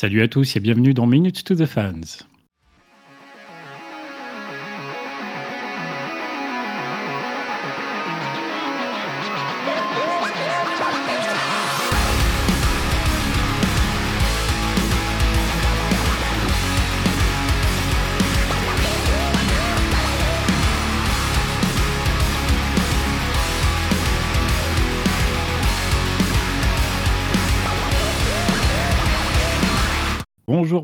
Salut 0.00 0.22
à 0.22 0.28
tous 0.28 0.54
et 0.54 0.60
bienvenue 0.60 0.94
dans 0.94 1.08
Minutes 1.08 1.42
to 1.42 1.56
the 1.56 1.66
Fans. 1.66 2.22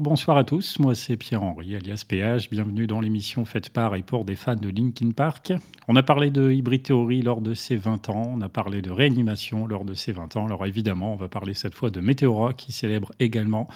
Bonsoir 0.05 0.37
à 0.37 0.45
tous. 0.45 0.79
Moi, 0.81 0.95
c'est 0.95 1.17
Pierre-Henri, 1.17 1.77
alias 1.77 2.05
PH. 2.07 2.51
Bienvenue 2.51 2.87
dans 2.87 3.01
l'émission 3.01 3.47
faite 3.47 3.71
par 3.71 3.95
et 3.95 4.03
pour 4.03 4.27
des 4.27 4.37
fans 4.37 4.55
de 4.55 4.69
Linkin 4.69 5.13
Park. 5.13 5.55
On 5.89 5.97
a 5.97 6.03
parlé 6.03 6.31
de 6.31 6.53
Hybrid 6.53 6.83
Theory 6.83 7.23
lors 7.23 7.41
de 7.41 7.55
ses 7.55 7.77
20 7.77 8.11
ans. 8.11 8.31
On 8.37 8.43
a 8.43 8.51
parlé 8.51 8.83
de 8.83 8.91
réanimation 8.91 9.67
lors 9.67 9.87
de 9.87 9.95
ses 9.95 10.13
20 10.13 10.37
ans. 10.37 10.45
Alors, 10.45 10.67
évidemment, 10.67 11.15
on 11.15 11.17
va 11.17 11.29
parler 11.29 11.55
cette 11.55 11.75
fois 11.75 11.89
de 11.89 12.01
Meteora 12.01 12.53
qui 12.53 12.71
célèbre 12.71 13.13
également 13.19 13.67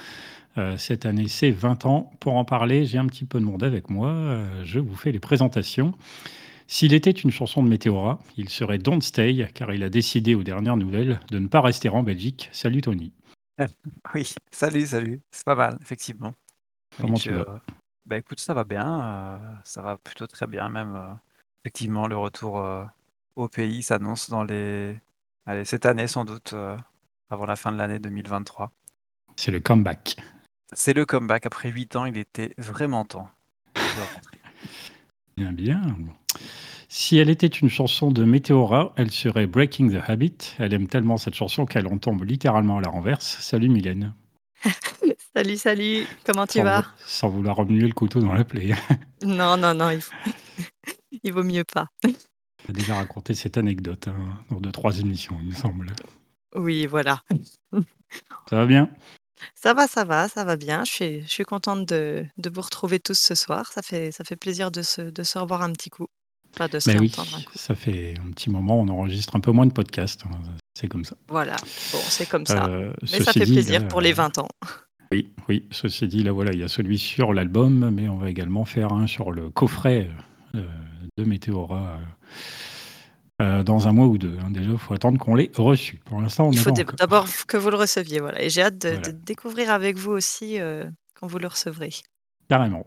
euh, 0.59 0.77
cette 0.77 1.06
année 1.06 1.29
ses 1.29 1.51
20 1.51 1.87
ans. 1.87 2.12
Pour 2.20 2.37
en 2.37 2.45
parler, 2.45 2.84
j'ai 2.84 2.98
un 2.98 3.06
petit 3.06 3.25
peu 3.25 3.41
de 3.41 3.47
monde 3.47 3.65
avec 3.65 3.89
moi. 3.89 4.11
Euh, 4.11 4.47
je 4.65 4.81
vous 4.81 4.97
fais 4.97 5.12
les 5.12 5.20
présentations. 5.20 5.95
S'il 6.67 6.92
était 6.92 7.11
une 7.11 7.31
chanson 7.31 7.62
de 7.62 7.70
Meteora, 7.70 8.19
il 8.37 8.51
serait 8.51 8.77
Don't 8.77 9.01
Stay, 9.01 9.48
car 9.55 9.73
il 9.73 9.83
a 9.83 9.89
décidé 9.89 10.34
aux 10.34 10.42
dernières 10.42 10.77
nouvelles 10.77 11.20
de 11.31 11.39
ne 11.39 11.48
pas 11.48 11.62
rester 11.62 11.89
en 11.89 12.03
Belgique. 12.03 12.51
Salut 12.53 12.83
Tony. 12.83 13.12
Oui, 14.15 14.35
salut, 14.51 14.87
salut. 14.87 15.21
C'est 15.30 15.45
pas 15.45 15.55
mal, 15.55 15.79
effectivement. 15.80 16.35
Comment 17.01 17.17
tu 17.19 17.33
vas? 17.33 17.61
bah 18.07 18.17
écoute, 18.17 18.41
ça 18.41 18.55
va 18.55 18.65
bien, 18.65 19.03
euh, 19.03 19.39
ça 19.64 19.83
va 19.83 19.98
plutôt 19.98 20.27
très 20.27 20.47
bien 20.47 20.69
même. 20.69 20.97
euh, 20.97 21.12
effectivement, 21.62 22.06
le 22.06 22.17
retour 22.17 22.59
euh, 22.59 22.84
au 23.36 23.48
pays 23.48 23.83
s'annonce 23.83 24.31
dans 24.31 24.45
les, 24.45 24.98
allez, 25.45 25.64
cette 25.67 25.84
année 25.84 26.06
sans 26.06 26.25
doute, 26.25 26.55
euh, 26.55 26.77
avant 27.29 27.45
la 27.45 27.56
fin 27.56 27.70
de 27.70 27.77
l'année 27.77 27.98
2023. 27.98 28.73
C'est 29.36 29.51
le 29.51 29.61
comeback. 29.61 30.17
C'est 30.73 30.95
le 30.95 31.05
comeback. 31.05 31.47
Après 31.47 31.70
huit 31.70 31.97
ans, 31.97 32.06
il 32.06 32.17
était 32.17 32.55
vraiment 32.56 33.05
temps 33.05 33.29
de 33.75 33.81
rentrer. 33.81 34.39
Bien, 35.36 35.53
bien. 35.53 35.83
Si 36.89 37.19
elle 37.19 37.28
était 37.28 37.47
une 37.47 37.69
chanson 37.69 38.11
de 38.11 38.25
Meteora, 38.25 38.92
elle 38.97 39.11
serait 39.11 39.47
Breaking 39.47 39.91
the 39.91 40.03
Habit. 40.08 40.55
Elle 40.58 40.72
aime 40.72 40.89
tellement 40.89 41.19
cette 41.19 41.34
chanson 41.34 41.67
qu'elle 41.67 41.86
en 41.86 41.98
tombe 41.98 42.25
littéralement 42.25 42.78
à 42.78 42.80
la 42.80 42.89
renverse. 42.89 43.39
Salut 43.41 43.69
Mylène. 43.69 44.14
Salut, 45.36 45.56
salut, 45.56 46.06
comment 46.25 46.47
tu 46.48 46.58
Sans, 46.58 46.64
vas? 46.64 46.80
vou- 46.80 46.86
sans 47.06 47.28
vouloir 47.28 47.55
remuer 47.56 47.86
le 47.86 47.92
couteau 47.92 48.19
dans 48.20 48.33
la 48.33 48.45
plaie. 48.45 48.75
Non, 49.22 49.56
non, 49.56 49.72
non, 49.75 49.91
il 49.91 50.00
faut... 50.00 50.12
il 51.22 51.33
vaut 51.33 51.45
mieux 51.45 51.62
pas. 51.62 51.86
J'ai 52.67 52.72
déjà 52.72 52.97
raconté 52.97 53.34
cette 53.34 53.56
anecdote 53.56 54.08
hein, 54.08 54.42
lors 54.50 54.61
de 54.61 54.70
trois 54.70 54.98
émissions, 54.98 55.36
il 55.41 55.48
me 55.50 55.55
semble. 55.55 55.92
Oui, 56.56 56.86
voilà. 56.86 57.23
Ça 58.50 58.56
va 58.56 58.67
bien? 58.67 58.91
Ça 59.55 59.75
va, 59.75 59.86
ça 59.86 60.05
va, 60.05 60.28
ça 60.28 60.45
va 60.45 60.56
bien. 60.56 60.84
Je 60.84 60.91
suis, 60.92 61.23
je 61.23 61.28
suis 61.28 61.45
contente 61.45 61.86
de, 61.86 62.25
de 62.36 62.50
vous 62.50 62.62
retrouver 62.62 62.98
tous 62.98 63.19
ce 63.19 63.34
soir. 63.36 63.70
Ça 63.70 63.83
fait, 63.83 64.11
ça 64.11 64.25
fait 64.25 64.36
plaisir 64.36 64.73
de 64.73 64.83
se, 64.83 65.02
de 65.02 65.23
se 65.23 65.39
revoir 65.39 65.62
un 65.62 65.73
petit 65.73 65.91
coup. 65.91 66.06
De 66.67 66.81
se 66.81 66.91
Ben 66.91 66.98
oui, 66.98 67.12
réentendre 67.14 67.37
un 67.39 67.42
coup. 67.42 67.53
ça 67.55 67.75
fait 67.77 68.14
un 68.27 68.31
petit 68.33 68.51
moment, 68.51 68.81
on 68.81 68.89
enregistre 68.89 69.37
un 69.37 69.41
peu 69.41 69.53
moins 69.53 69.67
de 69.67 69.73
podcasts. 69.73 70.25
hein, 70.27 70.39
C'est 70.75 70.89
comme 70.89 71.05
ça. 71.05 71.17
Voilà. 71.28 71.55
Bon, 71.92 71.98
c'est 72.09 72.28
comme 72.28 72.47
ça. 72.47 72.67
Euh, 72.67 72.92
Mais 73.03 73.20
ça 73.20 73.33
fait 73.33 73.45
dit, 73.45 73.53
plaisir 73.53 73.81
là, 73.83 73.87
pour 73.87 74.01
les 74.01 74.12
euh, 74.12 74.17
20 74.17 74.39
ans. 74.39 74.48
Oui, 75.12 75.31
oui, 75.48 75.67
ceci 75.70 76.09
dit, 76.09 76.23
là 76.25 76.33
voilà, 76.33 76.53
il 76.53 76.59
y 76.59 76.64
a 76.64 76.69
celui 76.69 76.98
sur 76.98 77.33
l'album, 77.33 77.91
mais 77.91 78.09
on 78.09 78.17
va 78.17 78.29
également 78.29 78.64
faire 78.64 78.92
un 78.92 79.06
sur 79.06 79.31
le 79.31 79.51
coffret 79.51 80.11
euh, 80.55 80.67
de 81.17 81.25
euh, 81.25 81.97
euh, 83.40 83.63
dans 83.63 83.86
un 83.89 83.92
mois 83.92 84.07
ou 84.07 84.19
deux. 84.19 84.36
hein. 84.45 84.51
Déjà, 84.51 84.70
il 84.70 84.79
faut 84.79 84.95
attendre 84.95 85.19
qu'on 85.19 85.35
l'ait 85.35 85.51
reçu. 85.57 85.96
Pour 86.05 86.20
l'instant, 86.20 86.48
on 86.48 86.52
Il 86.52 86.58
faut 86.58 86.73
d'abord 86.73 87.27
que 87.46 87.57
vous 87.57 87.70
le 87.70 87.77
receviez. 87.77 88.20
Voilà. 88.20 88.42
Et 88.42 88.51
j'ai 88.51 88.63
hâte 88.63 88.79
de, 88.79 88.89
Voilà. 88.89 89.02
de 89.08 89.13
découvrir 89.13 89.70
avec 89.70 89.96
vous 89.96 90.11
aussi 90.13 90.61
euh, 90.61 90.85
quand 91.14 91.27
vous 91.27 91.39
le 91.39 91.46
recevrez. 91.46 91.90
Carrément. 92.48 92.86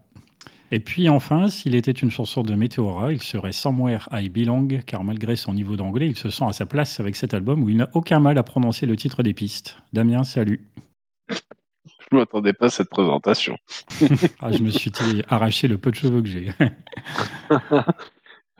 Et 0.74 0.80
puis 0.80 1.10
enfin, 1.10 1.50
s'il 1.50 1.76
était 1.76 1.92
une 1.92 2.10
chanson 2.10 2.44
de 2.44 2.56
Meteora, 2.56 3.12
il 3.12 3.22
serait 3.22 3.52
Somewhere 3.52 4.08
I 4.14 4.30
Belong, 4.30 4.82
car 4.86 5.04
malgré 5.04 5.36
son 5.36 5.54
niveau 5.54 5.76
d'anglais, 5.76 6.08
il 6.08 6.18
se 6.18 6.30
sent 6.30 6.46
à 6.46 6.54
sa 6.54 6.66
place 6.66 7.02
avec 7.02 7.18
cet 7.18 7.34
album 7.34 7.62
où 7.62 7.70
il 7.70 7.76
n'a 7.76 7.90
aucun 7.94 8.22
mal 8.22 8.38
à 8.38 8.44
prononcer 8.44 8.86
le 8.86 8.96
titre 8.96 9.22
des 9.22 9.34
pistes. 9.34 9.78
Damien, 9.92 10.24
salut. 10.24 10.66
Je 11.30 12.16
m'attendais 12.18 12.54
pas 12.54 12.68
à 12.68 12.70
cette 12.70 12.90
présentation. 12.90 13.58
Ah, 14.40 14.52
je 14.52 14.64
me 14.64 14.70
suis 14.70 14.92
arraché 15.28 15.68
le 15.68 15.78
peu 15.78 15.92
de 15.92 15.96
cheveux 15.96 16.22
que 16.22 16.30
j'ai. 16.30 16.52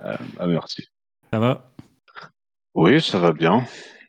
Euh, 0.04 0.18
ah, 0.40 0.48
merci. 0.48 0.88
Ça 1.32 1.38
va? 1.38 1.72
Oui, 2.74 3.00
ça 3.00 3.20
va 3.20 3.34
bien. 3.34 3.64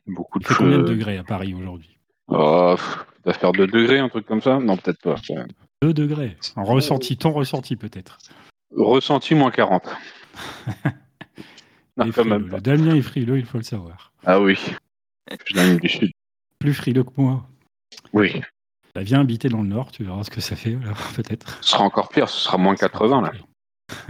Beaucoup 0.07 0.39
de 0.39 0.47
fait 0.47 0.55
combien 0.55 0.79
de 0.79 0.83
degrés 0.87 1.19
à 1.19 1.23
Paris 1.23 1.53
aujourd'hui? 1.53 1.99
Oh, 2.29 2.75
doit 3.23 3.33
faire 3.33 3.51
2 3.51 3.67
degrés, 3.67 3.99
un 3.99 4.09
truc 4.09 4.25
comme 4.25 4.41
ça? 4.41 4.57
Non, 4.59 4.75
peut-être 4.75 4.99
pas. 5.03 5.17
Quand 5.83 5.87
même. 5.87 5.93
2 5.93 6.07
degrés. 6.07 6.37
En 6.55 6.63
ressenti, 6.63 7.17
ton 7.17 7.31
ressenti 7.31 7.75
peut-être. 7.75 8.17
Ressenti 8.75 9.35
moins 9.35 9.51
40. 9.51 9.87
non, 11.97 12.11
quand 12.11 12.25
même 12.25 12.49
pas. 12.49 12.59
Damien 12.59 12.95
est 12.95 13.01
frileux, 13.01 13.37
il 13.37 13.45
faut 13.45 13.57
le 13.57 13.63
savoir. 13.63 14.11
Ah 14.25 14.39
oui. 14.39 14.57
Je 15.45 15.53
viens 15.53 15.75
du 15.75 15.89
sud. 15.89 16.11
Plus 16.59 16.73
frileux 16.73 17.03
que 17.03 17.11
moi. 17.17 17.47
Oui. 18.13 18.41
Bah, 18.95 19.01
viens 19.01 19.21
habiter 19.21 19.49
dans 19.49 19.61
le 19.61 19.67
Nord, 19.67 19.91
tu 19.91 20.03
verras 20.03 20.23
ce 20.23 20.29
que 20.29 20.41
ça 20.41 20.55
fait, 20.55 20.75
alors 20.83 20.97
peut-être. 21.15 21.57
Ce 21.61 21.71
sera 21.71 21.83
encore 21.83 22.09
pire, 22.09 22.29
ce 22.29 22.39
sera 22.39 22.57
moins 22.57 22.75
80 22.75 23.21
là. 23.21 23.31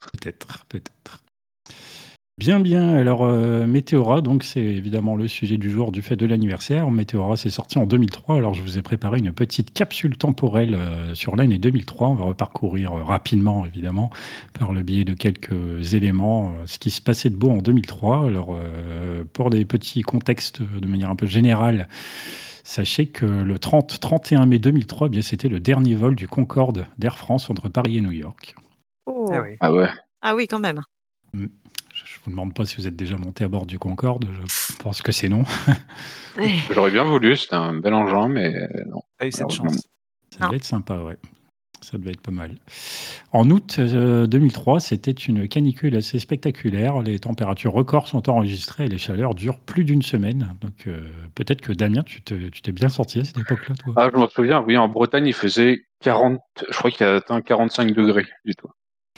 peut-être, 0.00 0.64
peut-être. 0.66 1.22
Bien, 2.38 2.60
bien. 2.60 2.94
Alors, 2.94 3.24
euh, 3.24 3.66
Météora, 3.66 4.20
donc 4.20 4.44
c'est 4.44 4.62
évidemment 4.62 5.16
le 5.16 5.26
sujet 5.26 5.56
du 5.56 5.70
jour 5.70 5.90
du 5.90 6.02
fait 6.02 6.14
de 6.14 6.24
l'anniversaire. 6.24 6.88
Météora, 6.88 7.36
c'est 7.36 7.50
sorti 7.50 7.78
en 7.78 7.84
2003. 7.84 8.36
Alors, 8.36 8.54
je 8.54 8.62
vous 8.62 8.78
ai 8.78 8.82
préparé 8.82 9.18
une 9.18 9.32
petite 9.32 9.72
capsule 9.72 10.16
temporelle 10.16 10.76
euh, 10.76 11.16
sur 11.16 11.34
l'année 11.34 11.58
2003. 11.58 12.10
On 12.10 12.14
va 12.14 12.26
reparcourir 12.26 12.92
euh, 12.92 13.02
rapidement, 13.02 13.66
évidemment, 13.66 14.10
par 14.56 14.72
le 14.72 14.84
biais 14.84 15.04
de 15.04 15.14
quelques 15.14 15.94
éléments, 15.94 16.50
euh, 16.50 16.66
ce 16.66 16.78
qui 16.78 16.92
se 16.92 17.02
passait 17.02 17.28
de 17.28 17.34
beau 17.34 17.50
en 17.50 17.58
2003. 17.58 18.26
Alors, 18.26 18.50
euh, 18.56 19.24
pour 19.32 19.50
des 19.50 19.64
petits 19.64 20.02
contextes 20.02 20.62
de 20.62 20.86
manière 20.86 21.10
un 21.10 21.16
peu 21.16 21.26
générale, 21.26 21.88
sachez 22.62 23.06
que 23.06 23.26
le 23.26 23.58
30-31 23.58 24.46
mai 24.46 24.60
2003, 24.60 25.08
eh 25.08 25.10
bien, 25.10 25.22
c'était 25.22 25.48
le 25.48 25.58
dernier 25.58 25.96
vol 25.96 26.14
du 26.14 26.28
Concorde 26.28 26.86
d'Air 26.98 27.18
France 27.18 27.50
entre 27.50 27.68
Paris 27.68 27.98
et 27.98 28.00
New 28.00 28.12
York. 28.12 28.54
Oh. 29.06 29.28
Ah 29.32 29.42
oui. 29.42 29.56
Ah 29.58 29.72
ouais. 29.72 29.88
Ah 30.22 30.36
oui, 30.36 30.46
quand 30.46 30.60
même. 30.60 30.82
Je 32.28 32.30
ne 32.30 32.34
vous 32.36 32.40
demande 32.42 32.54
pas 32.54 32.66
si 32.66 32.76
vous 32.76 32.86
êtes 32.86 32.94
déjà 32.94 33.16
monté 33.16 33.42
à 33.44 33.48
bord 33.48 33.64
du 33.64 33.78
Concorde. 33.78 34.26
Je 34.46 34.76
pense 34.76 35.00
que 35.00 35.12
c'est 35.12 35.30
non. 35.30 35.44
J'aurais 36.70 36.90
bien 36.90 37.04
voulu, 37.04 37.34
c'était 37.38 37.54
un 37.54 37.72
bel 37.72 37.94
engin, 37.94 38.28
mais 38.28 38.52
non. 38.86 39.00
Pas 39.18 39.26
eu 39.28 39.32
cette 39.32 39.50
chance. 39.50 39.88
Ça 40.38 40.44
devait 40.46 40.56
être 40.58 40.64
sympa, 40.64 40.98
ouais. 40.98 41.16
Ça 41.80 41.96
devait 41.96 42.10
être 42.10 42.20
pas 42.20 42.30
mal. 42.30 42.56
En 43.32 43.48
août 43.50 43.76
euh, 43.78 44.26
2003, 44.26 44.78
c'était 44.80 45.10
une 45.12 45.48
canicule 45.48 45.96
assez 45.96 46.18
spectaculaire. 46.18 47.00
Les 47.00 47.18
températures 47.18 47.72
records 47.72 48.08
sont 48.08 48.28
enregistrées 48.28 48.84
et 48.84 48.88
les 48.88 48.98
chaleurs 48.98 49.34
durent 49.34 49.58
plus 49.60 49.84
d'une 49.84 50.02
semaine. 50.02 50.54
Donc 50.60 50.86
euh, 50.86 51.00
peut-être 51.34 51.62
que 51.62 51.72
Damien, 51.72 52.02
tu 52.02 52.20
te- 52.20 52.48
tu 52.50 52.60
t'es 52.60 52.72
bien 52.72 52.90
sorti 52.90 53.20
à 53.20 53.24
cette 53.24 53.38
époque-là, 53.38 53.74
toi? 53.76 53.94
Ah, 53.96 54.10
je 54.12 54.18
m'en 54.18 54.28
souviens, 54.28 54.62
oui, 54.66 54.76
en 54.76 54.88
Bretagne, 54.88 55.26
il 55.26 55.32
faisait 55.32 55.86
40, 56.02 56.40
je 56.68 56.76
crois 56.76 56.90
qu'il 56.90 57.06
a 57.06 57.14
atteint 57.14 57.40
45 57.40 57.92
degrés, 57.94 58.26
du 58.44 58.54
tout. 58.54 58.68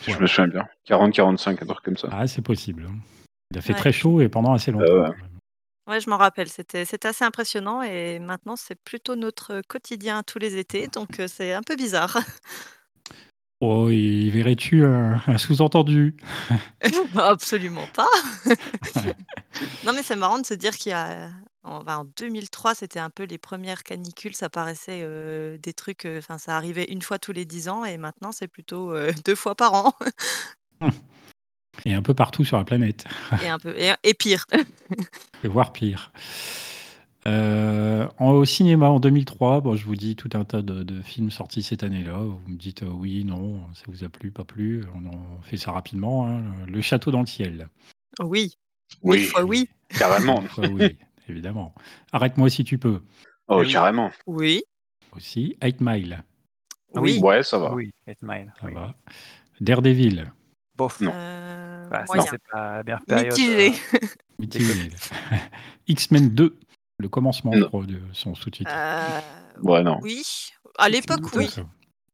Si 0.03 0.11
Ouais. 0.11 0.17
je 0.17 0.23
me 0.23 0.27
souviens 0.27 0.49
bien. 0.49 0.69
40-45, 0.87 1.63
un 1.63 1.67
truc 1.67 1.85
comme 1.85 1.97
ça. 1.97 2.09
Ah, 2.13 2.27
c'est 2.27 2.43
possible. 2.43 2.87
hein. 2.89 2.95
Il 3.53 3.59
a 3.59 3.61
fait 3.61 3.73
Ouais. 3.73 3.79
très 3.79 3.93
chaud 3.93 4.21
et 4.21 4.29
pendant 4.29 4.53
assez 4.53 4.71
longtemps. 4.71 4.85
Euh, 4.87 5.11
ouais. 5.89 6.01
je 6.01 6.09
m'en 6.09 6.17
rappelle, 6.17 6.49
c'était 6.49 6.85
c'était 6.85 7.09
assez 7.09 7.25
impressionnant 7.25 7.83
et 7.83 8.19
maintenant 8.21 8.55
c'est 8.57 8.77
plutôt 8.77 9.17
notre 9.17 9.61
quotidien 9.69 10.23
tous 10.23 10.39
les 10.39 10.57
étés, 10.57 10.87
donc 10.89 11.19
euh, 11.21 11.27
c'est 11.29 11.53
un 11.53 11.63
peu 11.63 11.75
bizarre. 11.77 12.17
Oh, 13.61 13.91
y 13.91 14.31
verrais-tu 14.31 14.85
un, 14.87 15.21
un 15.27 15.37
sous-entendu? 15.39 16.17
Absolument 17.17 17.87
pas. 17.95 18.09
Non 19.85 19.93
mais 19.93 20.03
c'est 20.03 20.17
marrant 20.17 20.39
de 20.39 20.47
se 20.47 20.55
dire 20.55 20.75
qu'il 20.77 20.91
y 20.91 20.95
a 20.95 21.29
en, 21.65 21.83
ben, 21.83 21.99
en 21.99 22.05
2003, 22.17 22.75
c'était 22.75 23.01
un 23.01 23.11
peu 23.11 23.25
les 23.25 23.37
premières 23.37 23.83
canicules, 23.83 24.35
ça 24.35 24.49
paraissait 24.49 25.01
euh, 25.03 25.59
des 25.59 25.75
trucs, 25.75 26.07
euh, 26.07 26.19
enfin 26.19 26.39
ça 26.39 26.57
arrivait 26.57 26.85
une 26.85 27.03
fois 27.03 27.19
tous 27.19 27.33
les 27.33 27.45
dix 27.45 27.69
ans 27.69 27.85
et 27.85 27.99
maintenant 27.99 28.33
c'est 28.33 28.49
plutôt 28.49 28.95
euh, 28.95 29.13
deux 29.27 29.35
fois 29.35 29.55
par 29.55 29.75
an 29.75 29.93
Et 31.85 31.93
un 31.93 32.01
peu 32.03 32.15
partout 32.15 32.45
sur 32.45 32.57
la 32.57 32.65
planète. 32.65 33.05
et 33.43 33.49
un 33.49 33.59
peu 33.59 33.77
et, 33.79 33.93
et 34.03 34.15
pire. 34.15 34.47
et 35.45 35.49
voire 35.49 35.73
pire. 35.73 36.13
Euh, 37.27 38.09
en- 38.19 38.31
au 38.31 38.45
cinéma 38.47 38.89
en 38.89 38.99
2003, 38.99 39.61
bon, 39.61 39.77
je 39.77 39.85
vous 39.85 39.95
dis 39.97 40.17
tout 40.17 40.31
un 40.35 40.45
tas 40.45 40.63
de, 40.63 40.83
de 40.83 41.03
films 41.03 41.31
sortis 41.31 41.63
cette 41.63 41.83
année-là. 41.83 42.19
Vous 42.19 42.41
me 42.49 42.57
dites 42.57 42.83
euh, 42.83 42.87
oui, 42.91 43.25
non, 43.25 43.61
ça 43.75 43.83
vous 43.89 44.05
a 44.05 44.09
plu, 44.09 44.31
pas 44.31 44.45
plu. 44.45 44.85
On, 44.95 45.07
en 45.07 45.41
fait 45.43 45.57
ça 45.59 45.73
rapidement. 45.73 46.27
hein. 46.27 46.43
Le 46.67 46.81
Château 46.81 47.11
dans 47.11 47.21
le 47.21 47.27
ciel. 47.27 47.69
Oui, 48.21 48.57
Oui, 49.03 49.25
fois 49.25 49.45
oui, 49.45 49.69
carrément. 49.99 50.43
Oui, 50.59 50.97
évidemment. 51.29 51.75
Arrête-moi 52.13 52.49
si 52.49 52.65
tu 52.65 52.79
peux. 52.79 53.03
Oh, 53.49 53.61
Oui. 53.61 53.71
carrément. 53.73 54.11
oui. 54.27 54.63
aussi. 55.15 55.57
8 55.63 55.81
Mile, 55.81 56.25
Ah 56.95 57.01
oui. 57.01 57.19
Ouais, 57.23 57.43
ça 57.43 57.59
va. 57.59 57.75
Oui, 57.75 57.91
8 58.07 58.19
Mile. 58.23 58.53
ça 58.61 58.67
oui. 58.67 58.75
va. 58.75 58.95
Daredevil, 59.61 60.33
Bof. 60.77 61.01
Non. 61.03 61.13
Euh, 61.15 61.89
Bah, 61.91 62.07
ça, 62.07 62.15
moyen. 62.15 62.31
c'est 62.31 62.43
pas 62.51 62.77
la 62.79 62.83
meilleure 62.85 63.05
période. 63.05 63.27
Mitigé. 63.33 63.73
euh, 63.95 63.99
mitigé. 64.39 64.91
X-Men 65.89 66.29
2, 66.31 66.57
le 67.01 67.09
commencement, 67.09 67.53
je 67.53 67.59
Non. 67.61 67.69
crois, 67.69 67.85
de 67.87 68.01
son 68.13 68.35
sous-titre. 68.35 68.71
Euh, 68.75 69.21
Ouais, 69.63 69.83
non. 69.83 69.99
oui. 70.03 70.23
À 70.79 70.89
l'époque, 70.89 71.35
oui. 71.35 71.49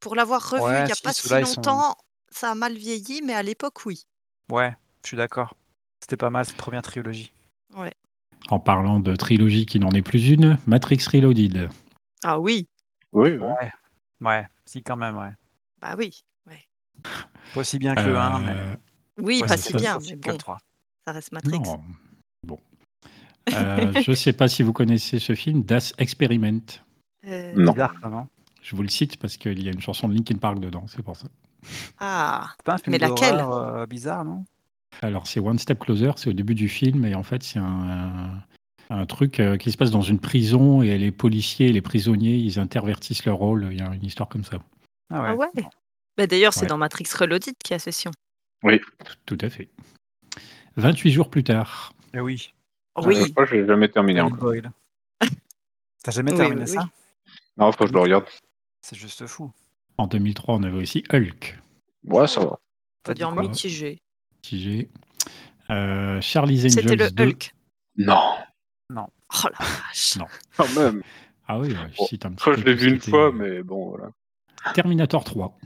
Pour 0.00 0.14
l'avoir 0.14 0.50
revu 0.50 0.62
Ouais, 0.62 0.82
il 0.82 0.86
n'y 0.86 0.92
a 0.92 0.96
pas 1.02 1.12
si 1.12 1.28
sont- 1.28 1.40
longtemps, 1.40 1.96
ça 2.30 2.50
a 2.52 2.54
mal 2.54 2.74
vieilli, 2.76 3.22
mais 3.24 3.34
à 3.34 3.42
l'époque, 3.42 3.84
oui. 3.86 4.06
Ouais, 4.50 4.74
je 5.02 5.08
suis 5.08 5.16
d'accord. 5.16 5.54
C'était 6.00 6.16
pas 6.16 6.30
mal 6.30 6.44
cette 6.44 6.56
première 6.56 6.82
trilogie. 6.82 7.32
En 8.48 8.60
parlant 8.60 9.00
de 9.00 9.16
trilogie 9.16 9.66
qui 9.66 9.80
n'en 9.80 9.90
est 9.90 10.02
plus 10.02 10.28
une, 10.28 10.56
Matrix 10.66 10.98
Reloaded. 11.12 11.68
Ah 12.22 12.38
oui. 12.38 12.68
Oui, 13.12 13.30
ouais. 13.30 13.38
Ouais. 13.38 13.72
Ouais, 14.20 14.46
si 14.66 14.82
quand 14.82 14.96
même, 14.96 15.16
ouais. 15.18 15.32
Bah 15.80 15.94
oui. 15.98 16.22
ouais. 16.46 16.64
Pas 17.54 17.60
aussi 17.60 17.78
bien 17.78 17.94
que 17.94 18.02
le 18.02 18.16
1, 18.16 18.38
mais. 18.40 18.50
Euh, 18.52 18.76
Oui, 19.18 19.40
Ouais, 19.40 19.48
pas 19.48 19.56
si 19.56 19.72
bien, 19.74 19.98
mais 19.98 20.16
que 20.18 20.26
le 20.28 20.32
bon, 20.32 20.38
3. 20.38 20.58
ça 21.06 21.12
reste 21.12 21.32
Matrix. 21.32 21.58
Non. 21.58 21.82
Euh, 23.54 23.92
je 24.02 24.10
ne 24.10 24.16
sais 24.16 24.32
pas 24.32 24.48
si 24.48 24.62
vous 24.62 24.72
connaissez 24.72 25.18
ce 25.18 25.34
film, 25.34 25.62
Das 25.62 25.92
Experiment. 25.98 26.60
Euh, 27.26 27.52
Non. 27.56 27.74
Je 28.62 28.74
vous 28.74 28.82
le 28.82 28.88
cite 28.88 29.16
parce 29.18 29.36
qu'il 29.36 29.62
y 29.62 29.68
a 29.68 29.72
une 29.72 29.80
chanson 29.80 30.08
de 30.08 30.14
Linkin 30.14 30.36
Park 30.38 30.58
dedans, 30.58 30.84
c'est 30.88 31.02
pour 31.02 31.16
ça. 31.16 31.28
Ah, 31.98 32.48
C'est 32.56 32.64
pas 32.64 32.74
un 32.74 32.78
film 32.78 32.92
Mais 32.92 32.98
laquelle 32.98 33.38
euh, 33.40 33.86
bizarre, 33.86 34.24
non 34.24 34.44
Alors, 35.02 35.26
c'est 35.26 35.38
One 35.40 35.58
Step 35.58 35.78
Closer, 35.78 36.12
c'est 36.16 36.30
au 36.30 36.32
début 36.32 36.54
du 36.56 36.68
film, 36.68 37.04
et 37.04 37.14
en 37.14 37.22
fait, 37.22 37.42
c'est 37.44 37.58
un, 37.60 38.42
un, 38.90 38.98
un 39.00 39.06
truc 39.06 39.40
qui 39.60 39.70
se 39.70 39.76
passe 39.76 39.90
dans 39.92 40.02
une 40.02 40.18
prison, 40.18 40.82
et 40.82 40.98
les 40.98 41.12
policiers 41.12 41.68
et 41.68 41.72
les 41.72 41.80
prisonniers, 41.82 42.36
ils 42.36 42.58
intervertissent 42.58 43.24
leur 43.24 43.36
rôle. 43.36 43.68
Il 43.70 43.78
y 43.78 43.82
a 43.82 43.94
une 43.94 44.04
histoire 44.04 44.28
comme 44.28 44.44
ça. 44.44 44.58
Ah 45.12 45.22
ouais. 45.22 45.28
ah 45.30 45.34
ouais. 45.36 45.64
Bah, 46.16 46.26
D'ailleurs, 46.26 46.52
c'est 46.52 46.62
Ouais. 46.62 46.66
dans 46.66 46.78
Matrix 46.78 47.06
Reloaded 47.16 47.54
qu'il 47.62 47.74
y 47.74 47.76
a 47.76 47.78
ce 47.78 47.90
sion. 47.92 48.10
Tout 49.26 49.38
à 49.40 49.48
fait. 49.50 49.68
28 50.76 51.12
jours 51.12 51.30
plus 51.30 51.44
tard. 51.44 51.92
Eh 52.14 52.20
oui. 52.20 52.52
Oui. 53.04 53.16
Euh, 53.16 53.24
je 53.26 53.32
crois 53.32 53.46
que 53.46 53.50
j'ai 53.56 53.66
jamais 53.66 53.88
terminé 53.88 54.20
encore. 54.20 54.52
T'as 56.02 56.10
jamais 56.12 56.32
Oui, 56.32 56.36
terminé 56.36 56.62
oui, 56.62 56.68
ça 56.68 56.88
Non, 57.56 57.72
faut 57.72 57.78
que 57.84 57.88
je 57.88 57.92
le 57.92 58.00
regarde. 58.00 58.24
C'est 58.80 58.96
juste 58.96 59.26
fou. 59.26 59.52
En 59.98 60.06
2003, 60.06 60.54
on 60.56 60.62
avait 60.62 60.78
aussi 60.78 61.02
Hulk, 61.12 61.58
Ouais, 62.04 62.26
ça 62.26 62.40
va. 62.44 62.58
T'as 63.02 63.14
dit 63.14 63.18
dire 63.18 63.32
quoi 63.32 63.42
mitigé. 63.42 63.98
TG. 64.42 64.88
Euh, 65.70 66.20
Charlie's 66.20 66.60
Angels 66.64 66.70
C'était 66.88 66.96
le 66.96 67.10
2. 67.10 67.24
Hulk. 67.24 67.54
Non, 67.96 68.20
Oh 69.44 69.48
la 69.48 69.58
vache. 69.66 70.16
Non. 70.16 70.26
quand 70.56 70.68
même. 70.76 71.02
Ah 71.48 71.58
oui, 71.58 71.68
ouais, 71.68 71.90
je 71.92 72.04
cite 72.04 72.26
un 72.26 72.32
petit 72.32 72.44
peu 72.44 72.56
je 72.56 72.64
l'ai 72.64 72.74
vu 72.74 72.92
une 72.94 73.00
fois, 73.00 73.32
mais 73.32 73.62
bon, 73.62 73.90
voilà. 73.90 74.10
Terminator 74.74 75.24
3. 75.24 75.58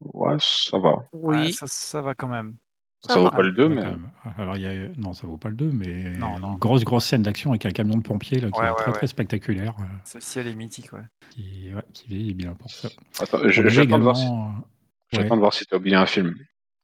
Ouais, 0.00 0.36
ça 0.40 0.78
va. 0.78 1.08
Oui. 1.12 1.36
Ouais, 1.36 1.52
ça, 1.52 1.66
ça 1.66 2.02
va 2.02 2.14
quand 2.14 2.28
même. 2.28 2.56
Ça, 3.06 3.14
Ça 3.14 3.18
vaut 3.20 3.24
va. 3.26 3.30
pas 3.32 3.42
le 3.42 3.52
2, 3.52 3.66
Ouais, 3.68 3.74
mais. 3.74 4.32
Alors, 4.38 4.56
il 4.56 4.62
y 4.62 4.66
a... 4.66 4.88
Non, 4.96 5.12
ça 5.12 5.26
vaut 5.26 5.36
pas 5.36 5.50
le 5.50 5.56
2, 5.56 5.70
mais 5.72 6.16
Non, 6.16 6.38
non. 6.38 6.52
une 6.52 6.58
grosse, 6.58 6.84
grosse 6.84 7.04
scène 7.04 7.22
d'action 7.22 7.50
avec 7.50 7.66
un 7.66 7.70
camion 7.70 7.96
de 7.96 8.02
pompiers 8.02 8.40
là, 8.40 8.50
qui 8.50 8.58
Ouais, 8.58 8.66
est 8.66 8.70
ouais, 8.70 8.76
très, 8.76 8.86
ouais. 8.90 8.92
très 8.96 9.06
spectaculaire. 9.06 9.74
Celle-ci, 10.04 10.38
elle 10.38 10.46
est 10.48 10.54
mythique, 10.54 10.92
ouais. 10.92 11.02
qui, 11.30 11.70
ouais, 11.74 11.82
qui 11.92 12.08
vieillit 12.08 12.34
bien 12.34 12.54
pour 12.54 12.70
ça. 12.70 12.88
Attends, 13.20 13.38
j'attends 13.48 13.98
de 13.98 14.02
voir 14.02 14.16
si 14.16 14.22
également, 14.24 14.54
j'attends 15.12 15.24
ouais. 15.24 15.30
de 15.36 15.40
voir 15.40 15.52
si 15.54 15.66
tu 15.66 15.74
as 15.74 15.76
oublié 15.78 15.96
un 15.96 16.06
film. 16.06 16.34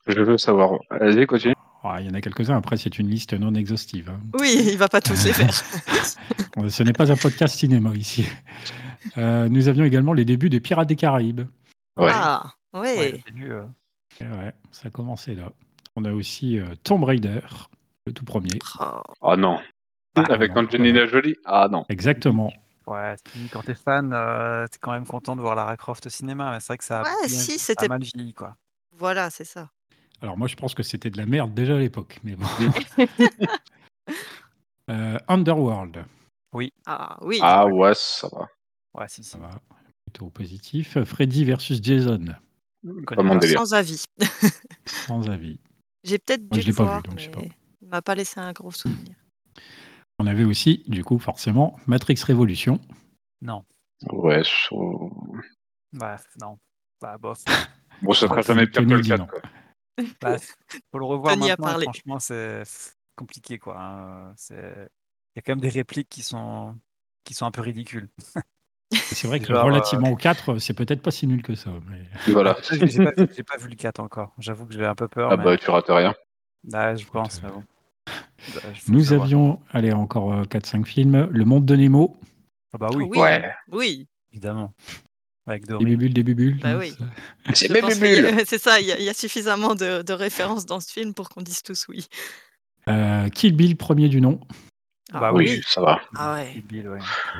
Je 0.06 0.20
veux 0.20 0.36
savoir. 0.38 0.78
Vas-y, 0.90 1.26
continue. 1.26 1.54
Ah, 1.82 1.96
il 2.00 2.06
y 2.08 2.10
en 2.10 2.14
a 2.14 2.20
quelques-uns, 2.20 2.56
après 2.58 2.76
c'est 2.76 2.98
une 2.98 3.08
liste 3.08 3.32
non 3.32 3.54
exhaustive. 3.54 4.10
hein. 4.10 4.20
Oui, 4.38 4.68
il 4.72 4.76
va 4.76 4.88
pas 4.88 5.00
tous 5.00 5.24
les 5.24 5.32
faire. 5.32 5.54
Ce 6.68 6.82
n'est 6.82 6.92
pas 6.92 7.10
un 7.10 7.16
podcast 7.16 7.56
cinéma 7.56 7.94
ici. 7.94 8.26
Euh, 9.16 9.48
nous 9.48 9.68
avions 9.68 9.84
également 9.84 10.12
les 10.12 10.26
débuts 10.26 10.50
des 10.50 10.60
Pirates 10.60 10.88
des 10.88 10.96
Caraïbes. 10.96 11.40
Ouais. 11.96 12.10
Ah, 12.12 12.52
ouais. 12.74 13.22
début, 13.26 13.50
euh, 13.52 13.62
Et 14.20 14.24
ouais, 14.24 14.52
ça 14.72 14.88
a 14.88 14.90
commencé 14.90 15.34
là. 15.34 15.52
On 15.96 16.04
a 16.04 16.12
aussi 16.12 16.58
euh, 16.58 16.74
Tomb 16.84 17.04
Raider, 17.04 17.40
le 18.06 18.12
tout 18.12 18.24
premier. 18.24 18.58
Oh. 18.80 19.02
Ah 19.22 19.36
non. 19.36 19.58
Ah, 20.16 20.24
Avec 20.30 20.54
non, 20.54 20.62
Angelina 20.62 21.06
Jolie? 21.06 21.36
Ah 21.44 21.68
non. 21.70 21.84
Exactement. 21.88 22.52
Ouais, 22.86 23.14
quand 23.52 23.62
t'es 23.62 23.74
fan, 23.74 24.12
euh, 24.12 24.66
t'es 24.66 24.78
quand 24.80 24.92
même 24.92 25.06
content 25.06 25.36
de 25.36 25.40
voir 25.40 25.54
Lara 25.54 25.76
Croft 25.76 26.06
au 26.06 26.10
cinéma. 26.10 26.58
C'est 26.60 26.68
vrai 26.68 26.78
que 26.78 26.84
ça 26.84 27.00
a, 27.00 27.02
Ouais, 27.04 27.28
bien- 27.28 27.38
si, 27.38 27.58
c'était- 27.58 27.86
mal 27.88 28.02
vieilli, 28.02 28.34
quoi. 28.34 28.56
Voilà, 28.96 29.30
c'est 29.30 29.44
ça. 29.44 29.70
Alors 30.22 30.36
moi 30.36 30.48
je 30.48 30.54
pense 30.56 30.74
que 30.74 30.82
c'était 30.82 31.08
de 31.08 31.16
la 31.16 31.24
merde 31.24 31.54
déjà 31.54 31.76
à 31.76 31.78
l'époque. 31.78 32.18
Mais 32.24 32.36
bon. 32.36 32.46
Euh, 34.90 35.18
Underworld, 35.28 36.04
Ah 36.86 37.16
oui. 37.20 37.38
Ah 37.42 37.66
ouais, 37.68 37.92
ça 37.94 38.28
va. 38.32 38.48
Ouais, 38.92 39.06
si, 39.08 39.22
si. 39.22 39.30
ça 39.30 39.38
va. 39.38 39.50
Plutôt 40.04 40.30
positif. 40.30 41.00
Freddy 41.04 41.44
versus 41.44 41.78
Jason, 41.80 42.24
Pas 43.06 43.22
mon 43.22 43.36
délire. 43.36 43.58
Sans 43.60 43.72
avis. 43.74 44.04
sans 44.86 45.28
avis. 45.30 45.60
J'ai 46.04 46.18
peut-être 46.18 46.48
dû 46.48 46.60
je 46.60 46.66
l'ai 46.66 46.72
le 46.72 46.76
pas 46.76 46.82
vu, 46.82 46.88
voir, 46.88 47.02
donc 47.02 47.18
je 47.18 47.24
sais 47.24 47.30
mais 47.36 47.48
pas. 47.48 47.54
il 47.82 47.88
m'a 47.88 48.02
pas 48.02 48.14
laissé 48.14 48.40
un 48.40 48.52
gros 48.52 48.70
souvenir. 48.70 49.14
On 50.18 50.26
avait 50.26 50.44
aussi, 50.44 50.82
du 50.86 51.02
coup, 51.04 51.18
forcément, 51.18 51.78
Matrix 51.86 52.16
Révolution. 52.24 52.80
Non. 53.40 53.64
Ouais, 54.10 54.42
so- 54.44 55.10
Bah, 55.92 56.18
non. 56.40 56.58
Bah, 57.00 57.16
bof. 57.18 57.42
bon, 58.02 58.12
ça 58.12 58.28
sera 58.28 58.42
jamais 58.42 58.66
pire 58.66 58.82
que 58.82 58.88
le 58.90 59.00
dit 59.00 59.08
4. 59.08 59.18
non. 59.20 59.26
Quoi. 59.26 59.40
Bah, 60.20 60.36
faut 60.92 60.98
le 60.98 61.04
revoir 61.04 61.34
Tony 61.34 61.48
maintenant. 61.48 61.78
Franchement, 61.80 62.18
c'est 62.18 62.62
compliqué, 63.16 63.58
quoi. 63.58 63.76
hein. 63.80 64.32
C'est... 64.36 64.54
Il 65.34 65.36
y 65.36 65.38
a 65.38 65.42
quand 65.42 65.52
même 65.52 65.60
des 65.60 65.68
répliques 65.68 66.08
qui 66.08 66.22
sont, 66.22 66.76
qui 67.24 67.34
sont 67.34 67.46
un 67.46 67.50
peu 67.50 67.60
ridicules. 67.60 68.08
C'est 68.92 69.28
vrai 69.28 69.38
que 69.40 69.52
relativement 69.52 70.10
au 70.10 70.16
4, 70.16 70.58
c'est 70.58 70.74
peut-être 70.74 71.02
pas 71.02 71.10
si 71.10 71.26
nul 71.26 71.42
que 71.42 71.54
ça. 71.54 71.70
mais- 71.88 72.02
Voilà. 72.32 72.56
J'ai 72.70 73.04
pas, 73.04 73.12
vu- 73.16 73.28
j'ai 73.36 73.42
pas 73.44 73.56
vu 73.56 73.68
le 73.68 73.76
4 73.76 74.00
encore. 74.00 74.34
J'avoue 74.38 74.66
que 74.66 74.74
j'ai 74.74 74.84
un 74.84 74.94
peu 74.94 75.08
peur. 75.08 75.30
Ah 75.32 75.36
mais... 75.36 75.44
bah, 75.44 75.56
tu 75.56 75.70
rates 75.70 75.86
rien. 75.88 76.14
Ouais, 76.72 76.96
je 76.96 77.06
pense, 77.06 77.38
euh, 77.38 77.40
mais 77.44 77.50
bon. 77.52 77.64
Bah, 78.54 78.60
Nous 78.88 79.12
avions, 79.12 79.60
allez, 79.70 79.92
encore 79.92 80.42
4-5 80.46 80.84
films. 80.84 81.28
Le 81.30 81.44
Monde 81.44 81.64
de 81.66 81.76
Nemo, 81.76 82.16
Ah 82.72 82.78
bah 82.78 82.88
oui, 82.94 83.04
Oui. 83.08 83.18
Ouais. 83.18 83.52
Oui, 83.70 84.08
évidemment. 84.32 84.72
Avec 85.46 85.66
des 85.66 85.84
bubules, 85.84 86.12
des 86.12 86.22
bubules. 86.22 86.58
Bah 86.60 86.76
oui. 86.78 86.94
C'est 87.54 87.68
bulles. 88.00 88.34
c'est 88.46 88.58
ça, 88.58 88.80
il 88.80 88.86
y, 88.86 88.92
a- 88.92 88.98
il 88.98 89.04
y 89.04 89.08
a 89.08 89.14
suffisamment 89.14 89.74
de, 89.74 90.02
de 90.02 90.12
références 90.12 90.66
dans 90.66 90.80
ce 90.80 90.92
film 90.92 91.14
pour 91.14 91.28
qu'on 91.28 91.42
dise 91.42 91.62
tous 91.62 91.86
oui. 91.88 92.06
Euh, 92.88 93.28
Kill 93.30 93.54
Bill, 93.54 93.76
premier 93.76 94.08
du 94.08 94.20
nom. 94.20 94.40
Ah 95.12 95.20
Bah 95.20 95.32
Oui, 95.32 95.60
ça 95.66 95.80
va. 95.80 96.00
Ah 96.16 96.34
ouais. 96.34 96.52
Kill 96.52 96.62
Bill, 96.66 96.88
ouais. 96.88 96.98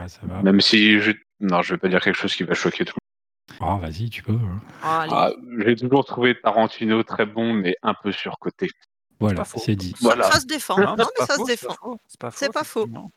Ça 0.08 0.20
va. 0.25 0.43
Même 0.43 0.61
si 0.61 0.99
je... 1.00 1.12
Non, 1.41 1.63
je 1.63 1.75
vais 1.75 1.79
pas 1.79 1.89
dire 1.89 2.01
quelque 2.01 2.17
chose 2.17 2.35
qui 2.35 2.43
va 2.45 2.55
choquer 2.55 2.85
tout 2.85 2.95
le 3.51 3.57
Ah, 3.67 3.77
vas-y, 3.81 4.11
tu 4.11 4.23
peux. 4.23 4.32
hein. 4.35 4.61
Ah, 4.82 5.01
allez. 5.03 5.11
monde. 5.13 5.35
Ah, 5.59 5.65
J'ai 5.67 5.77
toujours 5.77 6.05
trouvé 6.05 6.39
Tarantino 6.41 7.03
très 7.03 7.27
bon, 7.27 7.53
mais 7.55 7.77
un 7.82 7.94
peu 7.94 8.13
surcoté. 8.13 8.69
Voilà, 9.19 9.44
faux. 9.44 9.61
c'est 9.63 9.77
dit. 9.77 9.94
Voilà. 10.01 10.31
Ça 10.31 10.41
se 10.41 10.47
défend. 10.47 10.79
Non, 10.79 10.97
Non, 10.97 11.05
c'est 11.05 11.05
mais 11.05 11.11
pas 11.19 11.27
ça 11.27 11.35
faux, 11.37 11.47
se 11.47 11.53
c'est 11.56 11.67
pas 11.67 11.73
défend. 11.73 11.82
faux, 11.82 11.99
C'est 12.06 12.20
pas 12.20 12.31
faux. 12.31 12.37
C'est 12.39 12.53
pas 12.53 12.65
faux. 12.65 12.81
effectivement. 12.81 13.13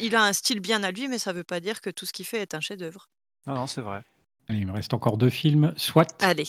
Il 0.00 0.16
a 0.16 0.24
un 0.24 0.32
style 0.32 0.58
bien 0.60 0.82
à 0.82 0.90
lui, 0.90 1.06
mais 1.06 1.18
ça 1.18 1.32
veut 1.32 1.44
pas 1.44 1.60
dire 1.60 1.80
que 1.80 1.90
tout 1.90 2.04
ce 2.04 2.12
qu'il 2.12 2.26
fait 2.26 2.40
est 2.42 2.54
un 2.54 2.60
chef-d'œuvre. 2.60 3.08
Non, 3.46 3.54
non, 3.54 3.66
c'est 3.68 3.80
vrai. 3.80 4.02
Allez, 4.48 4.58
il 4.60 4.66
me 4.66 4.72
reste 4.72 4.92
encore 4.94 5.16
deux 5.18 5.30
films. 5.30 5.72
SWAT. 5.76 6.06
Allez. 6.20 6.48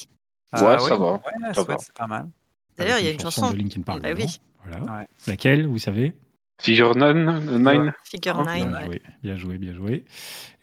Ouais, 0.53 0.61
oui, 0.61 0.87
ça 0.87 0.97
va. 0.97 1.13
Ouais, 1.13 1.19
Ça 1.49 1.53
Sweat, 1.53 1.67
va. 1.67 1.77
c'est 1.77 1.93
pas 1.93 2.07
mal. 2.07 2.27
D'ailleurs, 2.75 2.93
avec 2.95 3.03
il 3.03 3.07
y 3.07 3.09
a 3.09 3.13
une 3.13 3.19
chanson. 3.19 3.51
de 3.51 3.57
Linkin 3.57 3.81
Park. 3.83 4.01
Bah 4.01 4.09
oui. 4.15 4.23
dedans. 4.23 4.31
Voilà. 4.65 4.99
Ouais. 5.01 5.07
Laquelle, 5.27 5.67
vous 5.67 5.77
savez? 5.77 6.13
Figure 6.59 6.95
9 6.95 7.95
Figure 8.03 8.39
Ah, 8.47 8.57
9. 8.57 8.69
Bien 8.69 8.77
ouais. 8.77 8.85
joué, 8.85 9.01
bien 9.23 9.37
joué, 9.37 9.57
bien 9.57 9.73
joué. 9.73 10.05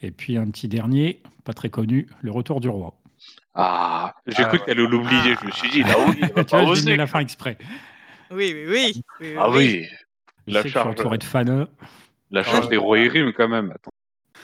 Et 0.02 0.10
puis 0.10 0.36
un 0.36 0.48
petit 0.50 0.68
dernier, 0.68 1.22
pas 1.44 1.52
très 1.54 1.70
connu, 1.70 2.06
Le 2.20 2.30
Retour 2.30 2.60
du 2.60 2.68
Roi. 2.68 2.94
Ah, 3.54 4.14
j'ai 4.26 4.42
Ah, 4.42 4.44
cru 4.48 4.58
ouais. 4.58 4.64
qu'elle 4.66 4.78
allait 4.78 4.88
l'oublier. 4.88 5.34
Je 5.40 5.46
me 5.46 5.50
suis 5.52 5.70
dit, 5.70 5.82
là 5.82 5.94
oui, 6.06 6.14
il 6.20 6.28
va 6.32 6.44
Tu 6.44 6.56
vois, 6.56 6.66
pas 6.66 6.74
je 6.74 6.84
mis 6.84 6.96
la 6.96 7.06
fin 7.06 7.20
exprès. 7.20 7.56
Oui, 8.30 8.52
oui, 8.54 8.66
oui. 8.68 9.02
oui, 9.20 9.34
Ah 9.38 9.50
oui, 9.50 9.86
Je 10.46 10.52
La 10.54 10.66
charge. 10.66 10.94
de 10.96 11.24
fans, 11.24 11.66
la 12.30 12.42
charge 12.42 12.64
ouais. 12.64 12.70
des 12.70 12.76
rois 12.76 12.98
et 12.98 13.08
rimes 13.08 13.32
quand 13.34 13.48
même. 13.48 13.70
Attends. 13.70 13.90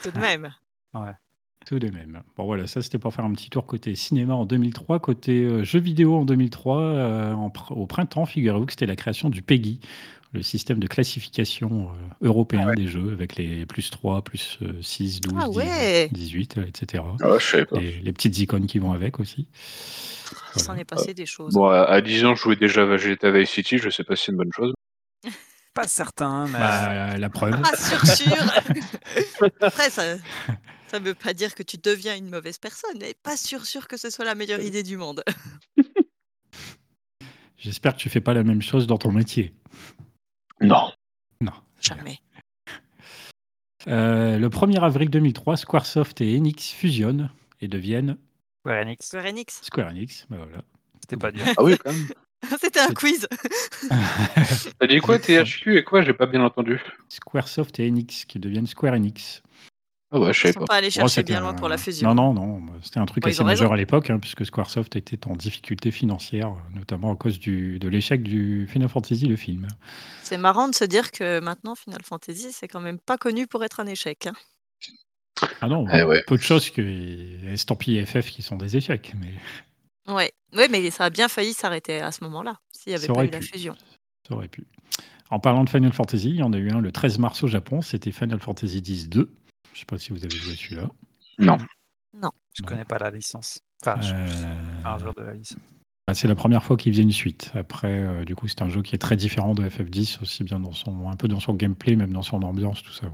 Tout 0.01 0.11
de 0.11 0.19
même. 0.19 0.49
tout 1.65 1.79
de 1.79 1.89
même. 1.89 2.23
Bon 2.35 2.45
voilà, 2.45 2.65
ça 2.67 2.81
c'était 2.81 2.97
pour 2.97 3.13
faire 3.13 3.25
un 3.25 3.33
petit 3.33 3.49
tour 3.49 3.65
côté 3.65 3.93
cinéma 3.95 4.33
en 4.33 4.45
2003, 4.45 4.99
côté 4.99 5.43
euh, 5.43 5.63
jeux 5.63 5.79
vidéo 5.79 6.15
en 6.17 6.25
2003. 6.25 6.79
euh, 6.81 7.33
en 7.33 7.49
pr- 7.49 7.73
au 7.73 7.85
printemps, 7.85 8.25
figurez-vous 8.25 8.65
que 8.65 8.71
c'était 8.73 8.85
la 8.85 8.95
création 8.95 9.29
du 9.29 9.41
PEGI, 9.41 9.79
le 10.33 10.41
système 10.41 10.79
de 10.79 10.87
classification 10.87 11.89
euh, 11.91 12.27
européen 12.27 12.73
des 12.73 12.87
jeux, 12.87 13.11
avec 13.13 13.35
les 13.35 13.65
plus 13.65 13.89
3, 13.89 14.23
plus 14.23 14.57
euh, 14.63 14.81
6, 14.81 15.21
12, 15.21 15.33
Ah 15.39 15.47
10, 15.47 15.57
ouais. 15.57 16.09
18, 16.11 16.57
euh, 16.57 16.65
etc. 16.65 17.03
Ah, 17.21 17.37
je 17.39 17.63
pas. 17.63 17.79
Les, 17.79 17.99
les 18.01 18.13
petites 18.13 18.37
icônes 18.39 18.65
qui 18.65 18.79
vont 18.79 18.91
avec 18.93 19.19
aussi. 19.19 19.47
Il 20.55 20.61
s'en 20.61 20.65
Voilà. 20.67 20.81
est 20.81 20.85
passé 20.85 21.13
des 21.13 21.25
choses. 21.27 21.53
Bon, 21.53 21.67
à 21.67 21.83
à 21.83 22.01
10 22.01 22.25
ans, 22.25 22.35
je 22.35 22.41
jouais 22.41 22.55
déjà 22.55 22.81
à 22.83 22.97
GTA 22.97 23.31
Vice 23.31 23.49
City. 23.51 23.77
Je 23.77 23.89
sais 23.89 24.03
pas 24.03 24.15
si 24.15 24.25
c'est 24.25 24.31
une 24.31 24.37
bonne 24.39 24.51
chose. 24.53 24.73
Pas 25.75 25.87
certain, 25.87 26.45
mais. 26.47 26.59
Bah, 26.59 27.17
la 27.17 27.29
preuve. 27.29 27.59
Pas 27.61 27.75
sûr, 27.75 28.05
sûr. 28.05 29.47
Après, 29.61 29.89
ça 29.89 30.03
ça 30.87 30.99
veut 30.99 31.15
pas 31.15 31.33
dire 31.33 31.55
que 31.55 31.63
tu 31.63 31.77
deviens 31.77 32.15
une 32.15 32.29
mauvaise 32.29 32.59
personne, 32.59 32.95
mais 33.01 33.15
pas 33.23 33.35
sûr, 33.35 33.65
sûr 33.65 33.87
que 33.87 33.97
ce 33.97 34.11
soit 34.11 34.25
la 34.25 34.35
meilleure 34.35 34.61
idée 34.61 34.83
du 34.83 34.95
monde. 34.95 35.23
J'espère 37.57 37.93
que 37.95 37.97
tu 37.99 38.09
fais 38.09 38.21
pas 38.21 38.35
la 38.35 38.43
même 38.43 38.61
chose 38.61 38.85
dans 38.85 38.99
ton 38.99 39.11
métier. 39.11 39.55
Non. 40.61 40.91
Non. 41.41 41.53
Jamais. 41.79 42.19
Euh, 43.87 44.37
le 44.37 44.49
1er 44.49 44.81
avril 44.81 45.09
2003, 45.09 45.57
Squaresoft 45.57 46.21
et 46.21 46.37
Enix 46.37 46.71
fusionnent 46.71 47.29
et 47.59 47.67
deviennent 47.67 48.17
Square 48.61 48.81
Enix. 48.81 49.05
Square 49.05 49.25
Enix. 49.25 49.61
Square 49.61 49.87
Enix. 49.89 50.25
bah 50.29 50.37
voilà. 50.37 50.63
C'était 51.01 51.17
pas 51.17 51.31
dur. 51.31 51.43
Ah 51.57 51.63
oui, 51.63 51.77
quand 51.77 51.91
même. 51.91 52.07
C'était 52.61 52.79
un 52.79 52.93
quiz. 52.93 53.27
T'as 54.79 54.87
dit 54.87 54.99
quoi, 54.99 55.19
THQ 55.19 55.77
et 55.77 55.83
quoi 55.83 56.01
J'ai 56.01 56.13
pas 56.13 56.25
bien 56.25 56.43
entendu. 56.43 56.81
Squaresoft 57.09 57.79
et 57.79 57.87
Enix 57.87 58.25
qui 58.25 58.39
deviennent 58.39 58.67
Square 58.67 58.93
Enix. 58.93 59.41
Ah 60.15 60.19
ouais, 60.19 60.31
je 60.31 60.39
Ils 60.39 60.41
savais 60.41 60.53
sont 60.53 60.59
pas. 60.59 60.65
pas 60.67 60.75
allés 60.75 60.91
chercher 60.91 61.23
bien 61.23 61.39
loin 61.39 61.49
un- 61.49 61.53
pour 61.55 61.67
la 61.69 61.77
fusion. 61.79 62.13
Non, 62.13 62.33
non, 62.33 62.59
non. 62.59 62.73
C'était 62.83 62.99
un 62.99 63.05
truc 63.07 63.23
Bon, 63.23 63.29
assez 63.31 63.43
majeur 63.43 63.69
raison. 63.69 63.73
à 63.73 63.77
l'époque, 63.77 64.09
hein, 64.11 64.19
puisque 64.19 64.45
Squaresoft 64.45 64.95
était 64.95 65.25
en 65.27 65.35
difficulté 65.35 65.89
financière, 65.89 66.53
notamment 66.75 67.11
à 67.11 67.15
cause 67.15 67.39
du, 67.39 67.79
de 67.79 67.87
l'échec 67.87 68.21
du 68.21 68.67
Final 68.67 68.89
Fantasy, 68.89 69.25
le 69.25 69.35
film. 69.35 69.67
C'est 70.21 70.37
marrant 70.37 70.69
de 70.69 70.75
se 70.75 70.85
dire 70.85 71.11
que 71.11 71.39
maintenant 71.39 71.73
Final 71.73 72.01
Fantasy, 72.03 72.51
c'est 72.51 72.67
quand 72.67 72.79
même 72.79 72.99
pas 72.99 73.17
connu 73.17 73.47
pour 73.47 73.63
être 73.63 73.79
un 73.79 73.87
échec. 73.87 74.27
hein. 74.27 74.33
Ah 75.61 75.67
non, 75.67 75.87
Eh 75.91 76.03
ouais. 76.03 76.23
peu 76.27 76.37
de 76.37 76.43
choses 76.43 76.69
que 76.69 77.51
estampillés 77.51 78.05
FF 78.05 78.29
qui 78.29 78.43
sont 78.43 78.55
des 78.55 78.77
échecs. 78.77 79.13
Mais 79.19 79.33
Ouais. 80.13 80.31
ouais, 80.55 80.67
mais 80.69 80.91
ça 80.91 81.05
a 81.05 81.09
bien 81.09 81.27
failli 81.27 81.53
s'arrêter 81.53 82.01
à 82.01 82.11
ce 82.11 82.23
moment-là, 82.25 82.59
s'il 82.71 82.91
n'y 82.91 82.95
avait 82.97 83.07
Ça 83.07 83.13
pas 83.13 83.25
eu 83.25 83.29
la 83.31 83.41
fusion. 83.41 83.75
Ça 84.27 84.35
aurait 84.35 84.47
pu. 84.47 84.67
En 85.31 85.39
parlant 85.39 85.63
de 85.63 85.69
Final 85.69 85.91
Fantasy, 85.91 86.29
il 86.29 86.35
y 86.35 86.43
en 86.43 86.53
a 86.53 86.57
eu 86.57 86.69
un 86.69 86.79
le 86.81 86.91
13 86.91 87.17
mars 87.17 87.41
au 87.43 87.47
Japon, 87.47 87.81
c'était 87.81 88.11
Final 88.11 88.39
Fantasy 88.39 88.77
X-2. 88.77 89.27
Je 89.73 89.79
sais 89.79 89.85
pas 89.85 89.97
si 89.97 90.11
vous 90.11 90.23
avez 90.23 90.35
joué 90.35 90.55
celui-là. 90.55 90.89
Non. 91.39 91.57
Je 92.53 92.61
connais 92.61 92.85
pas 92.85 92.99
la 92.99 93.09
licence. 93.09 93.59
Enfin, 93.81 93.99
je 94.01 94.13
Euh, 94.13 94.27
je 94.27 94.31
suis 94.33 94.83
pas 94.83 94.93
un 94.93 94.97
joueur 94.99 95.13
de 95.15 95.23
la 95.23 95.33
licence. 95.33 95.57
bah, 96.07 96.13
c'est 96.13 96.27
la 96.27 96.35
première 96.35 96.63
fois 96.63 96.77
qu'il 96.77 96.91
faisait 96.93 97.03
une 97.03 97.11
suite. 97.11 97.51
Après, 97.55 97.91
euh, 98.03 98.23
du 98.25 98.35
coup, 98.35 98.47
c'est 98.47 98.61
un 98.61 98.69
jeu 98.69 98.81
qui 98.83 98.93
est 98.93 98.99
très 98.99 99.15
différent 99.15 99.55
de 99.55 99.67
FF10, 99.67 100.21
aussi 100.21 100.43
bien 100.43 100.59
dans 100.59 100.71
son, 100.73 101.09
un 101.09 101.15
peu 101.15 101.27
dans 101.27 101.39
son 101.39 101.55
gameplay, 101.55 101.95
même 101.95 102.13
dans 102.13 102.21
son 102.21 102.41
ambiance, 102.43 102.83
tout 102.83 102.91
ça. 102.93 103.07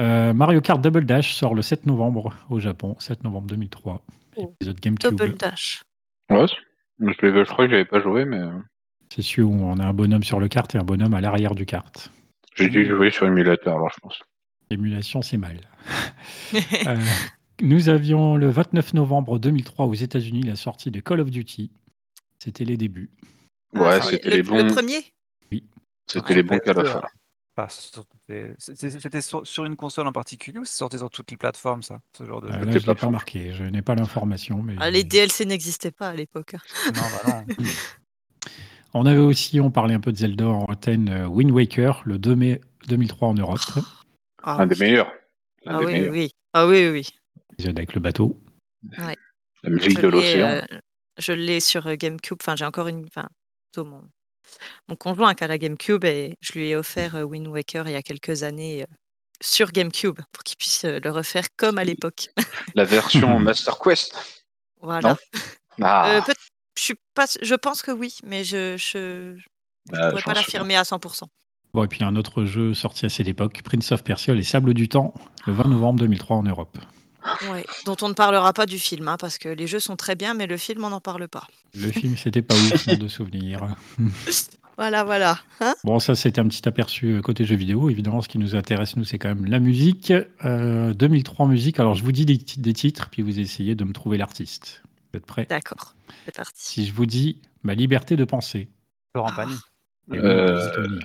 Euh, 0.00 0.32
Mario 0.32 0.60
Kart 0.60 0.80
Double 0.80 1.04
Dash 1.06 1.34
sort 1.34 1.54
le 1.54 1.62
7 1.62 1.86
novembre 1.86 2.34
au 2.50 2.60
Japon, 2.60 2.96
7 2.98 3.24
novembre 3.24 3.46
2003. 3.48 4.02
Oh. 4.36 4.54
Épisode 4.60 4.80
GameCube. 4.80 5.10
Double 5.10 5.34
Dash. 5.34 5.82
Ouais, 6.30 6.46
je, 7.00 7.12
je 7.12 7.44
crois 7.44 7.66
que 7.66 7.70
j'avais 7.70 7.84
pas 7.84 8.00
joué, 8.00 8.24
mais 8.24 8.40
C'est 9.14 9.22
celui 9.22 9.42
où 9.42 9.52
on 9.52 9.78
a 9.78 9.84
un 9.84 9.92
bonhomme 9.94 10.22
sur 10.24 10.40
le 10.40 10.48
kart 10.48 10.74
et 10.74 10.78
un 10.78 10.84
bonhomme 10.84 11.14
à 11.14 11.20
l'arrière 11.20 11.54
du 11.54 11.66
kart. 11.66 12.10
j'ai 12.56 12.68
dû 12.68 12.86
jouer 12.86 13.10
sur 13.10 13.26
émulateur, 13.26 13.76
alors 13.76 13.90
je 13.90 14.00
pense. 14.02 14.18
Émulation, 14.70 15.22
c'est 15.22 15.36
mal. 15.38 15.60
Euh, 16.86 16.96
nous 17.60 17.88
avions 17.88 18.36
le 18.36 18.48
29 18.50 18.94
novembre 18.94 19.38
2003 19.38 19.86
aux 19.86 19.94
États-Unis 19.94 20.42
la 20.42 20.56
sortie 20.56 20.90
de 20.90 21.00
Call 21.00 21.20
of 21.20 21.30
Duty. 21.30 21.70
C'était 22.38 22.64
les 22.64 22.76
débuts. 22.76 23.10
Ouais, 23.74 23.98
Ah, 24.00 24.00
c'était 24.02 24.30
le, 24.30 24.36
les 24.36 24.42
le 24.42 24.48
bons, 24.48 24.72
premier? 24.72 25.04
C'était 26.06 26.34
les 26.34 26.42
bons 26.44 26.58
qu'à 26.58 26.72
la 26.72 26.84
fin. 26.84 27.02
C'était 28.58 29.20
sur, 29.22 29.46
sur 29.46 29.64
une 29.64 29.74
console 29.76 30.06
en 30.06 30.12
particulier 30.12 30.58
ou 30.58 30.64
c'est 30.64 30.76
sorti 30.76 30.98
sur 30.98 31.10
toutes 31.10 31.30
les 31.30 31.36
plateformes, 31.36 31.82
ça 31.82 32.00
Ce 32.16 32.24
genre 32.24 32.40
de 32.42 32.48
Euh, 32.48 32.52
jeu 32.52 32.64
là, 32.66 32.72
je 32.72 32.78
ne 32.78 32.92
l'ai 32.92 32.94
pas 32.94 33.10
marqué. 33.10 33.52
Je 33.54 33.64
n'ai 33.64 33.82
pas 33.82 33.94
l'information. 33.94 34.62
Mais... 34.62 34.74
Ah, 34.78 34.90
Les 34.90 35.04
DLC 35.04 35.46
n'existaient 35.46 35.90
pas 35.90 36.10
à 36.10 36.14
l'époque. 36.14 36.54
Non, 36.86 37.02
bah 37.24 37.44
non. 37.48 37.54
On 38.94 39.04
avait 39.04 39.18
aussi, 39.18 39.60
on 39.60 39.70
parlait 39.70 39.92
un 39.94 40.00
peu 40.00 40.10
de 40.12 40.16
Zelda 40.16 40.46
en 40.48 40.64
antenne, 40.70 41.08
euh, 41.10 41.26
Wind 41.26 41.50
Waker, 41.50 42.00
le 42.06 42.18
2 42.18 42.34
mai 42.36 42.60
2003 42.88 43.28
en 43.28 43.34
Europe. 43.34 43.60
Ah, 44.46 44.56
Un 44.62 44.66
des 44.66 44.76
meilleurs. 44.76 45.12
Ah 45.66 45.78
des 45.80 45.84
oui, 45.86 45.92
meilleurs. 45.92 46.12
oui. 46.12 46.30
Ah 46.52 46.66
oui, 46.68 46.88
oui. 46.88 47.08
Avec 47.66 47.94
le 47.94 48.00
bateau. 48.00 48.40
La 48.92 49.70
musique 49.70 49.96
Je 49.98 50.02
de 50.02 50.08
l'ai, 50.08 50.10
l'océan. 50.36 50.48
euh, 50.48 50.78
je 51.18 51.32
l'ai 51.32 51.58
sur 51.60 51.86
euh, 51.88 51.96
GameCube. 51.96 52.38
Enfin, 52.40 52.54
j'ai 52.56 52.64
encore 52.64 52.86
une. 52.88 53.04
Enfin, 53.06 53.28
plutôt 53.72 53.88
mon, 53.88 54.02
mon 54.88 54.94
conjoint 54.96 55.34
qui 55.34 55.42
a 55.42 55.48
la 55.48 55.58
GameCube 55.58 56.04
et 56.04 56.36
je 56.40 56.52
lui 56.52 56.68
ai 56.68 56.76
offert 56.76 57.16
euh, 57.16 57.22
Wind 57.24 57.48
Waker 57.48 57.88
il 57.88 57.92
y 57.92 57.96
a 57.96 58.02
quelques 58.02 58.44
années 58.44 58.82
euh, 58.82 58.86
sur 59.40 59.72
GameCube 59.72 60.20
pour 60.30 60.44
qu'il 60.44 60.56
puisse 60.56 60.84
le 60.84 61.10
refaire 61.10 61.46
comme 61.56 61.78
à 61.78 61.84
l'époque. 61.84 62.28
La 62.74 62.84
version 62.84 63.38
Master 63.40 63.78
Quest. 63.80 64.14
Voilà. 64.80 65.16
Ah, 65.82 66.18
Euh, 66.18 66.20
peut- 66.22 66.34
je 66.78 66.82
suis 66.82 66.94
pas. 67.14 67.26
Je 67.42 67.54
pense 67.56 67.82
que 67.82 67.90
oui, 67.90 68.16
mais 68.22 68.44
je 68.44 68.76
je, 68.76 69.34
je 69.36 69.92
bah, 69.92 70.10
pourrais 70.10 70.22
pas 70.22 70.34
l'affirmer 70.34 70.76
à 70.76 70.82
100%. 70.84 71.24
Bon, 71.76 71.84
et 71.84 71.88
puis 71.88 72.02
un 72.04 72.16
autre 72.16 72.46
jeu 72.46 72.72
sorti 72.72 73.04
à 73.04 73.10
cette 73.10 73.28
époque, 73.28 73.60
Prince 73.62 73.92
of 73.92 74.02
Persia, 74.02 74.32
Les 74.34 74.42
Sables 74.44 74.72
du 74.72 74.88
Temps, 74.88 75.12
le 75.46 75.52
20 75.52 75.68
novembre 75.68 75.98
2003 76.00 76.38
en 76.38 76.42
Europe. 76.42 76.78
Ouais. 77.50 77.66
Dont 77.84 77.96
on 78.00 78.08
ne 78.08 78.14
parlera 78.14 78.54
pas 78.54 78.64
du 78.64 78.78
film, 78.78 79.08
hein, 79.08 79.18
parce 79.20 79.36
que 79.36 79.50
les 79.50 79.66
jeux 79.66 79.78
sont 79.80 79.94
très 79.94 80.14
bien, 80.14 80.32
mais 80.32 80.46
le 80.46 80.56
film 80.56 80.84
on 80.84 80.88
n'en 80.88 81.02
parle 81.02 81.28
pas. 81.28 81.46
Le 81.74 81.90
film, 81.92 82.16
c'était 82.16 82.40
pas 82.40 82.54
ouf, 82.54 82.86
de 82.98 83.08
souvenirs. 83.08 83.76
Voilà, 84.78 85.04
voilà. 85.04 85.38
Hein 85.60 85.74
Bon, 85.84 85.98
ça, 85.98 86.14
c'était 86.14 86.38
un 86.38 86.46
petit 86.48 86.68
aperçu 86.68 87.06
euh, 87.14 87.22
côté 87.22 87.46
jeux 87.46 87.56
vidéo. 87.56 87.88
Évidemment, 87.88 88.20
ce 88.20 88.28
qui 88.28 88.36
nous 88.38 88.54
intéresse, 88.56 88.96
nous, 88.96 89.04
c'est 89.04 89.18
quand 89.18 89.30
même 89.30 89.46
la 89.46 89.58
musique. 89.58 90.12
Euh, 90.44 90.92
2003 90.92 91.46
musique. 91.48 91.80
Alors, 91.80 91.94
je 91.94 92.04
vous 92.04 92.12
dis 92.12 92.26
des, 92.26 92.36
ti- 92.36 92.60
des 92.60 92.74
titres, 92.74 93.08
puis 93.10 93.22
vous 93.22 93.38
essayez 93.40 93.74
de 93.74 93.84
me 93.84 93.94
trouver 93.94 94.18
l'artiste. 94.18 94.82
Vous 95.12 95.16
êtes 95.16 95.24
prêts? 95.24 95.46
D'accord. 95.48 95.94
C'est 96.26 96.36
parti. 96.36 96.52
Si 96.56 96.86
je 96.86 96.92
vous 96.92 97.06
dis 97.06 97.40
ma 97.62 97.72
liberté 97.74 98.16
de 98.16 98.24
penser. 98.24 98.68
Laurent 99.14 99.30
Ah. 99.32 99.36
Pagny. 99.36 99.54
Euh, 100.12 101.00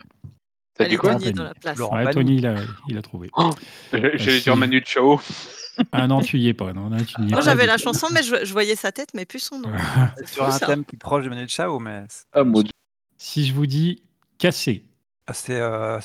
dit 0.90 0.98
quoi 0.98 1.12
Tony. 1.16 1.24
Tony 1.26 1.30
est 1.30 1.34
dans 1.34 1.44
la 1.44 1.54
place. 1.54 1.78
Laurent 1.78 1.96
Ouais, 1.98 2.04
Pagny. 2.06 2.16
Tony, 2.16 2.38
il 2.38 2.48
a, 2.48 2.56
il 2.88 2.98
a 2.98 3.02
trouvé. 3.02 3.30
J'allais 3.92 4.18
si. 4.38 4.42
dire 4.44 4.56
Manu 4.58 4.82
Chao. 4.86 5.20
Ah 5.92 6.06
non, 6.08 6.22
tu 6.22 6.38
y 6.38 6.48
es 6.50 6.54
pas. 6.54 6.74
Non, 6.74 6.90
non, 6.90 6.98
tu 7.04 7.20
n'y 7.22 7.28
es 7.28 7.32
Moi, 7.32 7.40
pas 7.40 7.46
j'avais 7.46 7.66
la 7.66 7.78
chanson, 7.78 8.08
mais 8.12 8.22
je, 8.24 8.44
je 8.46 8.52
voyais 8.52 8.76
sa 8.76 8.92
tête, 8.92 9.10
mais 9.14 9.26
plus 9.26 9.40
son 9.40 9.60
nom. 9.60 9.72
C'est 10.18 10.28
sur 10.28 10.44
un 10.46 10.52
ça. 10.52 10.66
thème 10.68 10.84
qui 10.86 10.96
est 10.96 11.00
proche 11.00 11.24
de 11.24 11.30
Manu 11.30 11.48
Chao, 11.48 11.80
mais 11.80 12.04
Ah, 12.34 12.44
mon 12.44 12.62
dieu. 12.62 12.72
Si 13.18 13.46
je 13.46 13.54
vous 13.54 13.66
dis 13.68 14.04
casser, 14.38 14.86
ah, 15.28 15.34
c'est. 15.34 15.60
euh, 15.60 16.00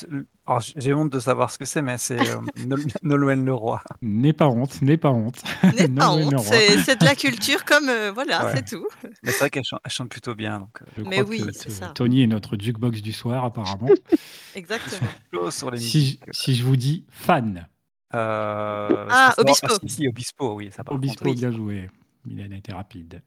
j'ai 0.77 0.95
honte 0.95 1.11
de 1.13 1.19
savoir 1.21 1.51
ce 1.51 1.59
que 1.59 1.65
c'est, 1.65 1.83
mais 1.83 1.99
c'est 1.99 2.21
euh, 2.21 2.41
Nol- 2.67 2.87
Nolwenn 3.03 3.45
Leroy. 3.45 3.81
n'aie 4.03 4.33
pas 4.33 4.47
honte, 4.49 4.81
n'aie 4.83 4.97
pas 4.97 5.11
honte. 5.11 5.43
N'est 5.77 5.89
pas 5.89 6.11
honte, 6.13 6.39
c'est 6.41 7.01
de 7.01 7.05
la 7.05 7.15
culture 7.15 7.65
comme. 7.65 7.89
euh, 7.89 8.13
voilà, 8.13 8.47
Ouais. 8.47 8.53
c'est 8.57 8.65
tout. 8.77 8.87
Mais 9.23 9.33
c'est 9.33 9.39
vrai 9.39 9.51
qu'elle 9.51 9.65
chante, 9.89 10.09
plutôt 10.09 10.35
bien. 10.35 10.61
Donc, 10.61 10.83
euh, 10.83 10.87
Je 10.99 11.03
Mais 11.03 11.17
crois 11.19 11.29
oui, 11.31 11.45
c'est 11.53 11.71
ça. 11.71 11.89
Tony 11.89 12.23
est 12.23 12.27
notre 12.27 12.57
jukebox 12.59 13.03
du 13.03 13.13
soir, 13.13 13.45
apparemment. 13.45 13.89
Exactement. 14.55 15.51
sur 15.51 15.71
les 15.71 15.79
si, 15.81 16.21
je, 16.27 16.33
si 16.33 16.55
je 16.55 16.65
vous 16.65 16.77
dis 16.77 17.05
fan, 17.11 17.67
Euh, 18.15 19.07
Ah, 19.11 19.35
Obispo. 19.39 19.69
si, 19.83 19.89
si, 19.89 20.09
Obispo, 20.09 20.55
oui, 20.55 20.71
ça 20.75 20.83
Obispo, 20.87 21.25
contre. 21.25 21.31
oui. 21.35 21.41
bien 21.41 21.51
joué. 21.51 21.91
Milan 22.25 22.53
a 22.53 22.57
été 22.57 22.73
rapide. 22.73 23.23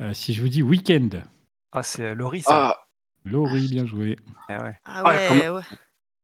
Euh, 0.00 0.14
si 0.14 0.32
je 0.32 0.40
vous 0.42 0.48
dis 0.48 0.62
week-end, 0.62 1.08
Ah, 1.72 1.82
c'est 1.82 2.02
euh, 2.04 2.14
Laurie, 2.14 2.42
ça. 2.42 2.68
Ah, 2.70 2.76
Laurie, 3.24 3.68
bien 3.68 3.84
joué. 3.86 4.16
Eh 4.48 4.52
ouais. 4.54 4.78
Ah 4.84 5.02
Ah, 5.04 5.08
ouais, 5.08 5.26
comment- 5.28 5.56
ouais. 5.56 5.62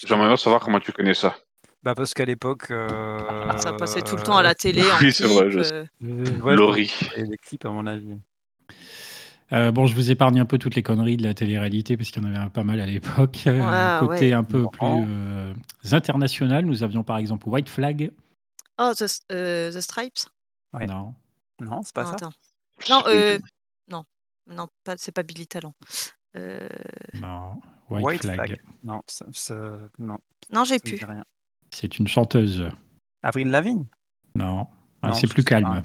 J'aimerais 0.05 0.29
bien 0.29 0.37
savoir 0.37 0.61
comment 0.63 0.81
tu 0.81 0.93
connais 0.93 1.15
ça. 1.15 1.37
Bah, 1.83 1.95
parce 1.95 2.15
qu'à 2.15 2.25
l'époque. 2.25 2.71
euh, 2.71 3.57
Ça 3.59 3.73
passait 3.75 4.03
tout 4.03 4.17
le 4.17 4.23
temps 4.23 4.37
à 4.37 4.43
la 4.43 4.55
télé. 4.55 4.83
en 4.83 4.99
Oui, 5.01 5.13
c'est 5.13 5.27
vrai, 5.27 5.51
je 5.51 5.63
sais. 5.63 5.75
euh, 5.75 5.85
euh, 6.05 6.41
ouais, 6.41 6.57
Laurie. 6.57 6.93
Et 7.17 7.23
les 7.25 7.37
clips, 7.37 7.65
à 7.65 7.71
mon 7.71 7.87
avis. 7.87 8.19
Euh, 9.53 9.71
bon, 9.71 9.87
je 9.87 9.95
vous 9.95 10.11
épargne 10.11 10.41
un 10.41 10.45
peu 10.45 10.59
toutes 10.59 10.75
les 10.75 10.83
conneries 10.83 11.17
de 11.17 11.23
la 11.23 11.33
télé-réalité 11.33 11.97
parce 11.97 12.11
qu'il 12.11 12.21
y 12.21 12.27
en 12.27 12.29
avait 12.29 12.39
un 12.39 12.49
pas 12.49 12.65
mal 12.65 12.81
à 12.81 12.87
l'époque. 12.87 13.39
Euh, 13.47 14.01
Ouais, 14.01 14.07
côté 14.09 14.27
ouais. 14.29 14.33
un 14.33 14.43
peu 14.43 14.63
Bon. 14.63 14.69
plus 14.71 15.05
euh, 15.09 15.55
international, 15.93 16.65
nous 16.67 16.83
avions 16.83 17.05
par 17.05 17.19
exemple 17.19 17.49
White 17.49 17.69
Flag. 17.69 18.11
Oh, 18.79 18.93
The, 18.99 19.05
euh, 19.31 19.71
The 19.73 19.81
Stripes 19.81 20.19
Ouais. 20.73 20.87
Non. 20.87 21.15
Non, 21.61 21.83
c'est 21.85 21.95
pas 21.95 22.03
Non, 22.03 22.09
ça. 22.11 22.15
attends. 22.17 22.33
Non, 22.91 23.03
euh, 23.07 23.39
non, 23.89 24.05
non, 24.49 24.67
pas, 24.85 24.97
c'est 24.99 25.13
pas 25.13 25.23
Billy 25.23 25.47
Talent. 25.47 25.75
Euh, 26.37 26.69
Non. 27.15 27.61
White, 27.91 28.05
White 28.05 28.23
Flag. 28.23 28.37
Flag. 28.37 28.61
Non, 28.85 29.03
ça, 29.07 29.27
ça- 29.33 29.79
non, 29.99 30.19
non, 30.53 30.65
j'ai 30.65 30.79
pu. 30.79 30.99
C'est 31.71 31.99
une 31.99 32.09
chanteuse. 32.09 32.69
Avril 33.23 33.49
Lavigne 33.49 33.85
Non. 34.35 34.67
Ah, 35.03 35.09
Non, 35.09 35.15
c'est 35.15 35.27
plus 35.29 35.45
calme. 35.45 35.85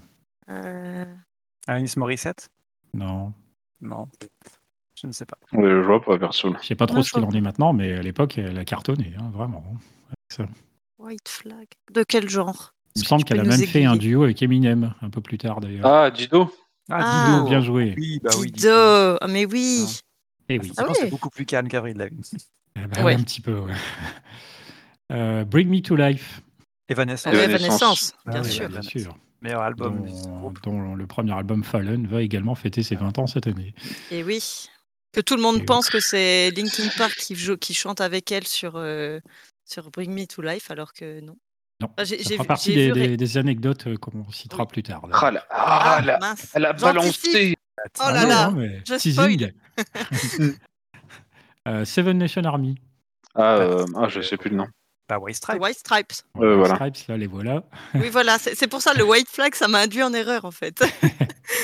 Euh, 0.49 1.05
Alanis 1.67 1.93
Morissette 1.97 2.49
Non. 2.93 3.33
Non. 3.81 4.07
Je 4.99 5.07
ne 5.07 5.11
sais 5.11 5.25
pas. 5.25 5.37
Ouais, 5.53 5.69
je 5.69 5.81
vois 5.81 6.01
pas 6.01 6.17
perso. 6.19 6.53
Je 6.61 6.67
sais 6.67 6.75
pas 6.75 6.85
trop 6.85 6.97
Non, 6.97 7.03
ce 7.03 7.11
qu'il 7.11 7.23
en 7.23 7.31
est 7.31 7.41
maintenant, 7.41 7.73
mais 7.73 7.93
à 7.93 8.01
l'époque, 8.01 8.37
elle 8.37 8.57
a 8.57 8.65
cartonné, 8.65 9.13
hein, 9.19 9.29
vraiment. 9.33 9.63
Ça. 10.29 10.45
White 10.99 11.27
Flag. 11.27 11.67
De 11.91 12.03
quel 12.03 12.29
genre? 12.29 12.73
Il 12.95 13.01
me 13.01 13.05
semble 13.05 13.23
qu'elle 13.23 13.39
a 13.39 13.43
même 13.43 13.59
fait 13.65 13.85
un 13.85 13.95
duo 13.95 14.23
avec 14.23 14.41
Eminem, 14.43 14.93
un 15.01 15.09
peu 15.09 15.21
plus 15.21 15.37
tard 15.37 15.59
d'ailleurs. 15.61 15.85
Ah, 15.85 16.11
Dido 16.11 16.53
Ah. 16.89 17.25
Dido, 17.37 17.49
bien 17.49 17.61
joué. 17.61 17.95
Oui, 17.97 18.19
bah 18.21 18.31
oui. 18.39 18.51
Dido 18.51 18.69
Ah, 18.71 19.27
Mais 19.29 19.45
oui 19.45 19.99
Eh 20.49 20.59
oui. 20.59 20.71
Ah 20.77 20.85
c'est 20.93 21.03
ouais. 21.03 21.09
beaucoup 21.09 21.29
plus 21.29 21.45
calme 21.45 21.67
qu'Avril 21.67 21.97
Lavigne. 21.97 22.21
Eh 22.75 22.79
ben, 22.87 23.03
Ouais. 23.03 23.13
Un 23.15 23.23
petit 23.23 23.41
peu, 23.41 23.59
ouais. 23.59 23.73
Euh, 25.11 25.43
Bring 25.43 25.67
Me 25.69 25.81
to 25.81 25.95
Life. 25.95 26.41
Evanescence, 26.87 27.33
Ah 27.35 27.43
Evanescence. 27.43 28.13
Ah 28.25 28.31
bien 28.31 28.43
oui, 28.43 28.49
sûr. 28.51 28.69
bien 28.69 28.81
sûr. 28.81 29.17
meilleur 29.41 29.61
album 29.61 30.05
Dont, 30.63 30.95
le 30.95 31.05
premier 31.07 31.33
album 31.33 31.63
Fallen 31.63 32.07
va 32.07 32.21
également 32.21 32.55
fêter 32.55 32.81
ses 32.83 32.95
20 32.95 33.17
ans 33.19 33.27
cette 33.27 33.47
année. 33.47 33.73
Et 34.09 34.23
oui. 34.23 34.67
Que 35.11 35.19
tout 35.19 35.35
le 35.35 35.41
monde 35.41 35.57
Et 35.57 35.59
oui. 35.59 35.65
pense 35.65 35.89
que 35.89 35.99
c'est 35.99 36.51
Linkin 36.51 36.87
Park 36.97 37.15
qui, 37.17 37.35
joue, 37.35 37.57
qui 37.57 37.73
chante 37.73 37.99
avec 37.99 38.31
elle 38.31 38.47
sur, 38.47 38.73
euh, 38.77 39.19
sur 39.65 39.91
Bring 39.91 40.13
Me 40.13 40.25
to 40.25 40.41
Life, 40.41 40.71
alors 40.71 40.93
que 40.93 41.19
non. 41.19 41.35
Non, 41.81 41.89
Ah, 41.97 42.03
j'ai- 42.05 42.23
ça 42.23 42.29
fera 42.31 42.43
vu- 42.43 42.47
partie 42.47 42.73
j'ai 42.73 42.75
des, 42.75 42.85
vu 42.93 43.01
ré- 43.01 43.07
des- 43.09 43.17
des 43.17 43.37
anecdotes 43.37 43.87
euh, 43.87 43.97
qu'on 43.97 44.31
citera 44.31 44.63
Oui. 44.63 44.69
plus 44.69 44.83
tard. 44.83 45.07
là. 45.07 45.17
Ah, 45.21 45.31
la- 45.31 45.45
ah, 45.49 45.95
Ah, 45.97 46.01
la- 46.01 46.19
mince. 46.19 46.51
elle 46.53 46.65
a 46.65 46.73
balancé 46.73 47.55
Oh 47.77 47.83
Ah 47.99 48.11
là 48.13 48.25
là, 48.25 48.53
je. 48.85 50.51
Euh, 51.67 51.85
Seven 51.85 52.17
Nation 52.17 52.43
Army. 52.43 52.75
Ah, 53.35 53.55
euh, 53.57 53.85
ah, 53.95 54.07
je 54.09 54.21
sais 54.21 54.35
plus 54.35 54.49
le 54.49 54.55
nom. 54.57 54.67
Bah, 55.07 55.19
White 55.19 55.35
Stripes. 55.35 55.61
White 55.61 55.77
Stripes. 55.77 56.13
White. 56.35 56.73
Stripes, 56.75 57.07
là, 57.07 57.17
les 57.17 57.27
voilà. 57.27 57.63
Oui, 57.93 58.09
voilà, 58.09 58.39
c'est 58.39 58.67
pour 58.67 58.81
ça 58.81 58.93
le 58.95 59.03
white 59.03 59.29
flag, 59.29 59.53
ça 59.53 59.67
m'a 59.67 59.79
induit 59.81 60.01
en 60.01 60.11
erreur 60.13 60.45
en 60.45 60.51
fait. 60.51 60.83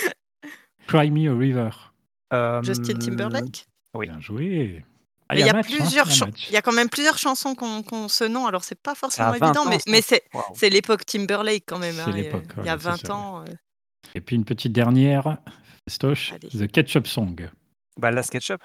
Cry 0.87 1.09
Me 1.11 1.31
a 1.31 1.37
River. 1.37 1.69
Justin 2.63 2.93
Euh, 2.93 2.97
Timberlake. 2.99 3.65
Oui. 3.95 4.07
Bien 4.07 4.19
joué. 4.19 4.85
Ah, 5.29 5.35
il 5.35 5.45
y 5.45 5.49
a, 5.49 5.53
match, 5.53 5.65
hein, 5.71 5.75
plusieurs 5.77 6.05
il 6.05 6.09
y 6.09 6.13
a 6.13 6.15
chan- 6.15 6.25
match. 6.27 6.45
il 6.49 6.53
y 6.53 6.57
a 6.57 6.61
quand 6.61 6.71
même 6.71 6.89
plusieurs 6.89 7.17
chansons 7.17 7.53
qu'on 7.55 7.83
qu'on 7.83 8.07
ce 8.07 8.23
nom, 8.23 8.45
alors 8.47 8.63
c'est 8.63 8.79
pas 8.79 8.95
forcément 8.95 9.31
20 9.31 9.35
évident, 9.47 9.65
ans, 9.65 9.77
mais, 9.87 10.01
c'est 10.01 10.69
l'époque 10.69 11.05
Timberlake 11.05 11.63
quand 11.67 11.79
même. 11.79 11.95
C'est 11.95 12.01
hein, 12.01 12.13
Il 12.59 12.65
y 12.65 12.69
a 12.69 12.75
voilà, 12.77 12.97
c'est 12.97 13.07
20 13.07 13.07
ça, 13.07 13.13
ans. 13.15 13.41
euh, 13.41 13.45
Et 14.15 14.21
puis 14.21 14.35
une 14.37 14.45
petite 14.45 14.71
dernière, 14.71 15.37
Stoche, 15.87 16.33
Allez. 16.33 16.49
The 16.49 16.71
Ketchup 16.71 17.07
Song. 17.07 17.49
Bah, 17.97 18.11
la 18.11 18.21
SketchUp. 18.23 18.61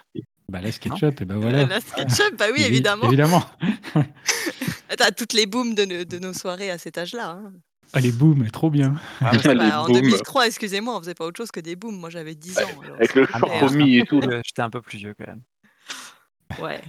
Bah 0.49 0.61
là, 0.61 0.71
SketchUp, 0.73 1.21
et 1.21 1.25
ben 1.25 1.37
voilà. 1.38 1.64
La 1.67 1.81
SketchUp, 1.81 2.37
bah 2.37 2.47
oui, 2.52 2.61
Évi- 2.61 2.64
évidemment. 2.67 3.07
Évidemment. 3.07 3.45
T'as 4.99 5.11
toutes 5.12 5.33
les 5.33 5.47
booms 5.47 5.75
de, 5.75 5.85
nos- 5.85 6.05
de 6.05 6.19
nos 6.19 6.33
soirées 6.35 6.71
à 6.71 6.79
cet 6.79 6.99
âge-là. 6.99 7.31
hein. 7.31 7.52
Allez, 7.95 8.11
boum, 8.12 8.50
trop 8.50 8.69
bien. 8.71 8.95
Ah, 9.21 9.33
Les 9.45 9.55
Bah, 9.55 9.83
en 9.83 9.87
booms. 9.87 10.00
2003, 10.02 10.47
excusez-moi, 10.49 10.97
on 10.97 11.00
faisait 11.00 11.14
pas 11.14 11.25
autre 11.25 11.37
chose 11.38 11.50
que 11.50 11.61
des 11.61 11.76
booms. 11.76 11.97
Moi, 11.99 12.11
j'avais 12.11 12.35
10 12.35 12.59
ans. 12.59 12.62
alors 12.83 12.97
Avec 12.97 13.14
le 13.14 13.26
champomis 13.26 13.99
et 13.99 14.05
tout. 14.05 14.21
euh, 14.21 14.41
J'étais 14.45 14.62
un 14.62 14.71
peu 14.71 14.83
plus 14.83 14.99
vieux 14.99 15.14
quand 15.19 15.26
même. 15.26 15.43
Ouais. 16.61 16.81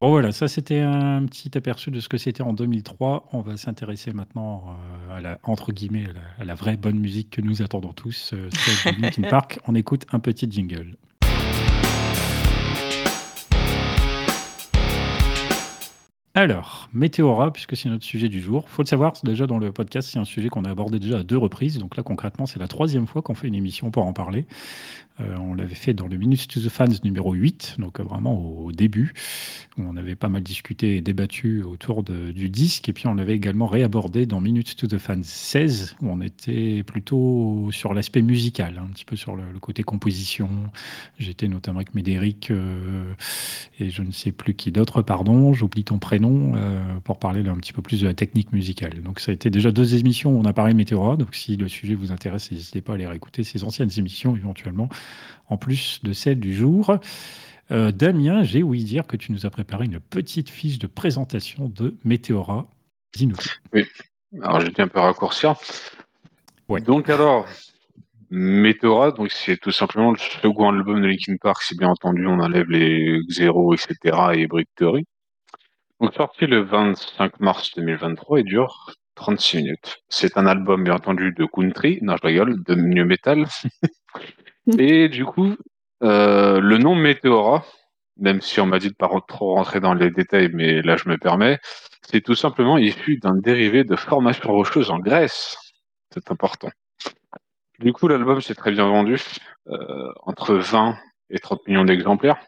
Bon 0.00 0.10
voilà, 0.10 0.32
ça 0.32 0.48
c'était 0.48 0.80
un 0.80 1.24
petit 1.26 1.56
aperçu 1.56 1.90
de 1.90 2.00
ce 2.00 2.08
que 2.08 2.18
c'était 2.18 2.42
en 2.42 2.52
2003. 2.52 3.28
On 3.32 3.40
va 3.40 3.56
s'intéresser 3.56 4.12
maintenant 4.12 4.76
euh, 5.10 5.16
à 5.16 5.20
la, 5.20 5.38
entre 5.44 5.72
guillemets, 5.72 6.06
à 6.06 6.12
la, 6.12 6.20
à 6.40 6.44
la 6.44 6.54
vraie 6.54 6.76
bonne 6.76 6.98
musique 6.98 7.30
que 7.30 7.40
nous 7.40 7.62
attendons 7.62 7.92
tous, 7.92 8.32
euh, 8.34 8.48
celle 8.52 8.96
de 8.96 9.02
Linkin 9.02 9.22
Park. 9.30 9.60
On 9.66 9.74
écoute 9.74 10.04
un 10.12 10.18
petit 10.18 10.50
jingle. 10.50 10.96
Alors, 16.36 16.88
Météora, 16.92 17.52
puisque 17.52 17.76
c'est 17.76 17.88
notre 17.88 18.02
sujet 18.02 18.28
du 18.28 18.40
jour. 18.40 18.68
faut 18.68 18.82
le 18.82 18.88
savoir, 18.88 19.12
déjà 19.22 19.46
dans 19.46 19.58
le 19.58 19.70
podcast, 19.70 20.08
c'est 20.10 20.18
un 20.18 20.24
sujet 20.24 20.48
qu'on 20.48 20.64
a 20.64 20.70
abordé 20.70 20.98
déjà 20.98 21.18
à 21.18 21.22
deux 21.22 21.38
reprises. 21.38 21.78
Donc 21.78 21.96
là, 21.96 22.02
concrètement, 22.02 22.46
c'est 22.46 22.58
la 22.58 22.66
troisième 22.66 23.06
fois 23.06 23.22
qu'on 23.22 23.36
fait 23.36 23.46
une 23.46 23.54
émission 23.54 23.92
pour 23.92 24.04
en 24.04 24.12
parler. 24.12 24.44
Euh, 25.20 25.36
on 25.38 25.54
l'avait 25.54 25.74
fait 25.74 25.94
dans 25.94 26.08
le 26.08 26.16
Minutes 26.16 26.48
to 26.48 26.60
the 26.60 26.68
Fans 26.68 26.86
numéro 27.04 27.32
8, 27.32 27.76
donc 27.78 28.00
euh, 28.00 28.02
vraiment 28.02 28.36
au, 28.36 28.72
début, 28.72 29.12
où 29.78 29.82
on 29.82 29.96
avait 29.96 30.16
pas 30.16 30.28
mal 30.28 30.42
discuté 30.42 30.96
et 30.96 31.00
débattu 31.00 31.62
autour 31.62 32.02
du 32.02 32.48
disque. 32.48 32.88
Et 32.88 32.92
puis 32.92 33.06
on 33.06 33.14
l'avait 33.14 33.34
également 33.34 33.66
réabordé 33.66 34.26
dans 34.26 34.40
Minutes 34.40 34.76
to 34.76 34.86
the 34.86 34.98
Fans 34.98 35.22
16, 35.22 35.96
où 36.02 36.08
on 36.08 36.20
était 36.20 36.82
plutôt 36.82 37.68
sur 37.70 37.94
l'aspect 37.94 38.22
musical, 38.22 38.80
un 38.82 38.88
petit 38.88 39.04
peu 39.04 39.16
sur 39.16 39.36
le, 39.36 39.44
côté 39.60 39.82
composition. 39.82 40.48
J'étais 41.18 41.48
notamment 41.48 41.78
avec 41.78 41.94
Médéric 41.94 42.50
euh, 42.50 43.14
et 43.78 43.90
je 43.90 44.02
ne 44.02 44.10
sais 44.10 44.32
plus 44.32 44.54
qui 44.54 44.72
d'autre, 44.72 45.02
pardon, 45.02 45.54
j'oublie 45.54 45.84
ton 45.84 45.98
prénom, 45.98 46.52
euh, 46.56 46.82
pour 47.04 47.18
parler 47.18 47.46
un 47.48 47.56
petit 47.56 47.72
peu 47.72 47.82
plus 47.82 48.00
de 48.00 48.06
la 48.06 48.14
technique 48.14 48.52
musicale. 48.52 49.00
Donc 49.02 49.20
ça 49.20 49.30
a 49.30 49.34
été 49.34 49.48
déjà 49.48 49.70
deux 49.70 49.94
émissions 49.94 50.36
où 50.36 50.40
on 50.40 50.44
a 50.44 50.52
parlé 50.52 50.74
Météora, 50.74 51.16
donc 51.16 51.34
si 51.34 51.56
le 51.56 51.68
sujet 51.68 51.94
vous 51.94 52.12
intéresse, 52.12 52.50
n'hésitez 52.50 52.80
pas 52.80 52.92
à 52.92 52.94
aller 52.96 53.06
réécouter 53.06 53.44
ces 53.44 53.64
anciennes 53.64 53.90
émissions 53.96 54.36
éventuellement, 54.36 54.88
en 55.48 55.56
plus 55.56 56.00
de 56.02 56.12
celle 56.12 56.40
du 56.40 56.54
jour. 56.54 56.98
Euh, 57.70 57.92
Damien, 57.92 58.42
j'ai 58.42 58.62
ouï 58.62 58.84
dire 58.84 59.06
que 59.06 59.16
tu 59.16 59.32
nous 59.32 59.46
as 59.46 59.50
préparé 59.50 59.86
une 59.86 60.00
petite 60.00 60.50
fiche 60.50 60.78
de 60.78 60.86
présentation 60.86 61.68
de 61.68 61.96
Météora. 62.04 62.66
Dis-nous. 63.14 63.36
Alors 64.42 64.60
j'ai 64.60 64.70
dû 64.70 64.80
un 64.80 64.88
peu 64.88 65.00
raccourcir. 65.00 65.54
Ouais. 66.68 66.80
Donc 66.80 67.08
alors, 67.08 67.46
Meteora, 68.30 69.12
donc 69.12 69.30
c'est 69.30 69.56
tout 69.56 69.70
simplement 69.70 70.10
le 70.10 70.18
second 70.18 70.70
album 70.70 71.00
de 71.00 71.06
Linkin 71.06 71.36
Park, 71.40 71.62
si 71.62 71.76
bien 71.76 71.88
entendu 71.88 72.26
on 72.26 72.40
enlève 72.40 72.68
les 72.68 73.20
Xero, 73.28 73.74
etc. 73.74 74.16
et 74.34 74.46
Brick 74.46 74.68
Theory. 74.76 75.06
Donc 76.00 76.14
sorti 76.14 76.46
le 76.46 76.62
25 76.62 77.40
mars 77.40 77.70
2023 77.76 78.40
et 78.40 78.42
dure 78.42 78.92
36 79.14 79.58
minutes. 79.58 79.98
C'est 80.08 80.36
un 80.36 80.46
album 80.46 80.84
bien 80.84 80.94
entendu 80.94 81.32
de 81.32 81.46
country, 81.46 81.98
non 82.02 82.16
je 82.16 82.26
rigole, 82.26 82.62
de 82.64 82.74
new 82.74 83.06
metal. 83.06 83.46
et 84.78 85.08
du 85.08 85.24
coup, 85.24 85.54
euh, 86.02 86.60
le 86.60 86.78
nom 86.78 86.94
Meteora, 86.94 87.64
même 88.16 88.40
si 88.40 88.60
on 88.60 88.66
m'a 88.66 88.78
dit 88.78 88.88
de 88.88 88.94
pas 88.94 89.10
trop 89.26 89.54
rentrer 89.54 89.80
dans 89.80 89.94
les 89.94 90.10
détails, 90.10 90.50
mais 90.52 90.82
là 90.82 90.96
je 90.96 91.08
me 91.08 91.18
permets, 91.18 91.58
c'est 92.02 92.20
tout 92.20 92.34
simplement 92.34 92.78
issu 92.78 93.18
d'un 93.18 93.36
dérivé 93.36 93.84
de 93.84 93.96
formation 93.96 94.50
rocheuse 94.52 94.90
en 94.90 94.98
Grèce. 94.98 95.56
C'est 96.12 96.30
important. 96.30 96.70
Du 97.80 97.92
coup, 97.92 98.06
l'album 98.06 98.40
s'est 98.40 98.54
très 98.54 98.70
bien 98.70 98.86
vendu, 98.86 99.20
euh, 99.68 100.12
entre 100.22 100.54
20 100.54 100.96
et 101.30 101.38
30 101.38 101.66
millions 101.66 101.84
d'exemplaires. 101.84 102.38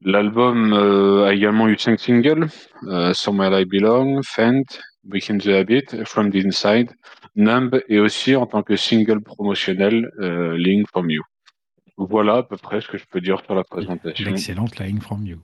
L'album 0.00 0.72
euh, 0.74 1.26
a 1.26 1.34
également 1.34 1.66
eu 1.68 1.76
5 1.76 1.98
singles, 1.98 2.46
euh, 2.84 3.12
Somewhere 3.14 3.60
I 3.60 3.64
Belong, 3.64 4.20
Fent, 4.22 4.62
Breaking 5.04 5.38
the 5.38 5.48
Habit, 5.48 6.04
From 6.04 6.30
the 6.30 6.36
Inside, 6.36 6.90
Numb 7.36 7.80
et 7.88 7.98
aussi 7.98 8.36
en 8.36 8.46
tant 8.46 8.62
que 8.62 8.76
single 8.76 9.20
promotionnel, 9.20 10.10
euh, 10.20 10.56
Link 10.56 10.86
From 10.88 11.10
You. 11.10 11.22
Voilà 11.96 12.36
à 12.36 12.42
peu 12.42 12.56
près 12.56 12.80
ce 12.80 12.88
que 12.88 12.98
je 12.98 13.04
peux 13.10 13.20
dire 13.20 13.40
sur 13.44 13.54
la 13.54 13.64
présentation. 13.64 14.30
L'excellente 14.30 14.78
Lying 14.78 15.00
From 15.00 15.26
You. 15.26 15.38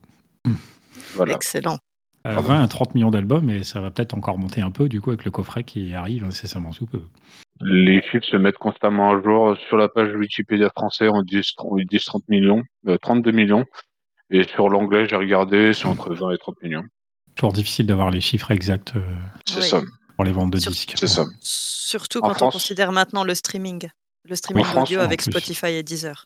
Voilà. 1.15 1.35
Excellent. 1.35 1.79
Euh, 2.27 2.37
20 2.37 2.63
à 2.63 2.69
30 2.69 2.95
millions 2.95 3.11
d'albums 3.11 3.51
et 3.51 3.65
ça 3.65 3.81
va 3.81 3.91
peut-être 3.91 4.15
encore 4.15 4.39
monter 4.39 4.63
un 4.63 4.71
peu 4.71 4.89
du 4.89 5.01
coup 5.01 5.11
avec 5.11 5.27
le 5.27 5.31
coffret 5.31 5.63
qui 5.63 5.95
arrive 5.95 6.25
incessamment 6.25 6.73
sous 6.73 6.87
peu. 6.87 7.03
Les 7.61 8.03
chiffres 8.03 8.25
se 8.25 8.37
mettent 8.37 8.59
constamment 8.59 9.11
à 9.11 9.23
jour. 9.23 9.57
Sur 9.69 9.77
la 9.77 9.89
page 9.89 10.15
Wikipédia 10.15 10.71
français, 10.71 11.09
on 11.09 11.23
dit 11.23 11.43
30 11.55 12.29
millions, 12.29 12.63
euh, 12.89 12.97
32 12.99 13.31
millions. 13.31 13.65
Et 14.31 14.45
sur 14.45 14.69
l'anglais, 14.69 15.07
j'ai 15.07 15.17
regardé, 15.17 15.75
c'est 15.75 15.87
entre 15.87 16.15
20 16.15 16.33
et 16.33 16.39
30 16.39 16.63
millions. 16.63 16.85
Toujours 17.37 17.53
difficile 17.53 17.87
d'avoir 17.87 18.11
les 18.11 18.21
chiffres 18.21 18.51
exacts 18.51 18.93
euh, 18.97 19.01
C'est 19.47 19.61
Oui. 19.61 19.69
ça. 19.69 19.83
pour 20.17 20.25
les 20.25 20.33
ventes 20.33 20.53
de 20.53 20.59
Sur- 20.59 20.71
disques. 20.73 20.95
C'est 20.97 21.07
ça. 21.09 21.25
Surtout 21.41 22.21
En 22.23 22.33
quand 22.33 22.47
on 22.47 22.51
considère 22.51 22.93
maintenant 22.93 23.25
le 23.25 23.35
streaming. 23.35 23.89
Le 24.27 24.37
streaming 24.37 24.65
France, 24.65 24.89
audio 24.89 25.01
avec. 25.01 25.21
Spotify 25.21 25.67
et 25.67 25.83
Deezer. 25.83 26.25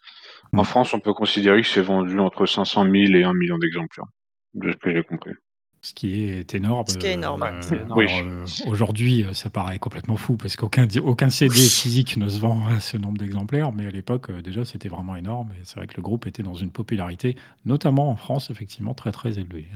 En 0.52 0.62
France, 0.64 0.94
on 0.94 1.00
peut 1.00 1.14
considérer 1.14 1.62
que 1.62 1.68
c'est 1.68 1.80
vendu 1.82 2.18
entre 2.20 2.46
500 2.46 2.84
000 2.84 2.94
et 3.14 3.24
1 3.24 3.32
million 3.34 3.58
d'exemplaires, 3.58 4.06
de 4.54 4.70
ce 4.70 4.76
que 4.76 4.92
j'ai 4.94 5.02
compris. 5.02 5.32
Ce 5.80 5.92
qui 5.94 6.24
est 6.24 6.54
énorme. 6.54 6.86
Ce 6.88 6.98
qui 6.98 7.06
est 7.06 7.12
énorme. 7.14 7.42
Euh, 7.42 7.60
énorme. 7.74 7.92
Oui. 7.98 8.06
euh, 8.10 8.44
Aujourd'hui, 8.66 9.24
ça 9.32 9.48
paraît 9.50 9.78
complètement 9.78 10.16
fou 10.16 10.36
parce 10.36 10.54
qu'aucun 10.56 10.86
aucun 11.02 11.30
CD 11.30 11.54
physique 11.56 12.16
ne 12.18 12.28
se 12.28 12.38
vend 12.38 12.66
à 12.68 12.78
ce 12.80 12.96
nombre 12.96 13.18
d'exemplaires, 13.18 13.72
mais 13.72 13.86
à 13.86 13.90
l'époque, 13.90 14.30
déjà, 14.42 14.64
c'était 14.64 14.88
vraiment 14.88 15.16
énorme. 15.16 15.50
Et 15.52 15.60
c'est 15.64 15.76
vrai 15.76 15.86
que 15.86 15.94
le 15.96 16.02
groupe 16.02 16.26
était 16.26 16.42
dans 16.42 16.54
une 16.54 16.70
popularité, 16.70 17.36
notamment 17.64 18.10
en 18.10 18.16
France, 18.16 18.50
effectivement, 18.50 18.94
très 18.94 19.12
très 19.12 19.38
élevée. 19.38 19.68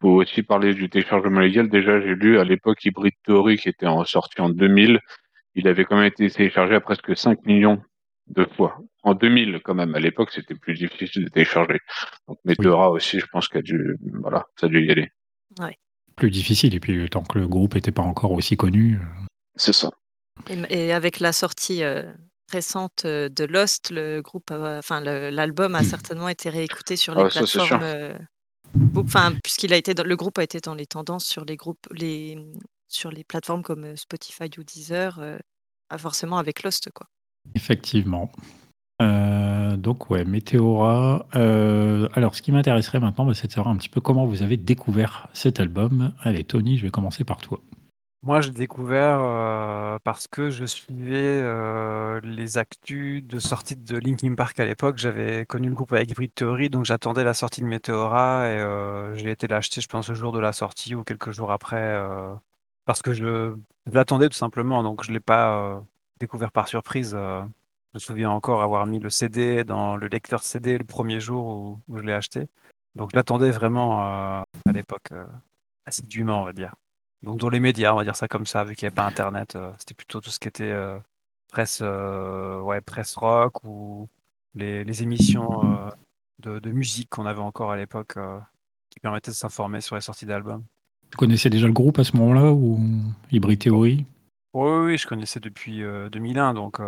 Faut 0.00 0.10
aussi 0.10 0.42
parler 0.42 0.74
du 0.74 0.88
téléchargement 0.88 1.40
légal. 1.40 1.68
Déjà, 1.68 2.00
j'ai 2.00 2.14
lu 2.14 2.38
à 2.38 2.44
l'époque 2.44 2.84
Hybrid 2.84 3.14
Theory 3.24 3.56
qui 3.58 3.68
était 3.68 3.86
en 3.86 4.04
sorti 4.04 4.40
en 4.40 4.48
2000. 4.50 5.00
Il 5.54 5.68
avait 5.68 5.84
quand 5.84 5.96
même 5.96 6.06
été 6.06 6.28
téléchargé 6.30 6.74
à 6.74 6.80
presque 6.80 7.16
5 7.16 7.44
millions 7.46 7.80
de 8.28 8.44
fois. 8.56 8.78
En 9.02 9.14
2000, 9.14 9.60
quand 9.64 9.74
même. 9.74 9.94
À 9.94 10.00
l'époque, 10.00 10.30
c'était 10.32 10.54
plus 10.54 10.74
difficile 10.74 11.24
de 11.24 11.28
télécharger. 11.30 11.78
Donc, 12.28 12.38
Meteora 12.44 12.90
aussi, 12.90 13.20
je 13.20 13.26
pense 13.32 13.48
qu'il 13.48 13.58
a 13.58 13.62
dû, 13.62 13.96
voilà, 14.20 14.44
ça 14.60 14.66
a 14.66 14.68
dû 14.68 14.84
y 14.84 14.90
aller. 14.90 15.08
Plus 16.16 16.30
difficile, 16.30 16.74
et 16.74 16.80
puis 16.80 17.08
tant 17.10 17.22
que 17.22 17.38
le 17.38 17.46
groupe 17.46 17.74
n'était 17.74 17.92
pas 17.92 18.02
encore 18.02 18.32
aussi 18.32 18.56
connu. 18.56 18.96
euh, 18.96 19.04
C'est 19.56 19.74
ça. 19.74 19.90
Et, 20.48 20.86
et 20.86 20.92
avec 20.94 21.20
la 21.20 21.32
sortie 21.32 21.84
euh, 21.84 22.10
récente 22.50 23.02
euh, 23.04 23.28
de 23.28 23.44
Lost, 23.44 23.90
le 23.90 24.22
groupe, 24.22 24.50
a- 24.50 24.78
enfin 24.78 25.00
l'album 25.02 25.74
a 25.74 25.82
Mm. 25.82 25.84
certainement 25.84 26.28
été 26.30 26.48
réécouté 26.48 26.96
sur 26.96 27.14
les 27.14 27.22
Ah, 27.24 27.30
sûr. 27.30 27.40
plateformes. 27.68 28.18
Puisqu'il 29.42 29.72
a 29.72 29.76
été, 29.76 29.94
le 29.94 30.16
groupe 30.16 30.38
a 30.38 30.42
été 30.42 30.60
dans 30.60 30.74
les 30.74 30.86
tendances 30.86 31.24
sur 31.24 31.44
les 31.44 31.56
groupes, 31.56 31.86
les 31.92 32.36
sur 32.88 33.10
les 33.10 33.24
plateformes 33.24 33.62
comme 33.62 33.84
euh, 33.84 33.96
Spotify 33.96 34.44
ou 34.58 34.62
Deezer, 34.62 35.18
euh, 35.18 35.38
pas 35.88 35.98
forcément 35.98 36.38
avec 36.38 36.62
Lost, 36.62 36.90
quoi. 36.92 37.06
Effectivement. 37.54 38.30
Euh, 39.02 39.76
donc 39.76 40.10
ouais, 40.10 40.24
Météora. 40.24 41.26
Alors, 41.32 42.34
ce 42.34 42.42
qui 42.42 42.50
m'intéresserait 42.50 42.98
maintenant, 42.98 43.26
bah, 43.26 43.34
c'est 43.34 43.46
de 43.46 43.52
savoir 43.52 43.72
un 43.72 43.76
petit 43.76 43.88
peu 43.88 44.00
comment 44.00 44.26
vous 44.26 44.42
avez 44.42 44.56
découvert 44.56 45.28
cet 45.32 45.60
album. 45.60 46.12
Allez, 46.22 46.44
Tony, 46.44 46.78
je 46.78 46.82
vais 46.82 46.90
commencer 46.90 47.24
par 47.24 47.38
toi. 47.38 47.60
Moi, 48.26 48.40
j'ai 48.40 48.50
découvert 48.50 49.20
euh, 49.22 50.00
parce 50.02 50.26
que 50.26 50.50
je 50.50 50.64
suivais 50.64 51.40
euh, 51.40 52.20
les 52.24 52.58
actus 52.58 53.22
de 53.22 53.38
sortie 53.38 53.76
de 53.76 53.96
Linkin 53.98 54.34
Park 54.34 54.58
à 54.58 54.64
l'époque. 54.66 54.98
J'avais 54.98 55.46
connu 55.46 55.68
le 55.68 55.76
groupe 55.76 55.92
avec 55.92 56.10
Hybrid 56.10 56.34
Theory, 56.34 56.68
donc 56.68 56.84
j'attendais 56.84 57.22
la 57.22 57.34
sortie 57.34 57.60
de 57.60 57.66
Meteora 57.66 58.48
et 58.48 58.58
euh, 58.58 59.14
j'ai 59.14 59.30
été 59.30 59.46
l'acheter, 59.46 59.80
je 59.80 59.86
pense, 59.86 60.08
le 60.08 60.16
jour 60.16 60.32
de 60.32 60.40
la 60.40 60.52
sortie 60.52 60.96
ou 60.96 61.04
quelques 61.04 61.30
jours 61.30 61.52
après, 61.52 61.96
parce 62.84 63.00
que 63.00 63.12
je, 63.12 63.54
l'attendais 63.86 64.28
tout 64.28 64.34
simplement, 64.34 64.82
donc 64.82 65.04
je 65.04 65.12
l'ai 65.12 65.20
pas 65.20 65.80
découvert 66.18 66.50
par 66.50 66.66
surprise. 66.66 67.10
Je 67.12 67.44
me 67.94 67.98
souviens 68.00 68.30
encore 68.30 68.60
avoir 68.60 68.86
mis 68.86 68.98
le 68.98 69.08
CD 69.08 69.62
dans 69.62 69.96
le 69.96 70.08
lecteur 70.08 70.42
CD 70.42 70.78
le 70.78 70.84
premier 70.84 71.20
jour 71.20 71.80
où, 71.88 71.96
je 71.96 72.02
l'ai 72.02 72.12
acheté. 72.12 72.48
Donc 72.96 73.10
je 73.12 73.16
l'attendais 73.16 73.52
vraiment 73.52 74.00
à 74.00 74.44
l'époque, 74.74 75.10
assidûment, 75.86 76.42
on 76.42 76.44
va 76.44 76.52
dire. 76.52 76.74
Donc 77.22 77.38
dans 77.38 77.48
les 77.48 77.60
médias, 77.60 77.92
on 77.92 77.96
va 77.96 78.04
dire 78.04 78.16
ça 78.16 78.28
comme 78.28 78.46
ça, 78.46 78.64
vu 78.64 78.74
qu'il 78.74 78.86
n'y 78.86 78.88
avait 78.88 78.94
pas 78.94 79.06
Internet, 79.06 79.56
euh, 79.56 79.72
c'était 79.78 79.94
plutôt 79.94 80.20
tout 80.20 80.30
ce 80.30 80.38
qui 80.38 80.48
était 80.48 80.64
euh, 80.64 80.98
presse, 81.48 81.80
euh, 81.82 82.60
ouais, 82.60 82.80
presse 82.80 83.16
rock 83.16 83.64
ou 83.64 84.08
les, 84.54 84.84
les 84.84 85.02
émissions 85.02 85.90
de, 86.38 86.58
de 86.58 86.70
musique 86.70 87.10
qu'on 87.10 87.26
avait 87.26 87.40
encore 87.40 87.70
à 87.70 87.76
l'époque 87.76 88.14
qui 88.90 89.00
permettaient 89.00 89.30
de 89.30 89.36
s'informer 89.36 89.80
sur 89.80 89.96
les 89.96 90.00
sorties 90.00 90.24
d'albums. 90.24 90.64
Tu 91.10 91.16
connaissais 91.18 91.50
déjà 91.50 91.66
le 91.66 91.72
groupe 91.72 91.98
à 91.98 92.04
ce 92.04 92.16
moment-là 92.16 92.52
ou 92.52 92.80
Hybrid 93.30 93.58
Theory? 93.58 94.06
Oui, 94.54 94.70
oui, 94.86 94.98
je 94.98 95.06
connaissais 95.06 95.40
depuis 95.40 95.82
2001, 96.10 96.54
donc 96.54 96.80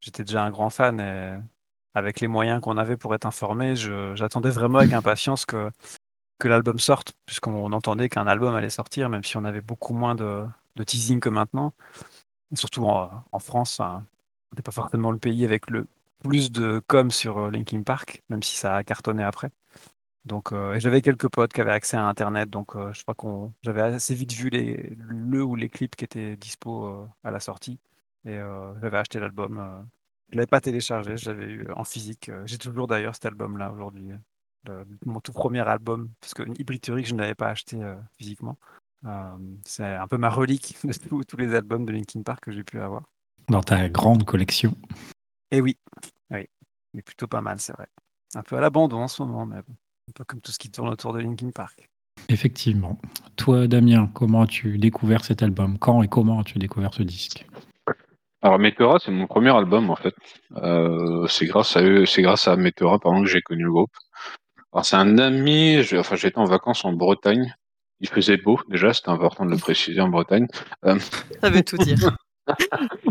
j'étais 0.00 0.22
déjà 0.22 0.44
un 0.44 0.50
grand 0.50 0.68
fan 0.68 1.00
et 1.00 1.38
avec 1.94 2.20
les 2.20 2.28
moyens 2.28 2.60
qu'on 2.60 2.76
avait 2.76 2.98
pour 2.98 3.14
être 3.14 3.24
informé, 3.24 3.74
j'attendais 3.74 4.50
vraiment 4.50 4.78
avec 4.78 4.92
impatience 4.92 5.46
que, 5.46 5.70
que 6.42 6.48
l'album 6.48 6.80
sorte, 6.80 7.12
puisqu'on 7.24 7.72
entendait 7.72 8.08
qu'un 8.08 8.26
album 8.26 8.54
allait 8.56 8.68
sortir, 8.68 9.08
même 9.08 9.22
si 9.22 9.36
on 9.36 9.44
avait 9.44 9.60
beaucoup 9.60 9.94
moins 9.94 10.16
de, 10.16 10.44
teasing 10.84 11.20
que 11.20 11.28
maintenant. 11.28 11.72
surtout 12.54 12.84
en, 12.86 13.38
France, 13.38 13.78
on 13.80 14.02
n'est 14.56 14.62
pas 14.62 14.72
forcément 14.72 15.12
le 15.12 15.18
pays 15.18 15.44
avec 15.44 15.70
le 15.70 15.86
plus 16.18 16.50
de 16.50 16.82
com 16.88 17.12
sur 17.12 17.48
Linkin 17.50 17.82
Park, 17.84 18.22
même 18.28 18.42
si 18.42 18.56
ça 18.56 18.74
a 18.76 18.82
cartonné 18.82 19.22
après. 19.22 19.50
Donc, 20.24 20.52
euh, 20.52 20.78
j'avais 20.80 21.00
quelques 21.00 21.28
potes 21.28 21.52
qui 21.52 21.60
avaient 21.60 21.72
accès 21.72 21.96
à 21.96 22.06
Internet, 22.06 22.50
donc 22.50 22.74
euh, 22.74 22.92
je 22.92 23.02
crois 23.02 23.14
qu'on 23.14 23.52
j'avais 23.62 23.82
assez 23.82 24.14
vite 24.14 24.32
vu 24.32 24.50
le 24.50 25.44
ou 25.44 25.54
les 25.56 25.68
clips 25.68 25.94
qui 25.96 26.04
étaient 26.04 26.36
dispo 26.36 26.86
euh, 26.86 27.06
à 27.22 27.30
la 27.30 27.38
sortie. 27.40 27.78
Et 28.24 28.38
j'avais 28.80 28.98
acheté 28.98 29.18
l'album. 29.20 29.86
je 30.30 30.36
l'avais 30.36 30.46
pas 30.46 30.60
téléchargé, 30.60 31.16
je 31.16 31.30
l'avais 31.30 31.46
eu 31.46 31.66
en 31.74 31.84
physique. 31.84 32.30
J'ai 32.46 32.58
toujours 32.58 32.86
d'ailleurs 32.86 33.14
cet 33.14 33.26
album-là 33.26 33.72
aujourd'hui. 33.72 34.12
Mon 35.04 35.20
tout 35.20 35.32
premier 35.32 35.60
album, 35.60 36.10
parce 36.20 36.34
que 36.34 36.42
Hybrid 36.58 36.80
Theory, 36.80 37.04
je 37.04 37.14
ne 37.14 37.20
l'avais 37.20 37.34
pas 37.34 37.48
acheté 37.48 37.78
physiquement. 38.16 38.56
c'est 39.64 39.84
un 39.84 40.06
peu 40.06 40.18
ma 40.18 40.30
relique 40.30 40.76
de 40.84 41.24
tous, 41.24 41.36
les 41.36 41.54
albums 41.54 41.84
de 41.84 41.92
Linkin 41.92 42.22
Park 42.22 42.44
que 42.44 42.52
j'ai 42.52 42.64
pu 42.64 42.80
avoir. 42.80 43.02
Dans 43.48 43.62
ta 43.62 43.88
grande 43.88 44.24
collection. 44.24 44.76
Et 45.50 45.60
oui, 45.60 45.76
oui, 46.30 46.46
mais 46.94 47.02
plutôt 47.02 47.26
pas 47.26 47.40
mal, 47.40 47.58
c'est 47.60 47.72
vrai. 47.72 47.88
Un 48.34 48.42
peu 48.42 48.56
à 48.56 48.60
l'abandon 48.60 49.02
en 49.02 49.08
ce 49.08 49.22
moment, 49.22 49.46
mais 49.46 49.60
bon. 49.66 49.74
Un 50.08 50.12
peu 50.12 50.24
comme 50.24 50.40
tout 50.40 50.52
ce 50.52 50.58
qui 50.58 50.70
tourne 50.70 50.88
autour 50.88 51.12
de 51.12 51.20
Linkin 51.20 51.50
Park. 51.50 51.88
Effectivement. 52.28 52.98
Toi, 53.36 53.66
Damien, 53.66 54.10
comment 54.14 54.42
as-tu 54.42 54.78
découvert 54.78 55.24
cet 55.24 55.42
album? 55.42 55.78
Quand 55.78 56.02
et 56.02 56.08
comment 56.08 56.40
as-tu 56.40 56.58
découvert 56.58 56.94
ce 56.94 57.02
disque? 57.02 57.46
Alors, 58.42 58.58
Meteora, 58.58 58.98
c'est 58.98 59.12
mon 59.12 59.26
premier 59.26 59.54
album, 59.56 59.90
en 59.90 59.96
fait. 59.96 60.14
Euh, 60.56 61.26
c'est 61.28 61.46
grâce 61.46 61.76
à 61.76 61.82
eux, 61.82 62.06
c'est 62.06 62.22
grâce 62.22 62.48
à 62.48 62.56
Meteora, 62.56 62.98
pardon, 62.98 63.22
que 63.22 63.28
j'ai 63.28 63.42
connu 63.42 63.62
le 63.62 63.70
groupe. 63.70 63.92
Alors, 64.72 64.84
c'est 64.86 64.96
un 64.96 65.18
ami, 65.18 65.78
enfin, 65.96 66.16
j'étais 66.16 66.38
en 66.38 66.44
vacances 66.44 66.84
en 66.84 66.92
Bretagne. 66.92 67.54
Il 68.00 68.08
faisait 68.08 68.36
beau, 68.36 68.58
déjà, 68.68 68.92
c'était 68.92 69.10
important 69.10 69.44
de 69.44 69.50
le 69.50 69.58
préciser 69.58 70.00
en 70.00 70.08
Bretagne. 70.08 70.46
Euh, 70.84 70.98
Ça 71.40 71.50
veut 71.50 71.62
tout 71.62 71.76
dire. 71.76 72.16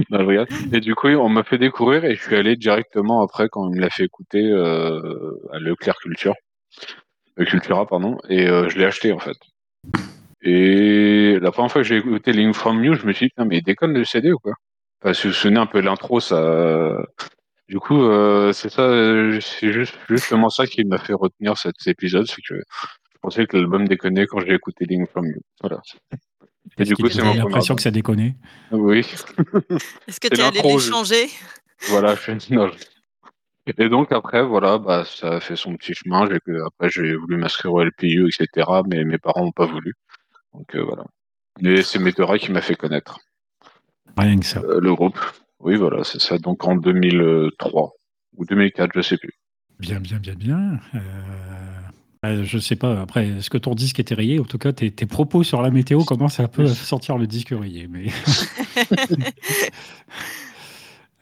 Bah, 0.09 0.25
et 0.73 0.81
du 0.81 0.93
coup, 0.93 1.07
on 1.07 1.29
m'a 1.29 1.43
fait 1.43 1.57
découvrir 1.57 2.03
et 2.03 2.15
je 2.15 2.21
suis 2.21 2.35
allé 2.35 2.57
directement 2.57 3.23
après, 3.23 3.47
quand 3.49 3.69
il 3.69 3.77
me 3.77 3.79
l'a 3.79 3.89
fait 3.89 4.03
écouter, 4.03 4.43
euh, 4.43 5.39
à 5.53 5.59
Leclerc 5.59 5.95
Culture. 6.01 6.35
Cultura, 7.37 7.87
pardon, 7.87 8.17
et 8.27 8.49
euh, 8.49 8.67
je 8.67 8.77
l'ai 8.77 8.83
acheté 8.83 9.13
en 9.13 9.19
fait. 9.19 9.37
Et 10.41 11.39
la 11.41 11.51
première 11.51 11.71
fois 11.71 11.81
que 11.81 11.87
j'ai 11.87 11.95
écouté 11.95 12.33
Link 12.33 12.53
From 12.53 12.83
You, 12.83 12.95
je 12.95 13.05
me 13.07 13.13
suis 13.13 13.27
dit, 13.27 13.45
mais 13.45 13.59
il 13.59 13.63
déconne 13.63 13.93
le 13.93 14.03
CD 14.03 14.33
ou 14.33 14.37
quoi? 14.37 14.53
Parce 14.99 15.17
que 15.17 15.29
vous 15.29 15.33
vous 15.33 15.39
souvenez 15.39 15.59
un 15.59 15.65
peu 15.65 15.79
l'intro, 15.79 16.19
ça. 16.19 16.97
Du 17.71 17.79
coup, 17.79 18.03
euh, 18.03 18.51
c'est 18.51 18.67
ça, 18.67 18.89
c'est 19.39 19.71
juste, 19.71 19.95
justement 20.09 20.49
ça 20.49 20.67
qui 20.67 20.83
m'a 20.83 20.97
fait 20.97 21.13
retenir 21.13 21.57
cet 21.57 21.87
épisode, 21.87 22.27
c'est 22.27 22.41
que 22.41 22.55
je 22.55 23.17
pensais 23.21 23.47
que 23.47 23.55
l'album 23.55 23.87
déconnait 23.87 24.27
quand 24.27 24.41
j'ai 24.41 24.55
écouté 24.55 24.83
Link 24.83 25.09
From 25.09 25.25
You. 25.25 25.39
Voilà. 25.61 25.81
Et 26.77 26.83
du 26.83 26.95
coup, 26.95 27.07
c'est 27.07 27.23
mon 27.23 27.33
l'impression 27.33 27.75
que 27.75 27.81
ça 27.81 27.89
déconnait. 27.89 28.35
Oui. 28.71 28.99
Est-ce 30.05 30.19
que 30.19 30.27
tu 30.27 30.41
es 30.41 30.43
allé 30.43 30.61
les 30.61 30.79
changer 30.79 31.29
Voilà, 31.87 32.15
je 32.15 32.37
suis 32.39 32.53
non, 32.53 32.69
et 33.77 33.87
donc 33.87 34.11
après, 34.11 34.43
voilà, 34.43 34.77
bah, 34.77 35.05
ça 35.05 35.35
a 35.35 35.39
fait 35.39 35.55
son 35.55 35.77
petit 35.77 35.93
chemin. 35.93 36.27
après, 36.65 36.89
j'ai 36.89 37.15
voulu 37.15 37.37
m'inscrire 37.37 37.71
au 37.71 37.81
LPU, 37.81 38.27
etc. 38.27 38.67
Mais 38.85 39.05
mes 39.05 39.17
parents 39.17 39.45
n'ont 39.45 39.53
pas 39.53 39.65
voulu. 39.65 39.93
Donc 40.53 40.75
euh, 40.75 40.83
voilà. 40.83 41.05
Et 41.63 41.83
c'est 41.83 41.99
Meteora 41.99 42.37
qui 42.37 42.51
m'a 42.51 42.59
fait 42.59 42.75
connaître. 42.75 43.19
Rien 44.17 44.37
que 44.37 44.45
ça. 44.45 44.59
Euh, 44.59 44.81
le 44.81 44.93
groupe. 44.93 45.17
Oui, 45.63 45.75
voilà, 45.75 46.03
c'est 46.03 46.21
ça. 46.21 46.37
Donc 46.37 46.65
en 46.65 46.75
2003 46.75 47.93
ou 48.37 48.45
2004, 48.45 48.91
je 48.95 49.01
sais 49.01 49.17
plus. 49.17 49.33
Bien, 49.79 49.99
bien, 49.99 50.17
bien, 50.17 50.35
bien. 50.35 50.79
Euh... 50.95 52.43
je 52.43 52.59
sais 52.59 52.75
pas, 52.75 53.01
après, 53.01 53.27
est-ce 53.27 53.49
que 53.49 53.57
ton 53.57 53.73
disque 53.73 53.99
était 53.99 54.13
rayé? 54.13 54.39
En 54.39 54.43
tout 54.43 54.59
cas, 54.59 54.73
tes, 54.73 54.91
tes, 54.91 55.07
propos 55.07 55.43
sur 55.43 55.61
la 55.61 55.71
météo 55.71 56.03
commencent 56.03 56.39
un 56.39 56.47
peu 56.47 56.65
à 56.65 56.73
sentir 56.73 57.17
le 57.17 57.27
disque 57.27 57.49
rayé. 57.49 57.87
Mais... 57.87 58.05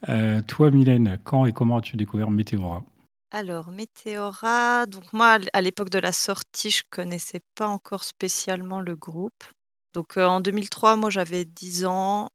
Euh, 0.08 0.42
toi, 0.42 0.72
Mylène, 0.72 1.20
quand 1.24 1.46
et 1.46 1.52
comment 1.52 1.78
as-tu 1.78 1.98
découvert 1.98 2.30
Météora? 2.30 2.84
Alors, 3.32 3.70
Météora, 3.70 4.86
donc 4.86 5.12
moi, 5.14 5.38
à 5.54 5.62
l'époque 5.62 5.90
de 5.90 6.00
la 6.00 6.12
sortie, 6.12 6.72
je 6.72 6.84
connaissais 6.90 7.42
pas 7.56 7.68
encore 7.68 8.04
spécialement 8.04 8.80
le 8.80 8.96
groupe. 8.96 9.44
Donc, 9.94 10.18
euh, 10.18 10.26
en 10.26 10.40
2003, 10.40 10.96
moi, 10.96 11.10
j'avais 11.10 11.46
10 11.46 11.86
ans. 11.86 12.30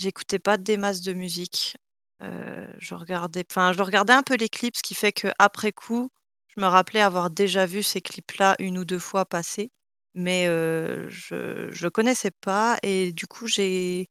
J'écoutais 0.00 0.38
pas 0.38 0.56
des 0.56 0.76
masses 0.76 1.02
de 1.02 1.12
musique. 1.12 1.76
Euh, 2.22 2.66
je 2.78 2.94
regardais, 2.94 3.44
enfin, 3.50 3.72
je 3.72 3.82
regardais 3.82 4.12
un 4.12 4.22
peu 4.22 4.36
les 4.36 4.48
clips, 4.48 4.76
ce 4.76 4.82
qui 4.82 4.94
fait 4.94 5.12
qu'après 5.12 5.72
coup, 5.72 6.10
je 6.48 6.60
me 6.60 6.66
rappelais 6.66 7.00
avoir 7.00 7.30
déjà 7.30 7.66
vu 7.66 7.82
ces 7.82 8.00
clips-là 8.00 8.56
une 8.58 8.78
ou 8.78 8.84
deux 8.84 8.98
fois 8.98 9.26
passer, 9.26 9.70
mais 10.14 10.46
je 10.46 11.68
je 11.70 11.88
connaissais 11.88 12.30
pas 12.30 12.78
et 12.82 13.12
du 13.12 13.26
coup, 13.26 13.46
j'ai 13.46 14.08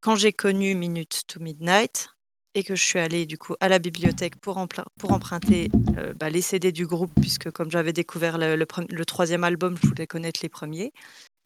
quand 0.00 0.16
j'ai 0.16 0.32
connu 0.32 0.74
Minute 0.74 1.22
to 1.28 1.40
Midnight 1.40 2.08
et 2.54 2.62
que 2.62 2.74
je 2.74 2.82
suis 2.82 2.98
allée 2.98 3.26
du 3.26 3.38
coup 3.38 3.54
à 3.60 3.68
la 3.68 3.78
bibliothèque 3.78 4.36
pour, 4.36 4.58
emprunter 4.58 5.70
euh, 5.98 6.14
bah, 6.14 6.30
les 6.30 6.42
CD 6.42 6.72
du 6.72 6.86
groupe, 6.86 7.10
puisque 7.20 7.50
comme 7.50 7.70
j'avais 7.70 7.92
découvert 7.92 8.38
le, 8.38 9.04
troisième 9.04 9.44
album, 9.44 9.76
je 9.82 9.88
voulais 9.88 10.06
connaître 10.06 10.40
les 10.42 10.48
premiers. 10.48 10.92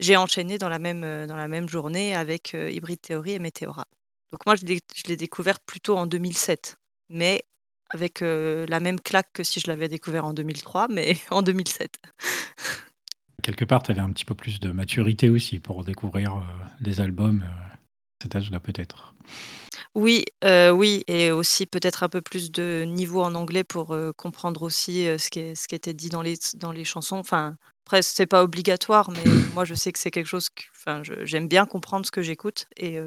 J'ai 0.01 0.17
enchaîné 0.17 0.59
dans 0.59 0.69
la 0.69 0.79
même, 0.79 1.05
euh, 1.05 1.27
dans 1.27 1.37
la 1.37 1.49
même 1.49 1.69
journée 1.69 2.15
avec 2.15 2.55
euh, 2.55 2.71
Hybrid 2.71 3.01
Theory 3.01 3.33
et 3.33 3.39
Meteora. 3.39 3.87
Donc 4.33 4.45
moi, 4.47 4.57
je 4.57 4.65
l'ai 4.65 5.17
découvert 5.17 5.59
plutôt 5.61 5.97
en 5.97 6.07
2007, 6.07 6.77
mais 7.09 7.45
avec 7.91 8.21
la 8.21 8.81
même 8.81 9.01
claque 9.01 9.31
que 9.33 9.43
si 9.43 9.61
je 9.61 9.67
l'avais 9.67 9.89
découvert 9.89 10.27
en 10.27 10.35
2003, 10.35 10.89
mais 10.89 11.17
en 11.31 11.41
2007. 11.41 11.99
Quelque 13.43 13.65
part, 13.65 13.83
tu 13.83 13.91
avais 13.91 14.03
un 14.03 14.13
petit 14.13 14.27
peu 14.27 14.35
plus 14.35 14.61
de 14.61 14.71
maturité 14.71 15.31
aussi 15.31 15.59
pour 15.59 15.83
découvrir 15.85 16.43
les 16.81 17.01
albums 17.01 17.43
cet 18.23 18.37
âge-là 18.37 18.61
peut-être. 18.61 19.15
Oui, 19.95 20.25
euh, 20.45 20.71
oui 20.71 21.05
et 21.07 21.31
aussi 21.31 21.67
peut-être 21.67 22.03
un 22.03 22.09
peu 22.09 22.21
plus 22.21 22.51
de 22.51 22.85
niveau 22.87 23.23
en 23.23 23.35
anglais 23.35 23.65
pour, 23.65 23.93
euh, 23.93 24.13
comprendre 24.17 24.63
aussi, 24.63 25.07
euh, 25.07 25.19
ce 25.19 25.31
qui 25.31 25.57
ce 25.57 25.69
qui 25.69 25.75
était 25.75 25.95
dit 25.95 26.09
dans 26.09 26.23
les 26.23 26.37
dans 26.55 26.73
les 26.73 26.85
chansons. 26.85 27.17
Enfin, 27.17 27.57
après 27.89 28.03
c'est 28.03 28.27
pas 28.27 28.43
obligatoire, 28.43 29.11
mais 29.11 29.25
moi 29.55 29.65
je 29.65 29.75
sais 29.75 29.93
que 29.93 29.99
c'est 29.99 30.11
quelque 30.11 30.27
chose 30.27 30.49
que 30.51 30.63
enfin 30.77 31.03
j'aime 31.25 31.49
bien 31.49 31.67
comprendre 31.67 32.05
ce 32.07 32.11
que 32.11 32.23
j'écoute 32.23 32.67
et 32.77 32.99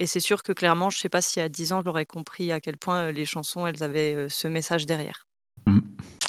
et 0.00 0.06
c'est 0.06 0.20
sûr 0.20 0.44
que 0.44 0.52
clairement, 0.52 0.90
je 0.90 0.98
sais 0.98 1.08
pas 1.08 1.20
si 1.20 1.40
à 1.40 1.48
10 1.48 1.72
ans 1.72 1.82
j'aurais 1.84 2.06
compris 2.06 2.52
à 2.52 2.60
quel 2.60 2.76
point, 2.76 3.10
les 3.10 3.26
chansons, 3.26 3.66
elles 3.66 3.82
avaient, 3.82 4.28
ce 4.28 4.46
message 4.46 4.86
derrière. 4.86 5.26
Mmh. 5.66 5.80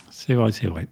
C'est 0.09 0.33
vrai, 0.33 0.51
c'est 0.51 0.65
vrai. 0.65 0.87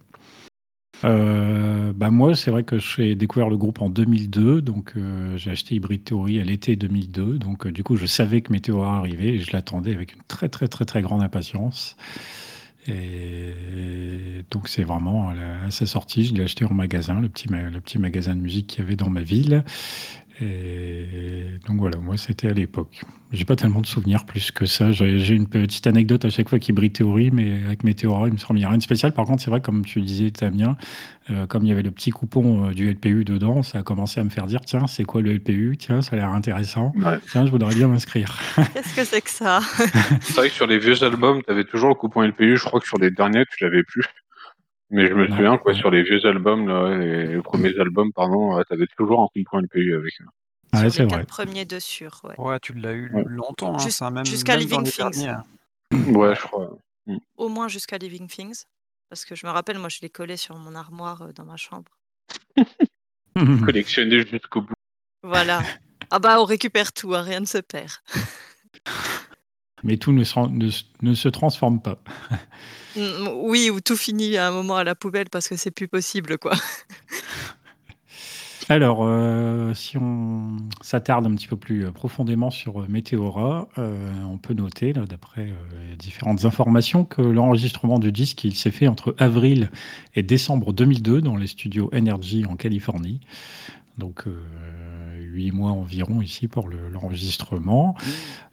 Euh, 1.04 1.94
bah 1.94 2.10
moi, 2.10 2.36
c'est 2.36 2.50
vrai 2.50 2.64
que 2.64 2.80
j'ai 2.80 3.16
découvert 3.16 3.50
le 3.50 3.58
groupe 3.58 3.82
en 3.82 3.90
2002, 3.90 4.62
donc 4.62 4.94
euh, 4.96 5.38
j'ai 5.38 5.52
acheté 5.52 5.76
Hybrid 5.76 6.04
Theory 6.04 6.40
à 6.40 6.44
l'été 6.44 6.76
2002, 6.76 7.38
donc 7.38 7.68
euh, 7.68 7.72
du 7.72 7.84
coup 7.84 7.98
je 7.98 8.08
savais 8.08 8.42
que 8.42 8.52
Météora 8.52 8.98
arrivait 8.98 9.36
et 9.36 9.40
je 9.40 9.52
l'attendais 9.54 9.94
avec 9.94 10.14
une 10.14 10.24
très 10.28 10.50
très 10.50 10.68
très 10.68 10.86
très 10.86 11.02
grande 11.02 11.22
impatience. 11.22 11.96
Et 12.88 14.46
donc 14.50 14.68
c'est 14.68 14.84
vraiment 14.84 15.30
à, 15.30 15.72
sa 15.72 15.86
sortie, 15.86 16.26
je 16.26 16.34
l'ai 16.34 16.44
acheté 16.44 16.66
en 16.66 16.74
magasin, 16.74 17.20
le 17.20 17.30
petit, 17.30 17.48
le 17.50 17.80
petit 17.82 18.00
magasin 18.00 18.36
de 18.36 18.42
musique 18.42 18.68
qu'il 18.68 18.80
y 18.84 18.88
avait 18.88 18.96
dans 18.96 19.10
ma 19.10 19.22
ville. 19.22 19.64
Et 20.40 21.60
donc 21.68 21.80
voilà, 21.80 21.98
moi 21.98 22.16
c'était 22.16 22.48
à 22.48 22.54
l'époque. 22.54 23.02
J'ai 23.32 23.44
pas 23.44 23.56
tellement 23.56 23.82
de 23.82 23.88
souvenirs 23.88 24.26
plus 24.26 24.52
que 24.52 24.66
ça. 24.66 24.92
J'ai 24.92 25.34
une 25.34 25.48
petite 25.48 25.88
anecdote 25.88 26.24
à 26.26 26.30
chaque 26.30 26.48
fois 26.48 26.60
qui 26.60 26.72
brille 26.72 26.92
théorie, 26.92 27.32
mais 27.32 27.64
avec 27.66 27.84
mes 27.84 27.94
théories, 27.94 28.30
il 28.30 28.34
me 28.34 28.38
semble 28.38 28.54
qu'il 28.54 28.60
n'y 28.60 28.66
a 28.66 28.70
rien 28.70 28.78
de 28.78 28.84
spécial. 28.84 29.12
Par 29.14 29.26
contre, 29.26 29.42
c'est 29.42 29.50
vrai, 29.50 29.62
comme 29.62 29.84
tu 29.84 30.00
disais, 30.02 30.30
Tamien, 30.30 30.78
euh, 31.32 31.48
comme 31.48 31.64
il 31.64 31.70
y 31.70 31.72
avait 31.72 31.82
le 31.82 31.92
petit 31.92 32.12
coupon 32.12 32.70
euh, 32.70 32.74
du 32.74 32.90
LPU 32.90 33.26
dedans, 33.26 33.64
ça 33.64 33.80
a 33.80 33.84
commencé 33.84 34.20
à 34.20 34.24
me 34.24 34.30
faire 34.30 34.46
dire 34.46 34.62
tiens, 34.62 34.88
c'est 34.88 35.04
quoi 35.04 35.22
le 35.22 35.34
LPU 35.34 35.76
Tiens, 35.78 36.02
ça 36.02 36.16
a 36.16 36.20
l'air 36.20 36.30
intéressant. 36.30 36.94
Tiens, 37.32 37.46
je 37.46 37.52
voudrais 37.52 37.74
bien 37.74 37.88
m'inscrire. 37.88 38.38
Qu'est-ce 38.74 38.96
que 38.96 39.04
c'est 39.04 39.22
que 39.22 39.30
ça? 39.30 39.60
C'est 40.22 40.36
vrai 40.36 40.50
que 40.50 40.56
sur 40.56 40.68
les 40.68 40.78
vieux 40.78 41.04
albums, 41.04 41.42
tu 41.44 41.52
avais 41.52 41.66
toujours 41.66 41.90
le 41.90 41.96
coupon 41.96 42.22
LPU. 42.22 42.58
Je 42.58 42.64
crois 42.64 42.80
que 42.80 42.88
sur 42.88 43.00
les 43.00 43.12
derniers, 43.12 43.44
tu 43.58 43.64
l'avais 43.64 43.84
plus. 43.84 44.06
Mais 44.90 45.08
je 45.08 45.14
me 45.14 45.28
souviens, 45.28 45.58
quoi, 45.58 45.74
sur 45.74 45.92
les 45.92 46.04
vieux 46.04 46.26
albums, 46.26 46.68
là, 46.68 46.98
les 46.98 47.42
premiers 47.42 47.78
albums, 47.80 48.14
pardon, 48.14 48.62
tu 48.64 48.74
avais 48.74 48.88
toujours 48.98 49.22
un 49.22 49.28
coupon 49.28 49.60
LPU 49.60 49.96
avec. 49.96 50.14
Ouais, 50.74 50.90
c'est 50.90 51.04
vrai. 51.04 51.26
Premier 51.26 51.66
dessus, 51.66 52.10
ouais. 52.24 52.36
Ouais, 52.38 52.60
tu 52.60 52.74
l'as 52.74 52.94
eu 52.94 53.12
longtemps, 53.26 53.76
hein, 53.76 54.24
Jusqu'à 54.24 54.56
Living 54.56 54.84
Things. 54.84 55.28
Ouais, 55.92 56.36
je 56.36 56.42
crois. 56.42 56.78
Mm. 57.06 57.18
Au 57.38 57.50
moins 57.50 57.68
jusqu'à 57.68 57.98
Living 57.98 58.28
Things. 58.28 58.64
Parce 59.10 59.24
que 59.24 59.36
je 59.36 59.46
me 59.46 59.52
rappelle, 59.52 59.80
moi, 59.80 59.90
je 59.90 60.00
les 60.02 60.10
collais 60.10 60.38
sur 60.38 60.58
mon 60.58 60.76
armoire 60.76 61.22
euh, 61.22 61.32
dans 61.32 61.46
ma 61.46 61.56
chambre. 61.56 61.98
Collectionner 63.66 64.26
jusqu'au 64.26 64.62
bout. 64.62 64.74
Voilà. 65.24 65.62
Ah 66.10 66.20
bah, 66.20 66.40
on 66.40 66.46
récupère 66.46 66.94
tout, 66.94 67.14
hein, 67.14 67.22
rien 67.22 67.42
ne 67.42 67.46
se 67.46 67.58
perd. 67.58 67.92
Mais 69.88 69.98
tout 69.98 70.12
ne 70.12 70.24
se, 70.24 70.40
ne, 70.40 70.70
ne 71.02 71.16
se 71.16 71.30
transforme 71.30 71.82
pas. 71.82 71.98
Mm, 72.96 73.28
oui, 73.44 73.70
ou 73.70 73.80
tout 73.80 73.96
finit 73.96 74.38
à 74.38 74.48
un 74.48 74.52
moment 74.52 74.76
à 74.76 74.84
la 74.84 74.96
poubelle 74.96 75.30
parce 75.32 75.48
que 75.48 75.56
c'est 75.56 75.72
plus 75.72 75.88
possible, 75.88 76.38
quoi. 76.38 76.54
Alors, 78.70 79.00
euh, 79.02 79.74
si 79.74 79.98
on 79.98 80.58
s'attarde 80.82 81.26
un 81.26 81.34
petit 81.36 81.48
peu 81.48 81.56
plus 81.56 81.86
euh, 81.86 81.92
profondément 81.92 82.50
sur 82.50 82.82
euh, 82.82 82.86
Meteora, 82.90 83.70
on 83.78 84.38
peut 84.38 84.54
noter, 84.54 84.92
d'après 84.92 85.54
différentes 85.98 86.44
informations, 86.44 87.06
que 87.06 87.22
l'enregistrement 87.22 87.98
du 87.98 88.12
disque 88.12 88.44
il 88.44 88.56
s'est 88.56 88.72
fait 88.72 88.88
entre 88.88 89.16
avril 89.20 89.70
et 90.16 90.24
décembre 90.24 90.74
2002 90.74 91.22
dans 91.22 91.38
les 91.38 91.48
studios 91.48 91.90
Energy 91.94 92.46
en 92.46 92.56
Californie. 92.56 93.22
Donc, 93.98 94.26
huit 95.38 95.52
mois 95.52 95.72
environ 95.72 96.22
ici 96.22 96.48
pour 96.48 96.70
l'enregistrement. 96.70 97.96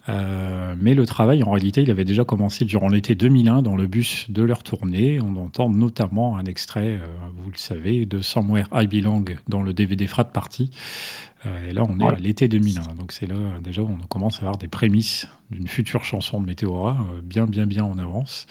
Euh, 0.08 0.74
mais 0.78 0.94
le 0.94 1.06
travail, 1.06 1.42
en 1.42 1.50
réalité, 1.50 1.82
il 1.82 1.90
avait 1.90 2.04
déjà 2.04 2.24
commencé 2.24 2.64
durant 2.64 2.88
l'été 2.88 3.14
2001 3.14 3.62
dans 3.62 3.76
le 3.76 3.86
bus 3.86 4.30
de 4.30 4.42
leur 4.42 4.62
tournée. 4.62 5.18
On 5.20 5.36
entend 5.36 5.70
notamment 5.70 6.36
un 6.36 6.44
extrait, 6.44 6.98
euh, 7.00 7.06
vous 7.36 7.50
le 7.50 7.56
savez, 7.56 8.04
de 8.04 8.20
Somewhere 8.20 8.66
I 8.72 8.86
Belong 8.86 9.24
dans 9.48 9.62
le 9.62 9.72
DVD 9.72 10.06
Frat 10.06 10.24
Party. 10.24 10.70
Euh, 11.46 11.70
et 11.70 11.72
là, 11.72 11.84
on 11.88 11.98
est 12.00 12.06
à 12.06 12.16
l'été 12.16 12.48
2001. 12.48 12.94
Donc 12.94 13.12
c'est 13.12 13.26
là 13.26 13.36
déjà 13.62 13.82
où 13.82 13.88
on 13.90 14.06
commence 14.06 14.36
à 14.36 14.40
avoir 14.40 14.58
des 14.58 14.68
prémices 14.68 15.26
d'une 15.50 15.68
future 15.68 16.04
chanson 16.04 16.40
de 16.40 16.46
Meteora, 16.46 16.98
bien, 17.22 17.46
bien, 17.46 17.66
bien 17.66 17.84
en 17.84 17.98
avance. 17.98 18.46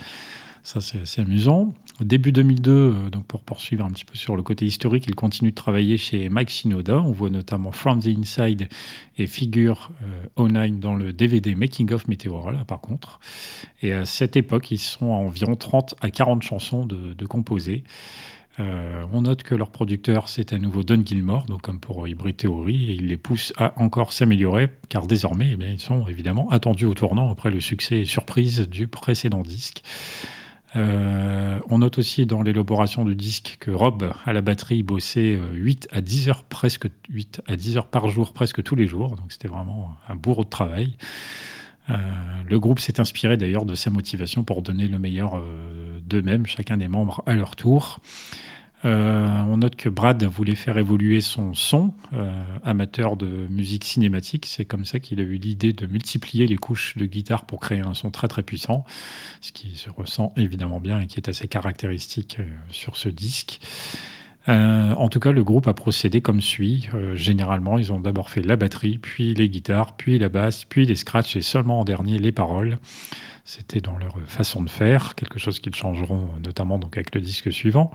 Ça, 0.64 0.80
c'est 0.80 1.02
assez 1.02 1.22
amusant. 1.22 1.74
Au 2.00 2.06
début 2.06 2.32
2002, 2.32 2.72
euh, 2.72 3.10
donc 3.10 3.26
pour 3.26 3.42
poursuivre 3.42 3.84
un 3.84 3.92
petit 3.92 4.06
peu 4.06 4.16
sur 4.16 4.38
le 4.38 4.44
côté 4.44 4.66
historique, 4.66 5.04
il 5.08 5.14
continue 5.16 5.52
de 5.52 5.56
travailler 5.56 5.98
chez 5.98 6.30
Mike 6.30 6.50
Shinoda. 6.50 7.02
On 7.02 7.12
voit 7.12 7.30
notamment 7.30 7.74
From 7.74 8.00
the 8.00 8.08
Inside 8.08 8.70
et 9.18 9.28
Figure 9.28 9.92
euh, 10.40 10.48
09 10.48 10.80
dans 10.80 10.96
le 10.96 11.12
DVD 11.12 11.54
Making 11.54 11.92
of 11.92 12.08
Meteora, 12.08 12.54
par 12.66 12.80
contre. 12.80 13.20
Et 13.82 13.92
à 13.92 14.06
cette 14.06 14.38
époque, 14.38 14.72
ils 14.72 14.80
sont 14.80 15.12
à 15.14 15.18
environ 15.18 15.56
30 15.56 15.96
à 16.00 16.10
40 16.10 16.44
chansons 16.44 16.86
de, 16.86 17.14
de 17.14 17.26
composer. 17.26 17.84
Euh, 18.60 19.06
on 19.12 19.24
note 19.24 19.44
que 19.44 19.56
leur 19.56 19.70
producteur, 19.70 20.30
c'est 20.30 20.54
à 20.54 20.60
nouveau 20.60 20.84
Don 20.84 21.02
Gilmore, 21.04 21.46
donc 21.46 21.64
comme 21.64 21.80
pour 21.80 22.08
Hybrid 22.08 22.38
Theory, 22.38 22.92
et 22.92 22.94
il 22.94 23.08
les 23.08 23.18
pousse 23.18 23.52
à 23.58 23.74
encore 23.82 24.14
s'améliorer, 24.14 24.70
car 24.90 25.08
désormais, 25.08 25.58
eh 25.60 25.72
ils 25.72 25.80
sont 25.80 26.08
évidemment 26.08 26.50
attendus 26.52 26.86
au 26.86 26.94
tournant 26.94 27.32
après 27.32 27.50
le 27.50 27.60
succès 27.60 28.00
et 28.00 28.06
surprise 28.06 28.68
du 28.70 28.88
précédent 28.88 29.42
disque. 29.42 29.82
Euh, 30.76 31.60
on 31.70 31.80
note 31.80 31.98
aussi 31.98 32.26
dans 32.26 32.42
l'élaboration 32.42 33.06
du 33.06 33.16
disque 33.16 33.58
que 33.60 33.72
Rob, 33.72 34.12
à 34.26 34.34
la 34.34 34.42
batterie, 34.42 34.84
bossait 34.84 35.40
8 35.54 35.88
euh, 35.92 35.98
à 35.98 36.02
10 36.02 36.30
heures, 36.30 36.44
presque 36.44 36.88
8 37.10 37.42
à 37.48 37.56
10 37.56 37.78
heures 37.78 37.88
par 37.88 38.10
jour, 38.10 38.34
presque 38.34 38.64
tous 38.64 38.76
les 38.76 38.88
jours. 38.88 39.16
Donc 39.16 39.32
c'était 39.32 39.48
vraiment 39.48 39.96
un 40.10 40.16
bourreau 40.16 40.44
de 40.44 40.50
travail. 40.50 40.96
Euh, 41.90 41.96
le 42.48 42.60
groupe 42.60 42.80
s'est 42.80 43.00
inspiré 43.00 43.38
d'ailleurs 43.38 43.66
de 43.66 43.76
sa 43.76 43.90
motivation 43.90 44.44
pour 44.44 44.62
donner 44.62 44.88
le 44.88 45.00
meilleur 45.00 45.42
d'eux-mêmes, 46.02 46.46
chacun 46.46 46.78
des 46.78 46.88
membres 46.88 47.24
à 47.26 47.34
leur 47.34 47.56
tour. 47.56 48.00
Euh, 48.86 49.28
on 49.48 49.58
note 49.58 49.76
que 49.76 49.88
Brad 49.88 50.22
voulait 50.24 50.56
faire 50.56 50.78
évoluer 50.78 51.22
son 51.22 51.54
son, 51.54 51.94
euh, 52.14 52.32
amateur 52.64 53.16
de 53.16 53.28
musique 53.50 53.86
cinématique. 53.86 54.46
C'est 54.46 54.66
comme 54.66 54.86
ça 54.86 55.00
qu'il 55.00 55.20
a 55.20 55.24
eu 55.24 55.36
l'idée 55.36 55.72
de 55.74 55.88
multiplier 55.88 56.48
les 56.48 56.58
couches 56.58 56.98
de 56.98 57.06
guitare 57.06 57.46
pour 57.46 57.62
créer 57.62 57.80
un 57.80 57.94
son 57.94 58.12
très 58.12 58.28
très 58.28 58.44
puissant, 58.44 58.86
ce 59.42 59.52
qui 59.52 59.76
se 59.76 59.90
ressent 59.90 60.34
évidemment 60.36 60.82
bien 60.82 61.00
et 61.00 61.08
qui 61.08 61.18
est 61.18 61.30
assez 61.30 61.48
caractéristique 61.48 62.38
euh, 62.40 62.46
sur 62.70 62.98
ce 62.98 63.10
disque. 63.10 63.62
en 64.48 65.08
tout 65.08 65.22
cas, 65.22 65.32
le 65.32 65.44
groupe 65.44 65.68
a 65.70 65.74
procédé 65.74 66.20
comme 66.20 66.42
suit. 66.42 66.90
généralement, 67.16 67.78
ils 67.78 67.94
ont 67.94 68.02
d'abord 68.02 68.30
fait 68.30 68.42
la 68.42 68.58
batterie, 68.58 68.98
puis 68.98 69.34
les 69.34 69.48
guitares, 69.48 69.96
puis 69.96 70.20
la 70.20 70.28
basse, 70.28 70.66
puis 70.66 70.86
les 70.86 70.98
scratchs 70.98 71.38
et 71.38 71.42
seulement 71.42 71.80
en 71.80 71.86
dernier 71.86 72.20
les 72.20 72.34
paroles. 72.34 72.78
C'était 73.46 73.80
dans 73.80 73.98
leur 73.98 74.20
façon 74.28 74.62
de 74.62 74.70
faire, 74.70 75.16
quelque 75.16 75.40
chose 75.40 75.60
qu'ils 75.60 75.76
changeront 75.76 76.30
notamment 76.44 76.78
donc 76.78 76.98
avec 76.98 77.16
le 77.16 77.22
disque 77.22 77.54
suivant. 77.54 77.92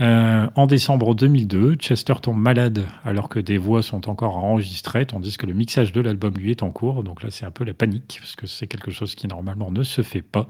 Euh, 0.00 0.48
en 0.54 0.66
décembre 0.66 1.14
2002, 1.14 1.74
Chester 1.74 2.14
tombe 2.22 2.38
malade 2.38 2.86
alors 3.04 3.28
que 3.28 3.38
des 3.38 3.58
voix 3.58 3.82
sont 3.82 4.08
encore 4.08 4.38
enregistrées, 4.38 5.04
tandis 5.04 5.36
que 5.36 5.44
le 5.44 5.52
mixage 5.52 5.92
de 5.92 6.00
l'album 6.00 6.34
lui 6.34 6.50
est 6.50 6.62
en 6.62 6.70
cours. 6.70 7.04
Donc 7.04 7.22
là, 7.22 7.30
c'est 7.30 7.44
un 7.44 7.50
peu 7.50 7.64
la 7.64 7.74
panique, 7.74 8.18
parce 8.20 8.34
que 8.34 8.46
c'est 8.46 8.66
quelque 8.66 8.90
chose 8.90 9.14
qui 9.14 9.28
normalement 9.28 9.70
ne 9.70 9.82
se 9.82 10.02
fait 10.02 10.22
pas. 10.22 10.46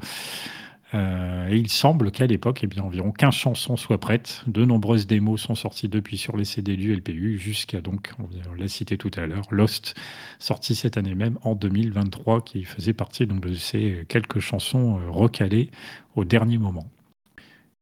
Euh, 0.94 1.48
et 1.48 1.56
il 1.56 1.68
semble 1.68 2.10
qu'à 2.10 2.26
l'époque, 2.26 2.64
eh 2.64 2.80
environ 2.80 3.10
15 3.12 3.34
chansons 3.34 3.76
soient 3.76 3.98
prêtes. 3.98 4.42
De 4.46 4.64
nombreuses 4.64 5.06
démos 5.06 5.40
sont 5.40 5.54
sorties 5.54 5.88
depuis 5.88 6.16
sur 6.16 6.36
les 6.36 6.44
CD 6.44 6.76
du 6.76 6.94
LPU, 6.94 7.38
jusqu'à 7.38 7.80
donc, 7.80 8.12
on 8.18 8.54
l'a 8.54 8.68
cité 8.68 8.98
tout 8.98 9.10
à 9.16 9.26
l'heure, 9.26 9.46
Lost, 9.50 9.94
sorti 10.38 10.74
cette 10.74 10.96
année 10.96 11.14
même 11.14 11.38
en 11.42 11.54
2023, 11.54 12.42
qui 12.42 12.64
faisait 12.64 12.92
partie 12.92 13.26
donc, 13.26 13.40
de 13.40 13.54
ces 13.54 14.04
quelques 14.08 14.40
chansons 14.40 14.98
euh, 14.98 15.10
recalées 15.10 15.70
au 16.16 16.24
dernier 16.24 16.58
moment. 16.58 16.86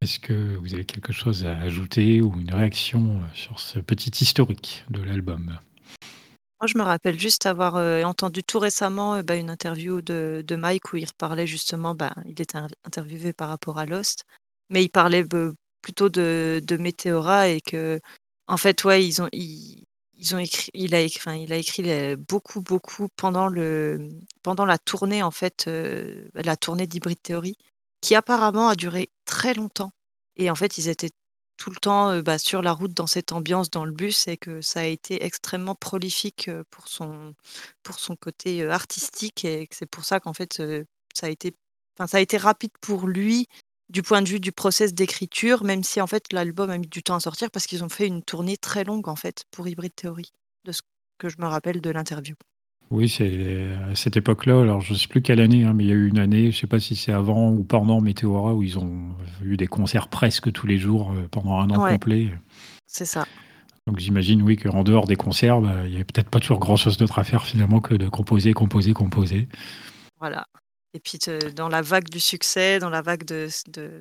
Est-ce 0.01 0.21
que 0.21 0.57
vous 0.57 0.75
avez 0.75 0.85
quelque 0.85 1.13
chose 1.13 1.45
à 1.45 1.59
ajouter 1.59 2.21
ou 2.23 2.33
une 2.39 2.55
réaction 2.55 3.17
euh, 3.17 3.35
sur 3.35 3.59
ce 3.59 3.81
petit 3.81 4.13
historique 4.23 4.85
de 4.91 5.03
l'album? 5.03 5.59
Moi, 6.61 6.67
je 6.67 6.79
me 6.79 6.85
rappelle 6.85 7.19
juste 7.19 7.47
avoir 7.47 7.75
euh, 7.75 8.05
entendu 8.05 8.45
tout 8.45 8.61
récemment 8.61 9.17
euh, 9.17 9.23
bah, 9.23 9.35
une 9.35 9.51
interview 9.51 10.01
de, 10.01 10.45
Mike 10.57 10.93
où 10.93 10.99
il 10.99 11.09
parlait 11.19 11.49
justement, 11.49 11.97
bah, 11.97 12.15
il 12.27 12.41
était 12.41 12.59
interviewé 12.85 13.33
par 13.33 13.49
rapport 13.49 13.79
à 13.79 13.87
Lost, 13.87 14.23
mais 14.71 14.85
il 14.85 14.89
parlait 14.89 15.25
plutôt 15.83 16.09
de, 16.09 16.63
de 16.63 16.77
Meteora 16.77 17.49
et 17.49 17.61
que, 17.61 17.99
en 18.47 18.57
fait, 18.57 18.85
ouais, 18.85 19.05
ils 19.05 19.21
ont, 19.21 19.29
ils, 19.33 19.85
ont 20.33 20.39
écrit, 20.39 20.71
il 20.75 20.95
a 20.95 21.01
écrit, 21.01 21.43
il 21.43 21.53
a 21.53 21.57
écrit 21.57 22.17
beaucoup, 22.17 22.63
beaucoup 22.63 23.09
pendant 23.17 23.49
le, 23.49 24.11
pendant 24.45 24.65
la 24.65 24.79
tournée, 24.79 25.25
en 25.25 25.33
fait, 25.33 25.69
la 26.35 26.57
tournée 26.57 26.87
d'Hybrid 26.87 27.21
Theory 27.21 27.57
qui 28.01 28.15
apparemment 28.15 28.69
a 28.69 28.77
duré 28.77 29.11
très 29.25 29.55
longtemps. 29.55 29.93
Et 30.37 30.51
en 30.51 30.55
fait, 30.55 30.79
ils 30.79 30.89
étaient 30.89 31.11
tout 31.59 31.71
le 31.71 31.77
temps 31.77 32.21
bah, 32.21 32.39
sur 32.39 32.63
la 32.63 32.73
route 32.73 32.95
dans 32.95 33.07
cette 33.07 33.33
ambiance 33.33 33.69
dans 33.71 33.85
le 33.85 33.93
bus 33.93 34.29
et 34.29 34.37
que 34.39 34.63
ça 34.63 34.81
a 34.81 34.85
été 34.85 35.25
extrêmement 35.25 35.75
prolifique 35.75 36.51
pour 36.71 36.89
son, 36.89 37.35
pour 37.83 37.99
son 37.99 38.17
côté 38.17 38.65
artistique 38.67 39.45
et 39.45 39.67
que 39.67 39.77
c'est 39.77 39.87
pour 39.87 40.05
ça 40.05 40.21
qu'en 40.21 40.33
fait 40.33 40.63
ça 41.15 41.27
a 41.27 41.31
été 41.31 41.55
ça 41.99 42.17
a 42.17 42.21
été 42.21 42.37
rapide 42.37 42.71
pour 42.81 43.09
lui 43.09 43.49
du 43.89 44.03
point 44.03 44.23
de 44.23 44.29
vue 44.29 44.39
du 44.39 44.53
process 44.53 44.95
d'écriture 44.95 45.65
même 45.65 45.83
si 45.83 46.01
en 46.01 46.07
fait 46.07 46.33
l'album 46.33 46.71
a 46.71 46.79
mis 46.79 46.87
du 46.87 47.03
temps 47.03 47.17
à 47.17 47.21
sortir 47.21 47.51
parce 47.51 47.67
qu'ils 47.67 47.83
ont 47.83 47.89
fait 47.89 48.07
une 48.07 48.23
tournée 48.23 48.57
très 48.57 48.85
longue 48.85 49.09
en 49.09 49.17
fait 49.17 49.45
pour 49.51 49.67
Hybrid 49.67 49.95
Theory 49.97 50.31
de 50.65 50.73
ce 50.73 50.83
que 51.19 51.29
je 51.29 51.37
me 51.39 51.47
rappelle 51.47 51.81
de 51.81 51.91
l'interview. 51.91 52.37
Oui, 52.91 53.09
c'est 53.09 53.69
à 53.91 53.95
cette 53.95 54.17
époque-là. 54.17 54.63
Alors, 54.63 54.81
je 54.81 54.95
ne 54.95 54.99
sais 54.99 55.09
plus 55.09 55.21
quelle 55.21 55.41
année, 55.41 55.65
hein, 55.65 55.75
mais 55.75 55.85
il 55.85 55.89
y 55.89 55.93
a 55.93 55.97
eu 55.97 56.09
une 56.09 56.19
année, 56.19 56.45
je 56.45 56.57
ne 56.57 56.61
sais 56.61 56.67
pas 56.67 56.81
si 56.81 56.97
c'est 56.97 57.13
avant 57.13 57.51
ou 57.51 57.63
pendant 57.63 58.01
Météora, 58.01 58.55
où 58.55 58.63
ils 58.63 58.79
ont 58.79 59.15
eu 59.43 59.57
des 59.59 59.67
concerts 59.67 60.09
presque 60.09 60.51
tous 60.53 60.67
les 60.67 60.79
jours 60.79 61.13
euh, 61.13 61.29
pendant 61.31 61.59
un 61.59 61.69
an 61.71 61.87
complet. 61.87 62.31
C'est 62.87 63.05
ça. 63.05 63.27
Donc, 63.87 63.99
j'imagine, 63.99 64.43
oui, 64.43 64.57
qu'en 64.57 64.85
dehors 64.85 65.07
des 65.07 65.17
concerts, 65.17 65.61
bah, 65.61 65.85
il 65.85 65.91
n'y 65.91 65.97
avait 65.97 66.05
peut-être 66.05 66.31
pas 66.31 66.41
toujours 66.41 66.59
grand-chose 66.59 66.97
d'autre 66.97 67.19
à 67.19 67.25
faire 67.25 67.45
finalement 67.45 67.81
que 67.81 67.95
de 67.95 68.09
composer, 68.09 68.55
composer, 68.55 68.95
composer. 68.95 69.49
Voilà. 70.19 70.47
Et 70.95 71.01
puis, 71.01 71.19
dans 71.55 71.69
la 71.69 71.83
vague 71.83 72.09
du 72.09 72.21
succès, 72.21 72.79
dans 72.79 72.89
la 72.89 73.03
vague 73.03 73.25
de, 73.25 73.49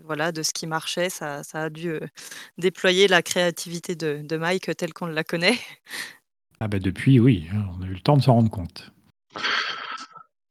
voilà, 0.05 0.31
de 0.31 0.41
ce 0.41 0.53
qui 0.53 0.65
marchait, 0.65 1.09
ça, 1.09 1.41
a 1.53 1.69
dû 1.69 1.89
euh, 1.89 1.99
déployer 2.57 3.09
la 3.09 3.21
créativité 3.21 3.95
de, 3.95 4.21
de 4.23 4.37
Mike 4.37 4.75
telle 4.77 4.93
qu'on 4.93 5.07
la 5.07 5.25
connaît. 5.25 5.57
Ah 6.59 6.67
bah 6.67 6.79
depuis, 6.79 7.19
oui, 7.19 7.47
hein, 7.53 7.65
on 7.77 7.83
a 7.83 7.87
eu 7.87 7.93
le 7.93 7.99
temps 7.99 8.17
de 8.17 8.23
s'en 8.23 8.33
rendre 8.33 8.49
compte. 8.49 8.91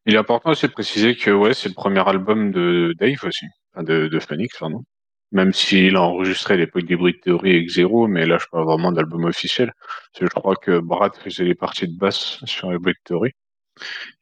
Il 0.06 0.14
est 0.14 0.18
important 0.18 0.50
aussi 0.50 0.66
de 0.66 0.72
préciser 0.72 1.16
que 1.16 1.30
ouais, 1.30 1.52
c'est 1.52 1.68
le 1.68 1.74
premier 1.74 2.06
album 2.08 2.52
de 2.52 2.94
Dave 2.98 3.24
aussi, 3.24 3.46
de, 3.76 4.06
de 4.06 4.18
Phoenix, 4.20 4.56
pardon. 4.58 4.84
Même 5.32 5.52
s'il 5.52 5.96
a 5.96 6.02
enregistré 6.02 6.54
à 6.54 6.56
l'époque 6.56 6.84
d'Hybrid 6.84 7.20
Theory 7.20 7.50
avec 7.56 7.68
Zero, 7.68 8.06
mais 8.06 8.24
là 8.24 8.38
je 8.38 8.46
parle 8.52 8.64
vraiment 8.64 8.92
d'album 8.92 9.24
officiel. 9.24 9.72
Parce 10.12 10.20
que 10.20 10.26
je 10.26 10.40
crois 10.40 10.54
que 10.54 10.78
Brad 10.78 11.16
faisait 11.16 11.42
les 11.42 11.56
parties 11.56 11.88
de 11.88 11.98
basse 11.98 12.38
sur 12.44 12.72
Hybrid 12.72 12.96
Theory, 13.04 13.32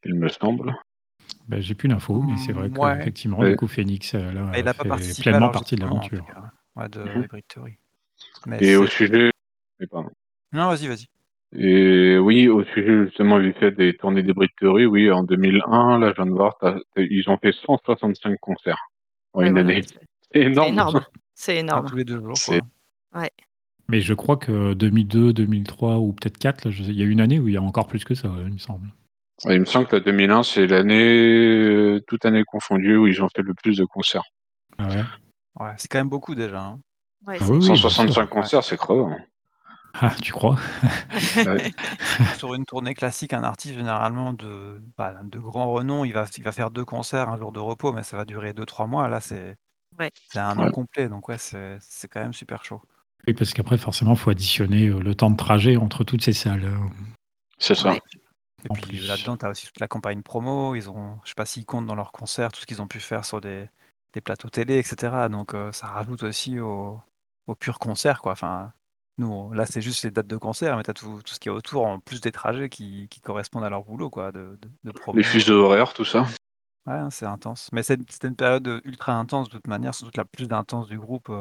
il 0.04 0.14
me 0.14 0.28
semble. 0.28 0.74
Bah, 1.46 1.60
j'ai 1.60 1.74
plus 1.74 1.88
d'infos, 1.88 2.22
mais 2.22 2.38
c'est 2.38 2.52
vrai 2.52 2.70
qu'effectivement, 2.70 3.40
ouais. 3.40 3.50
du 3.50 3.56
coup, 3.56 3.68
Phoenix 3.68 4.14
euh, 4.14 4.32
là, 4.32 4.50
il 4.56 4.66
a 4.66 4.72
fait 4.72 4.88
pas 4.88 4.96
pleinement 4.96 5.50
partie 5.50 5.76
de 5.76 5.82
l'aventure. 5.82 6.24
Ouais, 6.76 6.88
de 6.88 7.00
mhm. 7.00 7.24
Hybrid 7.24 7.44
Theory. 7.48 7.78
Et 8.60 8.76
au 8.76 8.86
sujet. 8.86 9.30
Non, 10.52 10.68
vas-y, 10.68 10.86
vas-y. 10.86 11.06
Et 11.56 12.18
oui, 12.18 12.48
au 12.48 12.64
sujet 12.64 13.04
justement 13.04 13.38
du 13.38 13.52
fait 13.52 13.70
des 13.70 13.96
tournées 13.96 14.22
des 14.22 14.34
Theory, 14.58 14.86
oui, 14.86 15.10
en 15.10 15.22
2001, 15.22 16.00
là, 16.00 16.10
je 16.10 16.22
viens 16.22 16.26
de 16.26 16.36
voir, 16.36 16.56
ils 16.96 17.24
ont 17.28 17.38
fait 17.38 17.52
165 17.52 18.38
concerts 18.40 18.90
en 19.32 19.42
une 19.42 19.58
année. 19.58 19.82
C'est 20.32 20.40
énorme. 20.40 21.04
C'est 21.34 21.56
énorme. 21.58 21.86
tous 21.88 21.96
les 21.96 22.04
deux 22.04 22.20
jours. 22.20 22.34
Ouais. 23.14 23.30
Mais 23.88 24.00
je 24.00 24.14
crois 24.14 24.36
que 24.36 24.74
2002, 24.74 25.32
2003 25.32 25.98
ou 25.98 26.12
peut-être 26.12 26.38
4, 26.38 26.70
il 26.70 26.98
y 26.98 27.02
a 27.02 27.04
une 27.04 27.20
année 27.20 27.38
où 27.38 27.46
il 27.48 27.54
y 27.54 27.56
a 27.56 27.62
encore 27.62 27.86
plus 27.86 28.04
que 28.04 28.14
ça, 28.14 28.28
il 28.46 28.52
me 28.52 28.58
semble. 28.58 28.88
il 29.44 29.60
me 29.60 29.64
semble 29.64 29.86
que 29.86 29.96
la 29.96 30.00
2001, 30.00 30.42
c'est 30.42 30.66
l'année, 30.66 31.18
euh, 31.18 32.00
toute 32.08 32.24
année 32.24 32.42
confondue, 32.44 32.96
où 32.96 33.06
ils 33.06 33.22
ont 33.22 33.28
fait 33.28 33.42
le 33.42 33.54
plus 33.54 33.76
de 33.76 33.84
concerts. 33.84 34.24
Ah 34.78 34.88
ouais 34.88 35.04
Ouais, 35.60 35.72
c'est 35.76 35.86
quand 35.88 35.98
même 35.98 36.08
beaucoup 36.08 36.34
déjà. 36.34 36.62
Hein. 36.64 36.80
Ouais, 37.26 37.38
ah 37.40 37.44
oui, 37.48 37.62
165 37.62 38.26
concerts, 38.26 38.64
c'est 38.64 38.76
crevant. 38.76 39.16
Ah, 40.00 40.12
tu 40.20 40.32
crois? 40.32 40.58
Sur 42.36 42.54
une 42.54 42.64
tournée 42.64 42.94
classique, 42.94 43.32
un 43.32 43.44
artiste 43.44 43.74
généralement 43.74 44.32
de, 44.32 44.82
bah, 44.98 45.14
de 45.22 45.38
grand 45.38 45.72
renom, 45.72 46.04
il 46.04 46.12
va, 46.12 46.26
il 46.36 46.42
va 46.42 46.50
faire 46.50 46.72
deux 46.72 46.84
concerts, 46.84 47.28
un 47.28 47.38
jour 47.38 47.52
de 47.52 47.60
repos, 47.60 47.92
mais 47.92 48.02
ça 48.02 48.16
va 48.16 48.24
durer 48.24 48.52
deux, 48.52 48.66
trois 48.66 48.88
mois. 48.88 49.08
Là, 49.08 49.20
c'est 49.20 49.56
ouais. 50.00 50.10
un 50.34 50.58
an 50.58 50.70
complet, 50.72 51.08
donc 51.08 51.28
ouais, 51.28 51.38
c'est 51.38 52.08
quand 52.10 52.20
même 52.20 52.32
super 52.32 52.64
chaud. 52.64 52.82
Oui, 53.26 53.34
parce 53.34 53.54
qu'après, 53.54 53.78
forcément, 53.78 54.14
il 54.14 54.18
faut 54.18 54.30
additionner 54.30 54.88
le 54.88 55.14
temps 55.14 55.30
de 55.30 55.36
trajet 55.36 55.76
entre 55.76 56.02
toutes 56.02 56.22
ces 56.22 56.32
salles. 56.32 56.64
Hein. 56.64 56.90
C'est 57.58 57.76
ça. 57.76 57.94
Et 57.94 58.80
puis 58.82 58.98
là-dedans, 58.98 59.36
tu 59.36 59.46
as 59.46 59.50
aussi 59.50 59.66
toute 59.66 59.80
la 59.80 59.88
campagne 59.88 60.22
promo. 60.22 60.74
Ils 60.74 60.90
ont, 60.90 61.20
je 61.22 61.28
sais 61.28 61.34
pas 61.36 61.46
s'ils 61.46 61.66
comptent 61.66 61.86
dans 61.86 61.94
leurs 61.94 62.12
concerts 62.12 62.50
tout 62.50 62.60
ce 62.60 62.66
qu'ils 62.66 62.82
ont 62.82 62.88
pu 62.88 62.98
faire 62.98 63.24
sur 63.24 63.40
des, 63.40 63.68
des 64.12 64.20
plateaux 64.20 64.48
télé, 64.48 64.78
etc. 64.78 65.28
Donc 65.30 65.54
ça 65.72 65.86
rajoute 65.86 66.24
aussi 66.24 66.58
au, 66.58 67.00
au 67.46 67.54
pur 67.54 67.78
concert, 67.78 68.20
quoi. 68.20 68.32
Enfin, 68.32 68.72
nous, 69.18 69.52
là, 69.52 69.66
c'est 69.66 69.80
juste 69.80 70.02
les 70.04 70.10
dates 70.10 70.26
de 70.26 70.36
concert, 70.36 70.76
mais 70.76 70.82
tu 70.82 70.90
as 70.90 70.94
tout, 70.94 71.20
tout, 71.24 71.34
ce 71.34 71.38
qui 71.38 71.48
est 71.48 71.52
autour, 71.52 71.86
en 71.86 72.00
plus 72.00 72.20
des 72.20 72.32
trajets 72.32 72.68
qui, 72.68 73.08
qui 73.08 73.20
correspondent 73.20 73.64
à 73.64 73.70
leur 73.70 73.84
boulot, 73.84 74.10
quoi, 74.10 74.32
de, 74.32 74.58
de, 74.82 74.92
Les 75.14 75.22
fuseaux 75.22 75.64
horaires, 75.64 75.92
tout 75.92 76.04
ça. 76.04 76.26
Ouais, 76.86 76.94
hein, 76.94 77.10
c'est 77.10 77.26
intense. 77.26 77.70
Mais 77.72 77.82
c'était 77.82 78.28
une 78.28 78.36
période 78.36 78.80
ultra 78.84 79.14
intense 79.14 79.48
de 79.48 79.52
toute 79.52 79.68
manière, 79.68 79.94
surtout 79.94 80.16
la 80.16 80.24
plus 80.24 80.50
intense 80.52 80.88
du 80.88 80.98
groupe. 80.98 81.32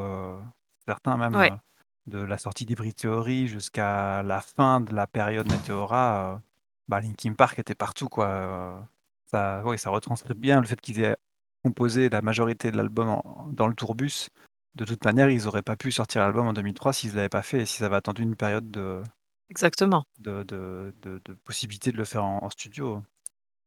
certains 0.85 1.17
même 1.17 1.59
de 2.07 2.19
la 2.19 2.37
sortie 2.37 2.65
d'Hybrid 2.65 2.95
Theory 2.95 3.47
jusqu'à 3.47 4.23
la 4.23 4.41
fin 4.41 4.81
de 4.81 4.93
la 4.93 5.07
période 5.07 5.49
Meteora, 5.49 6.41
bah, 6.87 6.99
Linkin 6.99 7.33
Park 7.33 7.59
était 7.59 7.75
partout. 7.75 8.09
Quoi. 8.09 8.87
Ça, 9.25 9.63
ouais, 9.63 9.77
ça 9.77 9.89
retranscrit 9.89 10.33
bien 10.33 10.59
le 10.61 10.67
fait 10.67 10.79
qu'ils 10.79 11.01
aient 11.01 11.15
composé 11.63 12.09
la 12.09 12.21
majorité 12.21 12.71
de 12.71 12.77
l'album 12.77 13.21
dans 13.51 13.67
le 13.67 13.73
tourbus. 13.73 14.29
De 14.75 14.85
toute 14.85 15.05
manière, 15.05 15.29
ils 15.29 15.43
n'auraient 15.43 15.61
pas 15.61 15.75
pu 15.75 15.91
sortir 15.91 16.21
l'album 16.21 16.47
en 16.47 16.53
2003 16.53 16.93
s'ils 16.93 17.11
ne 17.11 17.15
l'avaient 17.17 17.29
pas 17.29 17.43
fait 17.43 17.61
et 17.61 17.65
s'ils 17.65 17.85
avaient 17.85 17.95
attendu 17.95 18.23
une 18.23 18.35
période 18.35 18.71
de, 18.71 19.03
Exactement. 19.49 20.03
de, 20.19 20.43
de, 20.43 20.93
de, 21.03 21.21
de 21.23 21.33
possibilité 21.45 21.91
de 21.91 21.97
le 21.97 22.05
faire 22.05 22.23
en, 22.23 22.43
en 22.43 22.49
studio. 22.49 23.03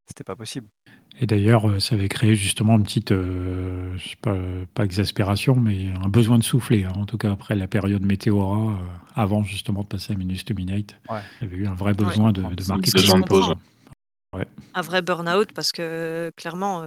C'était 0.07 0.25
pas 0.25 0.37
possible. 0.37 0.69
Et 1.19 1.27
d'ailleurs, 1.27 1.69
euh, 1.69 1.81
ça 1.81 1.95
avait 1.95 2.09
créé 2.09 2.35
justement 2.35 2.77
une 2.77 2.85
petite, 2.85 3.11
euh, 3.11 3.97
pas, 4.21 4.37
pas, 4.75 4.85
exaspération, 4.85 5.57
mais 5.57 5.93
un 6.05 6.09
besoin 6.09 6.39
de 6.39 6.45
souffler. 6.45 6.85
Hein. 6.85 6.93
En 6.97 7.07
tout 7.07 7.19
cas, 7.19 7.33
après 7.33 7.57
la 7.57 7.67
période 7.67 8.05
Météora, 8.05 8.73
euh, 8.73 8.77
avant 9.15 9.43
justement 9.43 9.83
de 9.83 9.89
passer 9.89 10.13
à 10.13 10.17
Minus 10.17 10.45
to 10.45 10.55
Midnight, 10.55 10.97
il 11.09 11.15
y 11.43 11.45
avait 11.45 11.57
eu 11.57 11.67
un 11.67 11.75
vrai 11.75 11.95
besoin 11.95 12.33
de, 12.33 12.43
de, 12.43 12.69
marquer 12.69 12.91
besoin 12.93 13.21
de 13.21 13.25
pause. 13.25 13.55
Ouais. 14.33 14.47
Un 14.75 14.83
vrai 14.83 15.03
burn-out 15.03 15.53
parce 15.53 15.73
que 15.73 16.31
clairement, 16.37 16.85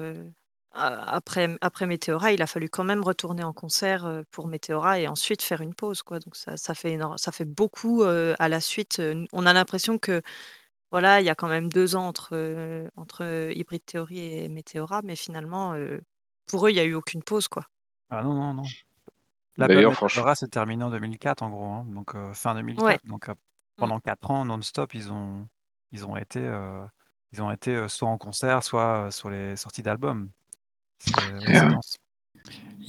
après, 0.72 1.58
après 1.62 1.86
Météora, 1.88 2.32
il 2.32 2.42
a 2.42 2.48
fallu 2.48 2.70
quand 2.70 2.84
même 2.84 3.04
retourner 3.04 3.44
en 3.44 3.54
concert 3.54 4.24
pour 4.32 4.48
Météora 4.48 5.00
et 5.00 5.08
ensuite 5.08 5.42
faire 5.42 5.62
une 5.62 5.74
pause. 5.74 6.04
Quoi. 6.04 6.20
Donc 6.20 6.36
ça, 6.36 6.58
ça, 6.58 6.76
fait, 6.76 6.98
ça 7.18 7.32
fait 7.32 7.46
beaucoup 7.46 8.04
à 8.04 8.50
la 8.50 8.62
suite. 8.62 9.02
On 9.34 9.46
a 9.46 9.54
l'impression 9.54 9.98
que 9.98 10.22
voilà, 10.92 11.22
il 11.22 11.26
y 11.26 11.30
a 11.30 11.36
quand 11.36 11.48
même 11.48 11.70
deux 11.70 11.96
ans 11.96 12.08
entre, 12.08 12.30
euh, 12.34 12.88
entre 12.96 13.52
Hybrid 13.54 13.86
Theory 13.86 14.20
et 14.20 14.50
Meteora, 14.50 15.02
mais 15.04 15.16
finalement, 15.16 15.74
euh, 15.74 16.00
pour 16.48 16.66
eux, 16.66 16.72
il 16.72 16.74
n'y 16.74 16.80
a 16.80 16.84
eu 16.84 16.96
aucune 16.96 17.22
pause, 17.22 17.48
quoi. 17.48 17.66
Ah 18.10 18.24
non, 18.24 18.34
non, 18.34 18.54
non. 18.56 18.64
L'album 19.58 19.94
Meteora 20.02 20.36
s'est 20.36 20.48
terminé 20.48 20.84
en 20.84 20.90
2004, 20.90 21.44
en 21.44 21.50
gros, 21.50 21.66
hein, 21.66 21.86
donc 21.90 22.16
euh, 22.16 22.34
fin 22.34 22.56
2004. 22.56 23.06
Donc 23.06 23.30
pendant 23.76 24.00
quatre 24.00 24.32
ans, 24.32 24.46
non-stop, 24.46 24.94
ils 24.94 25.12
ont, 25.12 25.48
ils 25.92 26.06
ont 26.06 26.18
été, 26.18 26.42
ils 27.32 27.42
ont 27.42 27.52
été 27.52 27.88
soit 27.88 28.10
en 28.10 28.18
concert, 28.18 28.64
soit 28.64 29.12
sur 29.12 29.30
les 29.30 29.56
sorties 29.56 29.84
d'albums. 29.84 30.30
C'est 31.00 31.14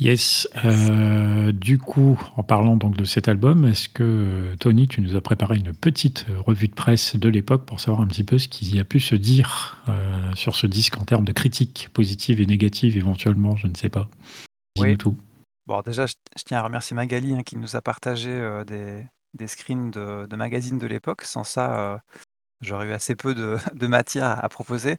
Yes. 0.01 0.49
Euh, 0.65 1.53
du 1.53 1.77
coup, 1.77 2.19
en 2.37 2.43
parlant 2.43 2.77
donc 2.77 2.97
de 2.97 3.05
cet 3.05 3.29
album, 3.29 3.67
est-ce 3.67 3.91
que 3.91 4.03
euh, 4.03 4.57
Tony, 4.57 4.89
tu 4.89 5.03
nous 5.03 5.15
as 5.15 5.21
préparé 5.21 5.57
une 5.57 5.75
petite 5.75 6.25
euh, 6.31 6.41
revue 6.41 6.69
de 6.69 6.75
presse 6.75 7.17
de 7.17 7.29
l'époque 7.29 7.67
pour 7.67 7.81
savoir 7.81 8.01
un 8.01 8.07
petit 8.07 8.25
peu 8.25 8.39
ce 8.39 8.49
qu'il 8.49 8.75
y 8.75 8.81
a 8.81 8.85
pu 8.85 8.99
se 8.99 9.15
dire 9.15 9.77
sur 10.37 10.57
ce 10.57 10.67
disque 10.67 10.97
en 10.97 11.05
termes 11.05 11.25
de 11.25 11.33
critiques 11.33 11.91
positives 11.93 12.41
et 12.41 12.47
négatives 12.47 12.97
éventuellement, 12.97 13.57
je 13.57 13.67
ne 13.67 13.75
sais 13.75 13.91
pas. 13.91 14.09
Dis-nous 14.77 14.97
tout. 14.97 15.19
Bon, 15.67 15.83
déjà, 15.83 16.07
je, 16.07 16.15
tiens 16.47 16.59
à 16.59 16.63
remercier 16.63 16.95
Magali 16.95 17.35
hein, 17.35 17.43
qui 17.43 17.57
nous 17.57 17.77
a 17.77 17.83
partagé 17.83 18.31
des, 18.67 19.05
des, 19.35 19.49
screens 19.49 19.91
de, 19.91 20.27
de 20.27 20.37
magazines 20.37 20.79
de 20.79 20.87
l'époque. 20.87 21.23
Sans 21.23 21.45
ça, 21.45 22.01
j'aurais 22.63 22.87
eu 22.87 22.93
assez 22.93 23.17
peu 23.17 23.35
de, 23.35 23.59
de 23.75 23.87
matière 23.87 24.43
à 24.43 24.49
proposer. 24.49 24.97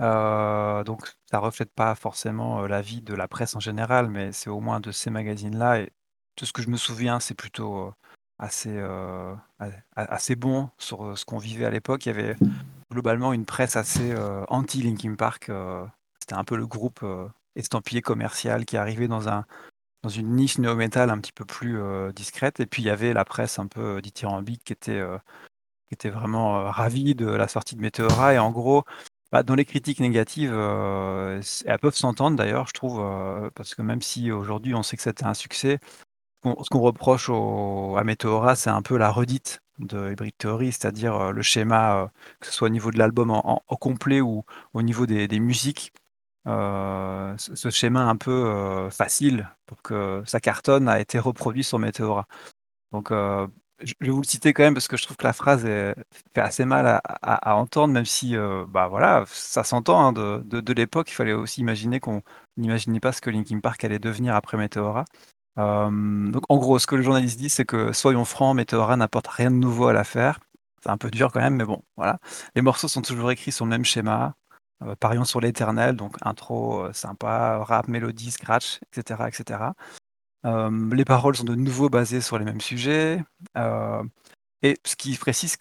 Euh, 0.00 0.82
donc 0.84 1.08
ça 1.30 1.38
reflète 1.38 1.72
pas 1.72 1.94
forcément, 1.94 2.66
la 2.66 2.82
vie 2.82 3.02
de 3.02 3.14
la 3.14 3.28
presse 3.28 3.54
en 3.54 3.60
général, 3.60 4.08
mais 4.08 4.32
c'est 4.32 4.50
au 4.50 4.60
moins 4.60 4.80
de 4.80 4.90
ces 4.90 5.10
magazines-là 5.10 5.80
et 5.80 5.92
tout 6.36 6.46
ce 6.46 6.52
que 6.52 6.62
je 6.62 6.68
me 6.68 6.76
souviens, 6.76 7.20
c'est 7.20 7.34
plutôt, 7.34 7.92
assez, 8.38 8.82
assez 9.94 10.34
bon 10.36 10.70
sur, 10.78 11.16
ce 11.16 11.24
qu'on 11.24 11.38
vivait 11.38 11.64
à 11.64 11.70
l'époque. 11.70 12.06
Il 12.06 12.08
y 12.08 12.12
avait 12.12 12.36
globalement 12.90 13.32
une 13.32 13.46
presse 13.46 13.76
assez, 13.76 14.14
anti 14.48 14.82
Linkin 14.82 15.14
Park, 15.14 15.50
c'était 16.20 16.34
un 16.34 16.44
peu 16.44 16.56
le 16.56 16.66
groupe, 16.66 17.04
estampillé 17.54 18.02
commercial 18.02 18.64
qui 18.64 18.76
arrivait 18.76 19.08
dans 19.08 19.28
un 19.28 19.44
dans 20.02 20.10
une 20.10 20.36
niche 20.36 20.58
néo-metal 20.58 21.08
un 21.08 21.18
petit 21.18 21.32
peu 21.32 21.46
plus, 21.46 21.78
discrète 22.12 22.60
et 22.60 22.66
puis 22.66 22.82
il 22.82 22.86
y 22.86 22.90
avait 22.90 23.14
la 23.14 23.24
presse 23.24 23.58
un 23.58 23.68
peu 23.68 24.02
dithyrambique 24.02 24.64
qui 24.64 24.72
était, 24.72 25.02
qui 25.88 25.94
était 25.94 26.10
vraiment, 26.10 26.70
ravie 26.70 27.14
de 27.14 27.26
la 27.26 27.46
sortie 27.46 27.76
de 27.76 27.80
Meteora 27.80 28.34
et 28.34 28.38
en 28.38 28.50
gros 28.50 28.84
bah, 29.34 29.42
dans 29.42 29.56
les 29.56 29.64
critiques 29.64 29.98
négatives, 29.98 30.52
euh, 30.54 31.42
elles 31.66 31.78
peuvent 31.80 31.96
s'entendre 31.96 32.36
d'ailleurs, 32.36 32.68
je 32.68 32.72
trouve, 32.72 33.00
euh, 33.00 33.50
parce 33.56 33.74
que 33.74 33.82
même 33.82 34.00
si 34.00 34.30
aujourd'hui 34.30 34.76
on 34.76 34.84
sait 34.84 34.96
que 34.96 35.02
c'était 35.02 35.24
un 35.24 35.34
succès, 35.34 35.80
ce 36.44 36.70
qu'on 36.70 36.80
reproche 36.80 37.30
à 37.30 38.04
Meteora, 38.04 38.54
c'est 38.54 38.70
un 38.70 38.82
peu 38.82 38.96
la 38.96 39.10
redite 39.10 39.60
de 39.80 40.12
Hybrid 40.12 40.34
Theory, 40.38 40.70
c'est-à-dire 40.70 41.16
euh, 41.16 41.32
le 41.32 41.42
schéma, 41.42 42.12
que 42.38 42.46
ce 42.46 42.52
soit 42.52 42.66
au 42.66 42.70
niveau 42.70 42.92
de 42.92 42.98
l'album 42.98 43.30
en, 43.32 43.60
complet 43.80 44.20
ou 44.20 44.44
au 44.72 44.82
niveau 44.82 45.04
des, 45.06 45.26
musiques, 45.40 45.92
ce, 46.46 47.70
schéma 47.72 48.02
un 48.04 48.16
peu 48.16 48.88
facile 48.90 49.50
pour 49.66 49.82
que 49.82 50.22
ça 50.26 50.38
cartonne 50.38 50.88
a 50.88 51.00
été 51.00 51.18
reproduit 51.18 51.64
sur 51.64 51.80
Meteora. 51.80 52.28
Donc 52.92 53.10
je 53.82 53.94
vais 54.00 54.10
vous 54.10 54.20
le 54.22 54.26
citer 54.26 54.52
quand 54.52 54.62
même 54.62 54.74
parce 54.74 54.88
que 54.88 54.96
je 54.96 55.04
trouve 55.04 55.16
que 55.16 55.24
la 55.24 55.32
phrase 55.32 55.62
fait 55.62 56.40
assez 56.40 56.64
mal 56.64 57.00
à, 57.04 57.56
entendre, 57.56 57.92
même 57.92 58.04
si 58.04 58.36
euh, 58.36 58.64
bah 58.68 58.88
voilà, 58.88 59.24
ça 59.26 59.64
s'entend 59.64 60.00
hein, 60.00 60.12
de, 60.12 60.42
de, 60.42 60.72
l'époque. 60.72 61.10
Il 61.10 61.14
fallait 61.14 61.32
aussi 61.32 61.60
imaginer 61.60 62.00
qu'on 62.00 62.22
n'imaginait 62.56 63.00
pas 63.00 63.12
ce 63.12 63.20
que 63.20 63.30
Linkin 63.30 63.60
Park 63.60 63.84
allait 63.84 63.98
devenir 63.98 64.34
après 64.34 64.56
Meteora. 64.56 65.04
Euh, 65.58 66.30
donc 66.30 66.44
en 66.48 66.56
gros, 66.58 66.78
ce 66.78 66.86
que 66.86 66.96
le 66.96 67.02
journaliste 67.02 67.38
dit, 67.38 67.50
c'est 67.50 67.64
que 67.64 67.92
soyons 67.92 68.24
francs, 68.24 68.56
Meteora 68.56 68.96
n'apporte 68.96 69.28
rien 69.28 69.50
de 69.50 69.56
nouveau 69.56 69.88
à 69.88 69.92
l'affaire. 69.92 70.40
C'est 70.82 70.90
un 70.90 70.98
peu 70.98 71.10
dur 71.10 71.32
quand 71.32 71.40
même, 71.40 71.56
mais 71.56 71.64
bon, 71.64 71.82
voilà. 71.96 72.18
Les 72.54 72.62
morceaux 72.62 72.88
sont 72.88 73.02
toujours 73.02 73.30
écrits 73.30 73.52
sur 73.52 73.64
le 73.64 73.70
même 73.70 73.84
schéma. 73.84 74.34
Euh, 74.82 74.94
parions 74.96 75.24
sur 75.24 75.40
l'éternel, 75.40 75.96
donc 75.96 76.16
intro 76.22 76.92
sympa, 76.92 77.58
rap, 77.64 77.88
mélodie, 77.88 78.30
scratch, 78.30 78.80
etc., 78.92 79.24
etc. 79.28 79.60
Euh, 80.44 80.94
les 80.94 81.04
paroles 81.04 81.36
sont 81.36 81.44
de 81.44 81.54
nouveau 81.54 81.88
basées 81.88 82.20
sur 82.20 82.38
les 82.38 82.44
mêmes 82.44 82.60
sujets. 82.60 83.22
Euh, 83.56 84.02
et 84.62 84.78
ce 84.84 84.96
qui 84.96 85.16
précise 85.16 85.56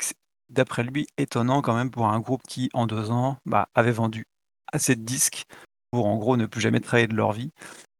d'après 0.50 0.84
lui, 0.84 1.08
étonnant 1.18 1.62
quand 1.62 1.76
même 1.76 1.92
pour 1.92 2.08
un 2.08 2.20
groupe 2.20 2.44
qui, 2.48 2.70
en 2.74 2.86
deux 2.86 3.12
ans, 3.12 3.38
bah, 3.46 3.70
avait 3.76 3.92
vendu 3.92 4.26
assez 4.72 4.96
de 4.96 5.04
disques 5.04 5.46
pour, 5.92 6.08
en 6.08 6.18
gros, 6.18 6.38
ne 6.38 6.46
plus 6.46 6.62
jamais 6.62 6.80
travailler 6.80 7.08
de 7.08 7.16
leur 7.16 7.32
vie. 7.32 7.52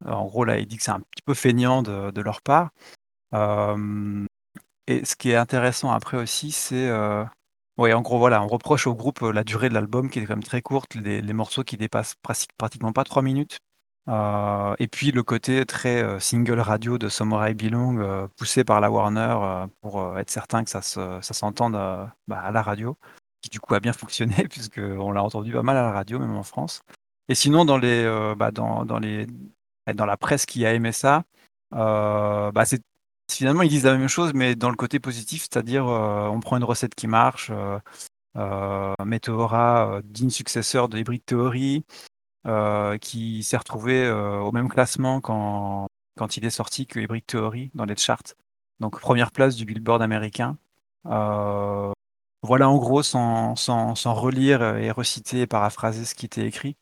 Euh, 0.06 0.12
en 0.12 0.26
gros, 0.26 0.46
là, 0.46 0.60
il 0.60 0.68
dit 0.68 0.78
que 0.78 0.84
c'est 0.84 0.92
un 0.92 1.00
petit 1.00 1.24
peu 1.26 1.34
feignant 1.34 1.84
de, 1.84 2.22
leur 2.22 2.42
part. 2.42 2.72
et 4.88 5.06
ce 5.06 5.16
qui 5.16 5.32
est 5.32 5.36
intéressant 5.36 5.92
après 5.92 6.18
aussi, 6.18 6.52
c'est... 6.52 6.92
Oui, 7.80 7.92
en 7.92 8.02
gros, 8.02 8.20
voilà, 8.20 8.44
on 8.44 8.48
reproche 8.48 8.86
au 8.86 8.94
groupe 8.94 9.22
la 9.22 9.44
durée 9.44 9.68
de 9.68 9.74
l'album 9.74 10.10
qui 10.12 10.20
est 10.20 10.26
quand 10.26 10.36
même 10.36 10.44
très 10.44 10.62
courte, 10.62 10.94
les 10.94 11.34
morceaux 11.34 11.64
qui 11.64 11.76
dépassent 11.76 12.16
pratiquement 12.58 12.94
pas 12.94 13.04
trois 13.04 13.24
minutes. 13.24 13.60
Euh, 14.10 14.76
et 14.80 14.88
puis 14.88 15.12
le 15.12 15.24
côté 15.24 15.66
très 15.66 16.04
euh, 16.04 16.20
single 16.20 16.60
radio 16.60 16.98
de 16.98 17.08
Samurai 17.08 17.54
Belong, 17.54 18.00
euh, 18.00 18.28
poussé 18.36 18.66
par 18.66 18.82
la 18.82 18.92
Warner 18.92 19.68
pour 19.82 20.18
être 20.20 20.30
certain 20.30 20.64
que 20.64 20.70
ça 20.70 20.82
s'entende 21.22 21.74
bah, 22.28 22.40
à 22.40 22.52
la 22.52 22.62
radio, 22.62 22.98
qui 23.42 23.50
du 23.50 23.60
coup 23.60 23.74
a 23.76 23.80
bien 23.80 23.94
fonctionné 23.94 24.48
puisqu'on 24.50 25.12
l'a 25.12 25.24
entendu 25.24 25.54
pas 25.54 25.64
mal 25.64 25.78
à 25.78 25.84
la 25.84 25.92
radio, 25.92 26.20
même 26.20 26.36
en 26.36 26.44
France. 26.44 26.82
Et 27.30 27.36
sinon, 27.36 27.64
dans 27.66 27.78
les, 27.78 28.34
bah, 28.38 28.52
dans, 28.52 28.86
dans, 28.86 29.00
les, 29.00 29.28
dans 29.94 30.06
la 30.06 30.18
presse 30.18 30.46
qui 30.46 30.66
a 30.66 30.74
aimé 30.74 30.92
ça, 30.92 31.24
bah, 31.72 32.64
finalement 33.32 33.62
ils 33.64 33.70
disent 33.70 33.86
la 33.86 33.98
même 33.98 34.10
chose, 34.10 34.34
mais 34.34 34.56
dans 34.56 34.70
le 34.70 34.76
côté 34.76 35.00
positif, 35.00 35.44
c'est-à-dire 35.44 35.86
on 35.86 36.40
prend 36.42 36.58
une 36.58 36.64
recette 36.66 36.96
qui 36.96 37.08
marche. 37.08 37.52
Meteora, 39.06 40.02
digne 40.04 40.30
successeur 40.30 40.90
de 40.90 40.98
Hybrid 40.98 41.24
Theory, 41.26 41.86
euh, 42.46 42.98
qui 42.98 43.42
s'est 43.42 43.56
retrouvé 43.56 44.04
euh, 44.04 44.40
au 44.40 44.52
même 44.52 44.68
classement 44.68 45.22
quand, 45.22 45.88
quand 46.18 46.36
il 46.36 46.44
est 46.44 46.50
sorti 46.50 46.86
que 46.86 47.00
Hybrid 47.00 47.26
Theory 47.26 47.72
dans 47.74 47.86
les 47.86 47.96
charts. 47.96 48.36
Donc 48.82 49.00
première 49.00 49.32
place 49.32 49.56
du 49.56 49.64
Billboard 49.64 50.02
américain. 50.02 50.58
Euh, 51.06 51.94
voilà 52.42 52.70
en 52.70 52.78
gros, 52.78 53.02
sans, 53.02 53.56
sans, 53.56 53.96
sans, 53.96 54.14
relire 54.14 54.62
et 54.76 54.92
reciter 54.92 55.42
et 55.42 55.48
paraphraser 55.48 56.04
ce 56.04 56.16
qui 56.16 56.26
était 56.26 56.46
écrit. 56.46 56.76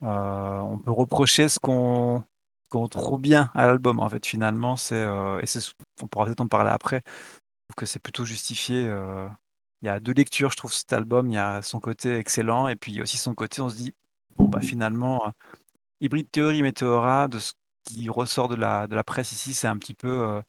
on 0.00 0.78
peut 0.84 0.90
reprocher 0.90 1.48
ce 1.48 1.60
qu'on 1.60 2.24
qu'on 2.68 2.88
trouve 2.88 3.20
bien 3.20 3.52
à 3.54 3.66
l'album 3.68 4.00
en 4.00 4.08
fait 4.08 4.26
finalement 4.26 4.76
c'est 4.76 5.06
et 5.40 5.46
c'est 5.46 5.60
on 6.02 6.08
pourra 6.08 6.26
peut-être 6.26 6.40
en 6.40 6.48
parler 6.48 6.70
après 6.70 7.02
que 7.76 7.86
c'est 7.86 8.00
plutôt 8.00 8.24
justifié 8.24 8.90
il 9.82 9.86
y 9.86 9.88
a 9.88 10.00
deux 10.00 10.12
lectures 10.12 10.50
je 10.50 10.56
trouve 10.56 10.72
cet 10.72 10.92
album 10.92 11.28
il 11.28 11.34
y 11.34 11.38
a 11.38 11.62
son 11.62 11.78
côté 11.80 12.16
excellent 12.16 12.66
et 12.66 12.74
puis 12.74 13.00
aussi 13.00 13.18
son 13.18 13.34
côté 13.34 13.60
on 13.62 13.68
se 13.68 13.76
dit 13.76 13.94
bon, 14.38 14.46
bah, 14.48 14.60
finalement, 14.60 15.26
euh, 15.26 15.30
Hybrid 16.00 16.30
Theory 16.30 16.62
Meteora, 16.62 17.28
de 17.28 17.38
ce 17.38 17.52
qui 17.84 18.08
ressort 18.08 18.48
de 18.48 18.54
la, 18.56 18.86
de 18.86 18.94
la 18.94 19.04
presse 19.04 19.32
ici, 19.32 19.54
c'est 19.54 19.68
un 19.68 19.76
petit 19.78 19.94
peu 19.94 20.08
euh, 20.08 20.42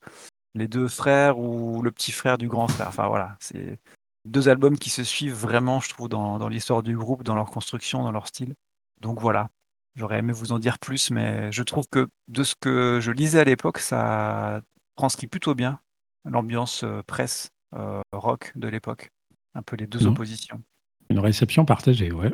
les 0.55 0.67
deux 0.67 0.88
frères 0.88 1.38
ou 1.39 1.81
le 1.81 1.91
petit 1.91 2.11
frère 2.11 2.38
du 2.38 2.47
grand 2.47 2.67
frère. 2.67 2.88
Enfin 2.88 3.07
voilà, 3.07 3.38
c'est 3.39 3.79
deux 4.25 4.49
albums 4.49 4.77
qui 4.77 4.89
se 4.89 5.03
suivent 5.03 5.35
vraiment, 5.35 5.79
je 5.79 5.89
trouve, 5.89 6.09
dans, 6.09 6.38
dans 6.39 6.49
l'histoire 6.49 6.83
du 6.83 6.97
groupe, 6.97 7.23
dans 7.23 7.35
leur 7.35 7.49
construction, 7.51 8.03
dans 8.03 8.11
leur 8.11 8.27
style. 8.27 8.55
Donc 8.99 9.21
voilà, 9.21 9.49
j'aurais 9.95 10.19
aimé 10.19 10.33
vous 10.33 10.51
en 10.51 10.59
dire 10.59 10.79
plus, 10.79 11.11
mais 11.11 11.51
je 11.51 11.63
trouve 11.63 11.88
que 11.89 12.07
de 12.27 12.43
ce 12.43 12.55
que 12.59 12.99
je 13.01 13.11
lisais 13.11 13.39
à 13.39 13.43
l'époque, 13.43 13.77
ça 13.79 14.61
transcrit 14.95 15.27
plutôt 15.27 15.53
bien 15.55 15.79
l'ambiance 16.25 16.83
euh, 16.83 17.03
presse 17.05 17.51
euh, 17.75 18.01
rock 18.11 18.51
de 18.55 18.67
l'époque. 18.67 19.11
Un 19.53 19.61
peu 19.61 19.75
les 19.75 19.88
deux 19.88 19.99
Non. 19.99 20.11
oppositions. 20.11 20.61
Une 21.09 21.19
réception 21.19 21.63
partagée, 21.65 22.11
ouais. 22.11 22.33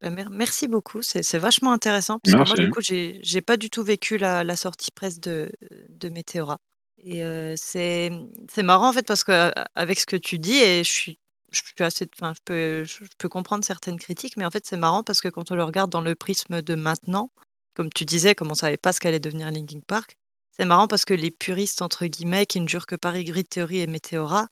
Bah, 0.00 0.10
mer- 0.10 0.30
Merci 0.30 0.68
beaucoup, 0.68 1.02
c'est 1.02 1.38
vachement 1.38 1.72
intéressant 1.72 2.18
parce 2.20 2.34
que 2.34 2.42
moi 2.42 2.56
du 2.56 2.68
coup 2.68 2.80
j'ai 2.80 3.40
pas 3.42 3.56
du 3.56 3.68
tout 3.70 3.82
vécu 3.82 4.16
la, 4.16 4.44
la 4.44 4.56
sortie 4.56 4.90
presse 4.92 5.18
de, 5.20 5.50
de 5.88 6.08
Météora. 6.08 6.58
Et 6.98 7.24
euh, 7.24 7.54
c'est 7.56 8.10
c'est 8.52 8.62
marrant 8.62 8.88
en 8.90 8.92
fait 8.92 9.06
parce 9.06 9.24
que 9.24 9.52
avec 9.74 9.98
ce 10.00 10.06
que 10.06 10.16
tu 10.16 10.38
dis 10.38 10.54
et 10.56 10.84
je 10.84 10.90
suis 10.92 11.18
je 11.52 11.60
suis 11.64 11.74
assez 11.84 12.08
enfin 12.20 12.32
je 12.34 12.40
peux 12.44 12.84
je 12.84 13.04
peux 13.18 13.28
comprendre 13.28 13.64
certaines 13.64 13.98
critiques 13.98 14.36
mais 14.36 14.44
en 14.44 14.50
fait 14.50 14.66
c'est 14.66 14.76
marrant 14.76 15.02
parce 15.04 15.20
que 15.20 15.28
quand 15.28 15.50
on 15.50 15.54
le 15.56 15.64
regarde 15.64 15.90
dans 15.90 16.00
le 16.00 16.14
prisme 16.14 16.60
de 16.62 16.74
maintenant, 16.74 17.30
comme 17.74 17.90
tu 17.92 18.04
disais, 18.04 18.34
comme 18.34 18.50
on 18.50 18.54
savait 18.54 18.76
pas 18.76 18.92
ce 18.92 19.00
qu'allait 19.00 19.20
devenir 19.20 19.50
Linkin 19.50 19.80
Park, 19.86 20.16
c'est 20.56 20.64
marrant 20.64 20.88
parce 20.88 21.04
que 21.04 21.14
les 21.14 21.30
puristes 21.30 21.82
entre 21.82 22.06
guillemets 22.06 22.46
qui 22.46 22.60
ne 22.60 22.68
jurent 22.68 22.86
que 22.86 22.96
par 22.96 23.14
Grid 23.22 23.48
Theory 23.48 23.78
et 23.80 23.86
Météora 23.86 24.48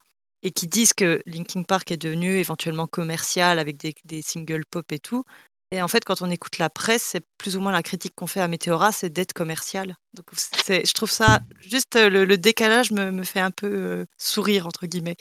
et 0.46 0.52
qui 0.52 0.68
disent 0.68 0.94
que 0.94 1.20
Linkin 1.26 1.64
Park 1.64 1.90
est 1.90 1.96
devenu 1.96 2.36
éventuellement 2.38 2.86
commercial 2.86 3.58
avec 3.58 3.76
des, 3.78 3.94
des 4.04 4.22
singles 4.22 4.64
pop 4.70 4.90
et 4.92 5.00
tout. 5.00 5.24
Et 5.72 5.82
en 5.82 5.88
fait, 5.88 6.04
quand 6.04 6.22
on 6.22 6.30
écoute 6.30 6.58
la 6.58 6.70
presse, 6.70 7.02
c'est 7.02 7.26
plus 7.36 7.56
ou 7.56 7.60
moins 7.60 7.72
la 7.72 7.82
critique 7.82 8.14
qu'on 8.14 8.28
fait 8.28 8.40
à 8.40 8.46
Météora, 8.46 8.92
c'est 8.92 9.10
d'être 9.10 9.32
commercial. 9.32 9.96
Donc, 10.14 10.26
c'est, 10.34 10.86
je 10.86 10.94
trouve 10.94 11.10
ça 11.10 11.40
juste 11.58 11.96
euh, 11.96 12.08
le, 12.08 12.24
le 12.24 12.38
décalage 12.38 12.92
me, 12.92 13.10
me 13.10 13.24
fait 13.24 13.40
un 13.40 13.50
peu 13.50 13.66
euh, 13.66 14.04
sourire 14.18 14.68
entre 14.68 14.86
guillemets. 14.86 15.16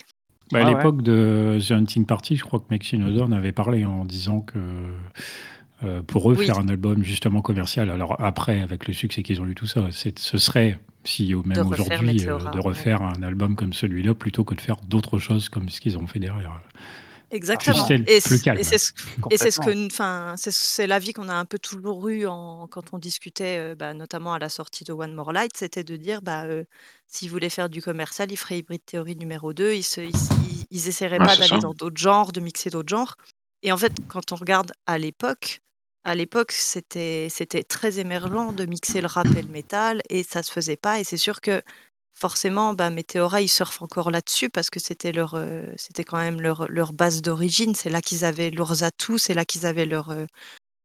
Bah, 0.51 0.59
à 0.61 0.63
Ah 0.63 0.71
ouais. 0.73 0.83
l'époque 0.83 1.01
de 1.01 1.59
The 1.67 1.71
Hunting 1.71 2.05
Party, 2.05 2.35
je 2.37 2.43
crois 2.43 2.59
que 2.59 2.67
Maxine 2.69 3.03
Odor 3.03 3.33
avait 3.33 3.51
parlé 3.51 3.83
en 3.83 4.05
disant 4.05 4.41
que 4.41 4.59
euh, 5.83 6.01
pour 6.01 6.31
eux, 6.31 6.35
Oui. 6.37 6.45
faire 6.45 6.57
un 6.59 6.67
album 6.69 7.03
justement 7.03 7.41
commercial, 7.41 7.89
alors 7.89 8.19
après, 8.21 8.61
avec 8.61 8.87
le 8.87 8.93
succès 8.93 9.23
qu'ils 9.23 9.41
ont 9.41 9.47
eu, 9.47 9.55
tout 9.55 9.67
ça, 9.67 9.81
ce 9.91 10.37
serait, 10.37 10.79
si 11.03 11.33
au- 11.35 11.43
même 11.43 11.59
refaire 11.59 11.85
aujourd'hui, 11.87 12.09
euh, 12.09 12.13
Météora, 12.13 12.51
de 12.51 12.57
ouais. 12.57 12.63
refaire 12.63 13.01
un 13.01 13.21
album 13.23 13.55
comme 13.55 13.73
celui-là 13.73 14.13
plutôt 14.15 14.43
que 14.43 14.55
de 14.55 14.61
faire 14.61 14.77
d'autres 14.87 15.19
choses 15.19 15.49
comme 15.49 15.69
ce 15.69 15.81
qu'ils 15.81 15.97
ont 15.97 16.07
fait 16.07 16.19
derrière. 16.19 16.61
Exactement. 17.31 17.87
Et, 17.89 18.21
plus 18.21 18.37
c- 18.37 18.39
calme. 18.43 18.59
et 18.59 18.63
c'est 18.63 18.77
ce, 18.77 18.93
que, 19.59 19.85
enfin, 19.87 20.35
c'est 20.37 20.87
l'avis 20.87 21.11
qu'on 21.11 21.27
a 21.27 21.33
un 21.33 21.43
peu 21.45 21.57
toujours 21.59 22.07
eu 22.07 22.27
en, 22.27 22.67
quand 22.67 22.93
on 22.93 22.99
discutait, 22.99 23.57
euh, 23.59 23.75
bah, 23.75 23.93
notamment 23.93 24.33
à 24.33 24.39
la 24.39 24.47
sortie 24.47 24.83
de 24.83 24.93
One 24.93 25.13
More 25.13 25.33
Light, 25.33 25.51
c'était 25.57 25.83
de 25.83 25.97
dire, 25.97 26.21
bah, 26.21 26.43
euh, 26.45 26.63
s'ils 27.07 27.29
voulaient 27.29 27.49
faire 27.49 27.67
du 27.69 27.81
commercial, 27.81 28.31
ils 28.31 28.37
feraient 28.37 28.59
Hybrid 28.59 28.81
Theory 28.85 29.15
numéro 29.17 29.53
2, 29.53 29.73
ils, 29.73 29.83
se, 29.83 30.01
ils, 30.01 30.09
ils- 30.09 30.65
ils 30.71 30.87
essaieraient 30.87 31.19
Ouais, 31.19 31.25
pas 31.25 31.35
d'aller 31.35 31.59
dans 31.59 31.73
d'autres 31.73 31.97
genres, 31.97 32.31
de 32.31 32.39
mixer 32.39 32.69
d'autres 32.69 32.89
genres. 32.89 33.15
Et 33.63 33.71
en 33.71 33.77
fait, 33.77 33.93
quand 34.07 34.31
on 34.31 34.35
regarde 34.35 34.71
à 34.85 34.97
l'époque, 34.99 35.61
à 36.05 36.15
l'époque, 36.15 36.51
c'était 36.51 37.29
très 37.67 37.99
émergent 37.99 38.53
de 38.53 38.65
mixer 38.65 39.01
le 39.01 39.07
rap 39.07 39.25
et 39.35 39.41
le 39.41 39.49
métal, 39.49 40.01
et 40.09 40.23
ça 40.23 40.43
se 40.43 40.51
faisait 40.51 40.77
pas. 40.77 40.99
Et 40.99 41.03
c'est 41.03 41.17
sûr 41.17 41.41
que 41.41 41.63
forcément, 42.13 42.73
bah, 42.73 42.91
Météora, 42.91 43.41
ils 43.41 43.49
surfent 43.49 43.81
encore 43.81 44.11
là-dessus 44.11 44.49
parce 44.51 44.69
que 44.69 44.79
c'était 44.79 45.11
leur, 45.11 45.33
euh, 45.35 45.65
c'était 45.77 46.03
quand 46.03 46.17
même 46.17 46.41
leur, 46.41 46.93
base 46.93 47.21
d'origine. 47.23 47.75
C'est 47.75 47.89
là 47.89 48.01
qu'ils 48.01 48.23
avaient 48.23 48.51
leurs 48.51 48.83
atouts, 48.83 49.17
c'est 49.17 49.33
là 49.33 49.45
qu'ils 49.45 49.65
avaient 49.65 49.91
euh, 49.91 50.27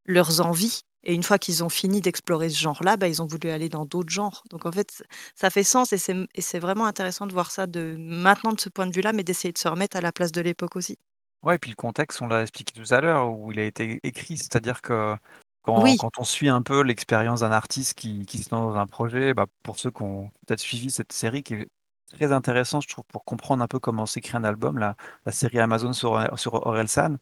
leurs 0.06 0.40
envies. 0.40 0.82
Et 1.04 1.14
une 1.14 1.22
fois 1.22 1.38
qu'ils 1.38 1.64
ont 1.64 1.68
fini 1.70 2.00
d'explorer 2.00 2.48
ce 2.50 2.58
genre-là, 2.58 2.96
bah, 2.96 3.08
ils 3.08 3.22
ont 3.22 3.26
voulu 3.26 3.50
aller 3.50 3.68
dans 3.68 3.86
d'autres 3.86 4.10
genres. 4.12 4.42
Donc 4.50 4.66
en 4.66 4.72
fait, 4.72 5.04
ça 5.34 5.50
fait 5.50 5.64
sens 5.64 5.92
et 5.92 5.98
c'est 5.98 6.58
vraiment 6.58 6.86
intéressant 6.86 7.26
de 7.26 7.32
voir 7.32 7.50
ça 7.50 7.66
maintenant 7.98 8.52
de 8.52 8.60
ce 8.60 8.68
point 8.70 8.86
de 8.86 8.94
vue-là, 8.94 9.12
mais 9.12 9.24
d'essayer 9.24 9.52
de 9.52 9.58
se 9.58 9.68
remettre 9.68 9.96
à 9.96 10.00
la 10.02 10.12
place 10.12 10.32
de 10.32 10.40
l'époque 10.40 10.76
aussi. 10.76 10.98
Ouais, 11.42 11.56
et 11.56 11.58
puis 11.58 11.70
le 11.70 11.76
contexte, 11.76 12.20
on 12.20 12.26
l'a 12.26 12.42
expliqué 12.42 12.72
tout 12.78 12.92
à 12.92 13.00
l'heure, 13.00 13.30
où 13.32 13.50
il 13.50 13.58
a 13.58 13.64
été 13.64 13.98
écrit, 14.02 14.36
c'est-à-dire 14.36 14.82
que 14.82 15.16
quand, 15.62 15.82
Oui. 15.82 15.96
quand 15.98 16.18
on 16.18 16.24
suit 16.24 16.48
un 16.50 16.62
peu 16.62 16.82
l'expérience 16.82 17.40
d'un 17.40 17.52
artiste 17.52 17.94
qui, 17.94 18.26
qui 18.26 18.38
se 18.38 18.54
lance 18.54 18.74
dans 18.74 18.78
un 18.78 18.86
projet, 18.86 19.32
bah, 19.32 19.46
pour 19.62 19.78
ceux 19.78 19.90
qui 19.90 20.02
ont 20.02 20.30
peut-être 20.46 20.60
suivi 20.60 20.90
cette 20.90 21.12
série, 21.12 21.42
qui 21.42 21.54
est 21.54 21.68
très 22.12 22.32
intéressante, 22.32 22.82
je 22.82 22.88
trouve, 22.88 23.04
pour 23.08 23.24
comprendre 23.24 23.62
un 23.62 23.68
peu 23.68 23.78
comment 23.78 24.04
s'écrit 24.04 24.36
un 24.36 24.44
album, 24.44 24.78
la, 24.78 24.96
la 25.24 25.32
série 25.32 25.58
Amazon 25.60 25.92
sur, 25.94 26.38
sur 26.38 26.54
Orelsan, 26.66 27.16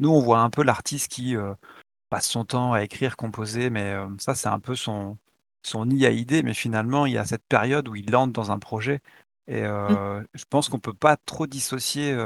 nous, 0.00 0.10
on 0.10 0.20
voit 0.20 0.40
un 0.40 0.50
peu 0.50 0.64
l'artiste 0.64 1.08
qui 1.12 1.36
euh, 1.36 1.54
passe 2.10 2.28
son 2.28 2.44
temps 2.44 2.72
à 2.72 2.82
écrire, 2.82 3.16
composer, 3.16 3.70
mais 3.70 3.92
euh, 3.92 4.08
ça, 4.18 4.34
c'est 4.34 4.48
un 4.48 4.60
peu 4.60 4.74
son, 4.74 5.18
son 5.62 5.86
nid 5.86 6.06
à 6.06 6.10
mais 6.42 6.54
finalement, 6.54 7.06
il 7.06 7.12
y 7.14 7.18
a 7.18 7.24
cette 7.24 7.44
période 7.48 7.88
où 7.88 7.94
il 7.94 8.16
entre 8.16 8.32
dans 8.32 8.50
un 8.50 8.58
projet, 8.58 9.00
et 9.46 9.62
euh, 9.64 10.22
je 10.34 10.44
pense 10.50 10.68
qu'on 10.68 10.80
peut 10.80 10.94
pas 10.94 11.16
trop 11.16 11.46
dissocier... 11.46 12.16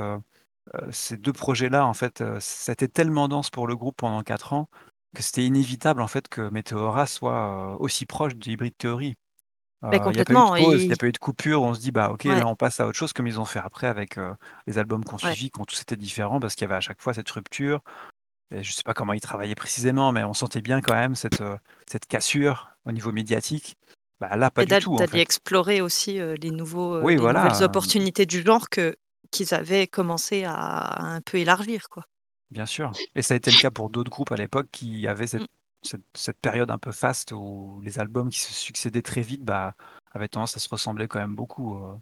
ces 0.91 1.17
deux 1.17 1.33
projets-là, 1.33 1.87
en 1.87 1.95
fait, 1.95 2.23
c'était 2.41 2.89
tellement 2.89 3.29
dense 3.29 3.51
pour 3.51 3.67
le 3.67 3.77
groupe 3.77 3.97
pendant 3.97 4.23
quatre 4.23 4.53
ans 4.53 4.69
que 5.15 5.23
c'était 5.23 5.45
inévitable 5.45 6.03
en 6.03 6.09
fait 6.09 6.29
que 6.29 6.51
Meteora 6.51 7.07
soit 7.07 7.77
aussi 7.81 8.05
proche 8.05 8.35
de 8.35 8.51
Hybrid 8.51 8.75
Theory. 8.77 9.15
Mais 9.83 9.99
Il 10.07 10.11
n'y 10.11 10.21
a 10.21 10.25
pas 10.25 10.33
eu 10.33 10.37
de 10.37 10.41
complètement. 10.41 10.57
pause, 10.57 10.81
il 10.81 10.85
Et 10.85 10.87
n'y 10.89 10.93
a 10.93 10.97
pas 10.97 11.07
eu 11.07 11.13
de 11.13 11.19
coupure. 11.19 11.63
On 11.63 11.75
se 11.75 11.81
dit 11.81 11.93
bah 11.93 12.11
ok, 12.11 12.25
Ouais. 12.25 12.35
là 12.39 12.47
on 12.47 12.57
passe 12.57 12.81
à 12.81 12.87
autre 12.87 12.99
chose 12.99 13.13
comme 13.13 13.27
ils 13.27 13.39
ont 13.39 13.45
fait 13.45 13.59
après 13.61 13.87
avec 13.87 14.19
euh, 14.19 14.35
les 14.67 14.79
albums 14.79 15.05
qu'on 15.05 15.17
Ouais. 15.17 15.33
suivi, 15.33 15.51
qui 15.51 15.61
ont 15.61 15.65
tous 15.65 15.81
été 15.81 15.97
différents 15.97 16.41
parce 16.41 16.55
qu'il 16.55 16.63
y 16.63 16.65
avait 16.65 16.75
à 16.77 16.81
chaque 16.81 17.01
fois 17.01 17.15
cette 17.15 17.31
rupture. 17.31 17.81
Et 18.51 18.63
je 18.63 18.73
sais 18.73 18.83
pas 18.83 18.95
comment 18.95 19.13
ils 19.13 19.21
travaillaient 19.21 19.55
précisément, 19.55 20.11
mais 20.13 20.25
on 20.25 20.35
sentait 20.35 20.63
bien 20.63 20.81
quand 20.81 20.95
même 20.95 21.15
cette, 21.15 21.41
euh, 21.41 21.57
cette 21.87 22.07
cassure 22.07 22.71
au 22.85 22.93
niveau 22.93 23.13
médiatique. 23.13 23.77
Bah, 24.21 24.37
là, 24.37 24.51
pas 24.51 24.63
et 24.63 24.67
du 24.67 24.79
tout 24.79 24.97
d'aller 24.97 25.21
explorer 25.21 25.81
aussi 25.81 26.19
euh, 26.19 26.35
les, 26.41 26.51
nouveaux, 26.51 27.01
Oui, 27.01 27.13
les 27.13 27.19
nouvelles 27.19 27.33
voilà. 27.33 27.63
opportunités 27.63 28.27
du 28.27 28.43
genre 28.43 28.69
que 28.69 28.97
qu'ils 29.31 29.55
avaient 29.55 29.87
commencé 29.87 30.45
à, 30.45 30.55
à 30.55 31.05
un 31.05 31.21
peu 31.21 31.39
élargir. 31.39 31.89
Quoi. 31.89 32.05
Bien 32.51 32.67
sûr. 32.67 32.93
Et 33.15 33.23
ça 33.23 33.35
a 33.35 33.37
été 33.37 33.51
le 33.51 33.57
cas 33.59 33.71
pour 33.71 33.91
d'autres 33.91 34.11
groupes 34.11 34.33
à 34.33 34.37
l'époque 34.37 34.69
qui 34.71 35.07
avaient 35.09 35.27
cette, 35.27 35.43
Mm. 35.43 35.47
cette, 35.83 36.03
cette 36.15 36.39
période 36.41 36.71
un 36.71 36.79
peu 36.79 36.93
faste 36.93 37.33
où 37.33 37.81
les 37.85 37.99
albums 37.99 38.31
qui 38.31 38.41
se 38.41 38.53
succédaient 38.53 39.03
très 39.03 39.21
vite 39.23 39.45
bah, 39.45 39.75
avaient 40.13 40.29
tendance 40.29 40.57
à 40.57 40.61
se 40.61 40.69
ressembler 40.69 41.09
quand 41.09 41.19
même 41.21 41.35
beaucoup. 41.35 41.77
euh, 41.79 41.95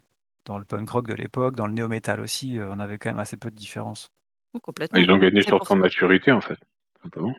Dans 0.45 0.57
le 0.59 0.65
punk 0.65 0.89
rock 0.89 1.07
de 1.07 1.13
l'époque, 1.13 1.55
dans 1.55 1.67
le 1.67 1.73
néo-metal 1.73 2.19
aussi, 2.21 2.59
euh, 2.59 2.69
on 2.71 2.79
avait 2.79 2.97
quand 2.97 3.09
même 3.09 3.19
assez 3.19 3.37
peu 3.37 3.49
de 3.51 3.55
différence. 3.55 4.09
Oh, 4.53 4.59
complètement. 4.59 4.99
Ils 4.99 5.09
ont 5.11 5.17
gagné 5.17 5.41
sur 5.41 5.57
pour, 5.59 5.67
leur 5.75 5.77
maturité, 5.83 6.31
en 6.31 6.41
fait. 6.41 6.59
Simplement. 7.01 7.33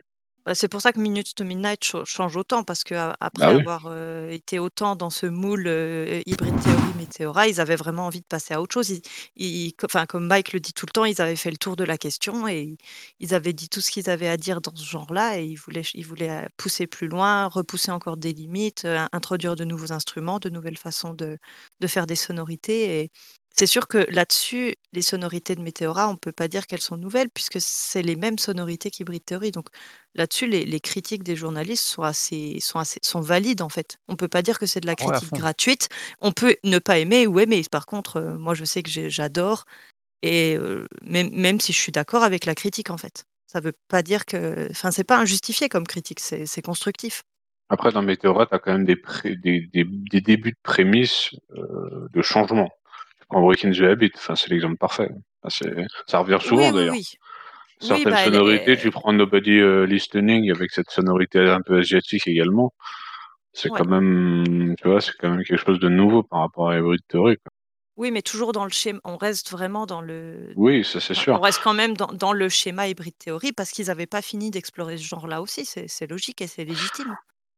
Bah, 0.45 0.53
c'est 0.55 0.67
pour 0.67 0.81
ça 0.81 0.93
que 0.93 0.99
Minutes 0.99 1.33
to 1.35 1.43
Midnight 1.43 1.83
ch- 1.83 2.03
change 2.05 2.35
autant, 2.37 2.63
parce 2.63 2.83
qu'après 2.83 3.47
Bah 3.47 3.53
oui. 3.53 3.61
avoir 3.61 3.87
euh, 3.87 4.29
été 4.29 4.59
autant 4.59 4.95
dans 4.95 5.09
ce 5.09 5.25
moule 5.25 5.65
euh, 5.67 6.21
Hybrid 6.27 6.59
Theory, 6.59 6.93
Meteora, 6.93 7.47
ils 7.47 7.59
avaient 7.59 7.75
vraiment 7.75 8.05
envie 8.05 8.21
de 8.21 8.25
passer 8.27 8.53
à 8.53 8.61
autre 8.61 8.73
chose. 8.73 8.89
Ils, 8.91 9.01
ils- 9.35 9.73
co- 9.75 9.87
enfin, 9.87 10.05
comme 10.05 10.27
Mike 10.27 10.53
le 10.53 10.59
dit 10.59 10.73
tout 10.73 10.85
le 10.85 10.91
temps, 10.91 11.05
ils 11.05 11.19
avaient 11.21 11.35
fait 11.35 11.49
le 11.51 11.57
tour 11.57 11.75
de 11.75 11.83
la 11.83 11.97
question 11.97 12.47
et 12.47 12.77
ils- 13.19 13.33
avaient 13.33 13.53
dit 13.53 13.69
tout 13.69 13.81
ce 13.81 13.89
qu'ils 13.91 14.09
avaient 14.09 14.27
à 14.29 14.37
dire 14.37 14.61
dans 14.61 14.75
ce 14.75 14.85
genre-là 14.85 15.39
et 15.39 15.45
ils 15.45 15.55
voulaient, 15.55 15.81
ils 15.95 16.05
voulaient 16.05 16.47
pousser 16.57 16.85
plus 16.87 17.07
loin, 17.07 17.47
repousser 17.47 17.91
encore 17.91 18.17
des 18.17 18.33
limites, 18.33 18.85
euh, 18.85 19.05
introduire 19.13 19.55
de 19.55 19.63
nouveaux 19.65 19.91
instruments, 19.93 20.39
de 20.39 20.49
nouvelles 20.49 20.77
façons 20.77 21.13
de, 21.13 21.37
de 21.79 21.87
faire 21.87 22.05
des 22.07 22.15
sonorités. 22.15 23.01
Et 23.01 23.11
c'est 23.57 23.67
sûr 23.67 23.87
que 23.87 24.05
là-dessus, 24.09 24.75
les 24.91 25.01
sonorités 25.01 25.55
de 25.55 25.61
Meteora, 25.61 26.09
on 26.09 26.13
ne 26.13 26.17
peut 26.17 26.31
pas 26.31 26.47
dire 26.47 26.67
qu'elles 26.67 26.81
sont 26.81 26.97
nouvelles 26.97 27.29
puisque 27.29 27.61
c'est 27.61 28.01
les 28.01 28.15
mêmes 28.15 28.37
sonorités 28.37 28.91
qu'Hybrid 28.91 29.23
Theory. 29.23 29.51
Donc 29.51 29.69
là-dessus, 30.13 30.47
les, 30.47 30.65
les 30.65 30.79
critiques 30.79 31.23
des 31.23 31.35
journalistes 31.35 31.85
sont 31.85 32.03
assez, 32.03 32.59
sont 32.59 32.79
assez, 32.79 32.99
sont 33.01 33.21
valides 33.21 33.61
en 33.61 33.69
fait. 33.69 33.97
On 34.07 34.15
peut 34.17 34.27
pas 34.27 34.41
dire 34.41 34.59
que 34.59 34.65
c'est 34.65 34.81
de 34.81 34.87
la 34.87 34.95
ouais, 34.99 35.11
critique 35.11 35.31
gratuite. 35.33 35.89
On 36.19 36.31
peut 36.31 36.57
ne 36.63 36.79
pas 36.79 36.99
aimer 36.99 37.27
ou 37.27 37.39
aimer. 37.39 37.63
Par 37.71 37.85
contre, 37.85 38.17
euh, 38.17 38.37
moi, 38.37 38.55
je 38.55 38.65
sais 38.65 38.83
que 38.83 39.09
j'adore 39.09 39.65
et 40.21 40.57
euh, 40.57 40.85
même, 41.01 41.29
même 41.31 41.59
si 41.59 41.71
je 41.71 41.79
suis 41.79 41.91
d'accord 41.91 42.23
avec 42.23 42.45
la 42.45 42.55
critique 42.55 42.89
en 42.89 42.97
fait. 42.97 43.25
Ça 43.47 43.61
veut 43.61 43.73
pas 43.87 44.01
dire 44.01 44.25
que, 44.25 44.67
enfin, 44.71 44.91
c'est 44.91 45.05
pas 45.05 45.17
injustifié 45.17 45.69
comme 45.69 45.87
critique, 45.87 46.19
c'est 46.19 46.61
constructif. 46.61 47.23
Après, 47.69 47.91
dans 47.91 48.01
Meteora, 48.01 48.45
tu 48.47 48.53
as 48.53 48.59
quand 48.59 48.73
même 48.73 48.85
des, 48.85 48.95
pré- 48.95 49.35
des, 49.37 49.61
des, 49.73 49.85
des 49.85 50.21
débuts 50.21 50.51
de 50.51 50.57
prémices 50.61 51.29
euh, 51.57 52.07
de 52.11 52.21
changement. 52.21 52.69
En 53.29 53.41
Breaking 53.41 53.71
the 53.71 53.81
Habit, 53.81 54.11
enfin, 54.15 54.35
c'est 54.35 54.49
l'exemple 54.49 54.77
parfait. 54.77 55.09
Enfin, 55.43 55.69
ça 56.07 56.19
revient 56.19 56.37
souvent 56.41 56.67
Oui, 56.69 56.73
d'ailleurs. 56.73 56.93
oui. 56.93 57.05
Oui, 57.81 57.87
Certaines 57.87 58.13
bah, 58.13 58.23
sonorités, 58.25 58.71
est- 58.73 58.77
tu 58.77 58.89
prends 58.91 59.11
Nobody 59.11 59.59
euh, 59.59 59.85
Listening 59.85 60.49
avec 60.51 60.71
cette 60.71 60.89
sonorité 60.89 61.39
un 61.39 61.61
peu 61.61 61.79
asiatique 61.79 62.25
également. 62.27 62.73
C'est 63.51 63.69
Ouais. 63.71 63.79
quand 63.79 63.87
même, 63.89 64.75
tu 64.81 64.87
vois, 64.87 65.01
c'est 65.01 65.11
quand 65.19 65.29
même 65.29 65.43
quelque 65.43 65.63
chose 65.65 65.79
de 65.79 65.89
nouveau 65.89 66.23
par 66.23 66.39
rapport 66.41 66.69
à 66.69 66.77
Hybrid 66.77 67.01
Theory. 67.09 67.35
quoi. 67.37 67.51
Oui, 67.97 68.11
mais 68.11 68.21
toujours 68.21 68.51
dans 68.51 68.65
le 68.65 68.69
schéma. 68.71 68.99
On 69.05 69.15
reste 69.17 69.51
vraiment 69.51 69.85
dans 69.85 70.01
le. 70.01 70.51
Oui, 70.57 70.83
ça 70.83 70.99
c'est 70.99 71.13
sûr. 71.13 71.35
on 71.35 71.39
reste 71.39 71.61
quand 71.63 71.73
même 71.73 71.95
dans, 71.95 72.07
dans 72.07 72.33
le 72.33 72.49
schéma 72.49 72.87
hybride 72.89 73.17
théorie 73.17 73.53
parce 73.53 73.71
qu'ils 73.71 73.87
n'avaient 73.87 74.05
pas 74.07 74.21
fini 74.21 74.51
d'explorer 74.51 74.97
ce 74.97 75.03
genre-là 75.03 75.41
aussi. 75.41 75.65
C'est 75.65 76.07
logique 76.09 76.41
et 76.41 76.47
c'est 76.47 76.65
légitime. 76.65 77.15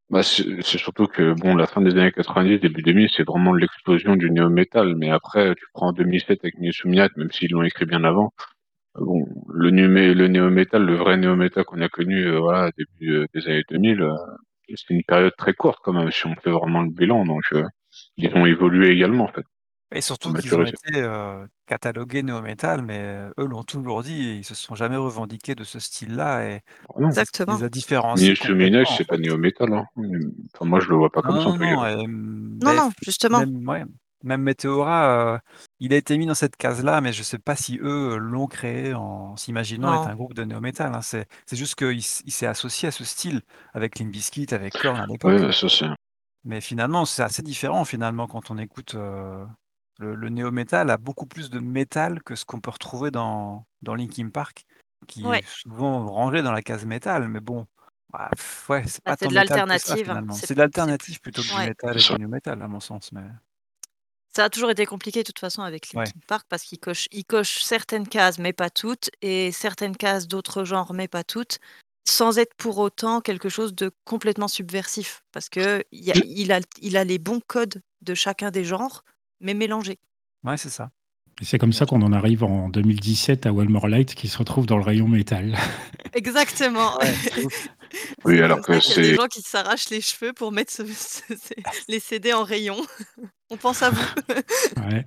Bah, 0.10 0.24
c'est 0.24 0.64
surtout 0.78 1.08
que 1.08 1.34
bon, 1.34 1.56
la 1.56 1.68
fin 1.68 1.82
des 1.82 1.92
années 1.98 2.12
90, 2.14 2.60
début 2.60 2.82
2000, 2.82 3.10
c'est 3.14 3.24
vraiment 3.28 3.54
l'explosion 3.54 4.16
du 4.16 4.32
néo-metal. 4.32 4.96
Mais 4.96 5.10
après, 5.10 5.54
tu 5.56 5.66
prends 5.74 5.88
en 5.90 5.94
2007 5.94 6.40
avec 6.44 6.58
Nisumiat, 6.60 7.10
même 7.18 7.32
s'ils 7.32 7.52
l'ont 7.52 7.64
écrit 7.64 7.86
bien 7.86 8.04
avant. 8.06 8.32
Bon, 8.96 9.26
le, 9.54 9.72
numé- 9.72 10.14
le 10.16 10.28
le 10.28 10.96
vrai 10.96 11.18
néo-metal 11.18 11.66
qu'on 11.66 11.82
a 11.82 11.90
connu, 11.90 12.26
euh, 12.28 12.40
voilà, 12.40 12.72
début 12.78 13.14
euh, 13.16 13.28
des 13.34 13.48
années 13.48 13.64
2000, 13.70 14.02
euh, 14.02 14.14
c'est 14.70 14.92
une 14.94 15.04
période 15.04 15.34
très 15.38 15.54
courte 15.54 15.80
quand 15.84 15.94
même, 15.94 16.12
si 16.12 16.26
on 16.28 16.36
fait 16.36 16.52
vraiment 16.52 16.82
le 16.84 16.92
bilan. 16.92 17.26
Donc, 17.26 17.44
ils 18.18 18.36
ont 18.36 18.46
évolué 18.46 18.90
également, 18.92 19.26
en 19.26 19.30
fait. 19.34 19.46
Et 19.94 20.02
surtout 20.02 20.34
qu'ils 20.34 20.54
ont 20.54 20.66
été 20.66 20.98
euh, 20.98 21.46
catalogués 21.66 22.22
néo-metal, 22.22 22.82
mais 22.82 23.00
euh, 23.00 23.30
eux 23.40 23.46
l'ont 23.46 23.64
toujours 23.64 24.04
dit, 24.04 24.28
et 24.30 24.34
ils 24.36 24.44
se 24.44 24.54
sont 24.54 24.76
jamais 24.76 24.98
revendiqués 24.98 25.56
de 25.56 25.64
ce 25.64 25.80
style-là. 25.80 26.46
Et 26.50 26.62
Ah 26.90 27.00
non. 27.00 27.08
Exactement. 27.08 27.58
les 27.58 27.70
différenciés. 27.70 28.36
Complètement, 28.36 28.84
c'est 28.86 29.08
pas 29.08 29.18
néo-metal. 29.18 29.74
Hein. 29.74 29.86
Enfin, 30.54 30.66
moi, 30.66 30.82
je 30.82 30.90
le 30.90 30.96
vois 30.96 31.10
pas 31.10 31.22
comme 31.22 31.38
ça. 31.40 31.46
Non, 31.46 31.58
non, 31.58 31.86
et, 31.86 32.06
Non, 32.06 32.74
non, 32.74 32.90
justement. 33.02 33.40
Même, 33.40 33.68
ouais, 33.68 33.86
même 34.24 34.42
Meteora, 34.42 35.36
euh, 35.36 35.40
il 35.80 35.94
a 35.94 35.96
été 35.96 36.18
mis 36.18 36.26
dans 36.26 36.34
cette 36.36 36.58
case-là, 36.58 37.00
mais 37.02 37.14
je 37.14 37.24
sais 37.24 37.40
pas 37.40 37.56
si 37.56 37.80
eux 37.82 38.18
l'ont 38.18 38.48
créé 38.48 38.94
en 38.94 39.38
s'imaginant 39.38 39.94
être 40.04 40.10
un 40.10 40.16
groupe 40.16 40.34
de 40.34 40.44
néo-metal. 40.44 40.94
hein. 40.94 41.02
C'est 41.02 41.28
c'est 41.46 41.56
juste 41.56 41.76
qu'il 41.76 42.02
s'est 42.04 42.46
associé 42.48 42.90
à 42.90 42.92
ce 42.92 43.06
style 43.06 43.42
avec 43.74 44.00
Limp 44.00 44.12
Bizkit, 44.12 44.48
avec 44.52 44.74
Korn 44.74 45.00
à 45.00 45.06
l'époque. 45.06 45.32
Ouais, 45.32 45.42
bah, 45.42 45.52
ça 45.54 45.70
c'est. 45.70 45.86
Mais 46.44 46.62
finalement, 46.62 47.06
c'est 47.06 47.24
assez 47.24 47.42
différent 47.42 47.84
finalement 47.86 48.28
quand 48.28 48.52
on 48.52 48.58
écoute 48.58 48.96
euh, 48.96 49.46
le, 50.00 50.16
le 50.16 50.30
néo-metal 50.30 50.90
a 50.90 50.98
beaucoup 50.98 51.26
plus 51.26 51.50
de 51.50 51.60
métal 51.60 52.22
que 52.24 52.36
ce 52.36 52.46
qu'on 52.46 52.60
peut 52.60 52.72
retrouver 52.72 53.12
dans, 53.12 53.66
dans 53.82 53.96
Linkin 53.96 54.30
Park, 54.30 54.66
qui 55.08 55.24
Ouais. 55.24 55.40
est 55.40 55.48
souvent 55.48 56.06
rangé 56.08 56.42
dans 56.42 56.52
la 56.52 56.62
case 56.62 56.86
métal. 56.86 57.28
Mais 57.28 57.40
bon, 57.40 57.66
bah, 58.10 58.30
ouais, 58.70 58.84
c'est 58.88 59.04
Bah, 59.04 59.12
pas 59.12 59.18
c'est 59.18 59.26
tant 59.26 59.30
de 59.30 59.36
l'alternative, 59.36 60.14
c'est- 60.34 60.54
de 60.54 60.60
l'alternative 60.60 61.20
plutôt 61.22 61.42
que 61.42 61.48
du 61.48 61.54
Ouais. 61.56 61.68
métal 61.68 61.98
et 61.98 62.04
du 62.04 62.22
new 62.22 62.30
metal 62.30 62.62
à 62.62 62.68
mon 62.68 62.80
sens. 62.80 63.12
Mais 63.12 63.22
Ça 64.36 64.44
a 64.46 64.50
toujours 64.50 64.70
été 64.70 64.86
compliqué 64.86 65.22
de 65.22 65.26
toute 65.26 65.40
façon 65.40 65.64
avec 65.64 65.88
Ouais. 65.96 66.04
Linkin 66.06 66.20
Park 66.28 66.46
parce 66.48 66.72
ils 66.72 67.26
cochent 67.26 67.64
certaines 67.64 68.08
cases 68.08 68.38
mais 68.38 68.54
pas 68.54 68.70
toutes 68.70 69.10
et 69.24 69.52
certaines 69.52 69.98
cases 69.98 70.28
d'autres 70.28 70.64
genres 70.64 70.94
mais 70.94 71.08
pas 71.08 71.24
toutes 71.24 71.58
sans 72.08 72.38
être 72.38 72.54
pour 72.56 72.78
autant 72.78 73.20
quelque 73.20 73.50
chose 73.50 73.74
de 73.74 73.92
complètement 74.06 74.48
subversif 74.48 75.24
parce 75.32 75.50
que 75.50 75.84
il 75.92 76.04
y 76.06 76.12
a- 76.12 76.16
il 76.24 76.52
a, 76.52 76.60
il 76.82 76.98
a 76.98 77.04
les 77.04 77.18
bons 77.18 77.42
codes 77.48 77.82
de 78.02 78.14
chacun 78.14 78.52
des 78.52 78.64
genres 78.64 79.04
mais 79.40 79.54
mélangés. 79.54 79.98
ouais, 80.44 80.58
c'est 80.58 80.70
ça. 80.70 80.90
Et 81.40 81.46
c'est 81.46 81.60
comme 81.60 81.74
ça 81.74 81.86
qu'on 81.86 82.02
en 82.02 82.14
arrive 82.14 82.44
en 82.44 82.68
2017 82.70 83.46
à 83.46 83.54
One 83.54 83.70
More 83.70 83.88
Light 83.88 84.16
qui 84.16 84.28
se 84.28 84.38
retrouve 84.40 84.66
dans 84.66 84.78
le 84.78 84.84
rayon 84.84 85.08
métal. 85.08 85.56
Exactement. 86.14 86.98
Ouais, 86.98 87.14
c'est. 87.14 87.44
Oui, 88.26 88.36
C'est 88.38 88.44
alors 88.44 88.62
que 88.62 88.74
a 88.74 88.76
des 88.76 88.82
c'est. 88.82 89.16
gens 89.16 89.28
qui 89.28 89.42
s'arrachent 89.42 89.90
les 89.92 90.02
cheveux 90.02 90.34
pour 90.34 90.52
mettre 90.52 90.74
ce- 90.74 90.86
ce- 90.86 91.22
ces- 91.42 91.64
les 91.88 92.00
CD 92.02 92.34
en 92.34 92.44
rayon. 92.44 92.76
On 93.50 93.56
pense 93.56 93.82
à 93.82 93.92
vous. 93.92 94.04
Ouais. 94.84 95.06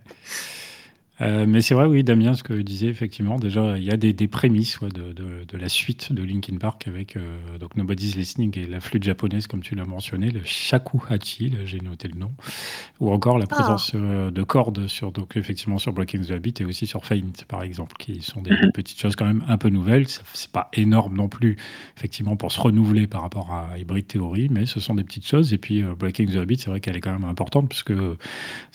Euh, 1.20 1.44
mais 1.46 1.60
c'est 1.60 1.74
vrai, 1.74 1.84
oui, 1.84 2.02
Damien, 2.02 2.32
ce 2.32 2.42
que 2.42 2.54
disait 2.54 2.86
effectivement, 2.86 3.38
déjà, 3.38 3.76
il 3.76 3.84
y 3.84 3.90
a 3.90 3.98
des, 3.98 4.14
des 4.14 4.26
prémices 4.26 4.80
ouais, 4.80 4.88
de, 4.88 5.12
de- 5.12 5.44
de 5.46 5.56
la 5.58 5.68
suite 5.68 6.12
de 6.14 6.22
Linkin 6.22 6.56
Park 6.56 6.88
avec 6.88 7.16
euh, 7.16 7.58
donc 7.58 7.76
Nobody's 7.76 8.16
Listening 8.16 8.58
et 8.58 8.66
la 8.66 8.80
flûte 8.80 9.02
japonaise, 9.02 9.46
comme 9.46 9.60
tu 9.60 9.74
l'as 9.74 9.84
mentionné, 9.84 10.30
le 10.30 10.40
shakuhachi, 10.44 11.50
là, 11.50 11.58
j'ai 11.66 11.80
noté 11.80 12.08
le 12.08 12.18
nom, 12.18 12.32
ou 13.00 13.12
encore 13.12 13.38
la 13.38 13.44
Ah. 13.50 13.54
présence 13.54 13.92
euh, 13.94 14.30
de 14.30 14.42
cordes 14.42 14.86
sur, 14.88 15.12
donc 15.12 15.36
effectivement 15.36 15.76
sur 15.78 15.92
Breaking 15.92 16.22
the 16.22 16.30
Habit 16.30 16.54
et 16.60 16.64
aussi 16.64 16.86
sur 16.86 17.04
Faint, 17.04 17.32
par 17.48 17.62
exemple, 17.62 17.96
qui 17.98 18.22
sont 18.22 18.40
des, 18.40 18.50
des 18.56 18.70
petites 18.72 18.98
choses 18.98 19.14
quand 19.16 19.26
même 19.26 19.44
un 19.46 19.58
peu 19.58 19.68
nouvelles. 19.68 20.06
C'est 20.32 20.50
pas 20.52 20.70
énorme 20.72 21.16
non 21.16 21.28
plus, 21.28 21.56
effectivement, 21.98 22.36
pour 22.36 22.50
se 22.50 22.60
renouveler 22.60 23.06
par 23.06 23.20
rapport 23.22 23.52
à 23.52 23.76
Hybrid 23.78 24.06
Theory, 24.06 24.48
mais 24.50 24.64
ce 24.64 24.80
sont 24.80 24.94
des 24.94 25.04
petites 25.04 25.26
choses. 25.26 25.52
Et 25.52 25.58
puis 25.58 25.82
euh, 25.82 25.94
Breaking 25.94 26.26
the 26.26 26.36
Habit, 26.36 26.58
c'est 26.58 26.70
vrai 26.70 26.80
qu'elle 26.80 26.96
est 26.96 27.00
quand 27.02 27.12
même 27.12 27.28
importante, 27.28 27.68
puisque 27.68 27.92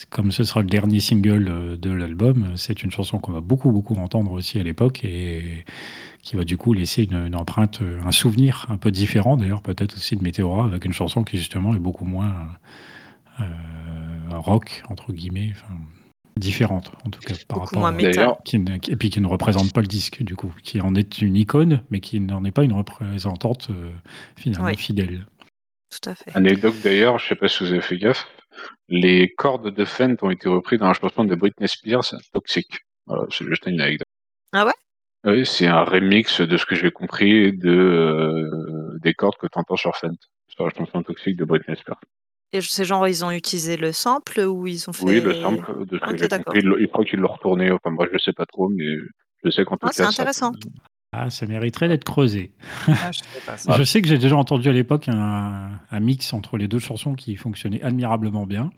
comme 0.09 0.31
ce 0.31 0.43
sera 0.43 0.61
le 0.61 0.67
dernier 0.67 0.99
single 0.99 1.77
de 1.79 1.89
l'album, 1.91 2.34
c'est 2.55 2.83
une 2.83 2.91
chanson 2.91 3.19
qu'on 3.19 3.31
va 3.31 3.41
beaucoup, 3.41 3.71
beaucoup 3.71 3.95
entendre 3.95 4.31
aussi 4.31 4.59
à 4.59 4.63
l'époque 4.63 5.03
et 5.03 5.65
qui 6.21 6.35
va 6.35 6.43
du 6.43 6.57
coup 6.57 6.73
laisser 6.73 7.03
une, 7.03 7.27
une 7.27 7.35
empreinte, 7.35 7.81
euh, 7.81 7.99
un 8.05 8.11
souvenir 8.11 8.65
un 8.69 8.77
peu 8.77 8.91
différent 8.91 9.37
d'ailleurs, 9.37 9.61
peut-être 9.61 9.95
aussi 9.95 10.15
de 10.15 10.23
Météora, 10.23 10.65
avec 10.65 10.85
une 10.85 10.93
chanson 10.93 11.23
qui 11.23 11.37
justement 11.37 11.75
est 11.75 11.79
beaucoup 11.79 12.05
moins 12.05 12.33
euh, 13.39 13.45
rock, 14.31 14.83
entre 14.89 15.11
guillemets, 15.13 15.51
enfin, 15.53 15.75
différente 16.39 16.91
en 17.05 17.09
tout 17.09 17.21
cas 17.21 17.33
par 17.47 17.59
Beaucoup 17.59 17.75
rapport 17.75 17.87
à- 17.87 18.37
qui 18.43 18.59
ne- 18.59 18.75
et 18.75 18.95
puis 18.95 19.09
qui 19.09 19.21
ne 19.21 19.27
représente 19.27 19.71
pas 19.73 19.81
le 19.81 19.87
disque 19.87 20.21
du 20.23 20.35
coup, 20.35 20.53
qui 20.63 20.81
en 20.81 20.95
est 20.95 21.21
une 21.21 21.35
icône, 21.35 21.81
mais 21.91 21.99
qui 21.99 22.19
n'en 22.19 22.43
est 22.43 22.51
pas 22.51 22.63
une 22.63 22.73
représentante 22.73 23.67
euh, 23.71 23.91
finalement 24.35 24.67
Oui. 24.67 24.77
fidèle. 24.77 25.25
Tout 25.91 26.09
à 26.09 26.15
fait. 26.15 26.35
anecdote 26.35 26.75
d'ailleurs, 26.83 27.19
je 27.19 27.27
sais 27.27 27.35
pas 27.35 27.47
si 27.47 27.63
vous 27.63 27.71
avez 27.71 27.81
fait 27.81 27.97
gaffe, 27.97 28.27
les 28.89 29.33
cordes 29.33 29.73
de 29.73 29.85
Fent 29.85 30.15
ont 30.21 30.29
été 30.29 30.47
repris 30.49 30.77
dans 30.77 30.87
la 30.87 30.93
chanson 30.93 31.23
de 31.25 31.35
Britney 31.35 31.67
Spears, 31.67 32.13
Toxic. 32.33 32.67
Voilà, 33.07 33.25
c'est 33.29 33.45
juste 33.45 33.65
une 33.67 33.81
anecdote. 33.81 34.07
Ah 34.53 34.65
ouais? 34.65 34.73
Oui, 35.25 35.45
c'est 35.45 35.67
un 35.67 35.83
remix 35.83 36.41
de 36.41 36.55
ce 36.57 36.65
que 36.65 36.75
j'ai 36.75 36.91
compris 36.91 37.51
de 37.51 37.69
euh, 37.69 38.99
des 39.01 39.13
cordes 39.13 39.37
que 39.37 39.47
tu 39.47 39.57
entends 39.57 39.75
sur 39.75 39.95
Fent, 39.95 40.15
sur 40.47 40.65
la 40.65 40.71
chanson 40.75 41.01
Toxic 41.03 41.35
de 41.35 41.45
Britney 41.45 41.75
Spears. 41.77 41.99
Et 42.53 42.61
ces 42.61 42.85
gens, 42.85 43.03
ils 43.05 43.25
ont 43.25 43.31
utilisé 43.31 43.75
le 43.75 43.91
sample 43.91 44.39
ou 44.41 44.67
ils 44.67 44.87
ont 44.89 44.93
fait. 44.93 45.03
Oui, 45.03 45.19
le 45.21 45.33
sample 45.41 45.85
de 45.87 45.97
ce 45.97 46.05
que 46.05 46.17
j'ai 46.17 46.29
compris, 46.29 46.61
ils 46.79 46.87
crois 46.87 47.03
qu'ils 47.03 47.19
l'ont 47.19 47.33
retourné. 47.33 47.71
Enfin, 47.71 47.89
moi, 47.89 48.07
je 48.13 48.17
sais 48.17 48.33
pas 48.33 48.45
trop, 48.45 48.69
mais 48.69 48.85
je 49.43 49.49
sais 49.49 49.65
qu'en 49.65 49.77
tout 49.77 49.87
Ah, 49.87 49.91
c'est 49.91 50.03
ça- 50.03 50.09
intéressant. 50.09 50.51
Ah, 51.11 51.29
ça 51.29 51.45
mériterait 51.45 51.87
d'être 51.87 52.03
creusé. 52.03 52.51
Ah, 52.87 53.11
je 53.11 53.19
sais 53.19 53.25
pas 53.45 53.57
ça. 53.57 53.73
Je 53.77 53.83
sais 53.83 54.01
que 54.01 54.07
j'ai 54.07 54.17
déjà 54.17 54.35
entendu 54.35 54.67
à 54.67 54.73
l'époque 54.73 55.07
un, 55.07 55.69
un 55.89 55.99
mix 56.01 56.33
entre 56.33 56.57
les 56.57 56.67
deux 56.67 56.79
chansons 56.79 57.13
qui 57.15 57.37
fonctionnait 57.37 57.81
admirablement 57.81 58.45
bien. 58.45 58.69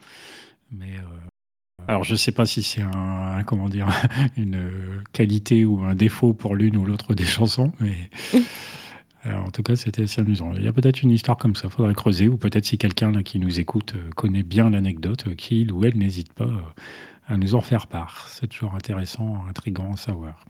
Mais 0.71 0.97
euh, 0.97 1.83
alors 1.87 2.03
je 2.03 2.15
sais 2.15 2.31
pas 2.31 2.45
si 2.45 2.61
c'est 2.61 2.81
un, 2.81 2.91
un- 3.37 3.43
comment 3.43 3.69
dire 3.69 3.87
une 4.37 4.55
euh, 4.55 5.01
qualité 5.13 5.65
ou 5.65 5.83
un 5.83 5.95
défaut 5.95 6.33
pour 6.33 6.55
l'une 6.55 6.77
ou 6.77 6.85
l'autre 6.85 7.13
des 7.15 7.25
chansons, 7.25 7.71
mais 7.79 8.09
alors, 9.23 9.45
en 9.47 9.51
tout 9.51 9.63
cas 9.63 9.75
c'était 9.75 10.03
assez 10.03 10.21
amusant. 10.21 10.53
Il 10.53 10.63
y 10.63 10.67
a 10.67 10.73
peut-être 10.73 11.01
une 11.01 11.11
histoire 11.11 11.37
comme 11.37 11.55
ça, 11.55 11.69
faudrait 11.69 11.95
creuser 11.95 12.27
ou 12.27 12.37
peut-être 12.37 12.65
si 12.65 12.77
quelqu'un 12.77 13.23
qui 13.23 13.39
nous 13.39 13.59
écoute 13.59 13.93
euh, 13.95 14.09
connaît 14.15 14.43
bien 14.43 14.69
l'anecdote, 14.69 15.25
euh, 15.27 15.33
qu'il 15.35 15.71
ou 15.71 15.85
elle 15.85 15.97
n'hésite 15.97 16.33
pas 16.33 16.43
euh, 16.45 16.61
à 17.27 17.37
nous 17.37 17.55
en 17.55 17.61
faire 17.61 17.87
part. 17.87 18.27
C'est 18.29 18.47
toujours 18.47 18.75
intéressant, 18.75 19.43
intriguant 19.49 19.93
à 19.93 19.97
savoir. 19.97 20.45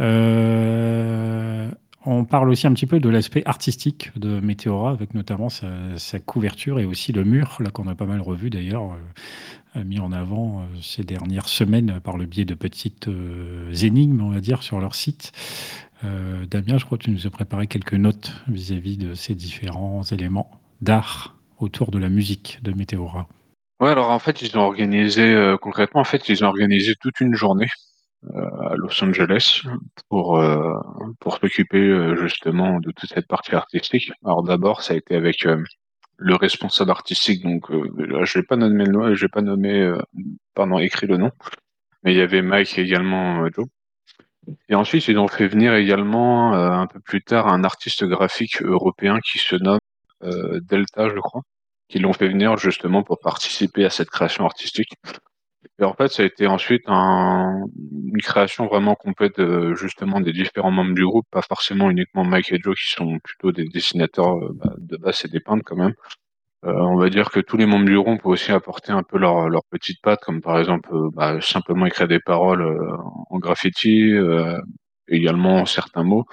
Euh, 0.00 1.70
on 2.04 2.24
parle 2.24 2.50
aussi 2.50 2.66
un 2.66 2.72
petit 2.72 2.86
peu 2.86 3.00
de 3.00 3.08
l'aspect 3.08 3.42
artistique 3.44 4.10
de 4.16 4.40
Météora, 4.40 4.90
avec 4.90 5.14
notamment 5.14 5.48
sa, 5.48 6.18
couverture 6.24 6.78
et 6.78 6.84
aussi 6.84 7.12
le 7.12 7.24
mur, 7.24 7.58
là 7.60 7.70
qu'on 7.70 7.88
a 7.88 7.94
pas 7.94 8.06
mal 8.06 8.20
revu 8.20 8.50
d'ailleurs, 8.50 8.96
euh, 9.76 9.84
mis 9.84 9.98
en 9.98 10.12
avant 10.12 10.60
euh, 10.60 10.62
ces 10.80 11.02
dernières 11.02 11.48
semaines 11.48 12.00
par 12.02 12.16
le 12.16 12.26
biais 12.26 12.44
de 12.44 12.54
petites 12.54 13.08
énigmes, 13.82 14.20
on 14.22 14.30
va 14.30 14.40
dire, 14.40 14.62
sur 14.62 14.80
leur 14.80 14.94
site. 14.94 15.32
Damien, 16.48 16.78
je 16.78 16.84
crois 16.84 16.96
que 16.96 17.02
tu 17.02 17.10
nous 17.10 17.26
as 17.26 17.30
préparé 17.30 17.66
quelques 17.66 17.94
notes 17.94 18.32
vis-à-vis 18.46 18.96
de 18.96 19.14
ces 19.14 19.34
différents 19.34 20.04
éléments 20.04 20.48
d'art 20.80 21.34
autour 21.58 21.90
de 21.90 21.98
la 21.98 22.08
musique 22.08 22.60
de 22.62 22.72
Météora. 22.72 23.26
Ouais, 23.80 23.90
alors 23.90 24.10
en 24.10 24.20
fait, 24.20 24.40
ils 24.40 24.56
ont 24.56 24.60
organisé 24.60 25.56
concrètement, 25.60 26.00
en 26.00 26.04
fait, 26.04 26.28
ils 26.28 26.44
ont 26.44 26.46
organisé 26.46 26.94
toute 26.94 27.20
une 27.20 27.34
journée 27.34 27.66
à 28.34 28.74
Los 28.76 29.02
Angeles 29.02 29.62
pour 30.08 30.38
euh, 30.38 30.74
pour 31.20 31.38
s'occuper 31.38 31.78
euh, 31.78 32.16
justement 32.16 32.80
de 32.80 32.90
toute 32.90 33.08
cette 33.08 33.28
partie 33.28 33.54
artistique. 33.54 34.12
Alors 34.24 34.42
d'abord, 34.42 34.82
ça 34.82 34.94
a 34.94 34.96
été 34.96 35.14
avec 35.14 35.46
euh, 35.46 35.62
le 36.16 36.34
responsable 36.34 36.90
artistique, 36.90 37.44
donc 37.44 37.70
je 37.70 38.38
vais 38.38 38.44
pas 38.44 38.56
nommer 38.56 38.84
vais 39.14 39.28
pas 39.28 39.40
nommer, 39.40 39.94
pardon, 40.54 40.78
écrit 40.78 41.06
le 41.06 41.16
nom, 41.16 41.30
mais 42.02 42.12
il 42.12 42.18
y 42.18 42.20
avait 42.20 42.42
Mike 42.42 42.76
également 42.76 43.46
Joe. 43.52 43.66
Et 44.68 44.74
ensuite, 44.74 45.06
ils 45.06 45.18
ont 45.18 45.28
fait 45.28 45.46
venir 45.46 45.74
également 45.74 46.54
un 46.54 46.88
peu 46.88 46.98
plus 46.98 47.22
tard 47.22 47.46
un 47.46 47.62
artiste 47.62 48.04
graphique 48.04 48.62
européen 48.62 49.20
qui 49.20 49.38
se 49.38 49.54
nomme 49.54 49.78
Delta, 50.22 51.08
je 51.08 51.20
crois, 51.20 51.42
qui 51.88 52.00
l'ont 52.00 52.12
fait 52.12 52.28
venir 52.28 52.56
justement 52.56 53.04
pour 53.04 53.20
participer 53.20 53.84
à 53.84 53.90
cette 53.90 54.10
création 54.10 54.44
artistique. 54.44 54.94
Et 55.80 55.84
en 55.84 55.94
fait, 55.94 56.08
ça 56.08 56.22
a 56.22 56.26
été 56.26 56.46
ensuite 56.46 56.82
un- 56.86 57.64
une 58.12 58.20
création 58.22 58.66
vraiment 58.66 58.94
complète 58.94 59.38
euh, 59.38 59.74
justement 59.76 60.20
des 60.20 60.32
différents 60.32 60.70
membres 60.72 60.94
du 60.94 61.04
groupe, 61.04 61.26
pas 61.30 61.42
forcément 61.42 61.90
uniquement 61.90 62.24
Mike 62.24 62.52
et 62.52 62.58
Joe 62.62 62.76
qui 62.76 62.90
sont 62.90 63.18
plutôt 63.20 63.52
des 63.52 63.64
dessinateurs 63.66 64.36
euh, 64.36 64.50
bah, 64.54 64.74
de 64.78 64.96
base 64.96 65.24
et 65.24 65.28
des 65.28 65.40
peintres 65.40 65.62
quand 65.64 65.76
même. 65.76 65.94
Euh, 66.66 66.72
on 66.74 66.96
va 66.96 67.10
dire 67.10 67.30
que 67.30 67.40
tous 67.40 67.56
les 67.58 67.66
membres 67.66 67.86
du 67.86 67.96
groupe 67.98 68.24
ont 68.26 68.30
aussi 68.30 68.52
apporté 68.52 68.92
un 68.92 69.02
peu 69.04 69.18
leur, 69.18 69.48
leur 69.48 69.62
petite 69.70 70.00
patte, 70.02 70.20
comme 70.24 70.42
par 70.42 70.58
exemple 70.58 70.90
euh, 70.94 71.10
bah, 71.14 71.40
simplement 71.40 71.86
écrire 71.86 72.08
des 72.08 72.20
paroles 72.20 72.62
euh, 72.62 72.96
en 73.30 73.38
graffiti, 73.38 74.12
également 75.08 75.64
certains 75.66 76.02
mots 76.04 76.24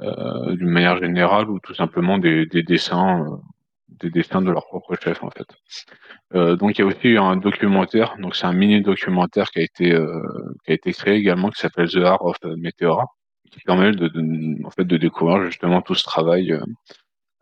d'une 0.00 0.68
manière 0.70 0.98
générale, 0.98 1.48
ou 1.50 1.60
tout 1.60 1.74
simplement 1.74 2.18
des, 2.18 2.46
des 2.46 2.62
dessins, 2.62 3.24
des 4.00 4.10
dessins 4.10 4.42
de 4.42 4.50
leur 4.50 4.66
propre 4.66 4.94
chef 5.02 5.22
en 5.22 5.30
fait. 5.30 5.46
Euh, 6.34 6.56
donc 6.56 6.78
il 6.78 6.80
y 6.80 6.84
a 6.84 6.86
aussi 6.86 7.16
un 7.16 7.36
documentaire, 7.36 8.16
donc 8.18 8.36
c'est 8.36 8.46
un 8.46 8.52
mini 8.52 8.80
documentaire 8.82 9.50
qui 9.50 9.60
a 9.60 9.62
été 9.62 9.92
euh, 9.92 10.22
qui 10.64 10.72
a 10.72 10.74
été 10.74 10.92
créé 10.92 11.16
également 11.16 11.50
qui 11.50 11.60
s'appelle 11.60 11.90
The 11.90 11.96
Art 11.98 12.24
of 12.24 12.36
Meteora, 12.56 13.06
qui 13.50 13.60
permet 13.60 13.92
de, 13.92 14.10
en 14.64 14.70
fait 14.70 14.84
de 14.84 14.96
découvrir 14.96 15.44
justement 15.44 15.82
tout 15.82 15.94
ce 15.94 16.04
travail, 16.04 16.58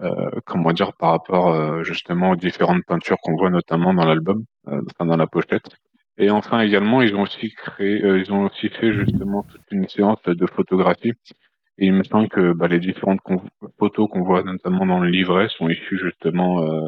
euh, 0.02 0.30
comment 0.46 0.72
dire 0.72 0.92
par 0.94 1.10
rapport 1.12 1.84
justement 1.84 2.30
aux 2.30 2.36
différentes 2.36 2.84
peintures 2.86 3.18
qu'on 3.22 3.36
voit 3.36 3.50
notamment 3.50 3.94
dans 3.94 4.06
l'album, 4.06 4.44
enfin 4.66 5.06
dans 5.06 5.16
la 5.16 5.26
pochette. 5.26 5.68
Et 6.18 6.30
enfin 6.30 6.60
également 6.60 7.02
ils 7.02 7.14
ont 7.14 7.22
aussi 7.22 7.50
créé, 7.50 8.00
ils 8.04 8.32
ont 8.32 8.44
aussi 8.46 8.68
fait 8.68 8.92
justement 8.92 9.42
toute 9.44 9.62
une 9.70 9.88
séance 9.88 10.22
de 10.24 10.46
photographie. 10.46 11.12
Et 11.80 11.86
il 11.86 11.94
me 11.94 12.04
semble 12.04 12.28
que 12.28 12.52
bah, 12.52 12.68
les 12.68 12.78
différentes 12.78 13.20
photos 13.78 14.08
qu'on 14.10 14.22
voit 14.22 14.42
notamment 14.42 14.84
dans 14.84 15.00
le 15.00 15.08
livret 15.08 15.48
sont 15.48 15.68
issues 15.70 15.98
justement 15.98 16.62
euh, 16.62 16.86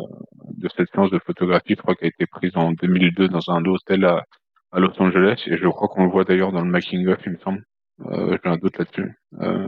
de 0.55 0.69
cette 0.77 0.91
séance 0.91 1.11
de 1.11 1.19
photographie, 1.19 1.75
je 1.77 1.83
crois 1.83 1.95
qu'elle 1.95 2.09
a 2.09 2.15
été 2.15 2.27
prise 2.27 2.55
en 2.57 2.73
2002 2.73 3.29
dans 3.29 3.51
un 3.51 3.65
hôtel 3.65 4.05
à, 4.05 4.23
à 4.71 4.81
Los 4.81 4.93
Angeles, 5.01 5.43
et 5.47 5.57
je 5.57 5.69
crois 5.69 5.89
qu'on 5.89 6.05
le 6.05 6.11
voit 6.11 6.25
d'ailleurs 6.25 6.53
dans 6.53 6.61
le 6.61 6.71
making 6.71 7.09
of, 7.09 7.19
il 7.25 7.33
me 7.33 7.39
semble. 7.39 7.65
Euh, 8.07 8.37
J'ai 8.45 8.51
un 8.51 8.59
doute 8.59 8.77
là-dessus. 8.79 9.15
Euh, 9.41 9.67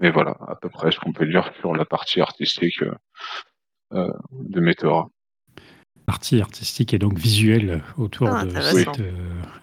mais 0.00 0.10
voilà, 0.10 0.36
à 0.48 0.56
peu 0.60 0.68
près 0.68 0.90
ce 0.90 0.98
qu'on 0.98 1.12
peut 1.12 1.26
dire 1.26 1.48
sur 1.60 1.72
la 1.76 1.84
partie 1.84 2.20
artistique 2.20 2.82
de 3.92 4.60
Meteora 4.60 5.08
partie 6.06 6.40
artistique 6.40 6.92
et 6.94 6.98
donc 6.98 7.18
visuelle 7.18 7.82
autour 7.96 8.28
Ah, 8.28 8.44
de 8.44 8.50
cet 8.60 9.00
euh, 9.00 9.12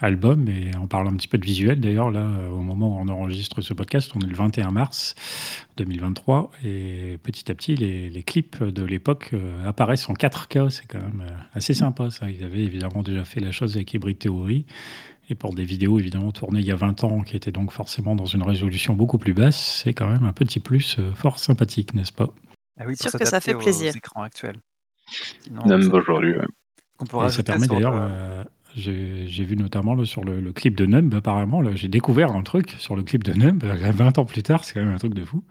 album. 0.01 0.47
Et 0.47 0.71
on 0.81 0.87
parle 0.87 1.07
un 1.07 1.15
petit 1.15 1.27
peu 1.27 1.37
de 1.37 1.45
visuel 1.45 1.79
d'ailleurs, 1.79 2.09
là, 2.11 2.21
euh, 2.21 2.49
au 2.49 2.61
moment 2.61 2.97
où 2.97 2.99
on 2.99 3.07
enregistre 3.09 3.61
ce 3.61 3.73
podcast, 3.73 4.11
on 4.15 4.19
est 4.21 4.27
le 4.27 4.35
21 4.35 4.71
mars 4.71 5.15
2023. 5.77 6.51
Et 6.63 7.17
petit 7.23 7.51
à 7.51 7.55
petit, 7.55 7.75
les, 7.75 8.09
les 8.09 8.23
clips 8.23 8.63
de 8.63 8.83
l'époque 8.83 9.29
euh, 9.33 9.67
apparaissent 9.67 10.09
en 10.09 10.13
4K. 10.13 10.69
C'est 10.69 10.85
quand 10.87 10.99
même 10.99 11.25
euh, 11.29 11.33
assez 11.53 11.73
sympa 11.73 12.09
ça. 12.09 12.29
Ils 12.29 12.43
avaient 12.43 12.63
évidemment 12.63 13.03
déjà 13.03 13.23
fait 13.25 13.39
la 13.39 13.51
chose 13.51 13.75
avec 13.75 13.93
Hybrid 13.93 14.17
Theory. 14.17 14.65
Et 15.29 15.35
pour 15.35 15.53
des 15.53 15.63
vidéos 15.63 15.97
évidemment 15.97 16.31
tournées 16.31 16.59
il 16.59 16.65
y 16.65 16.71
a 16.71 16.75
20 16.75 17.03
ans, 17.05 17.21
qui 17.21 17.37
étaient 17.37 17.53
donc 17.53 17.71
forcément 17.71 18.15
dans 18.15 18.25
une 18.25 18.43
résolution 18.43 18.95
beaucoup 18.95 19.17
plus 19.17 19.33
basse, 19.33 19.81
c'est 19.83 19.93
quand 19.93 20.09
même 20.09 20.25
un 20.25 20.33
petit 20.33 20.59
plus 20.59 20.97
euh, 20.99 21.13
fort 21.13 21.39
sympathique, 21.39 21.93
n'est-ce 21.93 22.11
pas? 22.11 22.29
Ah 22.79 22.83
oui, 22.87 22.95
pour 22.99 23.09
Sûr 23.09 23.17
que 23.17 23.25
ça 23.25 23.39
fait 23.39 23.53
aux 23.53 23.59
plaisir. 23.59 23.95
écrans 23.95 24.23
actuels. 24.23 24.57
Sinon, 25.41 25.65
Même 25.65 25.93
aujourd'hui, 25.93 26.33
ouais. 26.35 27.29
ça 27.29 27.43
permet 27.43 27.67
d'ailleurs, 27.67 27.95
le- 27.95 28.01
euh, 28.11 28.43
j'ai 28.75 29.43
vu 29.43 29.57
notamment 29.57 29.95
là, 29.95 30.05
sur 30.05 30.23
le, 30.23 30.39
le 30.39 30.53
clip 30.53 30.75
de 30.75 30.85
Numb, 30.85 31.13
apparemment, 31.13 31.61
j'ai 31.75 31.89
découvert 31.89 32.31
un 32.31 32.41
truc 32.43 32.71
sur 32.79 32.95
le 32.95 33.03
clip 33.03 33.23
de 33.23 33.33
Numb, 33.33 33.61
euh, 33.65 33.91
20 33.91 34.17
ans 34.17 34.25
plus 34.25 34.43
tard, 34.43 34.63
c'est 34.63 34.73
quand 34.73 34.85
même 34.85 34.93
un 34.95 34.97
truc 34.97 35.13
de 35.13 35.25
fou. 35.25 35.43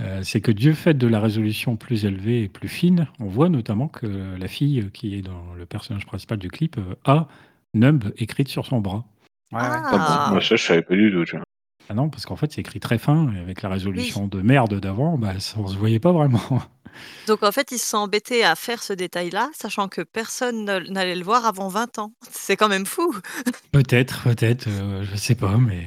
Euh, 0.00 0.20
c'est 0.22 0.40
que 0.40 0.50
Dieu 0.52 0.72
fait 0.72 0.94
de 0.94 1.06
la 1.06 1.20
résolution 1.20 1.76
plus 1.76 2.04
élevée 2.06 2.44
et 2.44 2.48
plus 2.48 2.68
fine, 2.68 3.08
on 3.20 3.26
voit 3.26 3.48
notamment 3.50 3.88
que 3.88 4.06
la 4.06 4.48
fille 4.48 4.88
qui 4.94 5.16
est 5.16 5.22
dans 5.22 5.52
le 5.58 5.66
personnage 5.66 6.06
principal 6.06 6.38
du 6.38 6.48
clip 6.48 6.78
euh, 6.78 6.94
a 7.04 7.28
Numb 7.74 8.04
écrite 8.16 8.48
sur 8.48 8.64
son 8.64 8.80
bras. 8.80 9.04
Ouais, 9.52 9.60
ouais. 9.60 9.66
Ah. 9.68 10.28
Moi, 10.32 10.40
ça, 10.40 10.56
je 10.56 10.62
savais 10.64 10.82
pas 10.82 10.94
du 10.94 11.12
tout. 11.12 11.24
tu 11.24 11.36
vois. 11.36 11.44
Ah 11.88 11.94
non, 11.94 12.08
parce 12.10 12.26
qu'en 12.26 12.36
fait, 12.36 12.52
c'est 12.52 12.60
écrit 12.60 12.80
très 12.80 12.98
fin, 12.98 13.32
et 13.34 13.38
avec 13.38 13.62
la 13.62 13.68
résolution 13.68 14.26
de 14.26 14.42
merde 14.42 14.80
d'avant, 14.80 15.16
bah, 15.18 15.38
ça, 15.38 15.56
on 15.58 15.66
se 15.68 15.76
voyait 15.76 16.00
pas 16.00 16.12
vraiment. 16.12 16.40
Donc 17.26 17.42
en 17.42 17.52
fait, 17.52 17.70
ils 17.72 17.78
se 17.78 17.86
sont 17.86 17.98
embêtés 17.98 18.42
à 18.44 18.54
faire 18.56 18.82
ce 18.82 18.92
détail-là, 18.94 19.50
sachant 19.54 19.86
que 19.88 20.00
personne 20.00 20.64
ne- 20.64 20.90
n'allait 20.90 21.14
le 21.14 21.24
voir 21.24 21.44
avant 21.44 21.68
20 21.68 21.98
ans. 21.98 22.12
C'est 22.30 22.56
quand 22.56 22.68
même 22.68 22.86
fou. 22.86 23.14
peut-être, 23.72 24.22
peut-être, 24.24 24.66
euh, 24.68 25.04
je 25.04 25.16
sais 25.16 25.34
pas, 25.34 25.56
mais 25.58 25.86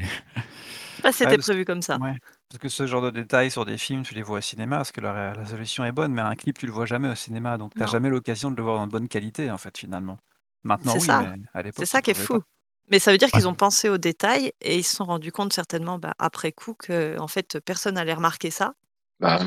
Bah, 1.04 1.12
C'était 1.12 1.36
parce- 1.36 1.47
prévu 1.47 1.66
comme 1.66 1.82
ça. 1.82 1.97
Ouais. 1.97 2.14
Parce 2.50 2.60
que 2.62 2.70
ce 2.70 2.88
genre 2.88 3.02
de 3.02 3.10
détails 3.12 3.52
sur 3.52 3.66
des 3.66 3.78
films, 3.78 4.04
tu 4.04 4.14
les 4.16 4.22
vois 4.24 4.39
au 4.39 4.41
cinéma, 4.41 4.78
parce 4.78 4.91
que 4.91 5.02
la, 5.02 5.14
ré- 5.14 5.36
la 5.38 5.43
résolution 5.43 5.84
est 5.86 5.91
bonne, 5.91 6.14
mais 6.14 6.22
un 6.22 6.36
clip, 6.36 6.58
tu 6.58 6.66
le 6.66 6.72
vois 6.72 6.86
jamais 6.86 7.08
au 7.10 7.16
cinéma, 7.16 7.58
donc 7.58 7.74
tu 7.74 7.80
n'as 7.80 7.86
jamais 7.86 8.10
l'occasion 8.10 8.50
de 8.52 8.56
le 8.58 8.64
voir 8.64 8.80
en 8.80 8.88
bonne 8.88 9.08
qualité, 9.08 9.50
en 9.52 9.58
fait, 9.58 9.78
finalement. 9.78 10.18
Maintenant, 10.64 10.93
C'est 10.93 11.00
oui, 11.00 11.06
ça. 11.06 11.22
mais 11.22 11.41
à 11.54 11.62
l'époque, 11.62 11.76
C'est 11.80 11.86
ça 11.86 12.02
qui 12.02 12.12
est 12.12 12.16
fou. 12.16 12.39
pas. 12.39 12.45
Mais 12.90 13.00
ça 13.00 13.12
veut 13.12 13.18
dire 13.18 13.30
qu'ils 13.30 13.48
ont 13.48 13.54
pensé 13.54 13.90
aux 13.90 13.98
détails 13.98 14.52
et 14.62 14.78
ils 14.78 14.84
se 14.84 14.96
sont 14.96 15.06
rendus 15.06 15.32
compte 15.32 15.54
certainement 15.54 16.00
bah, 16.00 16.14
après 16.18 16.52
coup 16.52 16.74
que 16.74 17.18
en 17.20 17.28
fait 17.28 17.60
personne 17.60 17.96
n'allait 17.96 18.14
remarquer 18.14 18.50
ça. 18.52 18.74
Bah, 19.20 19.40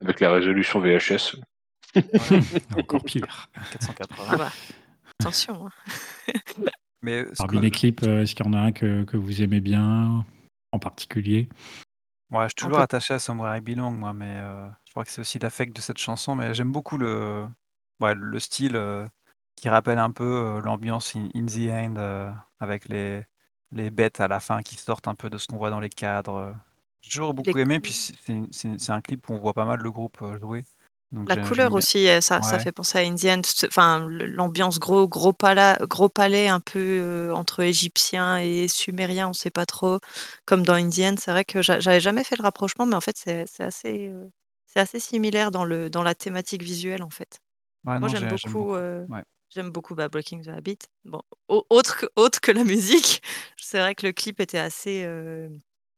avec 0.00 0.20
la 0.20 0.32
résolution 0.32 0.80
VHS. 0.80 1.36
encore 2.76 3.04
pire. 3.04 3.48
480. 3.72 4.24
Ah 4.28 4.36
bah, 4.36 4.52
attention. 5.20 5.66
hein. 5.66 6.32
Mais 7.02 7.26
Parmi 7.36 7.60
les 7.60 7.70
clips, 7.70 8.02
euh, 8.02 8.22
est-ce 8.22 8.34
qu'il 8.34 8.46
y 8.46 8.48
en 8.48 8.54
a 8.54 8.58
un 8.58 8.72
que, 8.72 9.04
que 9.04 9.18
vous 9.18 9.42
aimez 9.42 9.60
bien 9.60 10.24
en 10.72 10.78
particulier? 10.78 11.50
Ouais, 12.30 12.44
je 12.44 12.48
suis 12.48 12.54
toujours 12.54 12.78
attaché 12.78 13.12
à 13.12 13.18
Somewhere 13.18 13.58
I 13.58 13.60
Belong, 13.60 13.90
moi, 13.92 14.14
mais 14.14 14.38
euh, 14.38 14.66
je 14.86 14.90
crois 14.92 15.04
que 15.04 15.10
c'est 15.10 15.20
aussi 15.20 15.38
l'affect 15.38 15.76
de 15.76 15.82
cette 15.82 15.98
chanson. 15.98 16.34
Mais 16.34 16.54
j'aime 16.54 16.72
beaucoup 16.72 16.96
le, 16.96 17.46
ouais, 18.00 18.14
le 18.14 18.40
style 18.40 18.74
euh, 18.76 19.06
qui 19.56 19.68
rappelle 19.68 19.98
un 19.98 20.10
peu 20.10 20.24
euh, 20.24 20.60
l'ambiance 20.60 21.14
in, 21.16 21.28
in 21.34 21.46
the 21.46 21.68
End 21.70 21.94
euh, 21.96 22.30
avec 22.60 22.88
les, 22.88 23.22
les 23.72 23.90
bêtes 23.90 24.20
à 24.20 24.28
la 24.28 24.40
fin 24.40 24.62
qui 24.62 24.76
sortent 24.76 25.08
un 25.08 25.14
peu 25.14 25.30
de 25.30 25.38
ce 25.38 25.46
qu'on 25.46 25.56
voit 25.58 25.70
dans 25.70 25.80
les 25.80 25.88
cadres. 25.90 26.54
J'ai 27.00 27.10
toujours 27.10 27.34
beaucoup 27.34 27.56
Les 27.56 27.62
aimé, 27.62 27.80
puis 27.80 27.92
c'est 27.92 28.90
un 28.90 29.00
clip 29.00 29.28
où 29.28 29.34
on 29.34 29.38
voit 29.38 29.54
pas 29.54 29.64
mal 29.66 29.80
le 29.80 29.90
groupe 29.90 30.20
euh, 30.22 30.38
jouer. 30.40 30.64
Donc 31.12 31.28
La 31.28 31.36
couleur 31.38 31.72
aussi, 31.72 32.06
ça, 32.20 32.42
ça 32.42 32.58
fait 32.58 32.70
penser 32.72 32.98
à 32.98 33.00
Indian. 33.00 33.40
Enfin, 33.66 34.06
l'ambiance 34.10 34.78
gros, 34.78 35.08
gros, 35.08 35.32
pala- 35.32 35.78
gros 35.88 36.10
palais 36.10 36.48
un 36.48 36.60
peu 36.60 36.78
euh, 36.80 37.34
entre 37.34 37.60
égyptien 37.60 38.36
et 38.38 38.68
sumérien, 38.68 39.28
on 39.30 39.32
sait 39.32 39.50
pas 39.50 39.64
trop. 39.64 40.00
Comme 40.44 40.64
dans 40.64 40.74
Indian, 40.74 41.14
c'est 41.18 41.30
vrai 41.30 41.44
que 41.46 41.62
j'a- 41.62 41.80
j'avais 41.80 42.00
jamais 42.00 42.24
fait 42.24 42.36
le 42.36 42.42
rapprochement, 42.42 42.84
mais 42.84 42.94
en 42.94 43.00
fait, 43.00 43.16
c'est 43.16 43.46
assez, 43.60 44.08
euh, 44.08 44.26
c'est 44.66 44.80
assez 44.80 45.00
similaire 45.00 45.50
dans, 45.50 45.64
le, 45.64 45.88
dans 45.88 46.02
la 46.02 46.14
thématique 46.14 46.62
visuelle, 46.62 47.02
en 47.02 47.08
fait. 47.10 47.38
Ouais, 47.84 47.98
Moi, 48.00 48.08
j'aime 48.08 48.20
j'ai- 48.20 48.36
j'aime 48.36 48.52
beaucoup, 48.52 48.58
beaucoup. 48.58 48.74
euh, 48.74 49.06
Ouais. 49.08 49.24
J'aime 49.54 49.70
beaucoup 49.70 49.94
bah, 49.94 50.08
Breaking 50.08 50.42
the 50.42 50.48
Habit. 50.48 50.78
Bon, 51.04 51.22
au- 51.48 51.66
autre 51.70 51.96
que, 51.98 52.06
autre 52.16 52.40
que 52.40 52.52
la 52.52 52.64
musique, 52.64 53.22
c'est 53.56 53.78
vrai 53.78 53.94
que 53.94 54.06
le 54.06 54.12
clip 54.12 54.40
était 54.40 54.58
assez. 54.58 55.02
euh, 55.04 55.48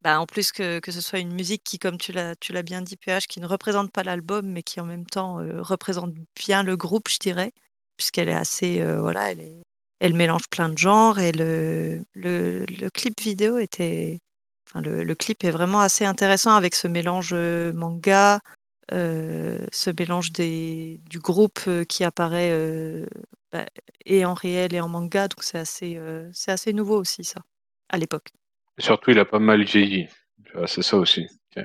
bah, 0.02 0.20
en 0.20 0.26
plus 0.26 0.52
que, 0.52 0.78
que 0.80 0.92
ce 0.92 1.00
soit 1.00 1.18
une 1.18 1.32
musique 1.34 1.64
qui, 1.64 1.78
comme 1.78 1.98
tu 1.98 2.12
l'as, 2.12 2.34
bien 2.62 2.82
dit, 2.82 2.96
PH, 2.96 3.26
qui 3.26 3.40
ne 3.40 3.46
représente 3.46 3.90
pas 3.92 4.02
l'album, 4.04 4.46
mais 4.46 4.62
qui 4.62 4.80
en 4.80 4.84
même 4.86 5.06
temps 5.06 5.40
euh, 5.40 5.62
représente 5.62 6.14
bien 6.36 6.62
le 6.62 6.76
groupe, 6.76 7.08
je 7.08 7.18
dirais, 7.18 7.52
puisqu'elle 7.96 8.28
est 8.28 8.34
assez. 8.34 8.80
euh, 8.80 9.00
voilà, 9.00 9.32
elle, 9.32 9.40
est, 9.40 9.62
elle 10.00 10.14
mélange 10.14 10.48
plein 10.50 10.68
de 10.68 10.78
genres 10.78 11.18
et 11.18 11.32
le, 11.32 12.04
le, 12.14 12.66
clip 12.90 13.20
vidéo 13.20 13.58
était. 13.58 14.20
Enfin, 14.68 14.80
le, 14.82 15.04
le 15.04 15.14
clip 15.14 15.44
est 15.44 15.50
vraiment 15.50 15.80
assez 15.80 16.04
intéressant 16.04 16.54
avec 16.54 16.74
ce 16.74 16.88
mélange 16.88 17.32
manga, 17.74 18.40
ce 18.90 19.90
mélange 19.98 20.32
des, 20.32 21.00
du 21.08 21.18
groupe 21.20 21.60
qui 21.88 22.04
apparaît 22.04 22.50
bah, 23.52 23.66
et 24.04 24.24
en 24.24 24.34
réel 24.34 24.74
et 24.74 24.80
en 24.80 24.88
manga, 24.88 25.28
donc 25.28 25.42
c'est 25.42 25.58
assez, 25.58 25.96
euh, 25.96 26.28
c'est 26.32 26.50
assez 26.52 26.72
nouveau 26.72 26.98
aussi 26.98 27.24
ça, 27.24 27.40
à 27.88 27.96
l'époque. 27.98 28.28
Et 28.78 28.82
surtout, 28.82 29.10
il 29.10 29.18
a 29.18 29.24
pas 29.24 29.38
mal 29.38 29.64
vieilli. 29.64 30.08
Vois, 30.54 30.66
C'est 30.66 30.82
ça 30.82 30.96
aussi. 30.96 31.26
Euh, 31.56 31.62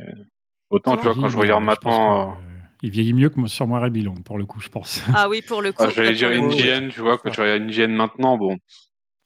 Autant, 0.69 0.95
tu 0.95 1.03
vois, 1.03 1.13
quand 1.15 1.27
je 1.27 1.35
Il- 1.37 1.41
regarde 1.41 1.63
maintenant. 1.63 2.31
euh, 2.31 2.35
il 2.81 2.89
vieillit 2.91 3.13
mieux 3.13 3.29
que 3.29 3.45
sur 3.47 3.67
moi 3.67 3.87
Bilong, 3.89 4.23
pour 4.23 4.37
le 4.37 4.45
coup, 4.45 4.59
je 4.61 4.69
pense. 4.69 5.01
Ah 5.13 5.27
oui, 5.29 5.41
pour 5.41 5.61
le 5.61 5.71
coup. 5.73 5.83
Ah, 5.83 5.89
J'allais 5.89 6.13
dire 6.13 6.29
coup, 6.29 6.45
Indienne, 6.45 6.89
tu 6.89 7.01
vois, 7.01 7.17
quand 7.17 7.29
tu 7.29 7.41
regardes 7.41 7.61
Indienne 7.63 7.93
maintenant, 7.93 8.37
bon, 8.37 8.57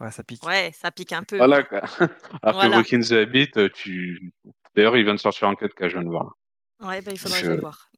Ouais, 0.01 0.11
ça 0.11 0.23
pique. 0.23 0.43
Ouais, 0.45 0.71
ça 0.73 0.91
pique 0.91 1.13
un 1.13 1.23
peu. 1.23 1.37
voilà 1.37 1.63
quoi. 1.63 1.79
Alors 2.43 2.55
Voilà. 2.55 2.69
que 2.69 2.73
Breaking 2.81 2.99
the 2.99 3.11
Habit, 3.13 3.51
tu. 3.73 4.33
D'ailleurs, 4.75 4.97
il 4.97 5.05
vient 5.05 5.13
de 5.13 5.19
sortir 5.19 5.47
en 5.47 5.53
4K, 5.53 5.87
je 5.87 5.93
viens 5.93 6.03
de 6.03 6.09
voir. 6.09 6.33
Ouais, 6.81 7.01
bah, 7.01 7.11
il 7.13 7.17
faudrait 7.17 7.41
Je- 7.45 7.51
le 7.51 7.59
voir. 7.61 7.89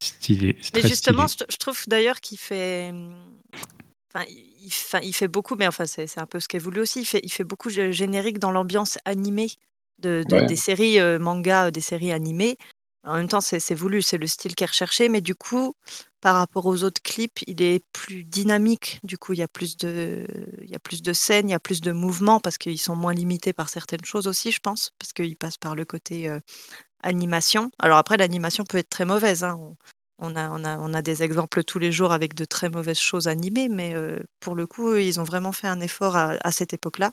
Stylé, 0.00 0.56
Mais 0.74 0.80
justement, 0.82 1.28
stylé. 1.28 1.46
je, 1.48 1.54
je 1.54 1.58
trouve 1.58 1.80
d'ailleurs 1.86 2.20
qu'il 2.20 2.38
fait. 2.38 2.92
Enfin, 4.14 4.26
il, 5.02 5.12
fait 5.12 5.28
beaucoup, 5.28 5.56
mais 5.56 5.66
enfin, 5.66 5.86
c'est 5.86 6.18
un 6.18 6.26
peu 6.26 6.38
ce 6.40 6.46
qu'est 6.48 6.58
voulu 6.58 6.80
aussi. 6.80 7.00
Il 7.00 7.04
fait, 7.04 7.20
il 7.24 7.32
fait 7.32 7.44
beaucoup 7.44 7.68
de 7.70 7.90
générique 7.90 8.38
dans 8.38 8.52
l'ambiance 8.52 8.98
animée 9.04 9.50
de, 9.98 10.22
de- 10.28 10.36
Ouais. 10.36 10.46
des 10.46 10.56
séries 10.56 11.00
euh, 11.00 11.18
manga, 11.18 11.70
des 11.70 11.80
séries 11.80 12.12
animées. 12.12 12.56
En 13.04 13.14
même 13.16 13.28
temps, 13.28 13.40
c'est 13.42 13.60
c'est 13.60 13.74
voulu, 13.74 14.00
c'est 14.02 14.16
le 14.16 14.26
style 14.26 14.54
qui 14.54 14.64
est 14.64 14.66
recherché, 14.68 15.08
mais 15.10 15.20
du 15.20 15.34
coup, 15.34 15.74
par 16.22 16.36
rapport 16.36 16.64
aux 16.66 16.84
autres 16.84 17.02
clips, 17.02 17.40
il 17.46 17.60
est 17.60 17.84
plus 17.92 18.24
dynamique. 18.24 18.98
Du 19.04 19.18
coup, 19.18 19.32
il 19.34 19.40
y 19.40 19.42
a 19.42 19.48
plus 19.48 19.76
de, 19.76 20.26
il 20.62 20.70
y 20.70 20.74
a 20.74 20.78
plus 20.78 21.02
de 21.02 21.12
scènes, 21.12 21.48
il 21.48 21.52
y 21.52 21.54
a 21.54 21.60
plus 21.60 21.80
de 21.82 21.92
mouvements 21.92 22.40
parce 22.40 22.56
qu'ils 22.56 22.78
sont 22.80 22.96
moins 22.96 23.12
limités 23.12 23.52
par 23.52 23.68
certaines 23.68 24.04
choses 24.04 24.26
aussi, 24.26 24.52
je 24.52 24.60
pense, 24.60 24.92
parce 24.98 25.12
qu'ils 25.12 25.36
passent 25.36 25.58
par 25.58 25.74
le 25.74 25.84
côté 25.84 26.28
euh, 26.30 26.40
animation. 27.02 27.70
Alors 27.78 27.98
après, 27.98 28.16
l'animation 28.16 28.64
peut 28.64 28.78
être 28.78 28.88
très 28.90 29.04
mauvaise. 29.04 29.44
hein. 29.44 29.56
On, 29.60 29.76
on 30.18 30.36
a, 30.36 30.50
on, 30.50 30.64
a, 30.64 30.78
on 30.78 30.94
a 30.94 31.02
des 31.02 31.22
exemples 31.22 31.64
tous 31.64 31.78
les 31.78 31.92
jours 31.92 32.12
avec 32.12 32.34
de 32.34 32.44
très 32.44 32.68
mauvaises 32.70 32.98
choses 32.98 33.28
animées, 33.28 33.68
mais 33.68 33.94
euh, 33.94 34.20
pour 34.40 34.54
le 34.54 34.66
coup, 34.66 34.94
ils 34.96 35.20
ont 35.20 35.24
vraiment 35.24 35.52
fait 35.52 35.66
un 35.68 35.80
effort 35.80 36.16
à, 36.16 36.52
cette 36.52 36.72
époque-là. 36.72 37.12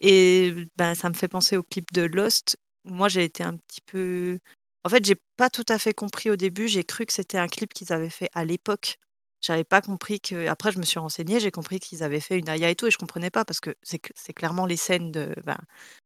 Et 0.00 0.54
ben, 0.76 0.94
ça 0.94 1.08
me 1.08 1.14
fait 1.14 1.28
penser 1.28 1.56
au 1.56 1.62
clip 1.62 1.92
de 1.92 2.02
Lost. 2.02 2.56
Moi, 2.84 3.08
j'ai 3.08 3.24
été 3.24 3.42
un 3.44 3.56
petit 3.56 3.80
peu. 3.86 4.38
En 4.84 4.88
fait, 4.88 5.04
j'ai 5.04 5.16
pas 5.36 5.50
tout 5.50 5.64
à 5.68 5.78
fait 5.78 5.94
compris 5.94 6.30
au 6.30 6.36
début. 6.36 6.68
J'ai 6.68 6.84
cru 6.84 7.06
que 7.06 7.12
c'était 7.12 7.38
un 7.38 7.48
clip 7.48 7.72
qu'ils 7.72 7.92
avaient 7.92 8.10
fait 8.10 8.28
à 8.34 8.44
l'époque. 8.44 8.98
J'avais 9.40 9.64
pas 9.64 9.80
compris 9.82 10.20
que. 10.20 10.46
Après, 10.48 10.72
je 10.72 10.78
me 10.78 10.84
suis 10.84 10.98
renseignée, 10.98 11.40
j'ai 11.40 11.50
compris 11.50 11.80
qu'ils 11.80 12.02
avaient 12.02 12.20
fait 12.20 12.38
une 12.38 12.48
Aya 12.48 12.70
et 12.70 12.74
tout, 12.76 12.86
et 12.86 12.90
je 12.90 12.98
comprenais 12.98 13.30
pas 13.30 13.44
parce 13.44 13.60
que 13.60 13.74
c'est 13.82 13.98
que- 13.98 14.12
c'est 14.16 14.32
clairement 14.32 14.66
les 14.66 14.76
scènes 14.76 15.10
de. 15.12 15.34
Ben, 15.44 15.58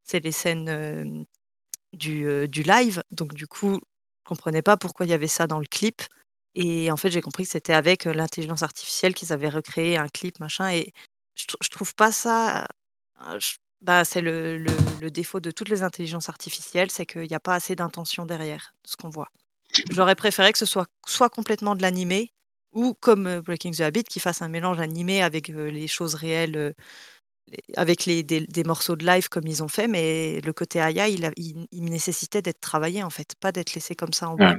c'est 0.04 0.20
les 0.20 0.32
scènes 0.32 0.68
euh, 0.68 1.04
du, 1.92 2.26
euh, 2.26 2.46
du 2.48 2.62
live. 2.62 3.02
Donc, 3.10 3.34
du 3.34 3.46
coup, 3.46 3.74
je 4.24 4.28
comprenais 4.28 4.62
pas 4.62 4.76
pourquoi 4.76 5.06
il 5.06 5.10
y 5.10 5.12
avait 5.14 5.28
ça 5.28 5.46
dans 5.46 5.58
le 5.60 5.66
clip. 5.66 6.02
Et 6.56 6.90
en 6.90 6.96
fait, 6.96 7.10
j'ai 7.10 7.20
compris 7.22 7.44
que 7.44 7.50
c'était 7.50 7.74
avec 7.74 8.06
l'intelligence 8.06 8.62
artificielle 8.64 9.14
qu'ils 9.14 9.32
avaient 9.32 9.50
recréé 9.50 9.98
un 9.98 10.08
clip, 10.08 10.40
machin. 10.40 10.70
Et 10.72 10.92
je, 11.36 11.44
je 11.62 11.68
trouve 11.70 11.94
pas 11.94 12.12
ça. 12.12 12.66
je- 13.38 13.56
bah, 13.82 14.04
c'est 14.06 14.22
le, 14.22 14.58
le- 14.58 14.72
le 15.02 15.10
défaut 15.10 15.40
de 15.40 15.50
toutes 15.52 15.68
les 15.68 15.82
intelligences 15.82 16.30
artificielles, 16.30 16.90
c'est 16.90 17.06
qu'il 17.06 17.28
n'y 17.28 17.34
a 17.34 17.40
pas 17.40 17.54
assez 17.54 17.76
d'intention 17.76 18.24
derrière 18.26 18.74
ce 18.86 18.96
qu'on 18.96 19.10
voit. 19.10 19.28
J'aurais 19.90 20.16
préféré 20.16 20.52
que 20.52 20.58
ce 20.58 20.66
soit 20.66 20.86
soit 21.06 21.30
complètement 21.30 21.76
de 21.76 21.82
l'animé, 21.82 22.32
ou 22.72 22.94
comme 22.94 23.40
Breaking 23.40 23.72
the 23.72 23.80
Habit, 23.82 24.04
qui 24.04 24.20
fasse 24.20 24.42
un 24.42 24.48
mélange 24.48 24.80
animé 24.80 25.22
avec 25.22 25.48
les 25.48 25.88
choses 25.88 26.14
réelles, 26.14 26.74
les- 27.48 27.60
avec 27.76 28.06
les, 28.06 28.22
des, 28.22 28.46
des 28.46 28.64
morceaux 28.64 28.96
de 28.96 29.06
live 29.06 29.28
comme 29.28 29.46
ils 29.46 29.62
ont 29.62 29.68
fait, 29.68 29.88
mais 29.88 30.40
le 30.42 30.52
côté 30.52 30.80
Aya, 30.80 31.08
il, 31.08 31.24
a- 31.26 31.32
il, 31.36 31.66
il 31.72 31.84
nécessitait 31.84 32.42
d'être 32.42 32.60
travaillé 32.60 33.02
en 33.02 33.10
fait, 33.10 33.34
pas 33.40 33.52
d'être 33.52 33.74
laissé 33.74 33.94
comme 33.94 34.12
ça 34.12 34.28
en 34.30 34.36
Ouais. 34.36 34.56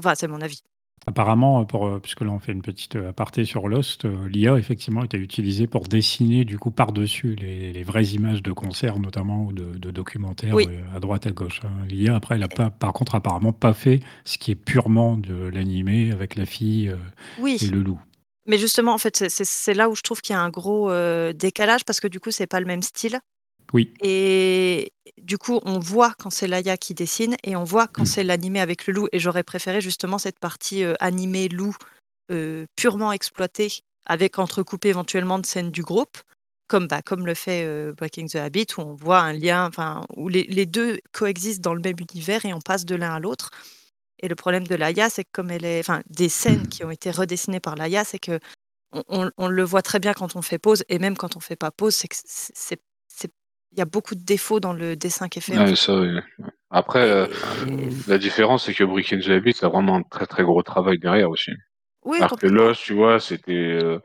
Enfin, 0.00 0.14
c'est 0.14 0.28
mon 0.28 0.40
avis. 0.40 0.62
Apparemment, 1.06 1.64
pour, 1.64 1.86
euh, 1.86 1.98
puisque 2.00 2.20
là 2.20 2.30
on 2.30 2.38
fait 2.38 2.52
une 2.52 2.62
petite 2.62 2.94
euh, 2.96 3.08
aparté 3.10 3.44
sur 3.44 3.66
Lost, 3.68 4.04
euh, 4.04 4.28
l'IA 4.28 4.56
effectivement 4.56 5.02
était 5.02 5.16
utilisée 5.18 5.66
pour 5.66 5.88
dessiner 5.88 6.44
du 6.44 6.58
coup 6.58 6.70
par-dessus 6.70 7.34
les, 7.34 7.72
les 7.72 7.82
vraies 7.82 8.04
images 8.04 8.40
de 8.42 8.52
concerts 8.52 9.00
notamment 9.00 9.44
ou 9.46 9.52
de, 9.52 9.64
de 9.76 9.90
documentaires 9.90 10.54
Oui. 10.54 10.68
à 10.94 11.00
droite 11.00 11.26
à 11.26 11.32
gauche. 11.32 11.60
hein. 11.64 11.70
L'IA 11.88 12.14
après, 12.14 12.36
elle 12.36 12.42
a 12.44 12.48
pas, 12.48 12.70
par 12.70 12.92
contre 12.92 13.16
apparemment 13.16 13.52
pas 13.52 13.74
fait 13.74 14.00
ce 14.24 14.38
qui 14.38 14.52
est 14.52 14.54
purement 14.56 15.16
de 15.16 15.34
l'animé 15.48 16.12
avec 16.12 16.36
la 16.36 16.46
fille 16.46 16.94
et 17.44 17.66
le 17.66 17.82
loup. 17.82 18.00
mais 18.46 18.58
justement, 18.58 18.92
en 18.94 18.98
fait, 18.98 19.28
c'est- 19.28 19.74
là 19.74 19.88
où 19.88 19.96
je 19.96 20.02
trouve 20.02 20.20
qu'il 20.20 20.34
y 20.34 20.36
a 20.36 20.40
un 20.42 20.50
gros 20.50 20.88
euh, 20.90 21.32
décalage 21.32 21.84
parce 21.84 21.98
que 22.00 22.06
du 22.08 22.20
coup, 22.20 22.30
c'est 22.30 22.46
pas 22.46 22.60
le 22.60 22.66
même 22.66 22.82
style. 22.82 23.18
Oui, 23.72 23.92
Et 24.02 24.92
du 25.18 25.38
coup, 25.38 25.60
on 25.64 25.78
voit 25.78 26.14
quand 26.18 26.30
c'est 26.30 26.46
Laïa 26.46 26.76
qui 26.76 26.94
dessine 26.94 27.36
et 27.44 27.56
on 27.56 27.64
voit 27.64 27.86
quand 27.86 28.04
c'est 28.04 28.24
l'animé 28.24 28.60
avec 28.60 28.86
le 28.86 28.92
loup. 28.92 29.08
Et 29.12 29.18
j'aurais 29.18 29.42
préféré 29.44 29.80
justement 29.80 30.18
cette 30.18 30.38
partie 30.38 30.84
euh, 30.84 30.94
animée 31.00 31.48
loup 31.48 31.74
euh, 32.30 32.66
purement 32.76 33.12
exploitée 33.12 33.72
avec 34.06 34.38
entrecoupé 34.38 34.88
éventuellement 34.88 35.38
de 35.38 35.46
scènes 35.46 35.70
du 35.70 35.82
groupe, 35.82 36.18
comme, 36.68 36.86
bah, 36.88 37.02
comme 37.02 37.24
le 37.26 37.34
fait 37.34 37.64
euh, 37.64 37.92
Breaking 37.92 38.26
the 38.26 38.36
Habit, 38.36 38.66
où 38.76 38.80
on 38.82 38.94
voit 38.94 39.20
un 39.20 39.32
lien, 39.32 39.66
enfin, 39.68 40.04
où 40.16 40.28
les, 40.28 40.44
les 40.44 40.66
deux 40.66 40.98
coexistent 41.12 41.62
dans 41.62 41.74
le 41.74 41.80
même 41.80 41.96
univers 42.12 42.44
et 42.44 42.52
on 42.52 42.60
passe 42.60 42.84
de 42.84 42.94
l'un 42.96 43.14
à 43.14 43.20
l'autre. 43.20 43.50
Et 44.20 44.28
le 44.28 44.34
problème 44.34 44.66
de 44.66 44.74
Laïa, 44.74 45.10
c'est 45.10 45.24
que 45.24 45.30
comme 45.32 45.50
elle 45.50 45.64
est, 45.64 45.80
enfin, 45.80 46.02
des 46.08 46.28
scènes 46.28 46.68
qui 46.68 46.84
ont 46.84 46.90
été 46.90 47.10
redessinées 47.10 47.60
par 47.60 47.76
Laïa, 47.76 48.04
c'est 48.04 48.18
que 48.18 48.38
on, 48.92 49.02
on- 49.08 49.30
on 49.38 49.48
le 49.48 49.64
voit 49.64 49.82
très 49.82 49.98
bien 50.00 50.12
quand 50.14 50.36
on 50.36 50.42
fait 50.42 50.58
pause, 50.58 50.84
et 50.88 50.98
même 50.98 51.16
quand 51.16 51.36
on 51.36 51.40
fait 51.40 51.56
pas 51.56 51.70
pause, 51.70 51.94
c'est 51.94 52.08
que 52.08 52.16
c'est- 52.24 52.80
il 53.72 53.78
y 53.78 53.82
a 53.82 53.86
beaucoup 53.86 54.14
de 54.14 54.22
défauts 54.24 54.60
dans 54.60 54.72
le 54.72 54.96
dessin 54.96 55.28
qui 55.28 55.38
est 55.38 55.42
fait. 55.42 55.56
en 55.56 55.62
Ouais, 55.62 55.68
fait. 55.70 55.76
ça, 55.76 55.94
oui. 55.96 56.18
Après, 56.70 57.00
euh, 57.00 57.26
la 58.06 58.18
différence, 58.18 58.66
c'est 58.66 58.74
que 58.74 58.84
Brick 58.84 59.12
and 59.12 59.20
the 59.20 59.30
Habit, 59.30 59.56
a 59.62 59.68
vraiment 59.68 59.96
un 59.96 60.02
très 60.02 60.26
très 60.26 60.42
gros 60.42 60.62
travail 60.62 60.98
derrière 60.98 61.30
aussi. 61.30 61.52
Oui, 62.04 62.18
Alors 62.18 62.38
que. 62.38 62.46
Lost, 62.46 62.82
tu 62.82 62.94
vois, 62.94 63.20
c'était. 63.20 63.52
euh, 63.52 63.98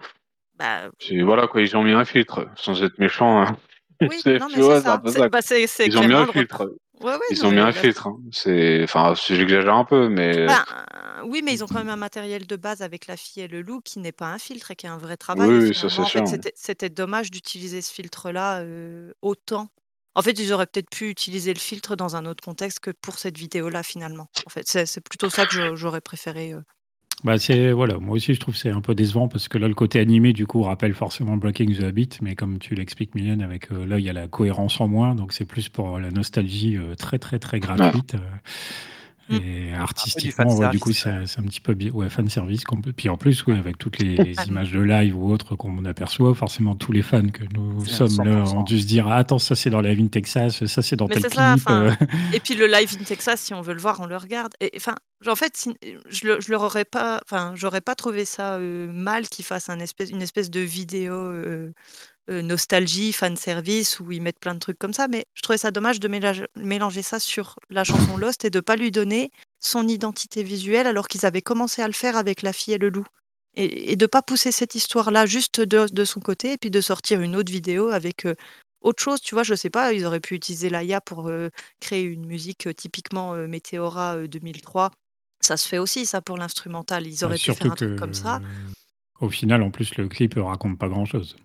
Bah, 0.58 0.90
voilà, 1.24 1.48
quoi, 1.48 1.62
ils 1.62 1.76
ont 1.78 1.84
mis 1.84 1.94
un 1.94 2.06
filtre, 2.06 2.48
sans 2.56 2.82
être 2.84 2.98
méchants. 3.00 3.42
Hein. 3.42 3.58
oui, 4.02 4.18
C'est- 4.24 4.38
non, 4.40 4.48
mais 4.56 4.62
ça. 4.82 4.98
bah, 4.98 5.40
Ils 5.86 5.98
ont 5.98 6.08
mis 6.08 6.14
un 6.14 6.28
filtre. 6.28 6.70
Repr- 7.00 7.06
Ouais, 7.06 7.14
ouais, 7.14 7.20
Ils 7.32 7.40
non, 7.44 7.48
ont 7.48 7.52
mis 7.52 7.60
un 7.60 7.72
filtre. 7.72 8.08
hein. 8.08 8.20
C'est, 8.32 8.84
enfin, 8.84 9.14
j'exagère 9.28 9.76
un 9.76 9.86
peu, 9.86 10.10
mais. 10.10 10.36
Euh, 10.38 10.48
oui, 11.26 11.42
mais 11.44 11.54
ils 11.54 11.64
ont 11.64 11.68
quand 11.68 11.76
même 11.76 11.90
un 11.90 11.96
matériel 11.96 12.48
de 12.48 12.56
base 12.56 12.82
avec 12.82 13.08
la 13.08 13.18
fille 13.18 13.44
et 13.44 13.48
le 13.48 13.62
loup 13.62 13.82
qui 13.82 14.00
n'est 14.00 14.12
pas 14.12 14.28
un 14.28 14.40
filtre 14.40 14.72
et 14.72 14.76
qui 14.76 14.86
est 14.86 14.90
un 14.90 14.98
vrai 14.98 15.18
travail. 15.18 15.48
Oui, 15.50 15.74
ça, 15.76 15.90
c'est 15.90 16.04
sûr. 16.06 16.24
c'était- 16.56 16.90
dommage 16.90 17.32
d'utiliser 17.32 17.82
ce 17.82 17.92
filtre-là 17.94 18.62
euh, 18.62 19.12
autant. 19.22 19.70
En 20.16 20.22
fait, 20.24 20.32
ils 20.40 20.52
auraient 20.52 20.66
peut-être 20.66 20.90
pu 20.90 21.10
utiliser 21.10 21.54
le 21.54 21.60
filtre 21.60 21.96
dans 21.96 22.16
un 22.16 22.26
autre 22.26 22.44
contexte 22.44 22.80
que 22.80 22.90
pour 22.90 23.20
cette 23.20 23.38
vidéo-là, 23.38 23.84
finalement. 23.84 24.28
En 24.48 24.50
fait, 24.50 24.68
c'est 24.68 25.02
plutôt 25.02 25.30
ça 25.30 25.46
que 25.46 25.76
j'aurais 25.76 26.02
préféré. 26.02 26.54
euh. 26.54 26.62
Bah 27.24 27.40
c'est 27.40 27.72
voilà, 27.72 27.98
moi 27.98 28.16
aussi 28.16 28.36
je 28.36 28.40
trouve 28.40 28.54
que 28.54 28.60
c'est 28.60 28.70
un 28.70 28.82
peu 28.82 28.94
décevant 28.94 29.28
parce 29.28 29.48
que 29.48 29.58
là 29.58 29.68
le 29.68 29.74
côté 29.74 30.00
animé 30.00 30.34
du 30.34 30.46
coup 30.46 30.62
rappelle 30.62 30.94
forcément 30.94 31.36
Breaking 31.36 31.74
the 31.74 31.84
Habit, 31.84 32.10
mais 32.22 32.36
comme 32.36 32.60
tu 32.60 32.76
l'expliques 32.76 33.16
Mylène, 33.16 33.42
avec 33.42 33.72
euh, 33.72 33.88
là 33.88 33.98
il 33.98 34.06
y 34.06 34.10
a 34.10 34.14
la 34.14 34.28
cohérence 34.28 34.80
en 34.80 34.88
moins, 34.88 35.16
donc 35.16 35.34
c'est 35.34 35.46
plus 35.46 35.68
pour 35.68 36.00
la 36.00 36.12
nostalgie 36.12 36.78
euh, 36.78 36.94
très 36.94 37.18
très 37.18 37.40
très 37.40 37.60
gratuite. 37.60 38.14
euh. 38.14 38.20
Et 39.30 39.74
artistiquement, 39.74 40.56
ouais, 40.56 40.70
du 40.70 40.80
coup, 40.80 40.94
c'est 40.94 41.10
un 41.10 41.44
petit 41.44 41.60
peu 41.62 41.76
ouais, 41.92 42.10
fan 42.10 42.30
service. 42.30 42.64
peut- 42.64 42.94
Puis 42.94 43.10
en 43.10 43.18
plus, 43.18 43.44
avec 43.48 43.78
toutes 43.78 44.00
les 44.00 44.34
images 44.48 44.72
de 44.72 44.80
live 44.80 45.18
ou 45.18 45.32
autres 45.32 45.56
qu'on 45.56 45.84
aperçoit, 45.86 46.34
forcément 46.36 46.76
tous 46.76 46.92
les 46.92 47.02
fans 47.02 47.28
que 47.28 47.44
nous 47.54 47.86
sommes 47.86 48.18
là 48.26 48.44
100%. 48.46 48.58
ont 48.58 48.64
dû 48.64 48.80
se 48.80 48.88
dire 48.88 49.08
ah, 49.08 49.18
attends, 49.18 49.40
ça 49.40 49.56
c'est 49.56 49.70
dans 49.70 49.82
Live 49.82 50.00
in 50.00 50.08
Texas, 50.08 50.66
ça 50.66 50.82
c'est 50.82 50.96
dans 50.96 51.08
Mais 51.08 51.16
tel 51.16 51.24
clip. 51.24 51.34
ça, 51.36 51.58
euh. 51.70 51.92
Et 52.34 52.40
puis 52.40 52.56
le 52.56 52.68
live 52.68 52.96
in 53.00 53.04
Texas, 53.04 53.42
si 53.42 53.54
on 53.54 53.62
veut 53.62 53.74
le 53.74 53.80
voir, 53.82 54.00
on 54.00 54.06
le 54.06 54.18
regarde. 54.18 54.54
Et 54.62 54.72
enfin, 54.76 54.96
en 55.26 55.36
fait, 55.36 55.56
si- 55.58 55.76
je, 56.10 56.28
le- 56.28 56.42
je 56.42 56.52
leur 56.52 56.62
aurais 56.62 56.86
pas, 56.86 57.22
enfin, 57.26 57.54
j'aurais 57.56 57.82
pas 57.82 57.96
trouvé 57.96 58.26
ça 58.26 58.56
euh, 58.56 58.92
mal 58.92 59.28
qu'ils 59.28 59.46
fassent 59.46 59.70
un 59.70 59.80
espèce, 59.80 60.10
une 60.10 60.22
espèce 60.22 60.50
de 60.50 60.60
vidéo 60.62 61.14
euh, 61.14 61.72
euh, 62.30 62.42
nostalgie, 62.42 63.14
fan 63.14 63.36
service 63.36 64.00
où 64.00 64.12
ils 64.12 64.22
mettent 64.22 64.40
plein 64.40 64.54
de 64.54 64.60
trucs 64.60 64.78
comme 64.80 64.94
ça. 64.94 65.08
Mais 65.08 65.26
je 65.34 65.42
trouvais 65.42 65.58
ça 65.58 65.72
dommage 65.72 66.00
de 66.00 66.08
mélanger, 66.08 66.46
mélanger 66.56 67.02
ça 67.02 67.20
sur 67.20 67.56
la 67.70 67.84
chanson 67.84 68.18
Lost 68.18 68.46
et 68.46 68.50
de 68.50 68.60
pas 68.60 68.76
lui 68.76 68.92
donner 68.92 69.32
son 69.60 69.88
identité 69.88 70.44
visuelle 70.44 70.88
alors 70.88 71.08
qu'ils 71.08 71.26
avaient 71.26 71.42
commencé 71.42 71.82
à 71.82 71.88
le 71.88 71.94
faire 71.94 72.18
avec 72.18 72.42
la 72.42 72.54
fille 72.54 72.74
et 72.74 72.78
le 72.78 72.90
loup. 72.90 73.06
Et, 73.56 73.92
et 73.94 73.96
de 73.96 74.06
pas 74.06 74.22
pousser 74.22 74.52
cette 74.52 74.76
histoire-là 74.76 75.26
juste 75.26 75.62
de, 75.62 75.88
de 75.92 76.06
son 76.06 76.20
côté 76.20 76.54
et 76.54 76.58
puis 76.58 76.70
de 76.70 76.80
sortir 76.82 77.22
une 77.22 77.36
autre 77.36 77.52
vidéo 77.52 77.90
avec 77.90 78.26
euh, 78.26 78.36
autre 78.82 79.02
chose. 79.02 79.20
Tu 79.20 79.34
vois, 79.34 79.44
je 79.44 79.56
sais 79.56 79.72
pas, 79.72 79.94
ils 79.94 80.06
auraient 80.06 80.20
pu 80.20 80.36
utiliser 80.36 80.70
l'AIA 80.70 81.02
pour 81.02 81.28
euh, 81.28 81.50
créer 81.80 82.04
une 82.04 82.26
musique 82.28 82.68
typiquement 82.76 83.34
Météora 83.48 84.16
euh, 84.18 84.28
2003. 84.28 84.92
Ça 85.42 85.58
se 85.58 85.68
fait 85.68 85.78
aussi, 85.80 86.06
ça, 86.06 86.22
pour 86.22 86.38
l'instrumental. 86.38 87.08
Ils 87.08 87.20
Bah, 87.22 87.28
auraient 87.28 87.38
pu 87.38 87.54
faire 87.54 87.72
un 87.72 87.76
que, 87.76 87.86
truc 87.86 87.96
comme 87.96 88.14
ça. 88.14 88.42
au 89.20 89.30
final, 89.30 89.64
en 89.64 89.72
plus, 89.72 89.96
le 89.98 90.08
clip 90.08 90.36
raconte 90.38 90.78
pas 90.78 90.90
grand 90.90 91.06
chose. 91.06 91.36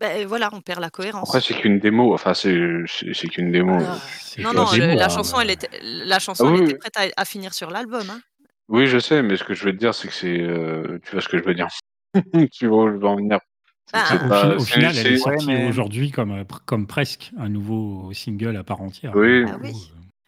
Ben 0.00 0.26
voilà, 0.26 0.48
on 0.52 0.60
perd 0.62 0.80
la 0.80 0.88
cohérence. 0.90 1.28
Après, 1.28 1.40
c'est 1.40 1.54
qu'une 1.54 1.78
démo. 1.78 2.14
Enfin, 2.14 2.32
c'est 2.34 2.58
c'est- 2.86 3.12
c'est 3.12 3.28
qu'une 3.28 3.52
démo. 3.52 3.76
Ah, 3.80 3.98
C'est 4.20 4.40
non, 4.42 4.52
non, 4.54 4.64
la 4.70 4.76
le- 4.78 4.86
démo, 4.86 4.98
la 4.98 5.08
chanson, 5.10 5.40
elle 5.40 5.50
était, 5.50 5.68
la 5.82 6.18
chanson, 6.18 6.46
Ah 6.48 6.54
elle 6.56 6.62
était 6.64 6.74
prête 6.78 6.96
à, 6.96 7.02
à 7.20 7.24
finir 7.26 7.52
sur 7.52 7.70
l'album. 7.70 8.08
hein. 8.10 8.20
Oui, 8.68 8.86
je 8.86 8.98
sais, 8.98 9.20
mais 9.22 9.36
ce 9.36 9.44
que 9.44 9.52
je 9.54 9.64
veux 9.64 9.72
te 9.72 9.78
dire, 9.78 9.94
c'est 9.94 10.08
que 10.08 10.14
c'est. 10.14 10.40
euh, 10.40 10.98
tu 11.04 11.12
vois 11.12 11.20
ce 11.20 11.28
que 11.28 11.36
je 11.38 11.42
veux 11.44 11.54
dire. 11.54 11.68
tu 12.52 12.66
vois 12.66 12.84
où 12.84 12.88
je 12.92 12.96
veux 12.96 13.06
en 13.06 13.16
venir. 13.16 13.38
Ben, 13.92 14.02
Au, 14.24 14.28
pas- 14.28 14.58
final, 14.60 14.96
elle 14.96 15.06
est 15.14 15.26
Ouais, 15.26 15.36
mais- 15.46 15.68
aujourd'hui 15.68 16.10
comme, 16.12 16.30
euh, 16.30 16.44
comme 16.64 16.86
presque 16.86 17.32
un 17.38 17.48
nouveau 17.48 18.10
single 18.14 18.56
à 18.56 18.62
part 18.64 18.80
entière. 18.80 19.12
Oui. 19.16 19.44
Ah 19.48 19.56
oui. 19.62 19.72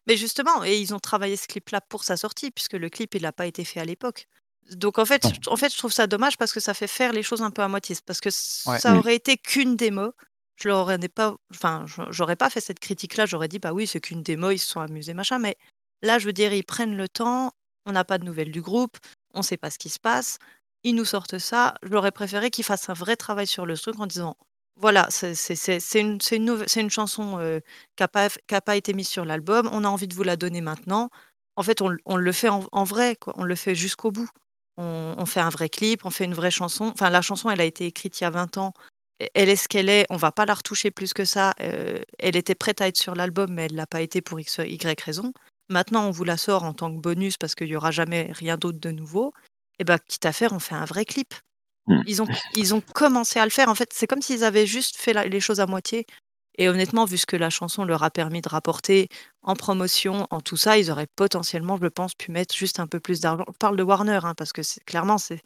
Mais 0.08 0.16
justement, 0.16 0.64
et 0.64 0.76
ils 0.78 0.92
ont 0.94 0.98
travaillé 0.98 1.36
ce 1.36 1.46
clip-là 1.46 1.80
pour 1.88 2.02
sa 2.02 2.16
sortie, 2.16 2.50
puisque 2.50 2.72
le 2.72 2.88
clip, 2.90 3.14
il 3.14 3.22
n'a 3.22 3.30
pas 3.32 3.46
été 3.46 3.64
fait 3.64 3.78
à 3.78 3.84
l'époque. 3.84 4.26
Donc 4.70 4.98
en 4.98 5.04
fait, 5.04 5.22
je, 5.26 5.50
en 5.50 5.56
fait, 5.56 5.72
je 5.72 5.78
trouve 5.78 5.92
ça 5.92 6.06
dommage 6.06 6.38
parce 6.38 6.52
que 6.52 6.60
ça 6.60 6.72
fait 6.74 6.86
faire 6.86 7.12
les 7.12 7.22
choses 7.22 7.42
un 7.42 7.50
peu 7.50 7.62
à 7.62 7.68
moitié. 7.68 7.96
Parce 8.06 8.20
que 8.20 8.28
Ouais. 8.68 8.78
ça 8.78 8.94
aurait 8.96 9.16
été 9.16 9.36
qu'une 9.36 9.76
démo. 9.76 10.12
Je 10.56 10.68
leur 10.68 10.78
aurais 10.80 10.98
pas, 11.08 11.34
enfin, 11.52 11.84
j'aurais 12.10 12.36
pas 12.36 12.48
fait 12.50 12.60
cette 12.60 12.78
critique-là. 12.78 13.26
J'aurais 13.26 13.48
dit, 13.48 13.58
bah 13.58 13.72
oui, 13.72 13.86
c'est 13.86 14.00
qu'une 14.00 14.22
démo, 14.22 14.50
ils 14.50 14.58
se 14.58 14.68
sont 14.68 14.80
amusés, 14.80 15.14
machin. 15.14 15.38
Mais 15.38 15.56
là, 16.02 16.18
je 16.18 16.26
veux 16.26 16.32
dire, 16.32 16.52
ils 16.52 16.62
prennent 16.64 16.96
le 16.96 17.08
temps. 17.08 17.52
On 17.86 17.92
n'a 17.92 18.04
pas 18.04 18.18
de 18.18 18.24
nouvelles 18.24 18.52
du 18.52 18.62
groupe. 18.62 18.96
On 19.34 19.42
sait 19.42 19.56
pas 19.56 19.70
ce 19.70 19.78
qui 19.78 19.88
se 19.88 19.98
passe. 19.98 20.38
Ils 20.84 20.94
nous 20.94 21.04
sortent 21.04 21.38
ça. 21.38 21.74
J'aurais 21.82 22.12
préféré 22.12 22.50
qu'ils 22.50 22.64
fassent 22.64 22.88
un 22.88 22.94
vrai 22.94 23.16
travail 23.16 23.46
sur 23.46 23.66
le 23.66 23.76
truc 23.76 23.98
en 23.98 24.06
disant, 24.06 24.36
voilà, 24.76 25.08
c'est 25.10 25.34
une, 26.00 26.18
une, 26.30 26.64
une 26.76 26.90
chanson 26.90 27.38
euh, 27.40 27.60
qui 27.96 28.02
n'a 28.02 28.08
pas, 28.08 28.28
pas 28.64 28.76
été 28.76 28.94
mise 28.94 29.08
sur 29.08 29.24
l'album. 29.24 29.68
On 29.72 29.84
a 29.84 29.88
envie 29.88 30.06
de 30.08 30.14
vous 30.14 30.22
la 30.22 30.36
donner 30.36 30.60
maintenant. 30.60 31.08
En 31.56 31.62
fait, 31.62 31.82
on, 31.82 31.94
on 32.04 32.16
le 32.16 32.32
fait 32.32 32.48
en, 32.48 32.64
en 32.72 32.84
vrai, 32.84 33.16
quoi. 33.16 33.34
On 33.36 33.44
le 33.44 33.54
fait 33.56 33.74
jusqu'au 33.74 34.10
bout. 34.12 34.28
On, 34.78 35.14
on 35.18 35.26
fait 35.26 35.40
un 35.40 35.50
vrai 35.50 35.68
clip, 35.68 36.04
on 36.04 36.10
fait 36.10 36.24
une 36.24 36.34
vraie 36.34 36.50
chanson. 36.50 36.86
Enfin, 36.94 37.10
la 37.10 37.22
chanson, 37.22 37.50
elle 37.50 37.60
a 37.60 37.64
été 37.64 37.86
écrite 37.86 38.20
il 38.20 38.24
y 38.24 38.26
a 38.26 38.30
20 38.30 38.56
ans. 38.58 38.72
Et- 39.20 39.30
Elle 39.34 39.48
est 39.48 39.56
ce 39.56 39.68
qu'elle 39.68 39.88
est. 39.88 40.06
On 40.10 40.16
va 40.16 40.32
pas 40.32 40.46
la 40.46 40.54
retoucher 40.54 40.90
plus 40.90 41.12
que 41.12 41.24
ça. 41.24 41.54
Euh, 41.60 41.98
elle 42.18 42.36
était 42.36 42.54
prête 42.54 42.80
à 42.80 42.88
être 42.88 42.96
sur 42.96 43.14
l'album, 43.14 43.52
mais 43.52 43.66
elle 43.66 43.74
l'a 43.74 43.86
pas 43.86 44.00
été 44.00 44.20
pour 44.22 44.40
X, 44.40 44.58
Y 44.58 45.00
raison. 45.00 45.32
Maintenant, 45.68 46.06
on 46.06 46.10
vous 46.10 46.24
la 46.24 46.36
sort 46.36 46.64
en 46.64 46.72
tant 46.74 46.94
que 46.94 47.00
bonus 47.00 47.36
parce 47.36 47.54
qu'il 47.54 47.68
y 47.68 47.76
aura 47.76 47.90
jamais 47.90 48.30
rien 48.32 48.56
d'autre 48.56 48.78
de 48.80 48.90
nouveau. 48.90 49.32
Et 49.78 49.84
ben, 49.84 49.98
quitte 49.98 50.26
à 50.26 50.32
faire, 50.32 50.52
on 50.52 50.58
fait 50.58 50.74
un 50.74 50.84
vrai 50.84 51.04
clip. 51.04 51.34
Hmm. 51.86 52.02
Ils 52.06 52.22
ont, 52.22 52.28
ils 52.56 52.74
ont 52.74 52.80
commencé 52.80 53.38
à 53.40 53.44
le 53.44 53.50
faire. 53.50 53.68
En 53.68 53.74
fait, 53.74 53.90
c'est 53.92 54.06
comme 54.06 54.22
s'ils 54.22 54.44
avaient 54.44 54.66
juste 54.66 54.96
fait 54.96 55.12
la- 55.12 55.26
les 55.26 55.40
choses 55.40 55.60
à 55.60 55.66
moitié. 55.66 56.06
Et 56.58 56.68
honnêtement, 56.68 57.06
vu 57.06 57.16
ce 57.18 57.26
que 57.26 57.36
la 57.36 57.48
chanson 57.50 57.84
leur 57.84 58.02
a 58.02 58.10
permis 58.10 58.42
de 58.42 58.48
rapporter 58.48 59.08
en 59.43 59.55
promotion, 59.57 60.26
en 60.30 60.40
tout 60.40 60.57
ça, 60.57 60.78
ils 60.78 60.90
auraient 60.90 61.07
potentiellement, 61.16 61.78
je 61.80 61.86
pense, 61.88 62.14
pu 62.14 62.30
mettre 62.32 62.55
juste 62.55 62.80
un 62.80 62.86
peu 62.86 63.01
plus 63.01 63.20
d'argent. 63.20 63.45
On 63.49 63.53
parle 63.53 63.76
de 63.76 63.82
Warner, 63.82 64.20
hein, 64.24 64.34
parce 64.36 64.53
que 64.53 64.62
c'est- 64.62 64.84
clairement, 64.84 65.18
c'est 65.18 65.40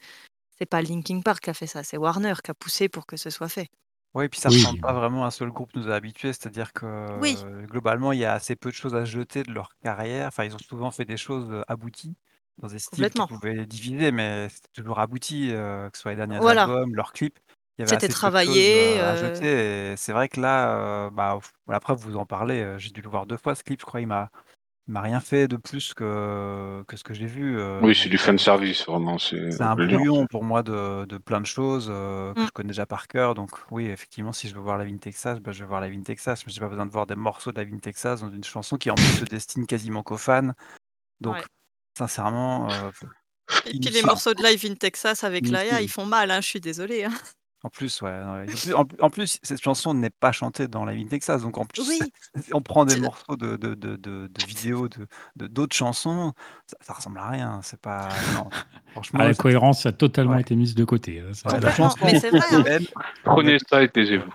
c'est 0.58 0.66
pas 0.66 0.82
Linkin 0.82 1.20
Park 1.22 1.44
qui 1.44 1.50
a 1.50 1.54
fait 1.54 1.66
ça, 1.68 1.84
c'est 1.84 1.96
Warner 1.98 2.34
qui 2.44 2.50
a 2.52 2.54
poussé 2.54 2.88
pour 2.88 3.06
que 3.06 3.16
ce 3.18 3.30
soit 3.30 3.48
fait. 3.50 3.68
Oui, 4.14 4.24
et 4.24 4.28
puis 4.30 4.40
ça 4.40 4.48
Oui. 4.48 4.50
ressemble 4.50 4.78
pas 4.78 4.94
vraiment 4.94 5.24
à 5.24 5.26
un 5.26 5.30
seul 5.30 5.50
groupe 5.50 5.74
nous 5.74 5.88
a 5.90 5.94
habitués, 5.94 6.32
c'est-à-dire 6.32 6.72
que 6.72 6.86
Oui. 7.14 7.36
euh, 7.36 7.66
globalement, 7.66 8.12
il 8.12 8.18
y 8.20 8.24
a 8.24 8.32
assez 8.32 8.56
peu 8.56 8.70
de 8.70 8.74
choses 8.74 8.94
à 8.94 9.04
jeter 9.04 9.42
de 9.42 9.52
leur 9.52 9.76
carrière. 9.82 10.28
Enfin, 10.28 10.44
ils 10.44 10.54
ont 10.54 10.58
souvent 10.58 10.90
fait 10.90 11.04
des 11.04 11.18
choses 11.18 11.50
euh, 11.52 11.62
abouties 11.68 12.16
dans 12.56 12.68
des 12.68 12.78
styles 12.78 13.10
qui 13.12 13.22
pouvaient 13.22 13.66
diviser, 13.66 14.12
mais 14.12 14.48
c'était 14.48 14.70
toujours 14.72 15.00
abouti, 15.00 15.50
euh, 15.52 15.90
que 15.90 15.98
ce 15.98 16.02
soit 16.02 16.12
les 16.12 16.16
derniers 16.16 16.36
Voilà. 16.38 16.46
albums, 16.46 16.94
leurs 16.94 17.12
clips. 17.12 17.38
Il 17.78 17.82
y 17.82 17.84
avait 17.84 17.92
C'était 17.92 17.96
assez 17.96 18.08
peu 18.08 18.12
de 18.12 18.14
choses 18.14 18.20
travaillé. 18.20 18.98
euh, 19.00 19.10
à 19.10 19.12
euh, 19.12 19.16
jeter. 19.16 19.92
Et 19.92 19.96
c'est 19.96 20.12
vrai 20.12 20.28
que 20.28 20.40
là, 20.40 21.06
euh, 21.06 21.10
bah, 21.10 21.38
après, 21.68 21.94
vous 21.94 22.16
en 22.16 22.24
parlez, 22.26 22.60
euh, 22.62 22.78
j'ai 22.78 22.90
dû 22.90 23.02
le 23.02 23.08
voir 23.08 23.26
deux 23.26 23.36
fois 23.36 23.54
ce 23.54 23.62
clip, 23.62 23.80
je 23.80 23.86
crois, 23.86 24.00
il 24.00 24.06
m'a 24.06 24.30
il 24.88 24.92
m'a 24.92 25.00
rien 25.00 25.18
fait 25.20 25.48
de 25.48 25.56
plus 25.56 25.94
que, 25.94 26.84
que 26.86 26.96
ce 26.96 27.02
que 27.02 27.12
j'ai 27.12 27.26
vu. 27.26 27.58
euh, 27.58 27.80
Oui, 27.82 27.92
c'est 27.94 28.04
donc, 28.04 28.10
du 28.10 28.16
euh, 28.16 28.18
fan 28.18 28.38
service, 28.38 28.86
vraiment. 28.86 29.18
C'est 29.18 29.50
c'est 29.50 29.62
un 29.64 29.74
brouillon 29.74 30.26
pour 30.28 30.44
moi 30.44 30.62
de, 30.62 31.04
de 31.06 31.18
plein 31.18 31.40
de 31.40 31.46
choses 31.46 31.88
euh, 31.90 32.32
que 32.34 32.40
Mm. 32.40 32.46
je 32.46 32.52
connais 32.52 32.68
déjà 32.68 32.86
par 32.86 33.08
cœur. 33.08 33.34
Donc 33.34 33.50
oui, 33.72 33.86
effectivement, 33.86 34.32
si 34.32 34.48
je 34.48 34.54
veux 34.54 34.60
voir 34.60 34.78
la 34.78 34.84
Vin 34.84 34.96
Texas, 34.98 35.40
bah, 35.40 35.50
je 35.52 35.60
vais 35.64 35.66
voir 35.68 35.80
la 35.80 35.90
Vin 35.90 36.02
Texas. 36.02 36.46
Mais 36.46 36.52
j'ai 36.52 36.60
pas 36.60 36.68
besoin 36.68 36.86
de 36.86 36.92
voir 36.92 37.06
des 37.06 37.16
morceaux 37.16 37.50
de 37.52 37.58
la 37.58 37.64
Vin 37.64 37.78
Texas 37.78 38.20
dans 38.20 38.30
une 38.30 38.44
chanson 38.44 38.76
qui 38.76 38.90
en 38.90 38.94
plus 38.94 39.02
se 39.04 39.24
destine 39.24 39.66
quasiment 39.66 40.02
qu'aux 40.04 40.16
fans. 40.18 40.52
Donc 41.20 41.34
Ouais. 41.34 41.42
sincèrement, 41.98 42.70
euh, 42.70 42.90
Et 43.66 43.70
puis 43.70 43.90
les 43.90 44.02
inutile. 44.02 44.06
morceaux 44.06 44.34
de 44.34 44.42
Live 44.42 44.64
in 44.70 44.74
Texas 44.74 45.24
avec 45.24 45.48
Laia, 45.48 45.80
Inutile. 45.80 45.84
ils 45.84 45.88
font 45.90 46.06
mal, 46.06 46.30
hein, 46.30 46.40
je 46.40 46.46
suis 46.46 46.60
désolée. 46.60 47.04
hein. 47.04 47.12
En 47.66 47.68
plus, 47.68 48.00
ouais. 48.00 48.16
En, 49.00 49.10
plus, 49.10 49.40
cette 49.42 49.60
chanson 49.60 49.92
n'est 49.92 50.08
pas 50.08 50.30
chantée 50.30 50.68
dans 50.68 50.84
la 50.84 50.94
ville 50.94 51.08
Texas, 51.08 51.42
donc 51.42 51.58
en 51.58 51.64
plus, 51.64 51.82
on 52.52 52.62
prend 52.62 52.84
des 52.84 53.00
morceaux 53.00 53.34
de, 53.34 53.56
de, 53.56 53.74
de, 53.74 53.96
de, 53.96 54.46
vidéos 54.46 54.88
de 54.88 55.48
d'autres 55.48 55.74
chansons, 55.74 56.32
ça, 56.80 56.92
ressemble 56.92 57.18
à 57.18 57.28
rien. 57.28 57.60
C'est 57.64 57.80
pas. 57.80 58.08
franchement, 58.92 59.18
ah, 59.20 59.26
la 59.26 59.34
cohérence 59.34 59.84
a 59.84 59.90
totalement 59.90 60.38
été 60.38 60.54
mise 60.54 60.76
de 60.76 60.84
côté. 60.84 61.18
Hein, 61.18 61.58
la 61.60 61.74
chanson, 61.74 61.98
mais 62.04 62.20
c'est 62.20 62.30
vrai. 62.30 62.76
Hein. 62.76 62.78
Prenez 63.24 63.58
ça 63.68 63.82
et 63.82 63.88
taisez-vous. 63.88 64.32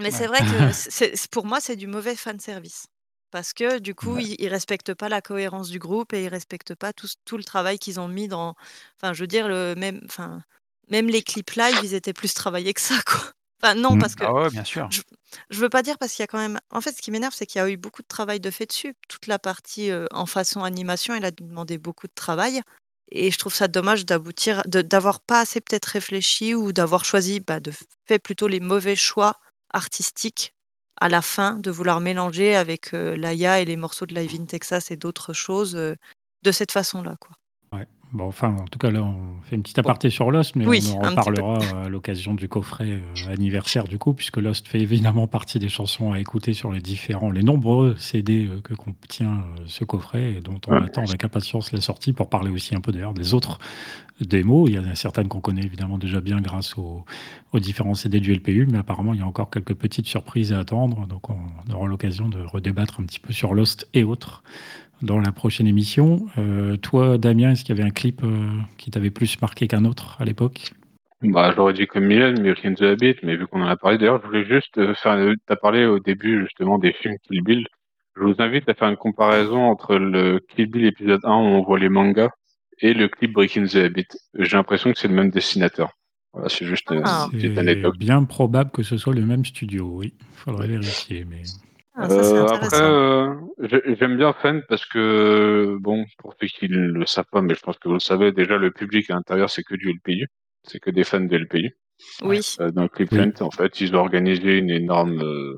Mais 0.00 0.10
c'est 0.10 0.26
vrai 0.26 0.40
que 0.40 1.28
pour 1.30 1.46
moi, 1.46 1.60
c'est 1.60 1.76
du 1.76 1.86
mauvais 1.86 2.16
fan 2.16 2.40
service. 2.40 2.88
Parce 3.30 3.52
que 3.52 3.78
du 3.78 3.94
coup, 3.94 4.18
ils, 4.18 4.44
ne 4.44 4.50
respectent 4.50 4.94
pas 4.94 5.08
la 5.08 5.22
cohérence 5.22 5.70
du 5.70 5.78
groupe 5.78 6.14
et 6.14 6.24
ils 6.24 6.28
respectent 6.28 6.74
pas 6.74 6.92
tout, 6.92 7.06
tout 7.24 7.36
le 7.36 7.44
travail 7.44 7.78
qu'ils 7.78 8.00
ont 8.00 8.08
mis 8.08 8.26
dans. 8.26 8.56
Enfin, 9.00 9.12
je 9.12 9.20
veux 9.20 9.28
dire, 9.28 9.46
le 9.46 9.76
même. 9.76 10.00
Enfin, 10.04 10.42
même 10.88 11.08
les 11.08 11.22
clips 11.22 11.52
live, 11.52 11.78
ils 11.82 11.94
étaient 11.94 12.12
plus 12.12 12.34
travaillés 12.34 12.74
que 12.74 12.80
ça, 12.80 12.96
quoi. 13.06 13.20
Enfin, 13.62 13.74
non, 13.74 13.94
mmh. 13.94 13.98
parce 13.98 14.14
que. 14.14 14.24
Ah 14.24 14.32
ouais, 14.32 14.50
bien 14.50 14.64
sûr. 14.64 14.88
Je, 14.90 15.02
je 15.50 15.60
veux 15.60 15.68
pas 15.68 15.82
dire 15.82 15.96
parce 15.98 16.12
qu'il 16.12 16.22
y 16.22 16.24
a 16.24 16.26
quand 16.26 16.38
même. 16.38 16.58
En 16.70 16.80
fait, 16.80 16.92
ce 16.92 17.00
qui 17.00 17.10
m'énerve, 17.10 17.34
c'est 17.34 17.46
qu'il 17.46 17.60
y 17.60 17.62
a 17.62 17.68
eu 17.70 17.76
beaucoup 17.76 18.02
de 18.02 18.08
travail 18.08 18.40
de 18.40 18.50
fait 18.50 18.66
dessus. 18.66 18.94
Toute 19.08 19.26
la 19.26 19.38
partie 19.38 19.90
en 20.10 20.26
façon 20.26 20.64
animation, 20.64 21.14
elle 21.14 21.24
a 21.24 21.30
demandé 21.30 21.78
beaucoup 21.78 22.08
de 22.08 22.12
travail. 22.14 22.62
Et 23.12 23.30
je 23.30 23.38
trouve 23.38 23.54
ça 23.54 23.68
dommage 23.68 24.06
d'aboutir, 24.06 24.62
d'avoir 24.66 25.20
pas 25.20 25.40
assez 25.40 25.60
peut-être 25.60 25.86
réfléchi 25.86 26.54
ou 26.54 26.72
d'avoir 26.72 27.04
choisi, 27.04 27.40
bah, 27.40 27.60
de 27.60 27.70
fait 28.06 28.18
plutôt 28.18 28.48
les 28.48 28.60
mauvais 28.60 28.96
choix 28.96 29.38
artistiques 29.70 30.54
à 31.00 31.08
la 31.08 31.20
fin, 31.20 31.54
de 31.56 31.70
vouloir 31.70 32.00
mélanger 32.00 32.56
avec 32.56 32.92
l'Aya 32.92 33.60
et 33.60 33.64
les 33.64 33.76
morceaux 33.76 34.06
de 34.06 34.14
Live 34.14 34.34
in 34.40 34.46
Texas 34.46 34.90
et 34.90 34.96
d'autres 34.96 35.34
choses 35.34 35.74
de 35.74 36.52
cette 36.52 36.72
façon-là, 36.72 37.16
quoi. 37.20 37.36
Bon, 38.12 38.26
enfin, 38.26 38.54
en 38.60 38.66
tout 38.66 38.78
cas, 38.78 38.90
là, 38.90 39.02
on 39.02 39.40
fait 39.44 39.56
une 39.56 39.62
petite 39.62 39.78
aparté 39.78 40.10
sur 40.10 40.30
Lost, 40.30 40.54
mais 40.54 40.66
on 40.66 40.96
en 40.96 41.08
reparlera 41.08 41.58
à 41.84 41.88
l'occasion 41.88 42.34
du 42.34 42.46
coffret 42.46 43.00
euh, 43.00 43.32
anniversaire, 43.32 43.84
du 43.84 43.98
coup, 43.98 44.12
puisque 44.12 44.36
Lost 44.36 44.68
fait 44.68 44.80
évidemment 44.80 45.26
partie 45.26 45.58
des 45.58 45.70
chansons 45.70 46.12
à 46.12 46.20
écouter 46.20 46.52
sur 46.52 46.72
les 46.72 46.80
différents, 46.80 47.30
les 47.30 47.42
nombreux 47.42 47.96
CD 47.96 48.46
euh, 48.46 48.60
que 48.60 48.74
contient 48.74 49.38
euh, 49.38 49.62
ce 49.66 49.84
coffret, 49.84 50.34
et 50.34 50.40
dont 50.42 50.60
on 50.66 50.74
attend 50.74 51.04
avec 51.04 51.24
impatience 51.24 51.72
la 51.72 51.80
sortie, 51.80 52.12
pour 52.12 52.28
parler 52.28 52.50
aussi 52.50 52.74
un 52.74 52.80
peu 52.80 52.92
d'ailleurs 52.92 53.14
des 53.14 53.32
autres 53.32 53.58
démos. 54.20 54.68
Il 54.68 54.76
y 54.76 54.78
en 54.78 54.84
a 54.84 54.94
certaines 54.94 55.28
qu'on 55.28 55.40
connaît 55.40 55.62
évidemment 55.62 55.98
déjà 55.98 56.20
bien 56.20 56.40
grâce 56.40 56.76
aux, 56.78 57.04
différents 57.54 57.94
CD 57.94 58.20
du 58.20 58.34
LPU, 58.34 58.66
mais 58.70 58.78
apparemment, 58.78 59.14
il 59.14 59.20
y 59.20 59.22
a 59.22 59.26
encore 59.26 59.50
quelques 59.50 59.74
petites 59.74 60.06
surprises 60.06 60.52
à 60.52 60.58
attendre, 60.58 61.06
donc 61.06 61.30
on 61.30 61.38
aura 61.72 61.86
l'occasion 61.86 62.28
de 62.28 62.40
redébattre 62.40 63.00
un 63.00 63.04
petit 63.04 63.20
peu 63.20 63.32
sur 63.32 63.54
Lost 63.54 63.88
et 63.94 64.04
autres 64.04 64.42
dans 65.02 65.18
la 65.18 65.32
prochaine 65.32 65.66
émission. 65.66 66.26
Euh, 66.38 66.76
toi, 66.76 67.18
Damien, 67.18 67.50
est-ce 67.50 67.64
qu'il 67.64 67.76
y 67.76 67.78
avait 67.78 67.88
un 67.88 67.92
clip 67.92 68.22
euh, 68.22 68.48
qui 68.78 68.90
t'avait 68.90 69.10
plus 69.10 69.40
marqué 69.40 69.66
qu'un 69.66 69.84
autre 69.84 70.16
à 70.20 70.24
l'époque? 70.24 70.72
Bah, 71.22 71.52
j'aurais 71.54 71.72
dit 71.72 71.86
comme 71.86 72.06
Mylène, 72.06 72.38
American 72.38 72.74
the 72.74 72.82
Habit, 72.82 73.16
mais 73.22 73.36
vu 73.36 73.46
qu'on 73.46 73.62
en 73.62 73.66
a 73.66 73.76
parlé, 73.76 73.98
d'ailleurs, 73.98 74.20
je 74.22 74.26
voulais 74.26 74.44
juste 74.44 74.78
euh, 74.78 74.94
faire, 74.94 75.16
t'as 75.46 75.56
parlé 75.56 75.86
au 75.86 75.98
début, 75.98 76.40
justement, 76.42 76.78
des 76.78 76.92
films 76.92 77.16
Kill 77.24 77.42
Bill. 77.42 77.66
Je 78.16 78.22
vous 78.22 78.34
invite 78.38 78.68
à 78.68 78.74
faire 78.74 78.88
une 78.88 78.96
comparaison 78.96 79.62
entre 79.62 79.96
le 79.96 80.40
Kill 80.50 80.66
Bill 80.66 80.86
épisode 80.86 81.20
1 81.24 81.30
où 81.30 81.32
on 81.32 81.62
voit 81.62 81.78
les 81.78 81.88
mangas 81.88 82.30
et 82.82 82.92
le 82.92 83.08
clip 83.08 83.32
Breaking 83.32 83.66
the 83.66 83.76
Habit. 83.76 84.08
J'ai 84.34 84.56
l'impression 84.56 84.92
que 84.92 84.98
c'est 84.98 85.08
le 85.08 85.14
même 85.14 85.30
dessinateur. 85.30 85.92
Voilà, 86.32 86.48
c'est 86.48 86.66
juste 86.66 86.88
ah. 87.04 87.28
une 87.32 87.58
anecdote. 87.58 87.96
bien 87.98 88.24
probable 88.24 88.70
que 88.70 88.82
ce 88.82 88.96
soit 88.96 89.14
le 89.14 89.24
même 89.24 89.44
studio, 89.44 89.88
oui. 89.92 90.14
Il 90.18 90.36
faudrait 90.36 90.66
vérifier, 90.66 91.24
mais... 91.24 91.42
Ah, 91.94 92.10
euh, 92.10 92.46
après, 92.46 92.80
euh, 92.80 93.34
j'aime 93.98 94.16
bien 94.16 94.32
Fan 94.32 94.62
parce 94.66 94.86
que, 94.86 95.76
bon, 95.78 96.06
pour 96.18 96.34
ceux 96.40 96.46
qui 96.46 96.70
ne 96.70 96.78
le 96.78 97.04
savent 97.04 97.26
pas, 97.30 97.42
mais 97.42 97.54
je 97.54 97.60
pense 97.60 97.78
que 97.78 97.88
vous 97.88 97.94
le 97.94 98.00
savez, 98.00 98.32
déjà, 98.32 98.56
le 98.56 98.70
public 98.70 99.10
à 99.10 99.14
l'intérieur, 99.14 99.50
c'est 99.50 99.62
que 99.62 99.74
du 99.74 99.92
LPU. 99.92 100.26
C'est 100.64 100.80
que 100.80 100.90
des 100.90 101.04
fans 101.04 101.20
de 101.20 101.36
LPU. 101.36 101.76
Oui. 102.22 102.40
Euh, 102.60 102.70
dans 102.70 102.88
Clip 102.88 103.12
en 103.40 103.50
fait, 103.50 103.80
ils 103.80 103.94
ont 103.94 103.98
organisé 103.98 104.56
une 104.56 104.70
énorme, 104.70 105.20
euh, 105.22 105.54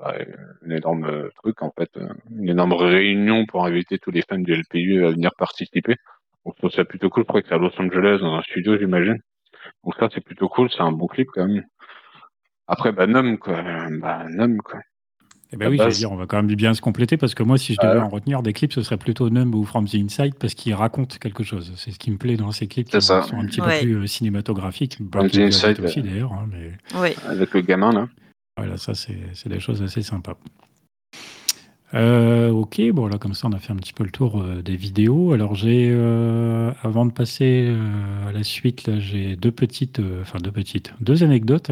bah, 0.00 0.16
une 0.62 0.72
énorme 0.72 1.28
truc, 1.36 1.62
en 1.62 1.70
fait, 1.78 1.90
une 2.30 2.48
énorme 2.48 2.72
réunion 2.72 3.46
pour 3.46 3.64
inviter 3.64 3.98
tous 3.98 4.10
les 4.10 4.22
fans 4.22 4.38
du 4.38 4.52
LPU 4.52 5.06
à 5.06 5.12
venir 5.12 5.30
participer. 5.38 5.94
Je 6.46 6.52
trouve 6.58 6.70
ça 6.70 6.84
plutôt 6.84 7.10
cool. 7.10 7.24
Je 7.24 7.28
crois 7.28 7.42
que 7.42 7.48
c'est 7.48 7.54
à 7.54 7.58
Los 7.58 7.78
Angeles, 7.78 8.18
dans 8.20 8.34
un 8.34 8.42
studio, 8.42 8.78
j'imagine. 8.78 9.18
Donc, 9.84 9.94
ça, 9.98 10.08
c'est 10.14 10.24
plutôt 10.24 10.48
cool. 10.48 10.70
C'est 10.70 10.82
un 10.82 10.92
bon 10.92 11.06
clip, 11.06 11.28
quand 11.32 11.46
même. 11.46 11.64
Après, 12.66 12.92
bah, 12.92 13.06
Nom, 13.06 13.36
quoi. 13.36 13.62
Bah, 14.00 14.24
Nom, 14.28 14.56
quoi. 14.58 14.80
Eh 15.50 15.56
ben 15.56 15.70
oui, 15.70 15.78
dire, 15.94 16.12
on 16.12 16.16
va 16.16 16.26
quand 16.26 16.36
même 16.36 16.54
bien 16.54 16.74
se 16.74 16.82
compléter 16.82 17.16
parce 17.16 17.34
que 17.34 17.42
moi, 17.42 17.56
si 17.56 17.72
je 17.72 17.80
devais 17.80 17.98
en 17.98 18.10
retenir 18.10 18.42
des 18.42 18.52
clips, 18.52 18.72
ce 18.74 18.82
serait 18.82 18.98
plutôt 18.98 19.30
Numb 19.30 19.54
ou 19.54 19.64
From 19.64 19.88
the 19.88 19.94
Inside 19.94 20.34
parce 20.34 20.54
qu'ils 20.54 20.74
racontent 20.74 21.16
quelque 21.18 21.42
chose. 21.42 21.72
C'est 21.76 21.90
ce 21.90 21.98
qui 21.98 22.10
me 22.10 22.18
plaît 22.18 22.36
dans 22.36 22.52
ces 22.52 22.66
clips 22.66 22.90
qui 22.90 23.00
sont 23.00 23.14
un 23.14 23.46
petit 23.46 23.62
peu 23.62 23.70
plus 23.80 23.96
euh, 23.96 24.06
cinématographiques. 24.06 24.98
From 25.10 25.30
the 25.30 25.38
Inside 25.38 25.80
aussi 25.80 26.02
d'ailleurs. 26.02 26.34
Hein, 26.34 26.48
mais... 26.50 26.72
Avec 27.26 27.54
le 27.54 27.62
gamin 27.62 27.92
là. 27.92 28.08
Voilà, 28.58 28.76
ça 28.76 28.92
c'est 28.94 29.48
des 29.48 29.60
choses 29.60 29.82
assez 29.82 30.02
sympas. 30.02 30.36
Euh, 31.94 32.50
ok, 32.50 32.82
bon 32.92 33.06
là 33.06 33.16
comme 33.16 33.32
ça 33.32 33.48
on 33.48 33.52
a 33.52 33.58
fait 33.58 33.72
un 33.72 33.76
petit 33.76 33.94
peu 33.94 34.04
le 34.04 34.10
tour 34.10 34.42
euh, 34.42 34.60
des 34.60 34.76
vidéos. 34.76 35.32
Alors 35.32 35.54
j'ai, 35.54 35.88
euh, 35.90 36.70
avant 36.82 37.06
de 37.06 37.12
passer 37.12 37.74
à 38.26 38.32
la 38.32 38.44
suite, 38.44 38.86
là 38.86 38.98
j'ai 39.00 39.36
deux 39.36 39.52
petites, 39.52 40.00
enfin 40.20 40.38
deux 40.38 40.52
petites, 40.52 40.92
deux 41.00 41.24
anecdotes 41.24 41.70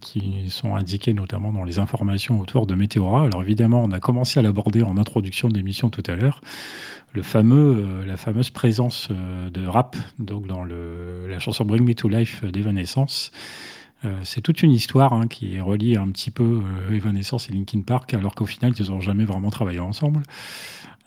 qui 0.00 0.48
sont 0.48 0.74
indiquées 0.74 1.12
notamment 1.12 1.52
dans 1.52 1.64
les 1.64 1.78
informations 1.78 2.40
autour 2.40 2.66
de 2.66 2.74
Météora. 2.74 3.24
Alors 3.24 3.42
évidemment 3.42 3.84
on 3.84 3.92
a 3.92 4.00
commencé 4.00 4.40
à 4.40 4.42
l'aborder 4.42 4.82
en 4.82 4.96
introduction 4.96 5.48
de 5.48 5.54
l'émission 5.54 5.90
tout 5.90 6.04
à 6.06 6.16
l'heure, 6.16 6.40
le 7.12 7.22
fameux, 7.22 8.04
la 8.06 8.16
fameuse 8.16 8.50
présence 8.50 9.10
de 9.10 9.66
rap 9.66 9.96
donc 10.18 10.46
dans 10.46 10.64
le, 10.64 11.26
la 11.28 11.40
chanson 11.40 11.66
Bring 11.66 11.84
Me 11.86 11.94
to 11.94 12.08
Life 12.08 12.42
d'Evanescence. 12.44 13.32
Euh, 14.04 14.20
c'est 14.22 14.40
toute 14.40 14.62
une 14.62 14.70
histoire 14.70 15.12
hein, 15.12 15.26
qui 15.26 15.58
relie 15.60 15.96
un 15.96 16.08
petit 16.08 16.30
peu 16.30 16.62
euh, 16.62 16.94
Evanescence 16.94 17.50
et 17.50 17.52
Linkin 17.52 17.82
Park, 17.82 18.14
alors 18.14 18.34
qu'au 18.34 18.46
final, 18.46 18.72
ils 18.78 18.90
n'ont 18.90 19.00
jamais 19.00 19.24
vraiment 19.24 19.50
travaillé 19.50 19.80
ensemble. 19.80 20.22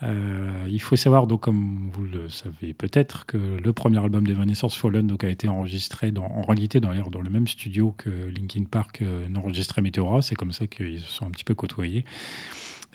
Euh, 0.04 0.68
il 0.68 0.82
faut 0.82 0.96
savoir, 0.96 1.28
donc, 1.28 1.42
comme 1.42 1.90
vous 1.94 2.04
le 2.04 2.28
savez 2.28 2.74
peut-être, 2.74 3.26
que 3.26 3.38
le 3.38 3.74
premier 3.74 4.00
album 4.00 4.26
d'Evanescence, 4.26 4.76
Fallen, 4.76 5.08
donc, 5.08 5.24
a 5.24 5.30
été 5.30 5.48
enregistré 5.48 6.12
dans, 6.12 6.26
en 6.26 6.42
réalité 6.42 6.80
dans, 6.80 6.94
dans 6.94 7.22
le 7.22 7.30
même 7.30 7.48
studio 7.48 7.94
que 7.98 8.10
Linkin 8.10 8.66
Park 8.66 9.04
n'enregistrait 9.30 9.82
Meteora. 9.82 10.22
C'est 10.22 10.36
comme 10.36 10.52
ça 10.52 10.68
qu'ils 10.68 11.02
se 11.02 11.12
sont 11.12 11.28
un 11.28 11.30
petit 11.30 11.44
peu 11.44 11.54
côtoyés. 11.54 12.04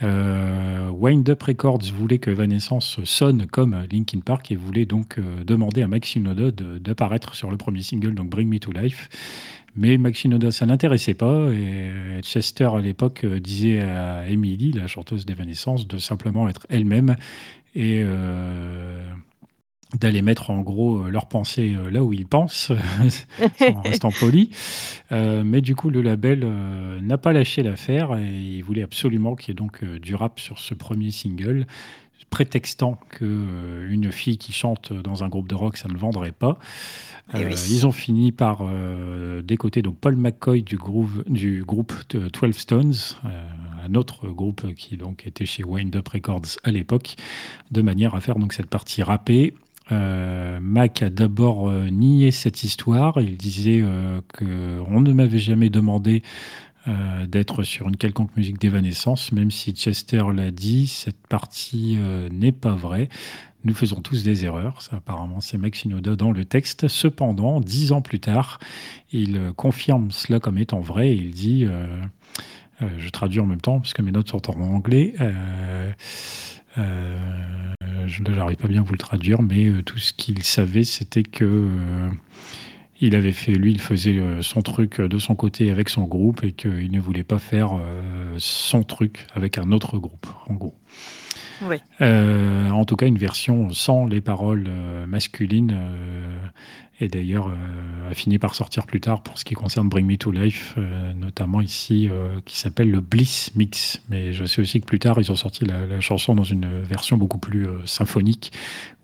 Wind 0.03 1.26
Up 1.30 1.42
Records 1.44 1.84
voulait 1.94 2.18
que 2.18 2.30
Evanescence 2.30 3.03
sonne 3.05 3.47
comme 3.47 3.86
Linkin 3.90 4.20
Park 4.20 4.51
et 4.51 4.57
voulait 4.57 4.84
donc 4.84 5.18
demander 5.47 5.82
à 5.82 5.88
Mike 5.88 6.05
Shinoda 6.05 6.51
d'apparaître 6.51 7.34
sur 7.34 7.51
le 7.51 7.57
premier 7.57 7.82
single, 7.82 8.14
donc 8.14 8.28
Bring 8.28 8.49
Me 8.49 8.59
to 8.59 8.72
Life. 8.72 9.09
Mais 9.77 9.99
Maxinoda, 9.99 10.51
ça 10.51 10.66
n'intéressait 10.66 11.14
pas. 11.14 11.51
Et 11.53 11.91
Chester, 12.22 12.70
à 12.74 12.81
l'époque, 12.81 13.24
euh, 13.24 13.41
disait 13.41 13.81
à 13.81 14.27
Emily, 14.29 14.72
la 14.72 14.87
chanteuse 14.87 15.27
d'Evanescence, 15.27 15.87
de 15.87 15.99
simplement 15.99 16.49
être 16.49 16.66
elle-même 16.70 17.16
et 17.74 18.03
euh, 18.03 19.07
d'aller 20.01 20.22
mettre 20.22 20.49
en 20.51 20.62
gros 20.62 20.99
euh, 20.99 21.11
leurs 21.11 21.27
pensées 21.27 21.77
là 21.91 22.03
où 22.03 22.14
ils 22.14 22.27
pensent, 22.27 22.72
en 23.61 23.83
restant 23.83 24.11
poli. 24.11 24.51
mais 25.11 25.61
du 25.61 25.74
coup, 25.74 25.91
le 25.91 26.01
label 26.01 26.47
n'a 27.03 27.18
pas 27.18 27.33
lâché 27.33 27.62
l'affaire 27.62 28.16
et 28.16 28.27
il 28.27 28.62
voulait 28.62 28.83
absolument 28.83 29.37
qu'il 29.37 29.49
y 29.49 29.53
ait 29.53 29.55
donc 29.55 29.85
du 29.85 30.14
rap 30.14 30.41
sur 30.41 30.59
ce 30.59 30.74
premier 30.74 31.11
single 31.11 31.66
prétextant 32.31 32.99
qu'une 33.11 34.11
fille 34.12 34.39
qui 34.39 34.53
chante 34.53 34.93
dans 34.93 35.24
un 35.24 35.29
groupe 35.29 35.49
de 35.49 35.55
rock, 35.55 35.77
ça 35.77 35.89
ne 35.89 35.97
vendrait 35.97 36.33
pas. 36.33 36.59
Eh 37.35 37.45
euh, 37.45 37.51
ils 37.51 37.87
ont 37.87 37.93
fini 37.93 38.31
par 38.31 38.61
euh, 38.62 39.43
décoter 39.43 39.83
donc 39.83 39.99
Paul 39.99 40.16
McCoy 40.16 40.62
du, 40.62 40.77
groupe 40.77 41.93
12 42.09 42.57
Stones, 42.57 42.95
euh, 43.24 43.29
un 43.85 43.95
autre 43.95 44.29
groupe 44.29 44.72
qui 44.74 44.97
donc 44.97 45.27
était 45.27 45.47
chez 45.47 45.64
Wind 45.64 45.95
Up 45.97 46.09
Records 46.09 46.57
à 46.62 46.70
l'époque, 46.70 47.16
de 47.72 47.83
manière 47.83 48.14
à 48.14 48.20
faire 48.20 48.37
donc 48.37 48.53
cette 48.53 48.66
partie 48.66 49.03
rappée. 49.03 49.55
Mac 49.89 51.03
a 51.03 51.11
d'abord 51.11 51.70
nié 51.70 52.33
cette 52.33 52.64
histoire. 52.64 53.20
Il 53.20 53.37
disait 53.37 53.85
qu'on 54.37 55.01
ne 55.01 55.12
m'avait 55.12 55.39
jamais 55.39 55.70
demandé 55.70 56.24
d'être 57.29 57.62
sur 57.62 57.87
une 57.87 57.97
quelconque 57.97 58.37
musique 58.37 58.59
d'évanescence, 58.59 59.31
même 59.31 59.53
si 59.53 59.74
Chester 59.74 60.24
l'a 60.35 60.51
dit, 60.51 60.89
cette 60.89 61.24
partie 61.29 61.99
n'est 62.33 62.51
pas 62.51 62.74
vraie. 62.74 63.09
Nous 63.64 63.74
faisons 63.74 64.00
tous 64.00 64.22
des 64.22 64.44
erreurs. 64.44 64.78
Apparemment, 64.92 65.40
c'est 65.40 65.59
Max 65.59 65.80
Shinoda 65.80 66.14
dans 66.16 66.30
le 66.30 66.44
texte. 66.44 66.88
Cependant, 66.88 67.61
dix 67.61 67.92
ans 67.92 68.02
plus 68.02 68.20
tard, 68.20 68.61
il 69.12 69.36
euh, 69.36 69.52
confirme 69.52 70.11
cela 70.11 70.40
comme 70.40 70.59
étant 70.59 70.80
vrai. 70.80 71.16
Il 71.16 71.32
dit, 71.32 71.64
euh, 71.64 71.86
euh, 72.82 72.88
je 72.98 73.09
traduis 73.09 73.40
en 73.40 73.46
même 73.46 73.61
temps 73.61 73.80
parce 73.80 73.92
que 73.92 74.02
mes 74.02 74.12
notes 74.12 74.28
sont 74.28 74.50
en 74.50 74.61
anglais. 74.61 75.14
je 76.76 78.22
n'arrive 78.22 78.57
pas 78.57 78.68
bien 78.68 78.82
à 78.82 78.84
vous 78.84 78.92
le 78.92 78.98
traduire, 78.98 79.42
mais 79.42 79.82
tout 79.82 79.98
ce 79.98 80.12
qu'il 80.12 80.42
savait, 80.42 80.84
c'était 80.84 81.24
que 81.24 81.68
il 83.00 83.14
avait 83.14 83.32
fait, 83.32 83.52
lui, 83.52 83.72
il 83.72 83.80
faisait 83.80 84.22
son 84.42 84.62
truc 84.62 85.00
de 85.00 85.18
son 85.18 85.34
côté 85.34 85.70
avec 85.70 85.88
son 85.88 86.04
groupe 86.04 86.44
et 86.44 86.52
qu'il 86.52 86.90
ne 86.90 87.00
voulait 87.00 87.24
pas 87.24 87.38
faire 87.38 87.72
son 88.38 88.84
truc 88.84 89.26
avec 89.34 89.59
un 89.59 89.72
autre 89.72 89.98
groupe, 89.98 90.26
en 90.46 90.54
gros. 90.54 90.76
Euh, 92.00 92.70
en 92.70 92.84
tout 92.84 92.96
cas, 92.96 93.07
une 93.07 93.18
version 93.18 93.70
sans 93.70 94.07
les 94.07 94.20
paroles 94.20 94.66
euh, 94.68 95.07
masculines 95.07 95.72
euh, 95.74 96.46
et 97.00 97.09
d'ailleurs 97.09 97.48
euh, 97.48 98.11
a 98.11 98.14
fini 98.14 98.38
par 98.38 98.54
sortir 98.54 98.86
plus 98.86 99.00
tard 99.00 99.22
pour 99.22 99.38
ce 99.38 99.44
qui 99.44 99.54
concerne 99.54 99.88
Bring 99.88 100.07
Me 100.07 100.16
to 100.16 100.30
Life, 100.30 100.76
notamment 101.16 101.61
ici, 101.61 102.09
qui 102.44 102.57
s'appelle 102.57 102.90
le 102.90 103.00
Bliss 103.00 103.54
Mix. 103.54 104.00
Mais 104.09 104.32
je 104.32 104.44
sais 104.44 104.62
aussi 104.62 104.80
que 104.80 104.86
plus 104.86 104.98
tard, 104.98 105.20
ils 105.20 105.30
ont 105.32 105.36
sorti 105.36 105.64
la, 105.64 106.00
chanson 106.00 106.34
dans 106.34 106.44
une 106.44 106.80
version 106.82 107.16
beaucoup 107.16 107.38
plus 107.38 107.66
symphonique, 107.84 108.52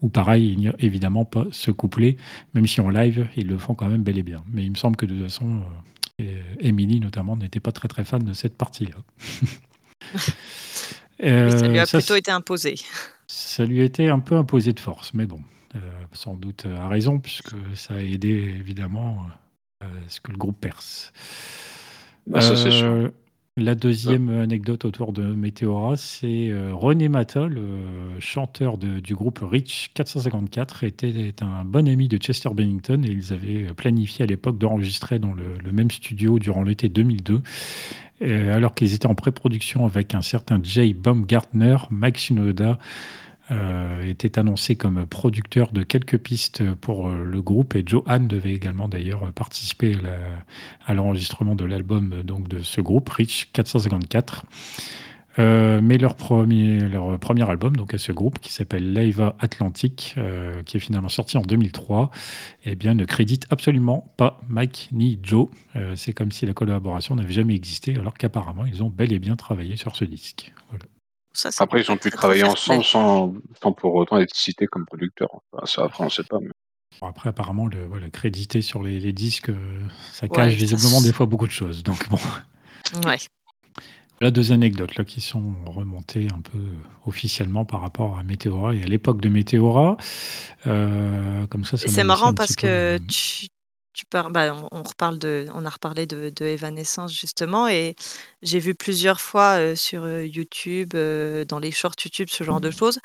où 0.00 0.08
pareil, 0.08 0.52
il 0.52 0.58
n'y 0.58 0.68
a 0.68 0.74
évidemment 0.78 1.24
pas 1.24 1.46
ce 1.50 1.70
couplet, 1.70 2.16
même 2.54 2.66
si 2.66 2.80
en 2.80 2.88
live, 2.88 3.26
ils 3.36 3.48
le 3.48 3.58
font 3.58 3.74
quand 3.74 3.88
même 3.88 4.04
bel 4.04 4.16
et 4.16 4.22
bien. 4.22 4.42
Mais 4.52 4.64
il 4.64 4.70
me 4.70 4.76
semble 4.76 4.96
que 4.96 5.04
de 5.04 5.14
toute 5.14 5.24
façon, 5.24 5.62
Emily 6.60 7.00
notamment 7.00 7.36
n'était 7.36 7.60
pas 7.60 7.72
très 7.72 7.88
très 7.88 8.04
fan 8.04 8.22
de 8.22 8.32
cette 8.32 8.56
partie-là. 8.56 8.96
ça 11.22 11.68
lui 11.68 11.78
a 11.78 11.86
plutôt 11.86 12.16
été 12.16 12.30
imposé. 12.30 12.74
Ça 13.26 13.64
lui 13.64 13.80
a 13.80 13.84
été 13.84 14.08
un 14.08 14.18
peu 14.18 14.36
imposé 14.36 14.72
de 14.72 14.80
force, 14.80 15.14
mais 15.14 15.26
bon. 15.26 15.40
Euh, 15.74 15.78
sans 16.12 16.34
doute 16.34 16.66
à 16.66 16.88
raison, 16.88 17.18
puisque 17.18 17.54
ça 17.74 17.94
a 17.94 18.00
aidé 18.00 18.28
évidemment 18.28 19.16
euh, 19.82 19.86
à 19.86 20.08
ce 20.08 20.20
que 20.20 20.30
le 20.30 20.36
groupe 20.36 20.60
perce. 20.60 21.14
Bah, 22.26 22.40
euh, 22.42 23.08
la 23.56 23.74
deuxième 23.74 24.28
anecdote 24.28 24.84
autour 24.84 25.14
de 25.14 25.22
Meteora, 25.22 25.96
c'est 25.96 26.52
René 26.72 27.08
Mata, 27.08 27.46
le 27.46 27.78
chanteur 28.18 28.76
du 28.76 29.14
groupe 29.14 29.40
Rich 29.42 29.92
454, 29.94 30.84
était, 30.84 31.34
un 31.40 31.64
bon 31.64 31.88
ami 31.88 32.08
de 32.08 32.18
Chester 32.18 32.50
Bennington 32.50 33.02
et 33.04 33.10
ils 33.10 33.32
avaient 33.32 33.72
planifié 33.74 34.24
à 34.24 34.26
l'époque 34.26 34.58
d'enregistrer 34.58 35.18
dans 35.18 35.32
le, 35.32 35.56
le, 35.62 35.72
même 35.72 35.90
studio 35.90 36.38
durant 36.38 36.62
l'été 36.62 36.88
2002. 36.88 37.42
Alors 38.22 38.74
qu'ils 38.74 38.94
étaient 38.94 39.06
en 39.06 39.14
pré-production 39.14 39.84
avec 39.86 40.14
un 40.14 40.22
certain 40.22 40.60
Jay 40.62 40.94
Baumgartner, 40.94 41.76
Max 41.90 42.22
Shinoda, 42.22 42.78
euh, 43.50 44.02
était 44.04 44.38
annoncé 44.38 44.76
comme 44.76 45.04
producteur 45.04 45.72
de 45.72 45.82
quelques 45.82 46.16
pistes 46.16 46.62
pour 46.74 47.08
euh, 47.08 47.24
le 47.24 47.42
groupe 47.42 47.74
et 47.74 47.82
Joe 47.84 48.02
Hahn 48.06 48.28
devait 48.28 48.54
également 48.54 48.88
d'ailleurs 48.88 49.32
participer 49.32 49.96
à 50.86 50.94
l'enregistrement 50.94 51.56
de 51.56 51.64
l'album 51.64 52.22
donc 52.22 52.48
de 52.48 52.62
ce 52.62 52.80
groupe 52.80 53.08
Rich 53.08 53.50
454. 53.52 54.46
Euh, 55.38 55.80
mais 55.82 55.98
leur 55.98 56.14
premier, 56.14 56.80
leur 56.80 57.18
premier 57.18 57.48
album, 57.48 57.76
donc 57.76 57.94
à 57.94 57.98
ce 57.98 58.12
groupe, 58.12 58.38
qui 58.38 58.52
s'appelle 58.52 58.92
Laiva 58.92 59.34
Atlantic, 59.38 60.16
qui 60.66 60.76
est 60.76 60.80
finalement 60.80 61.08
sorti 61.08 61.38
en 61.38 61.42
2003, 61.42 62.10
eh 62.64 62.74
bien, 62.74 62.94
ne 62.94 63.04
crédite 63.04 63.46
absolument 63.50 64.12
pas 64.16 64.40
Mike 64.48 64.88
ni 64.92 65.18
Joe. 65.22 65.48
c'est 65.96 66.12
comme 66.12 66.32
si 66.32 66.44
la 66.44 66.52
collaboration 66.52 67.14
n'avait 67.16 67.32
jamais 67.32 67.54
existé, 67.54 67.96
alors 67.96 68.14
qu'apparemment, 68.14 68.66
ils 68.66 68.82
ont 68.82 68.90
bel 68.90 69.12
et 69.12 69.18
bien 69.18 69.36
travaillé 69.36 69.76
sur 69.76 69.96
ce 69.96 70.04
disque. 70.04 70.52
Voilà. 70.68 70.84
Après, 71.58 71.80
ils 71.80 71.90
ont 71.90 71.96
pu 71.96 72.10
travailler 72.10 72.44
ensemble 72.44 72.84
sans, 72.84 73.34
sans, 73.60 73.72
pour 73.72 73.94
autant 73.94 74.18
être 74.18 74.34
cités 74.34 74.66
comme 74.66 74.84
producteurs. 74.84 75.40
ça, 75.64 75.84
après, 75.84 76.02
on 76.02 76.06
ne 76.06 76.10
sait 76.10 76.24
pas. 76.24 76.38
après, 77.00 77.30
apparemment, 77.30 77.66
le 77.66 77.86
voilà, 77.86 78.10
crédité 78.10 78.60
sur 78.60 78.82
les, 78.82 79.00
les 79.00 79.12
disques, 79.12 79.48
euh, 79.48 79.80
ça 80.12 80.28
cache 80.28 80.54
visiblement 80.54 81.00
des 81.00 81.12
fois 81.12 81.26
beaucoup 81.26 81.46
de 81.46 81.52
choses. 81.52 81.82
Donc, 81.82 82.08
bon. 82.10 82.18
Ouais. 83.06 83.16
Là, 84.20 84.30
deux 84.30 84.52
anecdotes 84.52 84.94
là, 84.96 85.04
qui 85.04 85.20
sont 85.20 85.54
remontées 85.66 86.28
un 86.32 86.40
peu 86.40 86.60
officiellement 87.06 87.64
par 87.64 87.80
rapport 87.80 88.18
à 88.18 88.22
Météora 88.22 88.74
et 88.74 88.82
à 88.82 88.86
l'époque 88.86 89.20
de 89.20 89.28
Météora. 89.28 89.96
Euh, 90.66 91.46
comme 91.48 91.64
ça, 91.64 91.76
ça 91.76 91.88
c'est 91.88 92.04
marrant 92.04 92.32
parce 92.32 92.54
que 92.54 92.98
tu, 93.08 93.48
tu 93.92 94.04
bah, 94.12 94.56
on, 94.70 94.82
reparle 94.82 95.18
de, 95.18 95.46
on 95.54 95.66
a 95.66 95.70
reparlé 95.70 96.06
de, 96.06 96.32
de 96.34 96.44
Evanescence 96.44 97.12
justement, 97.12 97.66
et 97.66 97.96
j'ai 98.42 98.60
vu 98.60 98.74
plusieurs 98.74 99.20
fois 99.20 99.74
sur 99.74 100.08
YouTube, 100.22 100.94
dans 100.94 101.58
les 101.58 101.72
shorts 101.72 101.96
YouTube, 102.04 102.28
ce 102.30 102.44
genre 102.44 102.60
de 102.60 102.70
choses, 102.70 103.00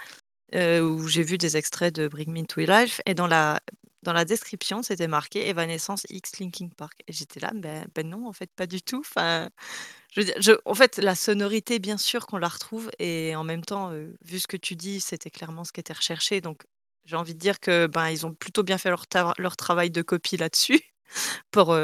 où 0.53 1.07
j'ai 1.07 1.23
vu 1.23 1.39
des 1.39 1.57
extraits 1.57 1.95
de 1.95 2.07
Bring 2.07 2.31
Me 2.31 2.45
to 2.45 2.61
Life, 2.61 3.01
et 3.07 3.15
dans 3.15 3.27
la, 3.27 3.59
dans 4.07 4.13
la 4.13 4.23
description, 4.23 4.81
c'était 4.83 5.09
marqué 5.09 5.49
Evanescence 5.49 6.07
X 6.09 6.39
Linking 6.39 6.71
Park. 6.71 7.03
Et 7.09 7.13
j'étais 7.13 7.41
là, 7.41 7.51
ben, 7.53 7.85
ben, 7.93 8.07
non, 8.07 8.25
en 8.25 8.31
fait, 8.31 8.49
pas 8.55 8.65
du 8.65 8.81
tout. 8.81 9.03
En 9.17 10.75
fait, 10.75 10.97
la 10.97 11.13
sonorité, 11.13 11.79
bien 11.79 11.97
sûr 11.97 12.25
qu'on 12.25 12.37
la 12.37 12.47
retrouve, 12.47 12.89
et 12.99 13.35
en 13.35 13.43
même 13.43 13.65
temps, 13.65 13.91
vu 14.21 14.39
ce 14.39 14.47
que 14.47 14.55
tu 14.55 14.77
dis, 14.77 15.01
c'était 15.01 15.29
clairement 15.29 15.65
ce 15.65 15.73
qui 15.73 15.81
était 15.81 15.91
recherché, 15.91 16.39
donc 16.39 16.63
j'ai 17.03 17.17
envie 17.17 17.33
de 17.33 17.39
dire 17.39 17.59
que 17.59 17.87
ben, 17.87 18.09
ils 18.09 18.25
ont 18.25 18.33
plutôt 18.33 18.63
bien 18.63 18.77
fait 18.77 18.89
leur, 18.89 19.57
travail 19.57 19.91
de 19.91 20.01
copie 20.01 20.37
là-dessus, 20.37 20.79
pour 21.51 21.77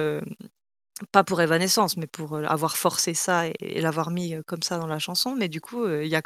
pas 1.12 1.24
pour 1.24 1.41
Evanescence, 1.41 1.98
mais 1.98 2.08
pour 2.08 2.36
euh, 2.36 2.44
avoir 2.46 2.78
forcé 2.78 3.14
ça 3.14 3.48
et, 3.48 3.82
l'avoir 3.82 4.12
mis 4.12 4.36
euh, 4.36 4.41
comme 4.46 4.62
ça 4.62 4.78
dans 4.78 4.88
la 4.88 5.00
chanson. 5.00 5.36
Mais 5.36 5.48
du 5.48 5.62
coup, 5.62 5.88
il 5.88 6.08
y, 6.08 6.16
a, 6.16 6.22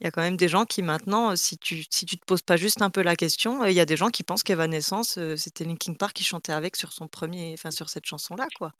y 0.00 0.06
a 0.06 0.10
quand 0.10 0.22
même 0.22 0.36
des 0.36 0.48
gens 0.48 0.64
qui 0.64 0.82
maintenant, 0.82 1.36
si 1.36 1.58
tu 1.58 1.84
si 1.90 2.06
tu 2.06 2.18
te 2.18 2.24
poses 2.24 2.42
pas 2.42 2.56
juste 2.56 2.82
un 2.82 2.90
peu 2.90 3.02
la 3.02 3.16
question, 3.16 3.64
il 3.64 3.74
y 3.74 3.80
a 3.80 3.86
des 3.86 3.96
gens 3.96 4.08
qui 4.08 4.22
pensent 4.22 4.42
qu'Evanescence, 4.42 5.18
c'était 5.36 5.64
Linkin 5.64 5.94
Park 5.94 6.12
qui 6.14 6.24
chantait 6.24 6.52
avec 6.52 6.76
sur 6.76 6.92
son 6.92 7.08
premier, 7.08 7.54
enfin 7.54 7.70
sur 7.70 7.88
cette 7.88 8.06
chanson-là, 8.06 8.46
quoi. 8.56 8.72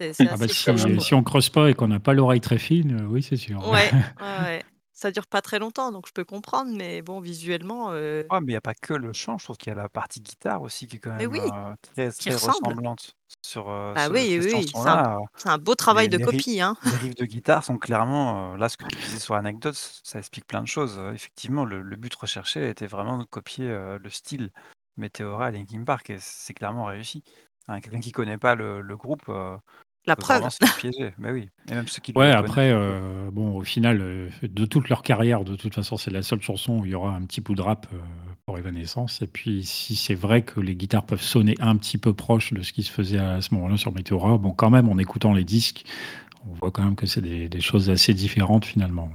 Ah 0.00 0.36
bah, 0.38 0.48
si, 0.48 1.14
on 1.14 1.22
creuse 1.22 1.48
pas 1.48 1.70
et 1.70 1.74
qu'on 1.74 1.88
n'a 1.88 2.00
pas 2.00 2.12
l'oreille 2.12 2.40
très 2.40 2.58
fine, 2.58 3.06
oui, 3.08 3.22
c'est 3.22 3.36
sûr. 3.36 3.66
Ouais, 3.68 3.90
ouais, 4.20 4.64
ça 4.96 5.10
dure 5.10 5.26
pas 5.26 5.42
très 5.42 5.58
longtemps, 5.58 5.92
donc 5.92 6.08
je 6.08 6.12
peux 6.12 6.24
comprendre, 6.24 6.74
mais 6.74 7.02
bon, 7.02 7.20
visuellement. 7.20 7.90
Euh 7.90 8.24
mais 8.32 8.38
il 8.40 8.46
n'y 8.46 8.56
a 8.56 8.62
pas 8.62 8.72
que 8.72 8.94
le 8.94 9.12
chant, 9.12 9.36
je 9.36 9.44
trouve 9.44 9.58
qu'il 9.58 9.70
y 9.70 9.76
a 9.76 9.76
la 9.76 9.90
partie 9.90 10.22
guitare 10.22 10.62
aussi 10.62 10.88
qui 10.88 10.96
est 10.96 10.98
quand 10.98 11.14
même 11.14 11.34
euh, 11.34 11.74
très, 11.82 12.10
très 12.10 12.32
ressemblante 12.32 13.14
sur 13.42 13.68
euh, 13.68 13.92
Ah 13.94 14.08
oui, 14.08 14.40
oui, 14.42 14.66
c'est 15.36 15.48
un, 15.48 15.58
beau 15.58 15.74
travail 15.74 16.08
de 16.08 16.16
copie. 16.16 16.62
Hein. 16.62 16.76
les 16.82 16.90
riffs 16.92 17.14
de 17.14 17.26
guitare 17.26 17.62
sont 17.62 17.76
clairement, 17.76 18.56
là, 18.56 18.70
ce 18.70 18.78
que 18.78 18.86
tu 18.86 18.96
disais 18.96 19.18
sur 19.18 19.34
l'anecdote, 19.34 19.76
ça 20.02 20.18
explique 20.18 20.46
plein 20.46 20.62
de 20.62 20.68
choses. 20.68 20.98
effectivement, 21.14 21.66
le, 21.66 21.82
but 21.96 22.14
recherché 22.14 22.66
était 22.70 22.86
vraiment 22.86 23.18
de 23.18 23.24
copier 23.24 23.68
le 23.68 24.08
style 24.08 24.50
Meteora 24.96 25.50
et 25.50 25.52
Linkin 25.52 25.84
Park, 25.84 26.08
et 26.08 26.16
c'est 26.20 26.54
clairement 26.54 26.86
réussi. 26.86 27.22
Hein, 27.68 27.82
quelqu'un 27.82 28.00
qui 28.00 28.12
connaît 28.12 28.38
pas 28.38 28.54
le, 28.54 28.80
le 28.80 28.96
groupe 28.96 29.30
la 30.06 30.16
preuve. 30.16 30.42
Mais 31.18 31.30
oui. 31.30 31.48
Et 31.70 31.74
même 31.74 31.88
ceux 31.88 32.00
qui 32.00 32.12
ouais, 32.14 32.30
après, 32.30 32.70
euh, 32.72 33.30
bon, 33.32 33.56
au 33.56 33.62
final, 33.62 34.00
euh, 34.00 34.28
de 34.42 34.64
toute 34.64 34.88
leur 34.88 35.02
carrière, 35.02 35.44
de 35.44 35.56
toute 35.56 35.74
façon, 35.74 35.96
c'est 35.96 36.10
la 36.10 36.22
seule 36.22 36.40
chanson 36.40 36.78
où 36.78 36.86
il 36.86 36.92
y 36.92 36.94
aura 36.94 37.14
un 37.14 37.22
petit 37.22 37.40
bout 37.40 37.54
de 37.54 37.62
rap 37.62 37.86
euh, 37.92 37.96
pour 38.46 38.58
Evanescence. 38.58 39.22
Et 39.22 39.26
puis, 39.26 39.64
si 39.64 39.96
c'est 39.96 40.14
vrai 40.14 40.42
que 40.42 40.60
les 40.60 40.76
guitares 40.76 41.04
peuvent 41.04 41.22
sonner 41.22 41.54
un 41.60 41.76
petit 41.76 41.98
peu 41.98 42.12
proche 42.12 42.52
de 42.52 42.62
ce 42.62 42.72
qui 42.72 42.82
se 42.82 42.92
faisait 42.92 43.18
à 43.18 43.40
ce 43.40 43.54
moment-là 43.54 43.76
sur 43.76 43.92
Meteora, 43.92 44.38
bon, 44.38 44.52
quand 44.52 44.70
même, 44.70 44.88
en 44.88 44.98
écoutant 44.98 45.32
les 45.32 45.44
disques, 45.44 45.84
on 46.48 46.54
voit 46.54 46.70
quand 46.70 46.84
même 46.84 46.96
que 46.96 47.06
c'est 47.06 47.22
des, 47.22 47.48
des 47.48 47.60
choses 47.60 47.90
assez 47.90 48.14
différentes 48.14 48.64
finalement. 48.64 49.10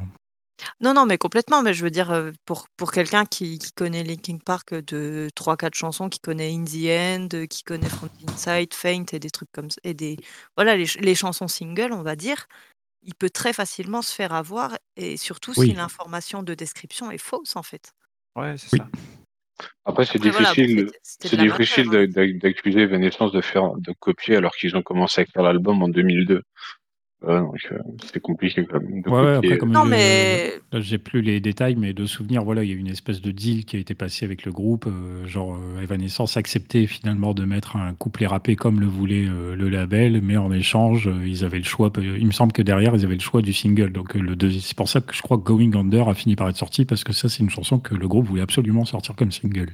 Non, 0.80 0.94
non, 0.94 1.06
mais 1.06 1.18
complètement. 1.18 1.62
Mais 1.62 1.74
je 1.74 1.84
veux 1.84 1.92
dire, 1.92 2.32
pour, 2.46 2.68
pour 2.78 2.92
quelqu'un 2.92 3.26
qui, 3.26 3.60
qui 3.60 3.72
connaît 3.72 4.04
Linkin 4.04 4.38
Park 4.44 4.74
de 4.74 5.30
3-4 5.36 5.74
chansons, 5.76 6.10
qui 6.10 6.20
connaît 6.20 6.54
In 6.54 6.64
the 6.64 6.86
End, 6.88 7.46
qui 7.48 7.64
connaît 7.64 7.90
From 7.90 8.10
the 8.10 8.32
Inside, 8.32 8.74
Faint 8.74 9.06
et 9.14 9.20
des 9.20 9.30
trucs 9.30 9.52
comme 9.52 9.70
ça, 9.70 9.80
et 9.84 9.94
des, 9.94 10.18
voilà, 10.56 10.76
les, 10.76 10.88
les 11.00 11.16
chansons 11.16 11.48
singles, 11.48 11.94
on 11.94 12.04
va 12.04 12.16
dire, 12.16 12.48
il 13.04 13.16
peut 13.16 13.30
très 13.30 13.54
facilement 13.54 14.02
se 14.02 14.14
faire 14.14 14.34
avoir, 14.34 14.78
et 14.96 15.18
surtout 15.18 15.54
si 15.54 15.74
l'information 15.74 16.44
de 16.44 16.54
description 16.54 17.12
est 17.12 17.18
fausse, 17.18 17.56
en 17.56 17.64
fait. 17.64 17.94
Ouais, 18.36 18.56
c'est 18.58 18.78
ça. 18.78 18.88
Après, 19.86 20.06
c'est 20.06 20.20
difficile, 20.20 20.90
c'est 21.02 21.38
difficile 21.38 21.90
hein. 21.96 22.08
d'accuser 22.42 22.82
Evanescence 22.82 23.32
de 23.32 23.42
faire 23.42 23.74
de 23.78 23.94
copier 24.00 24.36
alors 24.36 24.54
qu'ils 24.54 24.76
ont 24.76 24.82
commencé 24.82 25.22
à 25.22 25.26
faire 25.26 25.44
l'album 25.44 25.84
en 25.84 25.90
2002. 25.90 26.42
Euh, 27.24 27.44
c'était 28.04 28.20
compliqué 28.20 28.66
quand 28.66 28.82
même. 28.82 29.04
après, 29.38 29.58
comme 29.60 29.72
non, 29.72 29.86
mais... 29.86 30.54
j'ai 30.74 30.98
plus 30.98 31.22
les 31.22 31.40
détails, 31.40 31.76
mais 31.76 31.94
de 31.94 32.08
souvenir, 32.08 32.44
voilà, 32.44 32.64
il 32.64 32.72
y 32.72 32.74
a 32.74 32.76
une 32.76 32.88
espèce 32.88 33.22
de 33.22 33.30
deal 33.30 33.66
qui 33.66 33.76
a 33.76 33.80
été 33.80 33.94
passé 33.94 34.26
avec 34.26 34.44
le 34.44 34.52
groupe. 34.52 34.88
Euh, 34.88 35.28
genre, 35.28 35.56
euh, 35.56 35.84
Evanescence 35.84 36.36
acceptait 36.36 36.88
finalement 36.88 37.36
de 37.36 37.46
mettre 37.46 37.76
un 37.76 37.94
couplet 37.94 38.26
rappé 38.26 38.56
comme 38.56 38.80
le 38.80 38.88
voulait 38.88 39.26
le 39.26 39.70
label, 39.70 40.22
mais 40.24 40.38
en 40.38 40.52
échange, 40.52 41.10
ils 41.24 41.46
avaient 41.46 41.60
le 41.60 41.64
choix. 41.64 41.92
Il 41.98 42.26
me 42.26 42.32
semble 42.32 42.54
que 42.54 42.64
derrière, 42.64 42.96
ils 42.96 43.06
avaient 43.06 43.14
le 43.14 43.20
choix 43.20 43.44
du 43.44 43.54
single. 43.54 43.92
Donc, 43.92 44.16
le 44.16 44.36
c'est 44.60 44.76
pour 44.76 44.90
ça 44.90 45.00
que 45.02 45.14
je 45.14 45.22
crois 45.22 45.38
que 45.38 45.44
Going 45.44 45.76
Under 45.76 46.10
a 46.10 46.16
fini 46.16 46.36
par 46.36 46.50
être 46.50 46.58
sorti, 46.58 46.86
parce 46.86 47.04
que 47.04 47.14
ça, 47.14 47.30
c'est 47.30 47.44
une 47.44 47.52
chanson 47.52 47.78
que 47.78 47.94
le 47.94 48.08
groupe 48.08 48.26
voulait 48.26 48.42
absolument 48.42 48.86
sortir 48.86 49.16
comme 49.16 49.32
single. 49.32 49.74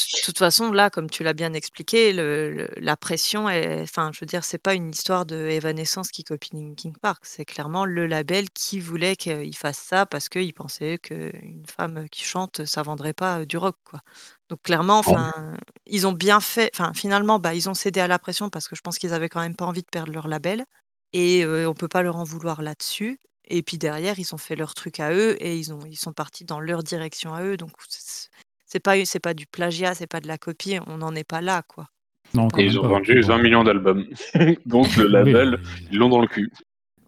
De 0.00 0.24
toute 0.24 0.38
façon, 0.38 0.72
là, 0.72 0.90
comme 0.90 1.10
tu 1.10 1.22
l'as 1.22 1.32
bien 1.32 1.52
expliqué, 1.52 2.12
la 2.12 2.96
pression 2.96 3.48
est 3.48 3.82
enfin, 3.82 4.10
je 4.12 4.20
veux 4.20 4.26
dire, 4.26 4.44
c'est 4.44 4.58
pas 4.58 4.74
une 4.74 4.90
histoire 4.90 5.26
de 5.26 5.36
Evanescence 5.36 6.10
qui 6.10 6.24
copie 6.24 6.50
Linkin 6.54 6.92
Park. 7.00 7.24
C'est 7.26 7.44
clairement 7.44 7.84
le 7.84 8.06
label 8.06 8.50
qui 8.50 8.80
voulait 8.80 9.16
qu'il 9.16 9.56
fasse 9.56 9.78
ça 9.78 10.06
parce 10.06 10.28
qu'il 10.28 10.52
pensait 10.54 10.98
qu'une 10.98 11.64
femme 11.66 12.08
qui 12.10 12.24
chante, 12.24 12.64
ça 12.64 12.82
vendrait 12.82 13.12
pas, 13.14 13.44
du 13.44 13.56
rock, 13.56 13.76
quoi. 13.84 14.00
Donc 14.48 14.62
clairement, 14.62 14.98
enfin, 14.98 15.32
ils 15.86 16.06
ont 16.06 16.12
bien 16.12 16.40
fait 16.40 16.70
enfin, 16.74 16.92
finalement, 16.94 17.38
bah, 17.38 17.54
ils 17.54 17.68
ont 17.68 17.74
cédé 17.74 18.00
à 18.00 18.08
la 18.08 18.18
pression 18.18 18.50
parce 18.50 18.68
que 18.68 18.76
je 18.76 18.80
pense 18.82 18.98
qu'ils 18.98 19.12
avaient 19.14 19.28
quand 19.28 19.40
même 19.40 19.56
pas 19.56 19.66
envie 19.66 19.82
de 19.82 19.88
perdre 19.90 20.12
leur 20.12 20.28
label 20.28 20.64
et 21.12 21.44
on 21.46 21.68
on 21.70 21.74
peut 21.74 21.88
pas 21.88 22.02
leur 22.02 22.16
en 22.16 22.24
vouloir 22.24 22.62
là-dessus 22.62 23.20
et 23.52 23.62
puis 23.62 23.78
derrière, 23.78 24.18
ils 24.18 24.32
ont 24.34 24.38
fait 24.38 24.54
leur 24.54 24.74
truc 24.74 25.00
à 25.00 25.12
eux 25.12 25.36
et 25.42 25.56
ils 25.58 25.72
ont 25.72 25.80
ils 25.84 25.96
sont 25.98 26.12
partis 26.12 26.44
dans 26.44 26.60
leur 26.60 26.84
direction 26.84 27.34
à 27.34 27.42
eux, 27.42 27.56
donc 27.56 27.72
c'est 28.70 28.80
pas 28.80 29.04
c'est 29.04 29.20
pas 29.20 29.34
du 29.34 29.46
plagiat, 29.46 29.94
c'est 29.94 30.06
pas 30.06 30.20
de 30.20 30.28
la 30.28 30.38
copie, 30.38 30.78
on 30.86 30.98
n'en 30.98 31.14
est 31.14 31.24
pas 31.24 31.40
là, 31.40 31.62
quoi. 31.66 31.86
Non, 32.34 32.46
et 32.56 32.64
ils 32.64 32.78
ont 32.78 32.86
vendu 32.86 33.20
20 33.20 33.38
millions 33.38 33.64
d'albums. 33.64 34.06
Donc 34.66 34.96
le 34.96 35.08
label, 35.08 35.58
ils 35.90 35.98
l'ont 35.98 36.08
dans 36.08 36.20
le 36.20 36.28
cul. 36.28 36.50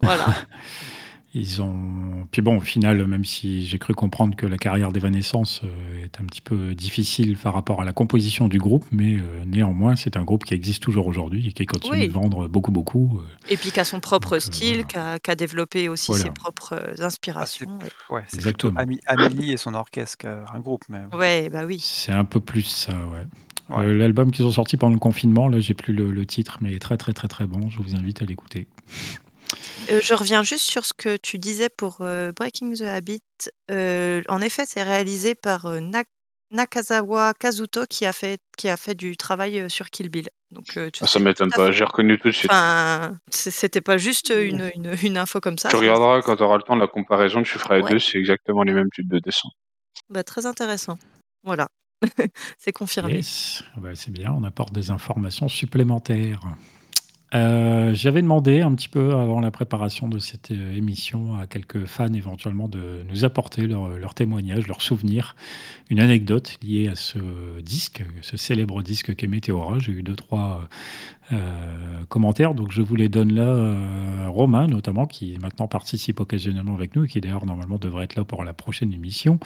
Voilà. 0.01 0.25
ils 1.35 1.61
ont. 1.61 2.27
Puis 2.31 2.41
bon, 2.41 2.57
au 2.57 2.61
final, 2.61 3.05
même 3.07 3.25
si 3.25 3.65
j'ai 3.65 3.79
cru 3.79 3.93
comprendre 3.93 4.35
que 4.35 4.45
la 4.45 4.57
carrière 4.57 4.91
d'Evanescence 4.91 5.61
euh, 5.63 6.03
est 6.03 6.21
un 6.21 6.25
petit 6.25 6.41
peu 6.41 6.75
difficile 6.75 7.37
par 7.37 7.53
rapport 7.53 7.81
à 7.81 7.85
la 7.85 7.93
composition 7.93 8.47
du 8.47 8.59
groupe, 8.59 8.85
mais 8.91 9.15
euh, 9.15 9.21
néanmoins, 9.45 9.95
c'est 9.95 10.15
un 10.17 10.23
groupe 10.23 10.43
qui 10.45 10.53
existe 10.53 10.83
toujours 10.83 11.07
aujourd'hui 11.07 11.47
et 11.47 11.51
qui 11.53 11.65
continue 11.65 11.97
Oui. 12.01 12.07
de 12.07 12.13
vendre 12.13 12.47
beaucoup, 12.47 12.71
beaucoup. 12.71 13.19
euh. 13.19 13.51
Et 13.53 13.57
puis 13.57 13.71
qui 13.71 13.79
a 13.79 13.83
son 13.85 13.99
propre 13.99 14.31
Donc, 14.31 14.41
style, 14.41 14.85
voilà. 14.93 15.19
qui 15.19 15.31
a, 15.31 15.35
développé 15.35 15.89
aussi 15.89 16.07
Voilà. 16.11 16.23
ses 16.25 16.31
propres 16.31 16.73
euh, 16.73 16.93
Ah, 16.99 17.05
inspirations. 17.05 17.79
ouais. 18.09 18.23
Exactement. 18.33 18.79
Ami- 18.79 18.99
Amélie 19.07 19.51
et 19.53 19.57
son 19.57 19.73
orchestre 19.73 20.17
qu'un 20.19 20.59
groupe. 20.59 20.83
Mais... 20.89 21.01
Ouais, 21.17 21.49
bah 21.49 21.65
oui. 21.65 21.79
C'est 21.81 22.11
un 22.11 22.25
peu 22.25 22.39
plus 22.39 22.63
ça, 22.63 22.93
ouais. 22.93 23.25
Ouais. 23.75 23.85
Euh, 23.85 23.97
L'album 23.97 24.31
qu'ils 24.31 24.45
ont 24.45 24.51
sorti 24.51 24.75
pendant 24.77 24.93
le 24.93 24.99
confinement, 24.99 25.47
là, 25.47 25.59
j'ai 25.61 25.73
plus 25.73 25.93
le, 25.93 26.11
le 26.11 26.25
titre, 26.25 26.57
mais 26.61 26.71
il 26.71 26.75
est 26.75 26.79
très, 26.79 26.97
très, 26.97 27.13
très, 27.13 27.27
très 27.29 27.45
bon. 27.47 27.69
Je 27.69 27.79
vous 27.81 27.95
invite 27.95 28.21
à 28.21 28.25
l'écouter. 28.25 28.67
Euh, 29.89 29.99
je 30.01 30.13
reviens 30.13 30.43
juste 30.43 30.69
sur 30.69 30.85
ce 30.85 30.93
que 30.93 31.17
tu 31.17 31.37
disais 31.39 31.69
pour 31.69 31.97
euh, 32.01 32.31
Breaking 32.31 32.73
the 32.73 32.81
Habit. 32.81 33.21
Euh, 33.71 34.21
en 34.29 34.41
effet, 34.41 34.63
c'est 34.67 34.83
réalisé 34.83 35.35
par 35.35 35.65
euh, 35.65 35.79
Na- 35.79 36.03
Nakazawa 36.51 37.33
Kazuto 37.33 37.85
qui 37.89 38.05
a 38.05 38.13
fait, 38.13 38.39
qui 38.57 38.69
a 38.69 38.77
fait 38.77 38.95
du 38.95 39.17
travail 39.17 39.59
euh, 39.59 39.69
sur 39.69 39.89
Kill 39.89 40.09
Bill. 40.09 40.29
Donc, 40.51 40.77
euh, 40.77 40.89
tu 40.91 41.03
Ah, 41.03 41.07
ça 41.07 41.19
m'étonne 41.19 41.49
pas, 41.49 41.71
j'ai 41.71 41.83
reconnu 41.83 42.19
tout 42.19 42.27
de 42.27 42.33
suite. 42.33 42.51
Enfin, 42.51 43.17
c'était 43.31 43.81
pas 43.81 43.97
juste 43.97 44.29
une, 44.35 44.71
une, 44.75 44.95
une 45.03 45.17
info 45.17 45.39
comme 45.41 45.57
ça. 45.57 45.69
tu 45.69 45.75
regarderas 45.75 46.21
quand 46.21 46.35
tu 46.35 46.43
auras 46.43 46.57
le 46.57 46.63
temps 46.63 46.75
de 46.75 46.81
la 46.81 46.87
comparaison, 46.87 47.41
tu 47.41 47.57
feras 47.57 47.77
les 47.77 47.83
Ouais. 47.83 47.91
deux, 47.91 47.99
c'est 47.99 48.19
exactement 48.19 48.61
les 48.63 48.73
mêmes 48.73 48.89
types 48.93 49.09
de 49.09 49.17
dessins. 49.19 49.49
Bah, 50.09 50.23
très 50.23 50.45
intéressant. 50.45 50.97
Voilà. 51.43 51.67
c'est 52.59 52.71
confirmé. 52.71 53.15
Yes, 53.15 53.63
Ah 53.75 53.79
bah, 53.79 53.89
c'est 53.95 54.11
bien, 54.11 54.31
on 54.31 54.43
apporte 54.43 54.73
des 54.73 54.91
informations 54.91 55.47
supplémentaires. 55.49 56.41
Euh, 57.33 57.95
J'avais 57.95 58.21
demandé 58.21 58.61
un 58.61 58.75
petit 58.75 58.89
peu 58.89 59.15
avant 59.15 59.39
la 59.39 59.49
préparation 59.49 60.07
de 60.07 60.19
cette 60.19 60.51
euh, 60.51 60.75
émission 60.75 61.35
à 61.35 61.47
quelques 61.47 61.85
fans 61.85 62.13
éventuellement 62.13 62.67
de 62.67 63.03
nous 63.09 63.25
apporter 63.25 63.65
leur, 63.65 63.89
leur 63.89 64.13
témoignage, 64.13 64.67
leurs 64.67 64.83
souvenirs, 64.83 65.35
une 65.89 65.99
anecdote 65.99 66.57
liée 66.61 66.89
à 66.89 66.95
ce 66.95 67.17
disque, 67.61 68.03
ce 68.21 68.37
célèbre 68.37 68.83
disque 68.83 69.15
qu'est 69.15 69.27
Météora. 69.27 69.79
J'ai 69.79 69.93
eu 69.93 70.03
deux, 70.03 70.15
trois 70.15 70.67
euh, 71.31 72.03
commentaires, 72.09 72.53
donc 72.53 72.71
je 72.71 72.81
vous 72.81 72.95
les 72.95 73.09
donne 73.09 73.33
là. 73.33 73.47
Euh, 73.47 74.27
Romain, 74.29 74.67
notamment, 74.67 75.07
qui 75.07 75.37
maintenant 75.39 75.67
participe 75.67 76.19
occasionnellement 76.19 76.75
avec 76.75 76.95
nous 76.95 77.05
et 77.05 77.07
qui 77.07 77.21
d'ailleurs 77.21 77.45
normalement 77.45 77.77
devrait 77.77 78.05
être 78.05 78.15
là 78.15 78.25
pour 78.25 78.43
la 78.43 78.53
prochaine 78.53 78.93
émission, 78.93 79.39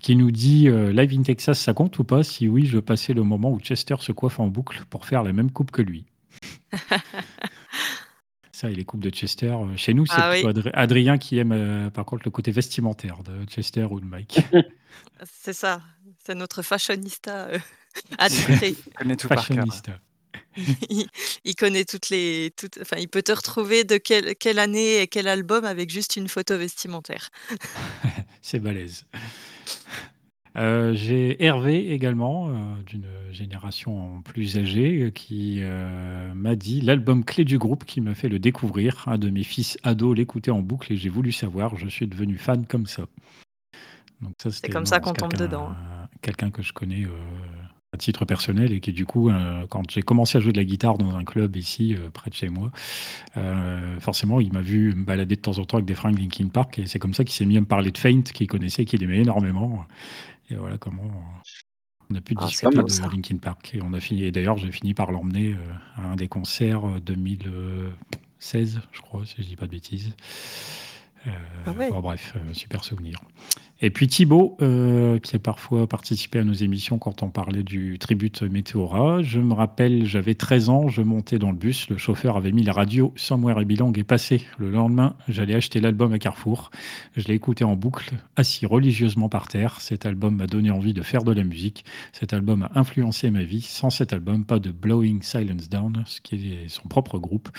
qui 0.00 0.16
nous 0.16 0.30
dit 0.30 0.68
euh, 0.68 0.92
Live 0.92 1.12
in 1.18 1.22
Texas, 1.22 1.58
ça 1.58 1.74
compte 1.74 1.98
ou 1.98 2.04
pas? 2.04 2.22
Si 2.22 2.48
oui, 2.48 2.66
je 2.66 2.78
passais 2.78 3.12
le 3.14 3.22
moment 3.22 3.50
où 3.50 3.58
Chester 3.60 3.96
se 4.00 4.12
coiffe 4.12 4.38
en 4.40 4.48
boucle 4.48 4.84
pour 4.90 5.06
faire 5.06 5.22
la 5.22 5.32
même 5.32 5.50
coupe 5.50 5.70
que 5.70 5.82
lui. 5.82 6.04
Ça, 8.52 8.70
et 8.70 8.74
les 8.74 8.84
coupes 8.84 9.00
de 9.00 9.10
Chester, 9.10 9.48
euh, 9.48 9.76
chez 9.76 9.94
nous, 9.94 10.06
c'est 10.06 10.14
Ah 10.16 10.30
plutôt 10.30 10.46
oui. 10.48 10.54
Adri- 10.54 10.70
Adrien 10.74 11.18
qui 11.18 11.38
aime 11.38 11.50
euh, 11.52 11.90
par 11.90 12.04
contre 12.04 12.22
le 12.24 12.30
côté 12.30 12.52
vestimentaire 12.52 13.22
de 13.24 13.44
Chester 13.46 13.84
ou 13.90 13.98
de 13.98 14.04
Mike. 14.04 14.38
C'est 15.42 15.52
ça. 15.52 15.82
C'est 16.24 16.36
notre 16.36 16.62
fashionista 16.62 17.48
euh. 17.48 17.58
Je 18.20 18.74
connais 18.96 19.16
tout 19.16 19.26
par 19.26 19.38
cœur. 19.38 19.56
Fashionista. 19.56 19.98
il, 20.88 21.06
il 21.44 21.56
connaît 21.56 21.84
toutes 21.84 22.10
les. 22.10 22.52
Toutes, 22.56 22.78
enfin, 22.80 22.96
il 22.98 23.08
peut 23.08 23.22
te 23.22 23.32
retrouver 23.32 23.82
de 23.82 23.96
quelle, 23.96 24.36
quelle 24.36 24.60
année 24.60 25.00
et 25.00 25.08
quel 25.08 25.26
album 25.26 25.64
avec 25.64 25.90
juste 25.90 26.14
une 26.14 26.28
photo 26.28 26.56
vestimentaire. 26.56 27.30
C'est 28.40 28.60
balèze. 28.60 29.04
Euh, 30.56 30.94
J'ai 30.94 31.42
Hervé 31.44 31.92
également, 31.92 32.48
euh, 32.48 32.52
d'une 32.86 33.06
génération 33.32 34.22
plus 34.22 34.56
âgée, 34.56 35.02
euh, 35.02 35.10
qui 35.10 35.58
euh, 35.62 36.32
m'a 36.34 36.54
dit 36.54 36.80
l'album 36.80 37.24
clé 37.24 37.44
du 37.44 37.58
groupe 37.58 37.84
qui 37.84 38.00
m'a 38.00 38.14
fait 38.14 38.28
le 38.28 38.38
découvrir. 38.38 39.04
Un 39.06 39.18
de 39.18 39.30
mes 39.30 39.42
fils 39.42 39.76
ados 39.82 40.16
l'écoutait 40.16 40.52
en 40.52 40.60
boucle 40.60 40.92
et 40.92 40.96
j'ai 40.96 41.08
voulu 41.08 41.32
savoir. 41.32 41.76
Je 41.76 41.88
suis 41.88 42.06
devenu 42.06 42.38
fan 42.38 42.66
comme 42.66 42.86
ça. 42.86 43.06
Donc 44.20 44.34
ça, 44.38 44.50
c'était 44.50 44.70
comme 44.70 44.86
ça 44.86 45.00
qu'on 45.00 45.12
tombe 45.12 45.34
dedans. 45.34 45.74
Quelqu'un 46.22 46.50
que 46.50 46.62
je 46.62 46.72
connais 46.72 47.06
à 47.94 47.96
titre 47.96 48.24
personnel 48.24 48.72
et 48.72 48.80
qui 48.80 48.92
du 48.92 49.06
coup, 49.06 49.30
euh, 49.30 49.66
quand 49.68 49.88
j'ai 49.88 50.02
commencé 50.02 50.36
à 50.36 50.40
jouer 50.40 50.52
de 50.52 50.58
la 50.58 50.64
guitare 50.64 50.98
dans 50.98 51.14
un 51.14 51.24
club 51.24 51.54
ici, 51.56 51.94
euh, 51.94 52.10
près 52.12 52.28
de 52.28 52.34
chez 52.34 52.48
moi, 52.48 52.72
euh, 53.36 54.00
forcément, 54.00 54.40
il 54.40 54.52
m'a 54.52 54.62
vu 54.62 54.92
me 54.94 55.04
balader 55.04 55.36
de 55.36 55.40
temps 55.40 55.58
en 55.58 55.64
temps 55.64 55.76
avec 55.76 55.86
des 55.86 55.94
fringues 55.94 56.18
Linkin 56.18 56.48
Park 56.48 56.80
et 56.80 56.86
c'est 56.86 56.98
comme 56.98 57.14
ça 57.14 57.22
qu'il 57.22 57.34
s'est 57.34 57.46
mis 57.46 57.56
à 57.56 57.60
me 57.60 57.66
parler 57.66 57.92
de 57.92 57.98
Faint, 57.98 58.22
qu'il 58.22 58.48
connaissait, 58.48 58.84
qu'il 58.84 59.02
aimait 59.04 59.20
énormément. 59.20 59.86
Et 60.50 60.54
voilà 60.56 60.78
comment 60.78 61.10
on 62.10 62.14
a 62.14 62.20
pu 62.20 62.34
Ah, 62.38 62.46
discuter 62.46 62.82
de 62.82 62.88
ça. 62.88 63.08
Linkin 63.08 63.38
Park. 63.38 63.74
Et 63.74 63.82
on 63.82 63.92
a 63.94 64.00
fini. 64.00 64.24
Et 64.24 64.32
d'ailleurs, 64.32 64.56
j'ai 64.58 64.70
fini 64.72 64.94
par 64.94 65.10
l'emmener 65.12 65.54
euh, 65.54 65.72
à 65.96 66.02
un 66.08 66.16
des 66.16 66.28
concerts 66.28 66.86
euh, 66.86 67.00
2016, 67.00 68.80
je 68.92 69.00
crois, 69.00 69.24
si 69.26 69.36
je 69.38 69.42
dis 69.42 69.56
pas 69.56 69.66
de 69.66 69.70
bêtises. 69.72 70.14
Euh, 71.26 71.30
Ah 71.66 71.72
ouais. 71.72 71.90
bon, 71.90 72.00
bref, 72.00 72.34
euh, 72.36 72.52
super 72.52 72.84
souvenir. 72.84 73.20
Et 73.84 73.90
puis 73.90 74.08
Thibaut, 74.08 74.56
euh, 74.62 75.18
qui 75.18 75.36
a 75.36 75.38
parfois 75.38 75.86
participé 75.86 76.38
à 76.38 76.44
nos 76.44 76.54
émissions 76.54 76.98
quand 76.98 77.22
on 77.22 77.28
parlait 77.28 77.62
du 77.62 77.98
tribute 77.98 78.40
Météora. 78.40 79.20
Je 79.20 79.40
me 79.40 79.52
rappelle, 79.52 80.06
j'avais 80.06 80.34
13 80.34 80.70
ans, 80.70 80.88
je 80.88 81.02
montais 81.02 81.38
dans 81.38 81.50
le 81.50 81.58
bus, 81.58 81.90
le 81.90 81.98
chauffeur 81.98 82.38
avait 82.38 82.50
mis 82.50 82.62
la 82.62 82.72
radio 82.72 83.12
Somewhere 83.14 83.60
et 83.60 83.66
Belong 83.66 83.92
est 83.92 84.02
passé. 84.02 84.46
Le 84.56 84.70
lendemain, 84.70 85.16
j'allais 85.28 85.54
acheter 85.54 85.80
l'album 85.80 86.14
à 86.14 86.18
Carrefour. 86.18 86.70
Je 87.14 87.28
l'ai 87.28 87.34
écouté 87.34 87.62
en 87.64 87.76
boucle, 87.76 88.14
assis 88.36 88.64
religieusement 88.64 89.28
par 89.28 89.48
terre. 89.48 89.82
Cet 89.82 90.06
album 90.06 90.36
m'a 90.36 90.46
donné 90.46 90.70
envie 90.70 90.94
de 90.94 91.02
faire 91.02 91.22
de 91.22 91.32
la 91.32 91.44
musique. 91.44 91.84
Cet 92.14 92.32
album 92.32 92.62
a 92.62 92.80
influencé 92.80 93.30
ma 93.30 93.42
vie. 93.42 93.60
Sans 93.60 93.90
cet 93.90 94.14
album, 94.14 94.46
pas 94.46 94.60
de 94.60 94.70
Blowing 94.70 95.20
Silence 95.22 95.68
Down, 95.68 96.04
ce 96.06 96.22
qui 96.22 96.54
est 96.54 96.68
son 96.70 96.88
propre 96.88 97.18
groupe 97.18 97.50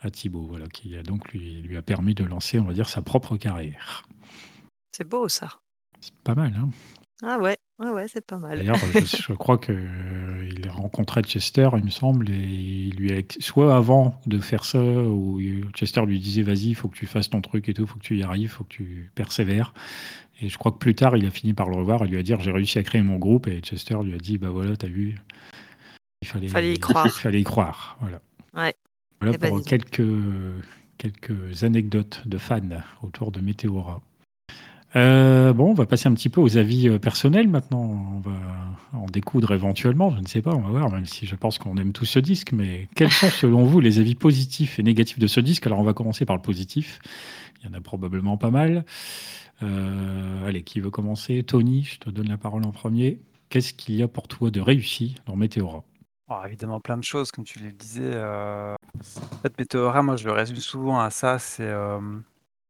à 0.00 0.10
Thibaut, 0.10 0.46
voilà, 0.48 0.68
qui 0.68 0.96
a 0.96 1.02
donc 1.02 1.30
lui, 1.32 1.60
lui 1.60 1.76
a 1.76 1.82
permis 1.82 2.14
de 2.14 2.24
lancer, 2.24 2.58
on 2.58 2.64
va 2.64 2.72
dire, 2.72 2.88
sa 2.88 3.02
propre 3.02 3.36
carrière. 3.36 4.06
C'est 4.92 5.08
beau 5.08 5.28
ça. 5.28 5.60
C'est 6.00 6.14
pas 6.24 6.34
mal, 6.34 6.54
hein 6.56 6.70
Ah 7.22 7.38
ouais, 7.38 7.58
ouais, 7.78 7.90
ouais, 7.90 8.08
c'est 8.08 8.24
pas 8.24 8.38
mal. 8.38 8.58
D'ailleurs, 8.58 8.76
je, 8.76 9.00
je 9.28 9.32
crois 9.34 9.58
qu'il 9.58 10.68
a 10.68 10.72
rencontré 10.72 11.22
Chester, 11.22 11.68
il 11.76 11.84
me 11.84 11.90
semble, 11.90 12.30
et 12.30 12.34
il 12.34 12.96
lui 12.96 13.12
a 13.12 13.20
soit 13.40 13.76
avant 13.76 14.20
de 14.26 14.38
faire 14.38 14.64
ça, 14.64 14.80
où 14.82 15.40
Chester 15.74 16.04
lui 16.06 16.18
disait 16.18 16.42
vas-y, 16.42 16.68
il 16.68 16.74
faut 16.74 16.88
que 16.88 16.96
tu 16.96 17.06
fasses 17.06 17.30
ton 17.30 17.40
truc 17.40 17.68
et 17.68 17.74
tout, 17.74 17.82
il 17.82 17.88
faut 17.88 17.98
que 17.98 18.04
tu 18.04 18.16
y 18.18 18.22
arrives, 18.22 18.42
il 18.42 18.48
faut 18.48 18.64
que 18.64 18.72
tu 18.72 19.10
persévères. 19.14 19.74
Et 20.42 20.48
je 20.48 20.56
crois 20.56 20.72
que 20.72 20.78
plus 20.78 20.94
tard, 20.94 21.16
il 21.18 21.26
a 21.26 21.30
fini 21.30 21.52
par 21.52 21.68
le 21.68 21.76
revoir 21.76 22.02
et 22.04 22.08
lui 22.08 22.18
a 22.18 22.22
dit 22.22 22.32
j'ai 22.40 22.50
réussi 22.52 22.78
à 22.78 22.82
créer 22.82 23.02
mon 23.02 23.18
groupe, 23.18 23.46
et 23.46 23.60
Chester 23.60 23.98
lui 24.02 24.14
a 24.14 24.18
dit 24.18 24.38
bah 24.38 24.48
voilà, 24.50 24.74
t'as 24.76 24.88
vu, 24.88 25.16
il 26.22 26.28
fallait, 26.28 26.48
Fallait 26.48 26.74
y 26.74 26.78
croire. 26.78 27.06
il 27.06 27.12
fallait 27.12 27.40
y 27.40 27.44
croire. 27.44 27.98
Voilà. 28.00 28.20
Ouais. 28.54 28.74
Voilà 29.20 29.34
Eh 29.34 29.38
ben, 29.38 29.48
pour 29.50 29.62
quelques, 29.62 30.02
quelques 30.96 31.62
anecdotes 31.64 32.22
de 32.26 32.38
fans 32.38 32.60
autour 33.02 33.32
de 33.32 33.40
Météora. 33.40 34.00
Euh, 34.96 35.52
bon, 35.52 35.70
on 35.70 35.74
va 35.74 35.86
passer 35.86 36.08
un 36.08 36.14
petit 36.14 36.28
peu 36.28 36.40
aux 36.40 36.56
avis 36.56 36.88
euh, 36.88 36.98
personnels 36.98 37.48
maintenant. 37.48 37.82
On 37.82 38.20
va 38.20 38.36
en 38.92 39.06
découdre 39.06 39.52
éventuellement, 39.52 40.10
je 40.10 40.20
ne 40.20 40.26
sais 40.26 40.42
pas, 40.42 40.52
on 40.52 40.60
va 40.60 40.70
voir, 40.70 40.90
même 40.90 41.06
si 41.06 41.26
je 41.26 41.36
pense 41.36 41.58
qu'on 41.58 41.76
aime 41.76 41.92
tous 41.92 42.06
ce 42.06 42.18
disque. 42.18 42.52
Mais 42.52 42.88
quels 42.96 43.12
sont 43.12 43.28
selon 43.30 43.64
vous 43.64 43.80
les 43.80 44.00
avis 44.00 44.16
positifs 44.16 44.78
et 44.78 44.82
négatifs 44.82 45.18
de 45.18 45.28
ce 45.28 45.40
disque? 45.40 45.66
Alors, 45.66 45.78
on 45.78 45.84
va 45.84 45.94
commencer 45.94 46.24
par 46.24 46.34
le 46.34 46.42
positif. 46.42 46.98
Il 47.62 47.68
y 47.68 47.72
en 47.72 47.74
a 47.74 47.80
probablement 47.80 48.36
pas 48.36 48.50
mal. 48.50 48.84
Euh, 49.62 50.46
allez, 50.46 50.62
qui 50.62 50.80
veut 50.80 50.90
commencer? 50.90 51.42
Tony, 51.44 51.84
je 51.84 51.98
te 51.98 52.10
donne 52.10 52.28
la 52.28 52.38
parole 52.38 52.64
en 52.64 52.72
premier. 52.72 53.20
Qu'est-ce 53.48 53.74
qu'il 53.74 53.94
y 53.94 54.02
a 54.02 54.08
pour 54.08 54.26
toi 54.26 54.50
de 54.50 54.60
réussi 54.60 55.16
dans 55.26 55.36
Météora? 55.36 55.84
Oh, 56.28 56.38
évidemment, 56.46 56.80
plein 56.80 56.96
de 56.96 57.04
choses, 57.04 57.30
comme 57.30 57.44
tu 57.44 57.58
le 57.58 57.70
disais. 57.72 58.16
En 58.16 58.76
fait, 59.42 59.56
Météora, 59.58 60.02
moi, 60.02 60.16
je 60.16 60.24
le 60.24 60.32
résume 60.32 60.56
souvent 60.56 60.98
à 61.00 61.10
ça. 61.10 61.38
C'est 61.38 61.70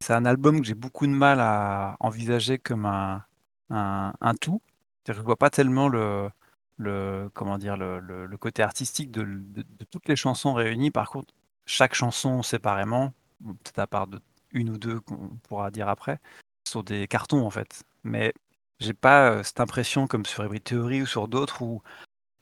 c'est 0.00 0.12
un 0.14 0.24
album 0.24 0.60
que 0.60 0.66
j'ai 0.66 0.74
beaucoup 0.74 1.06
de 1.06 1.12
mal 1.12 1.40
à 1.40 1.96
envisager 2.00 2.58
comme 2.58 2.86
un, 2.86 3.24
un, 3.70 4.34
tout. 4.40 4.62
Je 5.08 5.12
ne 5.12 5.20
vois 5.24 5.36
pas 5.36 5.50
tellement 5.50 5.88
le, 5.88 6.30
le, 6.78 7.30
comment 7.34 7.58
dire, 7.58 7.76
le, 7.76 8.00
le- 8.00 8.36
côté 8.36 8.62
artistique 8.62 9.10
de, 9.10 9.24
de- 9.24 9.64
toutes 9.90 10.08
les 10.08 10.16
chansons 10.16 10.54
réunies. 10.54 10.90
Par 10.90 11.10
contre, 11.10 11.34
chaque 11.66 11.94
chanson 11.94 12.42
séparément, 12.42 13.12
peut-être 13.44 13.78
à 13.80 13.86
part 13.86 14.06
une 14.52 14.70
ou 14.70 14.78
deux 14.78 15.00
qu'on 15.00 15.28
pourra 15.48 15.70
dire 15.70 15.88
après, 15.88 16.18
sont 16.64 16.82
des 16.82 17.06
cartons 17.08 17.44
en 17.46 17.50
fait. 17.50 17.82
Mais 18.04 18.32
j'ai 18.78 18.94
pas 18.94 19.30
euh, 19.30 19.42
cette 19.42 19.60
impression 19.60 20.06
comme 20.06 20.24
sur 20.26 20.44
Every 20.44 20.60
Theory 20.60 21.02
ou 21.02 21.06
sur 21.06 21.28
d'autres 21.28 21.62
où 21.62 21.82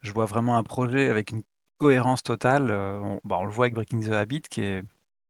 je 0.03 0.13
vois 0.13 0.27
vraiment 0.27 0.57
un 0.59 0.63
projet 0.65 1.09
avec 1.11 1.31
une 1.31 1.43
cohérence 1.79 2.23
totale. 2.23 2.71
Euh, 2.71 3.19
bah, 3.25 3.39
on 3.41 3.45
le 3.47 3.53
voit 3.53 3.67
avec 3.67 3.75
Breaking 3.75 4.01
the 4.03 4.13
Habit, 4.13 4.43
qui 4.43 4.63
est 4.63 4.83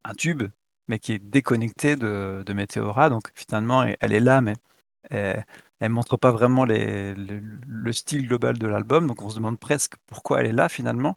un 0.05 0.15
tube, 0.15 0.45
mais 0.89 0.99
qui 0.99 1.13
est 1.13 1.19
déconnecté 1.19 1.97
de, 1.97 2.43
de 2.45 2.53
Meteora. 2.53 3.11
Donc 3.11 3.31
finalement, 3.35 3.85
elle, 4.01 4.13
est 4.13 4.21
là, 4.21 4.41
mais 4.41 4.55
elle 5.11 5.45
ne 5.81 5.89
montre 5.89 6.17
pas 6.17 6.33
vraiment 6.33 6.65
le 6.65 7.93
style 7.93 8.27
global 8.27 8.59
de 8.59 8.67
l'album. 8.67 9.07
Donc 9.07 9.23
on 9.23 9.31
se 9.31 9.37
demande 9.37 9.59
presque 9.59 9.95
pourquoi 10.07 10.41
elle 10.41 10.47
est 10.47 10.53
là 10.53 10.69
finalement, 10.69 11.17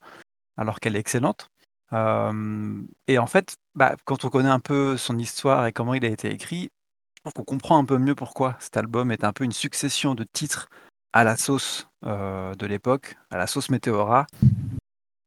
alors 0.58 0.80
qu'elle 0.80 0.96
est 0.96 1.00
excellente. 1.00 1.50
Euh, 1.94 2.82
et 3.08 3.18
en 3.18 3.28
fait, 3.28 3.56
bah, 3.76 3.96
quand 4.06 4.26
on 4.26 4.30
connaît 4.30 4.50
un 4.50 4.60
peu 4.60 4.98
son 4.98 5.18
histoire 5.18 5.66
et 5.66 5.74
comment 5.74 5.94
il 5.94 6.06
a 6.06 6.10
été 6.10 6.32
écrit, 6.32 6.70
je 7.16 7.22
trouve 7.22 7.34
qu'on 7.34 7.44
comprend 7.44 7.78
un 7.78 7.86
peu 7.86 7.98
mieux 7.98 8.16
pourquoi 8.16 8.56
cet 8.60 8.78
album 8.78 9.12
est 9.12 9.24
un 9.24 9.34
peu 9.34 9.44
une 9.44 9.52
succession 9.52 10.16
de 10.16 10.24
titres 10.24 10.70
à 11.14 11.24
la 11.24 11.36
sauce 11.36 11.88
euh, 12.06 12.56
de 12.56 12.66
l'époque, 12.66 13.18
à 13.30 13.38
la 13.38 13.48
sauce 13.48 13.70
Météora. 13.70 14.26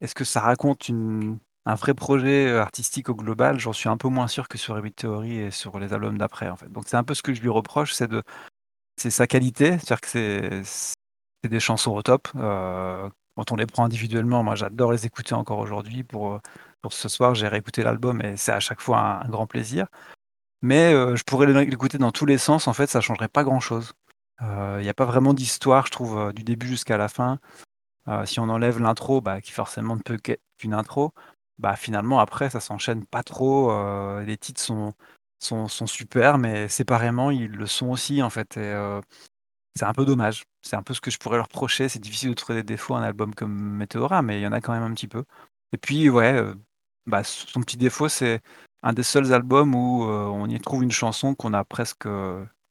Est-ce 0.01 0.15
que 0.15 0.25
ça 0.25 0.41
raconte 0.41 0.89
une, 0.89 1.39
un 1.67 1.75
vrai 1.75 1.95
projet, 1.95 2.57
artistique 2.59 3.09
au 3.09 3.15
global, 3.15 3.59
j'en 3.59 3.73
suis 3.73 3.89
un 3.89 3.97
peu 3.97 4.09
moins 4.09 4.29
sûr 4.29 4.49
que 4.49 4.59
sur 4.59 4.77
Hybrid 4.77 4.95
Theory 4.95 5.39
et 5.39 5.51
sur 5.51 5.79
les 5.79 5.93
albums 5.93 6.19
d'après, 6.19 6.49
en 6.49 6.57
fait. 6.57 6.71
Donc 6.71 6.85
c'est 6.87 6.97
un 6.97 7.05
peu 7.05 7.15
ce 7.15 7.23
que 7.23 7.33
je 7.33 7.41
lui 7.41 7.49
reproche, 7.49 7.93
c'est 7.95 8.09
de 8.09 8.23
sa 8.97 9.27
qualité, 9.27 9.79
c'est-à-dire 9.79 10.01
que 10.01 10.09
c'est 10.09 10.63
des 11.49 11.61
chansons 11.61 11.93
au 11.93 12.03
top, 12.03 12.29
quand 12.33 13.51
on 13.51 13.57
les 13.57 13.67
prend 13.67 13.85
individuellement, 13.85 14.45
moi 14.45 14.55
j'adore 14.55 14.93
les 14.93 15.07
écouter 15.07 15.35
encore 15.35 15.59
aujourd'hui. 15.59 16.05
Pour, 16.05 16.41
pour 16.83 16.93
ce 16.93 17.09
soir, 17.09 17.35
j'ai 17.35 17.49
réécouté 17.49 17.83
l'album 17.83 18.21
et 18.23 18.37
c'est 18.37 18.53
à 18.53 18.61
chaque 18.61 18.81
fois 18.81 19.25
un 19.25 19.29
grand 19.29 19.47
plaisir. 19.47 19.87
Mais, 20.63 20.93
je 20.93 21.23
pourrais 21.25 21.47
l'écouter 21.65 21.99
dans 21.99 22.13
tous 22.13 22.27
les 22.27 22.39
sens, 22.39 22.69
en 22.69 22.73
fait, 22.73 22.87
ça 22.87 23.01
changerait 23.01 23.29
pas 23.29 23.43
grand-chose. 23.43 23.93
Il 24.41 24.85
y 24.85 24.89
a 24.89 24.95
pas 24.95 25.05
vraiment 25.05 25.35
d'histoire, 25.35 25.87
je 25.87 25.93
trouve, 25.93 26.33
du 26.33 26.45
début 26.45 26.67
jusqu'à 26.67 26.97
la 26.97 27.09
fin. 27.09 27.39
si 28.25 28.41
on 28.41 28.49
enlève 28.49 28.81
l'intro, 28.81 29.21
bah, 29.21 29.41
qui 29.41 29.51
forcément 29.51 29.97
ne 29.97 30.03
peut 30.03 30.17
qu'être 30.17 30.43
qu'une 30.57 30.75
intro, 30.75 31.13
bah, 31.59 31.77
finalement 31.77 32.21
après 32.21 32.51
ça 32.51 32.61
s'enchaîne 32.61 33.07
pas 33.07 33.23
trop, 33.23 33.73
les 34.21 34.37
titres 34.37 34.61
sont 34.61 34.95
sont 35.41 35.69
super, 35.87 36.39
mais 36.39 36.69
séparément 36.69 37.31
ils 37.31 37.51
le 37.51 37.67
sont 37.67 37.89
aussi 37.91 38.23
en 38.23 38.31
fait 38.31 38.57
et 38.57 38.75
c'est 39.77 39.85
un 39.85 39.93
peu 39.93 40.05
dommage. 40.05 40.45
C'est 40.63 40.77
un 40.77 40.83
peu 40.83 40.95
ce 40.95 41.01
que 41.01 41.11
je 41.11 41.19
pourrais 41.19 41.37
leur 41.37 41.47
reprocher. 41.47 41.89
C'est 41.89 41.99
difficile 41.99 42.31
de 42.31 42.35
trouver 42.35 42.63
des 42.63 42.75
défauts 42.75 42.95
à 42.95 42.99
un 43.01 43.03
album 43.03 43.35
comme 43.35 43.53
Meteora, 43.53 44.23
mais 44.23 44.39
il 44.41 44.43
y 44.43 44.47
en 44.47 44.53
a 44.53 44.61
quand 44.61 44.73
même 44.73 44.83
un 44.85 44.95
petit 44.95 45.09
peu. 45.09 45.25
Et 45.73 45.79
puis 45.79 46.09
ouais, 46.11 46.41
bah, 47.07 47.25
son 47.25 47.61
petit 47.61 47.77
défaut, 47.77 48.09
c'est 48.09 48.41
un 48.83 48.93
des 48.93 49.03
seuls 49.03 49.33
albums 49.33 49.75
où, 49.75 50.05
on 50.05 50.49
y 50.49 50.61
trouve 50.61 50.83
une 50.83 50.93
chanson 50.93 51.35
qu'on 51.35 51.53
a 51.55 51.65
presque, 51.65 52.07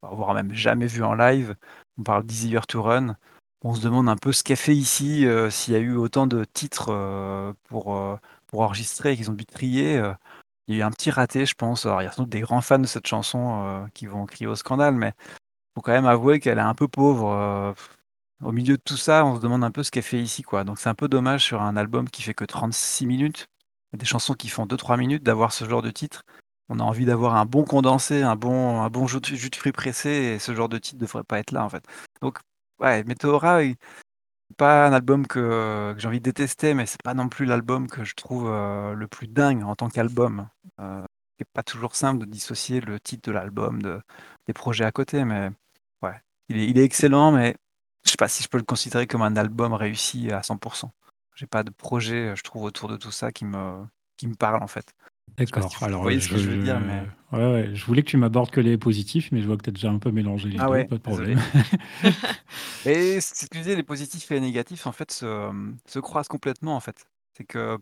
voire 0.01 0.33
même 0.33 0.53
jamais 0.53 0.87
vue 0.87 1.03
en 1.03 1.13
live. 1.13 1.55
On 1.97 2.03
parle 2.03 2.23
d'Easy 2.25 2.49
Year 2.49 2.65
to 2.67 2.81
Run. 2.81 3.17
On 3.61 3.73
se 3.75 3.81
demande 3.81 4.09
un 4.09 4.17
peu 4.17 4.31
ce 4.31 4.43
qu'elle 4.43 4.57
fait 4.57 4.75
ici, 4.75 5.25
s'il 5.49 5.73
y 5.73 5.77
a 5.77 5.79
eu 5.79 5.95
autant 5.95 6.27
de 6.27 6.45
titres, 6.45 7.53
pour, 7.69 8.19
pour 8.53 8.61
enregistrer 8.61 9.13
et 9.13 9.17
qu'ils 9.17 9.31
ont 9.31 9.33
dû 9.33 9.47
trier, 9.47 9.95
il 10.67 10.75
y 10.75 10.77
a 10.77 10.81
eu 10.81 10.83
un 10.83 10.91
petit 10.91 11.09
raté, 11.09 11.47
je 11.47 11.55
pense. 11.55 11.87
Alors 11.87 12.03
il 12.03 12.05
y 12.05 12.07
a 12.07 12.11
sans 12.11 12.21
doute 12.21 12.31
des 12.31 12.41
grands 12.41 12.61
fans 12.61 12.77
de 12.77 12.85
cette 12.85 13.07
chanson, 13.07 13.87
qui 13.95 14.05
vont 14.05 14.27
crier 14.27 14.45
au 14.45 14.53
scandale, 14.53 14.93
mais 14.93 15.13
faut 15.73 15.81
quand 15.81 15.91
même 15.91 16.05
avouer 16.05 16.39
qu'elle 16.39 16.59
est 16.59 16.61
un 16.61 16.75
peu 16.75 16.87
pauvre, 16.87 17.73
au 18.43 18.51
milieu 18.51 18.77
de 18.77 18.81
tout 18.85 18.95
ça, 18.95 19.25
on 19.25 19.37
se 19.37 19.41
demande 19.41 19.63
un 19.63 19.71
peu 19.71 19.81
ce 19.81 19.89
qu'elle 19.89 20.03
fait 20.03 20.21
ici, 20.21 20.43
quoi. 20.43 20.63
Donc 20.65 20.77
c'est 20.77 20.87
un 20.87 20.93
peu 20.93 21.07
dommage 21.07 21.43
sur 21.43 21.63
un 21.63 21.75
album 21.75 22.07
qui 22.07 22.21
fait 22.21 22.35
que 22.35 22.45
36 22.45 23.07
minutes, 23.07 23.47
des 23.93 24.05
chansons 24.05 24.35
qui 24.35 24.49
font 24.49 24.67
2-3 24.67 24.97
minutes, 24.97 25.23
d'avoir 25.23 25.51
ce 25.51 25.67
genre 25.67 25.81
de 25.81 25.89
titre. 25.89 26.21
On 26.69 26.79
a 26.79 26.83
envie 26.83 27.05
d'avoir 27.05 27.35
un 27.35 27.45
bon 27.45 27.63
condensé, 27.63 28.21
un 28.21 28.35
bon, 28.35 28.81
un 28.81 28.89
bon 28.91 29.07
jus 29.07 29.19
de, 29.19 29.35
jus 29.35 29.49
de 29.49 29.55
fruits 29.55 29.71
pressé, 29.71 30.09
et 30.09 30.37
ce 30.39 30.53
genre 30.53 30.69
de 30.69 30.77
titre 30.77 30.97
ne 30.97 31.07
devrait 31.07 31.23
pas 31.23 31.39
être 31.39 31.49
là, 31.49 31.65
en 31.65 31.69
fait. 31.69 31.83
Donc, 32.21 32.37
ouais, 32.79 33.03
Meteora, 33.03 33.61
pas 34.57 34.87
un 34.87 34.93
album 34.93 35.27
que, 35.27 35.95
j'ai 35.97 36.07
envie 36.07 36.19
de 36.19 36.23
détester, 36.23 36.73
mais 36.73 36.85
c'est 36.85 37.01
pas 37.01 37.13
non 37.13 37.29
plus 37.29 37.45
l'album 37.45 37.87
que 37.87 38.03
je 38.03 38.13
trouve 38.15 38.49
le 38.49 39.07
plus 39.07 39.27
dingue 39.27 39.63
en 39.63 39.75
tant 39.75 39.89
qu'album. 39.89 40.47
Euh, 40.79 41.03
c'est 41.39 41.47
pas 41.53 41.63
toujours 41.63 41.95
simple 41.95 42.19
de 42.19 42.25
dissocier 42.25 42.81
le 42.81 42.99
titre 42.99 43.29
de 43.29 43.33
l'album 43.33 43.81
de, 43.81 44.01
des 44.47 44.53
projets 44.53 44.85
à 44.85 44.91
côté, 44.91 45.25
mais 45.25 45.49
ouais, 46.01 46.15
il 46.49 46.57
est, 46.57 46.67
il 46.67 46.77
est 46.77 46.83
excellent, 46.83 47.31
mais 47.31 47.55
je 48.05 48.11
sais 48.11 48.17
pas 48.17 48.27
si 48.27 48.43
je 48.43 48.49
peux 48.49 48.57
le 48.57 48.63
considérer 48.63 49.07
comme 49.07 49.21
un 49.21 49.35
album 49.35 49.73
réussi 49.73 50.31
à 50.31 50.41
100%. 50.41 50.89
J'ai 51.35 51.47
pas 51.47 51.63
de 51.63 51.71
projet, 51.71 52.35
je 52.35 52.43
trouve, 52.43 52.63
autour 52.63 52.89
de 52.89 52.97
tout 52.97 53.11
ça 53.11 53.31
qui 53.31 53.45
me, 53.45 53.85
qui 54.17 54.27
me 54.27 54.35
parle 54.35 54.61
en 54.63 54.67
fait. 54.67 54.93
D'accord. 55.37 55.71
Alors, 55.81 55.99
vous 55.99 56.03
voyez 56.03 56.19
ce 56.19 56.29
que 56.29 56.37
je 56.37 56.49
veux 56.49 56.63
dire, 56.63 56.79
mais... 56.79 57.01
ouais, 57.31 57.53
ouais. 57.53 57.69
je 57.73 57.85
voulais 57.85 58.03
que 58.03 58.09
tu 58.09 58.17
m'abordes 58.17 58.51
que 58.51 58.61
les 58.61 58.77
positifs, 58.77 59.31
mais 59.31 59.41
je 59.41 59.47
vois 59.47 59.57
que 59.57 59.63
tu 59.63 59.69
as 59.69 59.73
déjà 59.73 59.89
un 59.89 59.97
peu 59.97 60.11
mélangé 60.11 60.49
les 60.49 60.59
ah 60.59 60.67
deux, 60.67 60.71
ouais, 60.71 60.85
pas 60.85 60.97
de 60.97 61.01
problème. 61.01 61.39
et 62.85 63.19
ce 63.21 63.47
que 63.47 63.55
je 63.55 63.59
disais, 63.59 63.75
les 63.75 63.83
positifs 63.83 64.29
et 64.29 64.35
les 64.35 64.41
négatifs, 64.41 64.85
en 64.85 64.91
fait, 64.91 65.11
se, 65.11 65.51
se 65.87 65.99
croisent 65.99 66.27
complètement, 66.27 66.75
en 66.75 66.79
fait. 66.79 67.07
C'est 67.35 67.45
que 67.45 67.79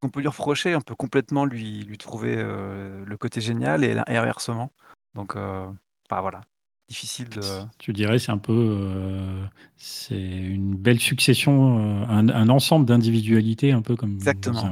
qu'on 0.00 0.10
peut 0.10 0.20
lui 0.20 0.28
reprocher, 0.28 0.76
on 0.76 0.80
peut 0.80 0.94
complètement 0.94 1.46
lui, 1.46 1.82
lui 1.82 1.98
trouver 1.98 2.34
euh, 2.36 3.04
le 3.04 3.16
côté 3.16 3.40
génial 3.40 3.82
et, 3.82 4.00
et 4.06 4.16
inversement. 4.16 4.70
Donc, 5.14 5.34
euh, 5.34 5.66
bah, 6.10 6.20
voilà 6.20 6.42
difficile 6.88 7.28
de. 7.28 7.40
Tu 7.78 7.92
dirais 7.92 8.18
c'est 8.18 8.32
un 8.32 8.38
peu 8.38 8.52
euh, 8.52 9.44
c'est 9.76 10.20
une 10.20 10.74
belle 10.74 11.00
succession, 11.00 11.78
euh, 11.78 12.04
un, 12.08 12.48
ensemble 12.48 12.86
d'individualités, 12.86 13.72
un 13.72 13.82
peu 13.82 13.96
comme 13.96 14.14
Exactement. 14.14 14.68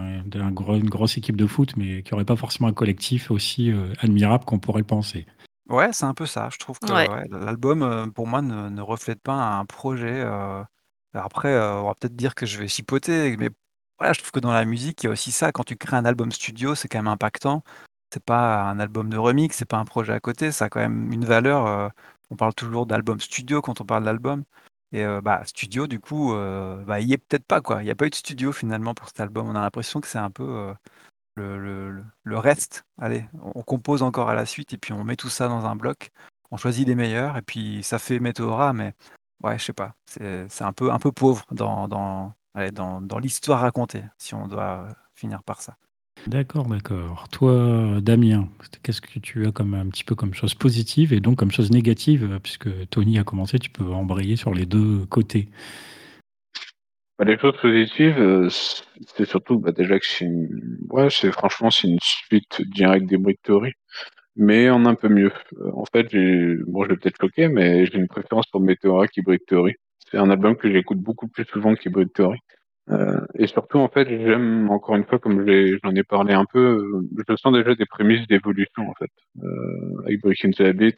gros, 0.51 0.77
une 0.77 0.89
grosse 0.89 1.17
équipe 1.17 1.37
de 1.37 1.47
foot, 1.47 1.75
mais 1.77 2.03
qui 2.03 2.13
n'aurait 2.13 2.25
pas 2.25 2.37
forcément 2.37 2.69
un 2.69 2.73
collectif 2.73 3.31
aussi 3.31 3.71
euh, 3.71 3.93
admirable 4.01 4.45
qu'on 4.45 4.59
pourrait 4.59 4.81
le 4.81 4.87
penser. 4.87 5.27
Ouais, 5.69 5.93
c'est 5.93 6.05
un 6.05 6.15
peu 6.15 6.27
ça. 6.27 6.49
Je 6.53 6.59
trouve 6.59 6.79
que 6.79 6.93
l'album, 6.93 8.13
pour 8.13 8.27
moi, 8.27 8.43
ne, 8.43 8.69
ne, 8.69 8.83
reflète 8.83 9.23
pas 9.23 9.35
un 9.35 9.65
projet. 9.65 10.23
après, 11.15 11.57
on 11.57 11.87
va 11.87 11.95
peut-être 11.95 12.17
dire 12.17 12.35
que 12.35 12.47
je 12.47 12.59
vais 12.59 12.69
chipoter, 12.69 13.37
mais 13.39 13.49
voilà, 13.99 14.13
je 14.13 14.19
trouve 14.19 14.33
que 14.33 14.41
dans 14.41 14.53
la 14.53 14.65
musique, 14.65 15.03
il 15.03 15.07
y 15.07 15.09
a 15.09 15.13
aussi 15.13 15.31
ça. 15.31 15.53
Quand 15.53 15.65
tu 15.65 15.77
crées 15.77 15.97
un 15.97 16.05
album 16.05 16.33
studio, 16.33 16.75
c'est 16.75 16.89
quand 16.89 16.99
même 16.99 17.07
impactant 17.07 17.63
c'est 18.13 18.23
pas 18.23 18.65
un 18.65 18.79
album 18.79 19.09
de 19.09 19.17
remix, 19.17 19.57
c'est 19.57 19.65
pas 19.65 19.79
un 19.79 19.85
projet 19.87 20.13
à 20.13 20.21
côté, 20.21 20.53
ça 20.53 20.67
a 20.67 20.69
quand 20.69 20.81
même 20.81 21.13
une 21.13 21.25
valeur. 21.25 21.67
Euh, 21.67 21.89
on 22.31 22.37
parle 22.37 22.55
toujours 22.55 22.87
d'album 22.87 23.21
studio 23.21 23.63
quand 23.63 23.81
on 23.81 23.85
parle 23.85 24.05
d'album. 24.05 24.45
Et 24.93 25.05
euh, 25.05 25.21
bah, 25.23 25.43
studio, 25.47 25.87
du 25.87 26.01
coup, 26.01 26.35
euh, 26.35 26.85
bah, 26.85 27.01
il 27.01 27.09
y 27.09 27.15
est 27.15 27.19
peut-être 27.19 27.47
pas, 27.47 27.61
quoi. 27.63 27.83
Il 27.83 27.87
n'y 27.87 27.91
a 27.91 27.95
pas 27.95 28.07
eu 28.07 28.11
de 28.11 28.15
studio 28.15 28.53
finalement 28.53 28.95
pour 28.95 29.09
cet 29.09 29.21
album. 29.21 29.49
On 29.49 29.55
a 29.57 29.61
l'impression 29.63 30.01
que 30.01 30.09
c'est 30.09 30.19
un 30.19 30.31
peu 30.31 30.75
le, 31.37 32.05
le, 32.25 32.39
reste. 32.39 32.85
Allez, 32.99 33.25
on 33.55 33.63
compose 33.63 34.03
encore 34.03 34.29
à 34.31 34.35
la 34.35 34.47
suite 34.47 34.75
et 34.75 34.79
puis 34.79 34.93
on 34.93 35.05
met 35.05 35.17
tout 35.17 35.31
ça 35.31 35.49
dans 35.49 35.65
un 35.67 35.77
bloc. 35.77 36.11
On 36.51 36.57
choisit 36.59 36.87
les 36.87 36.95
meilleurs 36.95 37.39
et 37.39 37.43
puis 37.43 37.83
ça 37.83 37.99
fait 37.99 38.21
Meteora, 38.21 38.75
mais 38.75 38.95
ouais, 39.43 39.59
je 39.59 39.65
sais 39.65 39.73
pas. 39.73 39.95
C'est 40.07 40.63
un 40.63 40.73
peu, 40.73 40.93
un 40.93 40.99
peu 40.99 41.13
pauvre 41.13 41.47
dans, 41.53 41.89
dans, 41.89 42.35
dans, 42.73 43.01
dans 43.01 43.19
l'histoire 43.19 43.61
racontée, 43.61 44.05
si 44.19 44.35
on 44.35 44.47
doit 44.49 44.89
finir 45.15 45.43
par 45.43 45.63
ça. 45.63 45.77
D'accord, 46.27 46.67
d'accord. 46.67 47.29
Toi, 47.31 48.01
Damien, 48.01 48.49
qu'est-ce 48.83 49.01
que 49.01 49.19
tu 49.19 49.47
as 49.47 49.53
comme 49.53 49.75
un 49.75 49.89
petit 49.89 50.05
peu 50.05 50.15
comme 50.15 50.35
chose 50.35 50.55
positive 50.55 51.13
et 51.13 51.21
donc 51.21 51.39
comme 51.39 51.51
chose 51.51 51.71
négative, 51.71 52.39
puisque 52.43 52.69
Tony 52.91 53.19
a 53.19 53.25
commencé, 53.25 53.59
tu 53.59 53.71
peux 53.71 53.85
embrayer 53.85 54.37
sur 54.37 54.55
les 54.55 54.65
deux 54.65 55.05
côtés. 55.07 55.49
Bah, 57.19 57.25
les 57.25 57.39
choses 57.39 57.57
positives, 57.61 58.19
euh, 58.19 58.49
c'est 58.51 59.27
surtout 59.27 59.59
bah, 59.59 59.73
déjà 59.73 59.99
que 59.99 60.07
c'est 60.07 60.25
une... 60.25 60.49
ouais, 60.91 61.11
franchement 61.11 61.69
une 61.85 61.99
suite 62.01 62.63
directe 62.75 63.07
des 63.07 63.19
Brick 63.19 63.41
Theory, 63.43 63.73
mais 64.37 64.71
en 64.71 64.87
un 64.87 64.95
peu 64.95 65.09
mieux. 65.09 65.33
Euh, 65.61 65.71
en 65.75 65.85
fait, 65.85 66.05
bon, 66.67 66.85
je 66.85 66.89
vais 66.89 66.97
peut-être 66.97 67.21
choquer, 67.21 67.49
mais 67.49 67.87
j'ai 67.87 67.99
une 67.99 68.09
préférence 68.09 68.47
pour 68.47 68.61
Meteora 68.61 69.09
qui 69.09 69.23
Brick 69.23 69.45
Theory. 69.47 69.75
C'est 70.11 70.19
un 70.19 70.31
album 70.31 70.57
que 70.57 70.73
j'écoute 70.73 70.99
beaucoup 70.99 71.29
plus 71.29 71.45
souvent 71.45 71.75
que 71.75 71.89
Brick 71.89 72.13
Theory. 72.13 72.39
Euh, 72.91 73.21
et 73.39 73.47
surtout, 73.47 73.79
en 73.79 73.89
fait, 73.89 74.09
j'aime 74.09 74.69
encore 74.71 74.97
une 74.97 75.05
fois, 75.05 75.19
comme 75.19 75.47
j'en 75.47 75.95
ai 75.95 76.03
parlé 76.03 76.35
un 76.35 76.45
peu, 76.45 76.59
euh, 76.59 77.25
je 77.29 77.37
sens 77.37 77.53
déjà 77.53 77.75
des 77.75 77.87
prémices 77.87 78.27
d'évolution, 78.27 78.89
en 78.89 78.95
fait, 78.95 79.11
euh, 79.43 80.03
avec 80.05 80.21
Breaking 80.21 80.51
the 80.51 80.63
Habit, 80.63 80.97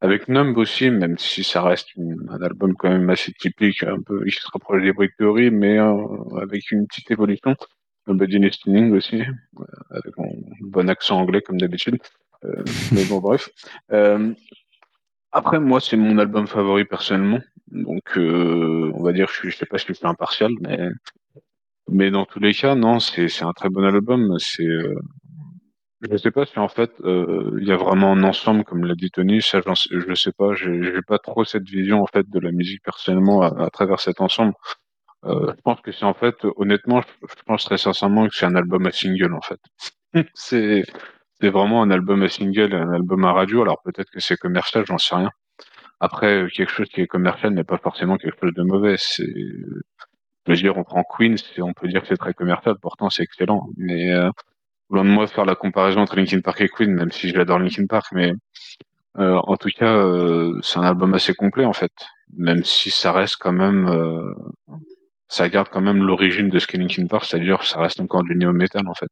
avec 0.00 0.28
Numb 0.28 0.56
aussi, 0.56 0.90
même 0.90 1.18
si 1.18 1.44
ça 1.44 1.62
reste 1.62 1.88
un 1.98 2.42
album 2.42 2.74
quand 2.74 2.88
même 2.88 3.10
assez 3.10 3.32
typique, 3.32 3.82
un 3.82 4.00
peu, 4.00 4.22
il 4.26 4.32
se 4.32 4.46
rapproche 4.52 4.82
des 4.82 4.92
Break 4.92 5.16
Theory, 5.18 5.50
mais 5.50 5.78
avec 6.40 6.70
une 6.70 6.86
petite 6.86 7.10
évolution. 7.10 7.54
Body 8.06 8.38
Listening 8.38 8.92
aussi, 8.92 9.22
avec 9.88 10.18
mon 10.18 10.30
bon 10.60 10.90
accent 10.90 11.18
anglais 11.18 11.40
comme 11.40 11.58
d'habitude. 11.58 11.98
mais 12.92 13.04
bon, 13.06 13.20
bref. 13.20 13.48
Après, 15.34 15.58
moi, 15.60 15.80
c'est 15.80 15.96
mon 15.96 16.18
album 16.18 16.46
favori 16.46 16.84
personnellement. 16.84 17.40
Donc, 17.68 18.16
euh, 18.16 18.90
on 18.94 19.02
va 19.02 19.12
dire, 19.12 19.28
je, 19.28 19.50
je 19.50 19.56
sais 19.56 19.66
pas 19.66 19.78
si 19.78 19.86
je 19.88 19.94
suis 19.94 20.06
impartial, 20.06 20.52
mais 20.60 20.88
mais 21.88 22.10
dans 22.10 22.24
tous 22.24 22.40
les 22.40 22.54
cas, 22.54 22.74
non, 22.74 23.00
c'est 23.00 23.28
c'est 23.28 23.44
un 23.44 23.52
très 23.52 23.68
bon 23.68 23.84
album. 23.84 24.36
C'est, 24.38 24.64
euh, 24.64 24.94
je 26.10 26.16
sais 26.16 26.30
pas 26.30 26.46
si 26.46 26.58
en 26.58 26.68
fait 26.68 26.92
euh, 27.02 27.58
il 27.60 27.66
y 27.68 27.72
a 27.72 27.76
vraiment 27.76 28.12
un 28.12 28.22
ensemble, 28.24 28.64
comme 28.64 28.84
l'a 28.84 28.94
dit 28.94 29.10
Tony. 29.10 29.42
Ça, 29.42 29.60
je 29.90 30.14
sais 30.14 30.32
pas. 30.32 30.54
J'ai 30.54 31.02
pas 31.06 31.18
trop 31.18 31.44
cette 31.44 31.68
vision 31.68 32.02
en 32.02 32.06
fait 32.06 32.28
de 32.28 32.40
la 32.40 32.52
musique 32.52 32.82
personnellement 32.84 33.42
à, 33.42 33.70
travers 33.70 34.00
cet 34.00 34.20
ensemble. 34.20 34.54
Euh, 35.24 35.52
je 35.56 35.62
pense 35.62 35.80
que 35.80 35.92
c'est 35.92 36.04
en 36.04 36.14
fait, 36.14 36.36
honnêtement, 36.56 37.00
je, 37.00 37.26
je, 37.28 37.42
pense 37.46 37.64
très 37.64 37.78
sincèrement 37.78 38.28
que 38.28 38.34
c'est 38.34 38.46
un 38.46 38.56
album 38.56 38.86
à 38.86 38.92
single 38.92 39.34
en 39.34 39.40
fait. 39.40 39.60
c'est 40.34 40.84
c'est 41.44 41.50
vraiment 41.50 41.82
un 41.82 41.90
album 41.90 42.22
à 42.22 42.28
single, 42.30 42.74
un 42.74 42.92
album 42.94 43.24
à 43.26 43.32
radio. 43.32 43.60
Alors 43.62 43.82
peut-être 43.84 44.10
que 44.10 44.20
c'est 44.20 44.38
commercial, 44.38 44.84
j'en 44.86 44.96
sais 44.96 45.14
rien. 45.14 45.30
Après, 46.00 46.46
quelque 46.54 46.72
chose 46.72 46.88
qui 46.88 47.02
est 47.02 47.06
commercial 47.06 47.52
n'est 47.52 47.64
pas 47.64 47.78
forcément 47.78 48.16
quelque 48.16 48.38
chose 48.40 48.54
de 48.54 48.62
mauvais. 48.62 48.96
C'est, 48.98 49.26
je 50.46 50.52
veux 50.52 50.56
dire, 50.56 50.76
on 50.78 50.84
prend 50.84 51.04
Queen, 51.04 51.36
on 51.58 51.74
peut 51.74 51.88
dire 51.88 52.00
que 52.02 52.08
c'est 52.08 52.16
très 52.16 52.32
commercial, 52.34 52.76
pourtant 52.80 53.10
c'est 53.10 53.22
excellent. 53.22 53.68
Mais 53.76 54.10
euh, 54.10 54.30
loin 54.90 55.04
de 55.04 55.10
moi 55.10 55.26
faire 55.26 55.44
la 55.44 55.54
comparaison 55.54 56.00
entre 56.00 56.16
Linkin 56.16 56.40
Park 56.40 56.62
et 56.62 56.68
Queen, 56.68 56.90
même 56.92 57.10
si 57.10 57.28
j'adore 57.28 57.58
Linkin 57.58 57.86
Park, 57.86 58.06
mais 58.12 58.32
euh, 59.18 59.36
en 59.44 59.56
tout 59.56 59.70
cas, 59.76 59.96
euh, 59.96 60.58
c'est 60.62 60.78
un 60.78 60.84
album 60.84 61.12
assez 61.14 61.34
complet 61.34 61.66
en 61.66 61.74
fait, 61.74 61.92
même 62.36 62.64
si 62.64 62.90
ça 62.90 63.12
reste 63.12 63.36
quand 63.38 63.52
même, 63.52 63.86
euh, 63.88 64.34
ça 65.28 65.48
garde 65.50 65.68
quand 65.70 65.82
même 65.82 66.02
l'origine 66.04 66.48
de 66.48 66.58
ce 66.58 66.66
qu'est 66.66 66.78
Linkin 66.78 67.06
Park, 67.06 67.24
c'est-à-dire 67.26 67.64
ça 67.64 67.80
reste 67.80 68.00
encore 68.00 68.24
du 68.24 68.34
néo 68.36 68.52
metal 68.52 68.88
en 68.88 68.94
fait, 68.94 69.10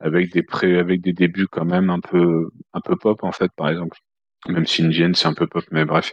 avec 0.00 0.32
des 0.32 0.42
pré, 0.42 0.78
avec 0.78 1.00
des 1.00 1.12
débuts 1.12 1.46
quand 1.48 1.64
même 1.64 1.90
un 1.90 2.00
peu, 2.00 2.48
un 2.72 2.80
peu 2.80 2.96
pop 2.96 3.22
en 3.22 3.32
fait, 3.32 3.50
par 3.56 3.68
exemple. 3.68 3.98
Même 4.48 4.66
si 4.66 4.82
Indienne, 4.82 5.14
c'est 5.14 5.28
un 5.28 5.34
peu 5.34 5.46
pop, 5.46 5.64
mais 5.70 5.84
bref. 5.84 6.12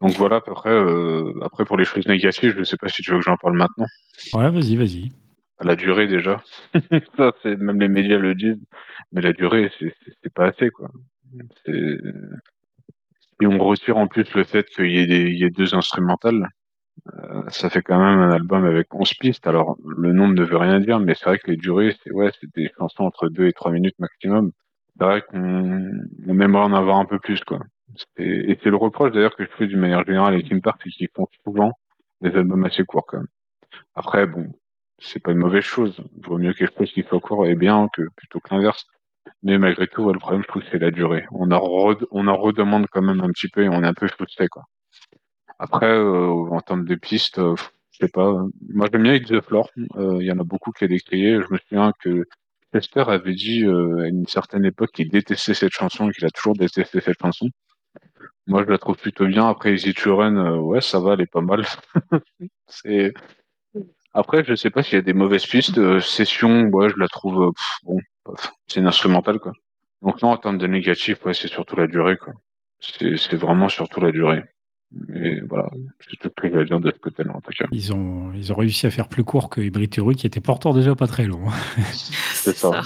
Donc 0.00 0.12
voilà, 0.12 0.36
après, 0.36 0.70
euh, 0.70 1.32
après 1.42 1.64
pour 1.64 1.76
les 1.76 1.84
choses 1.84 2.06
négatives, 2.06 2.52
je 2.54 2.58
ne 2.58 2.64
sais 2.64 2.76
pas 2.76 2.88
si 2.88 3.02
tu 3.02 3.12
veux 3.12 3.18
que 3.18 3.24
j'en 3.24 3.36
parle 3.36 3.56
maintenant. 3.56 3.86
Ouais, 4.34 4.50
vas-y, 4.50 4.76
vas-y. 4.76 5.12
La 5.60 5.76
durée 5.76 6.08
déjà. 6.08 6.42
Ça, 7.16 7.32
c'est 7.42 7.56
même 7.56 7.80
les 7.80 7.88
médias 7.88 8.18
le 8.18 8.34
disent, 8.34 8.60
mais 9.12 9.20
la 9.20 9.32
durée, 9.32 9.70
c'est 9.78 10.34
pas 10.34 10.48
assez 10.48 10.70
quoi. 10.70 10.90
Et 11.68 13.46
on 13.46 13.58
retire 13.58 13.96
en 13.96 14.08
plus 14.08 14.32
le 14.34 14.44
fait 14.44 14.66
qu'il 14.66 14.90
y 14.90 15.38
y 15.38 15.44
ait 15.44 15.50
2 15.50 15.74
instrumentales, 15.74 16.48
heu, 17.12 17.44
ça 17.48 17.70
fait 17.70 17.82
quand 17.82 17.98
même 17.98 18.18
un 18.20 18.30
album 18.32 18.64
avec 18.64 18.94
11 18.94 19.14
pistes. 19.14 19.46
Alors 19.46 19.76
le 19.86 20.12
nombre 20.12 20.34
ne 20.34 20.44
veut 20.44 20.56
rien 20.56 20.80
dire, 20.80 21.00
mais 21.00 21.14
c'est 21.14 21.24
vrai 21.26 21.38
que 21.38 21.50
les 21.50 21.56
durées, 21.56 21.96
c'est 22.02 22.12
ouais, 22.12 22.30
c'est 22.40 22.52
des 22.54 22.70
chansons 22.78 23.04
entre 23.04 23.28
2 23.28 23.46
et 23.46 23.52
3 23.52 23.72
minutes 23.72 23.98
maximum. 23.98 24.52
C'est 24.98 25.04
vrai 25.04 25.22
qu'on 25.22 25.90
on 26.28 26.40
aimerait 26.40 26.62
en 26.64 26.72
avoir 26.74 26.98
un 26.98 27.04
peu 27.06 27.18
plus 27.18 27.42
quoi. 27.44 27.60
Et 28.18 28.58
c'est 28.62 28.70
le 28.70 28.76
reproche 28.76 29.12
d'ailleurs 29.12 29.36
que 29.36 29.44
je 29.44 29.50
fais 29.58 29.66
d'une 29.66 29.80
manière 29.80 30.04
générale 30.04 30.34
à 30.34 30.36
Linkin 30.38 30.60
Park, 30.60 30.80
c'est 30.84 30.90
qu'ils 30.90 31.08
font 31.14 31.28
souvent 31.44 31.72
des 32.22 32.30
albums 32.36 32.64
assez 32.64 32.84
courts 32.84 33.06
quand 33.06 33.18
même. 33.18 33.28
Après 33.96 34.26
bon, 34.26 34.52
c'est 34.98 35.20
pas 35.22 35.32
une 35.32 35.38
mauvaise 35.38 35.64
chose. 35.64 36.00
Vaut 36.22 36.38
mieux 36.38 36.54
quelque 36.54 36.78
chose 36.78 36.92
qui 36.92 37.02
soit 37.02 37.20
court 37.20 37.46
et 37.46 37.54
bien 37.56 37.88
que 37.92 38.02
plutôt 38.16 38.40
que 38.40 38.54
l'inverse. 38.54 38.86
Mais 39.42 39.58
malgré 39.58 39.86
tout, 39.88 40.12
le 40.12 40.18
problème, 40.18 40.42
je 40.42 40.48
trouve, 40.48 40.62
c'est 40.70 40.78
la 40.80 40.90
durée. 40.90 41.26
On 41.32 41.50
en, 41.52 41.96
on 42.12 42.28
en 42.28 42.36
redemande 42.36 42.86
quand 42.90 43.02
même 43.02 43.20
un 43.22 43.30
petit 43.30 43.48
peu 43.48 43.62
et 43.64 43.68
on 43.68 43.82
est 43.82 43.86
un 43.86 43.94
peu 43.94 44.08
frustré, 44.08 44.48
quoi. 44.48 44.64
Après, 45.64 45.86
euh, 45.86 46.28
en 46.50 46.60
termes 46.60 46.84
de 46.84 46.94
pistes, 46.94 47.38
euh, 47.38 47.56
je 47.92 47.98
sais 48.04 48.08
pas. 48.10 48.30
Moi, 48.68 48.86
j'aime 48.92 49.02
bien 49.04 49.14
It's 49.14 49.30
the 49.30 49.40
Floor. 49.40 49.70
Euh, 49.96 50.18
Il 50.20 50.26
y 50.26 50.30
en 50.30 50.38
a 50.38 50.44
beaucoup 50.44 50.72
qui 50.72 50.84
a 50.84 50.88
décrié. 50.88 51.40
Je 51.40 51.50
me 51.50 51.58
souviens 51.58 51.92
que 52.00 52.26
Chester 52.74 53.04
avait 53.06 53.32
dit 53.32 53.64
à 53.64 54.06
une 54.08 54.26
certaine 54.26 54.66
époque 54.66 54.90
qu'il 54.92 55.08
détestait 55.08 55.54
cette 55.54 55.72
chanson 55.72 56.10
et 56.10 56.12
qu'il 56.12 56.26
a 56.26 56.30
toujours 56.30 56.54
détesté 56.54 57.00
cette 57.00 57.18
chanson. 57.18 57.48
Moi, 58.46 58.62
je 58.66 58.70
la 58.70 58.76
trouve 58.76 58.98
plutôt 58.98 59.26
bien. 59.26 59.48
Après, 59.48 59.72
Easy 59.72 59.94
to 59.94 60.14
Run, 60.14 60.58
ouais, 60.58 60.82
ça 60.82 61.00
va, 61.00 61.14
elle 61.14 61.22
est 61.22 61.32
pas 61.32 61.40
mal. 61.40 61.64
après, 64.12 64.44
je 64.44 64.54
sais 64.54 64.70
pas 64.70 64.82
s'il 64.82 64.96
y 64.96 64.98
a 64.98 65.02
des 65.02 65.14
mauvaises 65.14 65.46
pistes. 65.46 65.80
Session, 66.00 66.64
ouais, 66.74 66.90
je 66.90 66.98
la 66.98 67.08
trouve 67.08 67.52
bon, 67.84 67.98
c'est 68.66 68.80
une 68.80 68.86
instrumentale 68.86 69.38
quoi. 69.38 69.52
Donc 70.02 70.20
non, 70.20 70.28
en 70.32 70.36
termes 70.36 70.58
de 70.58 70.66
négatif, 70.66 71.24
ouais, 71.24 71.32
c'est 71.32 71.48
surtout 71.48 71.76
la 71.76 71.86
durée 71.86 72.18
quoi. 72.18 72.34
C'est 72.80 73.34
vraiment 73.34 73.70
surtout 73.70 74.00
la 74.02 74.12
durée. 74.12 74.42
Et 75.14 75.40
voilà, 75.48 75.68
c'est 76.00 76.16
tout 76.18 76.30
ce 76.36 76.48
que 76.48 76.64
dire 76.64 76.80
de 76.80 76.90
ce 76.90 76.98
côté-là 76.98 77.32
en 77.34 77.40
tout 77.40 77.52
cas. 77.56 77.66
Ils 77.72 77.92
ont, 77.92 78.32
ils 78.34 78.52
ont 78.52 78.56
réussi 78.56 78.86
à 78.86 78.90
faire 78.90 79.08
plus 79.08 79.24
court 79.24 79.50
que 79.50 79.60
Hybrid 79.60 79.90
Theory, 79.90 80.14
qui 80.16 80.26
était 80.26 80.40
pourtant 80.40 80.72
déjà 80.74 80.94
pas 80.94 81.06
très 81.06 81.26
long. 81.26 81.44
C'est 81.92 82.56
ça. 82.56 82.82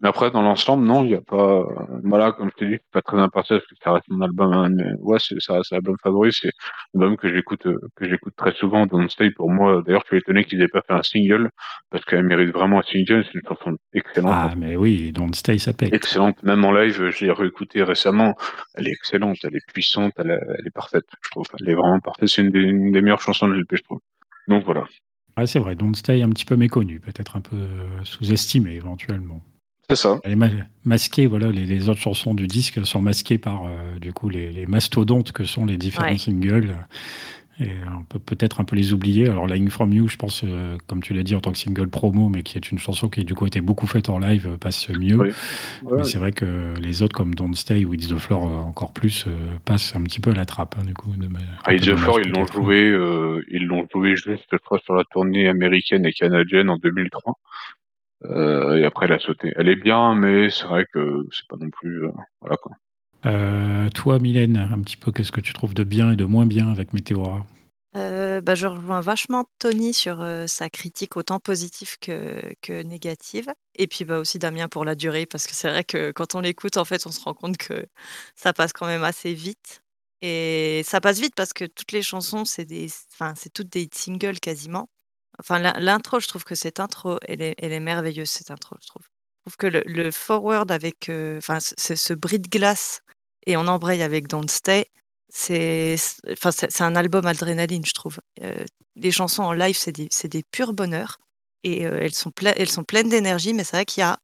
Mais 0.00 0.08
après, 0.08 0.30
dans 0.30 0.42
l'ensemble, 0.42 0.84
non, 0.84 1.02
il 1.04 1.08
n'y 1.08 1.14
a 1.14 1.20
pas. 1.20 1.64
Voilà, 2.04 2.32
comme 2.32 2.50
je 2.50 2.56
t'ai 2.56 2.64
dit, 2.66 2.72
je 2.72 2.76
suis 2.78 2.90
pas 2.92 3.02
très 3.02 3.18
impartial 3.18 3.58
parce 3.60 3.68
que 3.70 3.76
ça 3.82 3.92
reste 3.92 4.04
mon 4.08 4.20
album. 4.20 4.52
hein, 4.52 4.68
mais 4.68 4.92
ouais, 5.00 5.18
c'est 5.18 5.40
ça 5.40 5.54
reste 5.54 5.72
l'album 5.72 5.96
favori. 6.02 6.30
C'est 6.32 6.52
l'album 6.94 7.16
que 7.16 7.32
j'écoute, 7.34 7.66
euh, 7.66 7.78
que 7.96 8.08
j'écoute 8.08 8.34
très 8.36 8.52
souvent. 8.52 8.86
Don't 8.86 9.08
Stay 9.08 9.30
pour 9.30 9.50
moi. 9.50 9.82
D'ailleurs, 9.84 10.02
je 10.04 10.08
suis 10.08 10.18
étonné 10.18 10.44
qu'ils 10.44 10.60
aient 10.62 10.68
pas 10.68 10.82
fait 10.86 10.94
un 10.94 11.02
single 11.02 11.50
parce 11.90 12.04
qu'elle 12.04 12.22
mérite 12.24 12.52
vraiment 12.52 12.78
un 12.78 12.82
single. 12.82 13.24
C'est 13.24 13.34
une 13.34 13.48
chanson 13.48 13.76
excellente. 13.92 14.32
Ah, 14.32 14.54
mais 14.56 14.76
oui, 14.76 15.12
Don't 15.12 15.34
Stay, 15.34 15.58
ça 15.58 15.72
pète. 15.72 15.92
Excellente. 15.92 16.40
Même 16.44 16.64
en 16.64 16.72
live, 16.72 17.10
je 17.10 17.24
l'ai 17.24 17.32
réécoutée 17.32 17.82
récemment. 17.82 18.36
Elle 18.74 18.86
est 18.88 18.92
excellente. 18.92 19.38
Elle 19.42 19.56
est 19.56 19.66
puissante. 19.72 20.12
Elle 20.18 20.30
est 20.64 20.70
parfaite. 20.70 21.04
Je 21.24 21.30
trouve. 21.30 21.41
Elle 21.60 21.70
est 21.70 21.74
vraiment 21.74 22.00
parfaite. 22.00 22.28
C'est 22.28 22.42
une 22.42 22.50
des, 22.50 22.60
une 22.60 22.92
des 22.92 23.00
meilleures 23.02 23.20
chansons 23.20 23.48
de 23.48 23.54
LP, 23.54 23.76
je 23.76 23.82
trouve. 23.82 24.00
Donc 24.48 24.64
voilà. 24.64 24.84
Ah, 25.36 25.46
c'est 25.46 25.58
vrai, 25.58 25.74
Don't 25.74 25.94
Stay 25.94 26.22
un 26.22 26.28
petit 26.30 26.44
peu 26.44 26.56
méconnu, 26.56 27.00
peut-être 27.00 27.36
un 27.36 27.40
peu 27.40 27.56
euh, 27.56 27.86
sous-estimé 28.04 28.72
éventuellement. 28.72 29.40
C'est 29.88 29.96
ça. 29.96 30.20
Elle 30.24 30.32
est 30.32 30.36
ma- 30.36 30.50
masquée, 30.84 31.26
voilà, 31.26 31.50
les, 31.50 31.64
les 31.64 31.88
autres 31.88 32.00
chansons 32.00 32.34
du 32.34 32.46
disque 32.46 32.84
sont 32.86 33.00
masquées 33.02 33.38
par 33.38 33.64
euh, 33.66 33.98
du 33.98 34.12
coup 34.12 34.28
les, 34.28 34.52
les 34.52 34.66
mastodontes 34.66 35.32
que 35.32 35.44
sont 35.44 35.64
les 35.66 35.76
différents 35.78 36.08
Ouais. 36.08 36.18
singles. 36.18 36.76
Et 37.62 37.70
on 37.98 38.04
peut 38.04 38.18
peut-être 38.18 38.60
un 38.60 38.64
peu 38.64 38.76
les 38.76 38.92
oublier. 38.92 39.28
Alors, 39.28 39.46
Lying 39.46 39.70
From 39.70 39.92
You, 39.92 40.08
je 40.08 40.16
pense, 40.16 40.42
euh, 40.44 40.76
comme 40.88 41.02
tu 41.02 41.14
l'as 41.14 41.22
dit, 41.22 41.34
en 41.34 41.40
tant 41.40 41.52
que 41.52 41.58
single 41.58 41.88
promo, 41.88 42.28
mais 42.28 42.42
qui 42.42 42.56
est 42.58 42.70
une 42.70 42.78
chanson 42.78 43.08
qui 43.08 43.24
du 43.24 43.34
coup 43.34 43.44
a 43.44 43.46
été 43.46 43.60
beaucoup 43.60 43.86
faite 43.86 44.08
en 44.08 44.18
live, 44.18 44.48
euh, 44.48 44.56
passe 44.56 44.88
mieux. 44.90 45.16
Oui. 45.16 45.28
Ouais. 45.82 45.98
Mais 45.98 46.04
c'est 46.04 46.18
vrai 46.18 46.32
que 46.32 46.74
les 46.80 47.02
autres, 47.02 47.14
comme 47.14 47.34
Don't 47.34 47.54
Stay 47.54 47.84
ou 47.84 47.94
It's 47.94 48.08
the 48.08 48.18
Floor, 48.18 48.46
euh, 48.46 48.56
encore 48.56 48.92
plus, 48.92 49.26
euh, 49.26 49.30
passent 49.64 49.94
un 49.94 50.02
petit 50.02 50.20
peu 50.20 50.30
à 50.30 50.34
la 50.34 50.44
trappe, 50.44 50.74
hein, 50.78 50.84
du 50.84 50.94
coup. 50.94 51.10
De 51.16 51.28
Ah, 51.64 51.74
It's 51.74 51.86
the 51.86 51.96
Floor, 51.96 52.20
ils 52.20 52.32
l'ont 52.32 52.46
joué, 52.46 52.90
euh, 52.90 53.42
ils 53.48 53.66
l'ont 53.66 53.86
joué 53.92 54.16
juste, 54.16 54.46
je 54.50 54.56
crois, 54.56 54.78
sur 54.80 54.94
la 54.94 55.04
tournée 55.04 55.48
américaine 55.48 56.04
et 56.06 56.12
canadienne 56.12 56.70
en 56.70 56.78
2003. 56.78 57.34
Euh, 58.24 58.76
et 58.76 58.84
après, 58.84 59.06
elle 59.06 59.12
a 59.12 59.18
sauté. 59.18 59.52
Elle 59.56 59.68
est 59.68 59.76
bien, 59.76 60.14
mais 60.14 60.50
c'est 60.50 60.66
vrai 60.66 60.86
que 60.92 61.26
c'est 61.32 61.46
pas 61.48 61.56
non 61.60 61.70
plus, 61.70 62.02
voilà 62.40 62.56
quoi. 62.56 62.72
Euh, 63.26 63.88
toi, 63.90 64.18
Mylène, 64.18 64.56
un 64.56 64.80
petit 64.80 64.96
peu, 64.96 65.12
qu'est-ce 65.12 65.32
que 65.32 65.40
tu 65.40 65.52
trouves 65.52 65.74
de 65.74 65.84
bien 65.84 66.12
et 66.12 66.16
de 66.16 66.24
moins 66.24 66.46
bien 66.46 66.70
avec 66.70 66.92
Météora? 66.92 67.46
Euh, 67.94 68.40
bah, 68.40 68.54
je 68.54 68.66
rejoins 68.66 69.02
vachement 69.02 69.44
Tony 69.58 69.92
sur 69.92 70.22
euh, 70.22 70.46
sa 70.46 70.70
critique 70.70 71.16
autant 71.18 71.40
positive 71.40 71.98
que, 72.00 72.54
que 72.62 72.82
négative. 72.82 73.52
Et 73.74 73.86
puis 73.86 74.04
bah, 74.04 74.18
aussi 74.18 74.38
Damien 74.38 74.68
pour 74.68 74.84
la 74.84 74.94
durée, 74.94 75.26
parce 75.26 75.46
que 75.46 75.54
c'est 75.54 75.68
vrai 75.68 75.84
que 75.84 76.10
quand 76.10 76.34
on 76.34 76.40
l'écoute, 76.40 76.78
en 76.78 76.84
fait, 76.86 77.06
on 77.06 77.10
se 77.12 77.20
rend 77.20 77.34
compte 77.34 77.58
que 77.58 77.86
ça 78.34 78.52
passe 78.54 78.72
quand 78.72 78.86
même 78.86 79.04
assez 79.04 79.34
vite. 79.34 79.82
Et 80.22 80.82
ça 80.86 81.00
passe 81.00 81.20
vite 81.20 81.34
parce 81.34 81.52
que 81.52 81.64
toutes 81.66 81.92
les 81.92 82.02
chansons, 82.02 82.44
c'est 82.44 82.66
enfin, 83.12 83.34
toutes 83.52 83.68
des 83.68 83.88
singles 83.92 84.40
quasiment. 84.40 84.88
Enfin, 85.38 85.58
l'in- 85.58 85.78
l'intro, 85.78 86.20
je 86.20 86.28
trouve 86.28 86.44
que 86.44 86.54
cette 86.54 86.80
intro, 86.80 87.18
elle 87.28 87.42
est, 87.42 87.54
elle 87.58 87.72
est 87.72 87.80
merveilleuse, 87.80 88.30
cette 88.30 88.50
intro, 88.50 88.76
je 88.82 88.86
trouve. 88.88 89.02
Je 89.44 89.50
trouve 89.50 89.56
que 89.56 89.66
le, 89.90 90.10
forward 90.12 90.70
avec, 90.70 91.08
euh, 91.08 91.40
ce- 91.58 91.96
ce 91.96 92.14
bris 92.14 92.38
de 92.38 92.48
glace 92.48 93.00
et 93.46 93.56
on 93.56 93.66
embraye 93.66 94.02
avec 94.02 94.28
Don't 94.28 94.48
Stay, 94.48 94.86
c'est 95.28 95.96
enfin, 96.30 96.50
un 96.80 96.96
album 96.96 97.26
adrénaline, 97.26 97.84
je 97.84 97.94
trouve. 97.94 98.18
Euh, 98.42 98.64
les 98.96 99.10
chansons 99.10 99.42
en 99.42 99.52
live, 99.52 99.76
c'est 99.76 99.92
des, 99.92 100.08
des 100.24 100.42
purs 100.50 100.74
bonheurs. 100.74 101.18
Et 101.64 101.86
euh, 101.86 101.98
elles, 102.00 102.14
sont 102.14 102.30
ple- 102.30 102.54
elles 102.56 102.68
sont 102.68 102.84
pleines 102.84 103.08
d'énergie, 103.08 103.54
mais 103.54 103.64
c'est 103.64 103.76
vrai 103.76 103.84
qu'il 103.84 104.02
y 104.02 104.04
a, 104.04 104.18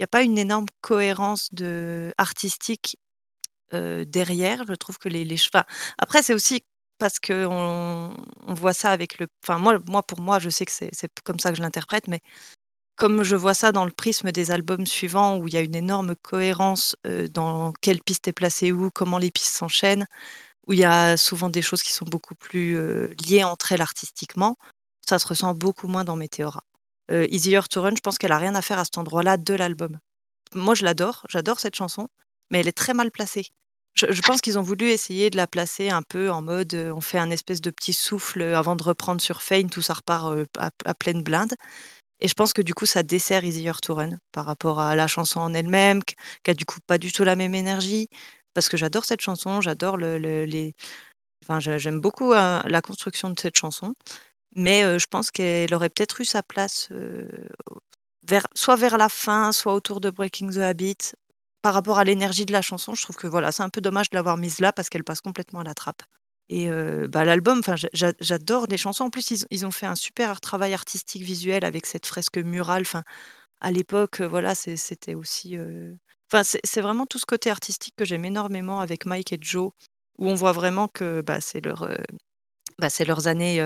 a 0.00 0.06
pas 0.06 0.22
une 0.22 0.38
énorme 0.38 0.66
cohérence 0.82 1.52
de, 1.52 2.12
artistique 2.18 2.98
euh, 3.74 4.04
derrière. 4.04 4.64
Je 4.68 4.74
trouve 4.74 4.98
que 4.98 5.08
les, 5.08 5.24
les 5.24 5.36
enfin, 5.36 5.64
après, 5.98 6.22
c'est 6.22 6.34
aussi 6.34 6.62
parce 6.98 7.18
que 7.18 7.46
on, 7.46 8.14
voit 8.54 8.72
ça 8.72 8.90
avec 8.92 9.18
le. 9.18 9.26
Enfin, 9.42 9.58
moi, 9.58 9.78
moi, 9.88 10.02
pour 10.02 10.20
moi, 10.20 10.38
je 10.38 10.50
sais 10.50 10.64
que 10.64 10.72
c'est 10.72 10.90
comme 11.24 11.38
ça 11.38 11.50
que 11.50 11.56
je 11.56 11.62
l'interprète, 11.62 12.08
mais 12.08 12.20
comme 12.96 13.22
je 13.22 13.36
vois 13.36 13.54
ça 13.54 13.72
dans 13.72 13.84
le 13.84 13.90
prisme 13.90 14.32
des 14.32 14.50
albums 14.50 14.86
suivants, 14.86 15.38
où 15.38 15.48
il 15.48 15.54
y 15.54 15.56
a 15.56 15.60
une 15.60 15.74
énorme 15.74 16.16
cohérence 16.16 16.96
euh, 17.06 17.28
dans 17.28 17.72
quelle 17.80 18.00
piste 18.02 18.28
est 18.28 18.32
placée 18.32 18.72
où, 18.72 18.90
comment 18.90 19.18
les 19.18 19.30
pistes 19.30 19.54
s'enchaînent, 19.54 20.06
où 20.66 20.72
il 20.72 20.80
y 20.80 20.84
a 20.84 21.16
souvent 21.16 21.48
des 21.48 21.62
choses 21.62 21.82
qui 21.82 21.92
sont 21.92 22.04
beaucoup 22.04 22.34
plus 22.34 22.76
euh, 22.76 23.14
liées 23.26 23.44
entre 23.44 23.72
elles 23.72 23.80
artistiquement, 23.82 24.56
ça 25.08 25.18
se 25.18 25.26
ressent 25.28 25.54
beaucoup 25.54 25.88
moins 25.88 26.04
dans 26.04 26.16
Meteora. 26.16 26.62
Euh, 27.10 27.26
Easier 27.30 27.60
to 27.70 27.82
Run, 27.82 27.94
je 27.96 28.00
pense 28.00 28.18
qu'elle 28.18 28.32
a 28.32 28.38
rien 28.38 28.54
à 28.54 28.62
faire 28.62 28.78
à 28.78 28.84
cet 28.84 28.98
endroit-là 28.98 29.36
de 29.36 29.54
l'album. 29.54 29.98
Moi, 30.54 30.74
je 30.74 30.84
l'adore, 30.84 31.24
j'adore 31.28 31.60
cette 31.60 31.76
chanson, 31.76 32.08
mais 32.50 32.60
elle 32.60 32.68
est 32.68 32.76
très 32.76 32.94
mal 32.94 33.10
placée. 33.10 33.46
Je, 33.94 34.20
pense 34.20 34.42
qu'ils 34.42 34.58
ont 34.58 34.62
voulu 34.62 34.90
essayer 34.90 35.30
de 35.30 35.38
la 35.38 35.46
placer 35.46 35.88
un 35.88 36.02
peu 36.02 36.30
en 36.30 36.42
mode 36.42 36.74
euh, 36.74 36.92
on 36.92 37.00
fait 37.00 37.18
un 37.18 37.30
espèce 37.30 37.62
de 37.62 37.70
petit 37.70 37.94
souffle 37.94 38.42
avant 38.42 38.76
de 38.76 38.82
reprendre 38.82 39.22
sur 39.22 39.40
Feign, 39.40 39.70
tout 39.70 39.80
ça 39.80 39.94
repart 39.94 40.36
à, 40.58 40.70
à 40.84 40.94
pleine 40.94 41.22
blinde. 41.22 41.54
Et 42.20 42.28
je 42.28 42.34
pense 42.34 42.52
que 42.52 42.62
du 42.62 42.74
coup, 42.74 42.86
ça 42.86 43.02
dessert 43.02 43.44
Easier 43.44 43.72
to 43.82 43.94
Run 43.94 44.10
par 44.32 44.46
rapport 44.46 44.80
à 44.80 44.96
la 44.96 45.06
chanson 45.06 45.40
en 45.40 45.54
elle-même, 45.54 46.02
qui 46.04 46.50
a 46.50 46.54
du 46.54 46.64
coup 46.64 46.78
pas 46.86 46.98
du 46.98 47.12
tout 47.12 47.24
la 47.24 47.36
même 47.36 47.54
énergie. 47.54 48.08
Parce 48.54 48.68
que 48.68 48.76
j'adore 48.76 49.04
cette 49.04 49.20
chanson, 49.20 49.60
j'adore 49.60 49.96
le, 49.98 50.18
le- 50.18 50.44
les. 50.46 50.74
Enfin, 51.44 51.60
j'a- 51.60 51.78
j'aime 51.78 52.00
beaucoup 52.00 52.32
euh, 52.34 52.60
la 52.66 52.82
construction 52.82 53.30
de 53.30 53.40
cette 53.40 53.56
chanson. 53.58 53.94
Mais 54.56 54.84
euh, 54.84 54.98
je 55.00 55.06
pense 55.08 55.30
qu'elle 55.32 55.74
aurait 55.74 55.90
peut-être 55.90 56.20
eu 56.22 56.26
sa 56.26 56.42
place 56.42 56.88
euh, 56.92 57.28
soit 58.54 58.76
vers 58.76 58.98
la 58.98 59.08
fin, 59.08 59.52
soit 59.52 59.74
autour 59.74 60.00
de 60.00 60.10
Breaking 60.10 60.50
the 60.50 60.58
Habit. 60.58 60.96
Par 61.62 61.74
rapport 61.74 61.98
à 61.98 62.04
l'énergie 62.04 62.46
de 62.46 62.52
la 62.52 62.62
chanson, 62.62 62.94
je 62.94 63.02
trouve 63.02 63.16
que 63.16 63.26
voilà, 63.26 63.50
c'est 63.52 63.62
un 63.62 63.68
peu 63.70 63.80
dommage 63.80 64.10
de 64.10 64.16
l'avoir 64.16 64.36
mise 64.36 64.60
là 64.60 64.72
parce 64.72 64.88
qu'elle 64.88 65.04
passe 65.04 65.20
complètement 65.20 65.60
à 65.60 65.64
la 65.64 65.74
trappe. 65.74 66.02
Et 66.48 66.68
bah, 67.08 67.24
l'album, 67.24 67.60
j'adore 67.92 68.66
les 68.68 68.76
chansons. 68.76 69.04
En 69.04 69.10
plus, 69.10 69.30
ils, 69.30 69.44
ils 69.50 69.66
ont 69.66 69.70
fait 69.70 69.86
un 69.86 69.96
super 69.96 70.40
travail 70.40 70.74
artistique 70.74 71.22
visuel 71.22 71.64
avec 71.64 71.86
cette 71.86 72.06
fresque 72.06 72.38
murale. 72.38 72.82
Enfin, 72.82 73.02
à 73.60 73.70
l'époque, 73.72 74.20
voilà, 74.20 74.54
c'était 74.54 75.14
aussi. 75.14 75.56
c'est 76.44 76.80
vraiment 76.80 77.06
tout 77.06 77.18
ce 77.18 77.26
côté 77.26 77.50
artistique 77.50 77.94
que 77.96 78.04
j'aime 78.04 78.24
énormément 78.24 78.80
avec 78.80 79.06
Mike 79.06 79.32
et 79.32 79.38
Joe, 79.40 79.72
où 80.18 80.28
on 80.28 80.34
voit 80.34 80.52
vraiment 80.52 80.88
que 80.88 81.20
bah, 81.20 81.40
c'est 81.40 81.60
leur, 81.60 81.82
euh, 81.82 81.96
bah, 82.78 82.88
leurs 83.06 83.26
années 83.26 83.60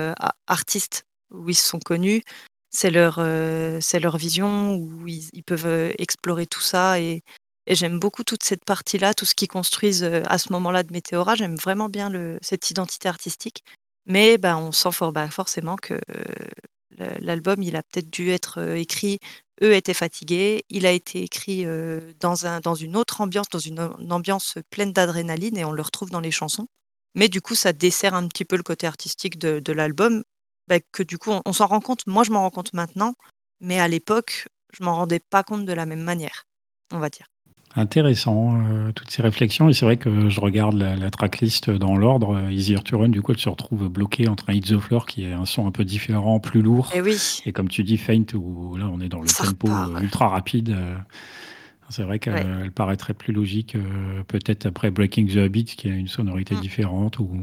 artistes 0.47 1.03
où 1.31 1.49
ils 1.49 1.55
se 1.55 1.67
sont 1.67 1.79
connus. 1.79 2.23
C'est 2.71 2.89
leur, 2.91 3.19
leur 3.19 4.17
vision 4.17 4.75
où 4.75 5.07
ils, 5.07 5.29
ils 5.33 5.43
peuvent 5.43 5.93
explorer 5.99 6.47
tout 6.47 6.61
ça. 6.61 6.99
Et, 6.99 7.23
et 7.67 7.75
j'aime 7.75 7.99
beaucoup 7.99 8.23
toute 8.23 8.43
cette 8.43 8.65
partie-là, 8.65 9.13
tout 9.13 9.25
ce 9.25 9.35
qu'ils 9.35 9.47
construisent 9.47 10.03
euh, 10.03 10.23
à 10.25 10.37
ce 10.37 10.51
moment-là 10.53 10.83
de 10.83 10.91
Météora. 10.91 11.35
J'aime 11.35 11.55
vraiment 11.55 11.89
bien 11.89 12.11
cette 12.41 12.69
identité 12.69 13.07
artistique. 13.07 13.63
Mais 14.07 14.37
bah, 14.37 14.57
on 14.57 14.71
sent 14.71 14.89
bah, 15.13 15.29
forcément 15.29 15.75
que 15.75 15.93
euh, 15.93 17.15
l'album, 17.19 17.61
il 17.61 17.75
a 17.75 17.83
peut-être 17.83 18.09
dû 18.09 18.31
être 18.31 18.59
euh, 18.59 18.75
écrit. 18.75 19.19
Eux 19.61 19.75
étaient 19.75 19.93
fatigués. 19.93 20.63
Il 20.69 20.87
a 20.87 20.91
été 20.91 21.21
écrit 21.21 21.65
dans, 22.19 22.47
un, 22.47 22.61
dans 22.61 22.73
une 22.73 22.97
autre 22.97 23.21
ambiance, 23.21 23.47
dans 23.49 23.59
une, 23.59 23.79
ambiance 24.09 24.55
pleine 24.71 24.91
d'adrénaline, 24.91 25.55
et 25.55 25.65
on 25.65 25.71
le 25.71 25.83
retrouve 25.83 26.09
dans 26.09 26.19
les 26.19 26.31
chansons. 26.31 26.65
Mais 27.13 27.29
du 27.29 27.41
coup, 27.41 27.53
ça 27.53 27.71
dessert 27.71 28.15
un 28.15 28.27
petit 28.27 28.43
peu 28.43 28.57
le 28.57 28.63
côté 28.63 28.87
artistique 28.87 29.37
de, 29.37 29.59
de 29.59 29.71
l'album, 29.71 30.23
bah, 30.67 30.79
que 30.91 31.03
du 31.03 31.19
coup, 31.19 31.29
on, 31.29 31.41
on 31.45 31.53
s'en 31.53 31.67
rend 31.67 31.79
compte. 31.79 32.07
Moi, 32.07 32.23
je 32.23 32.31
m'en 32.31 32.41
rends 32.41 32.49
compte 32.49 32.73
maintenant, 32.73 33.13
mais 33.59 33.79
à 33.79 33.87
l'époque, 33.87 34.47
je 34.73 34.83
m'en 34.83 34.95
rendais 34.95 35.19
pas 35.19 35.43
compte 35.43 35.67
de 35.67 35.73
la 35.73 35.85
même 35.85 36.01
manière, 36.01 36.45
on 36.91 36.97
va 36.97 37.09
dire. 37.09 37.27
Intéressant, 37.75 38.55
euh, 38.55 38.91
toutes 38.91 39.09
ces 39.09 39.21
réflexions. 39.21 39.69
Et 39.69 39.73
c'est 39.73 39.85
vrai 39.85 39.97
que 39.97 40.29
je 40.29 40.41
regarde 40.41 40.75
la, 40.75 41.09
tracklist 41.09 41.69
dans 41.69 41.95
l'ordre. 41.95 42.35
Euh, 42.35 42.51
Easier 42.51 42.79
to 42.83 42.97
Run, 42.97 43.09
du 43.09 43.21
coup, 43.21 43.31
elle 43.31 43.39
se 43.39 43.49
retrouve 43.49 43.87
bloquée 43.87 44.27
entre 44.27 44.49
un 44.49 44.53
Hit 44.53 44.67
the 44.67 44.79
Floor 44.79 45.05
qui 45.05 45.25
est 45.25 45.31
un 45.31 45.45
son 45.45 45.67
un 45.67 45.71
peu 45.71 45.85
différent, 45.85 46.39
plus 46.39 46.61
lourd. 46.61 46.89
Et 46.93 46.97
eh 46.97 47.01
oui. 47.01 47.41
Et 47.45 47.53
comme 47.53 47.69
tu 47.69 47.83
dis, 47.83 47.97
Faint, 47.97 48.25
où 48.33 48.75
là, 48.75 48.89
on 48.91 48.99
est 48.99 49.09
dans 49.09 49.21
le 49.21 49.27
tempo 49.27 49.69
ultra 50.01 50.27
rapide. 50.27 50.69
Euh, 50.69 50.95
c'est 51.89 52.03
vrai 52.03 52.19
qu'elle 52.19 52.71
paraîtrait 52.71 53.13
plus 53.13 53.33
logique, 53.33 53.75
peut-être 54.29 54.65
après 54.65 54.91
Breaking 54.91 55.25
the 55.25 55.37
Habit, 55.37 55.65
qui 55.65 55.89
a 55.89 55.93
une 55.93 56.07
sonorité 56.07 56.55
mm. 56.55 56.61
différente. 56.61 57.19
Ou... 57.19 57.41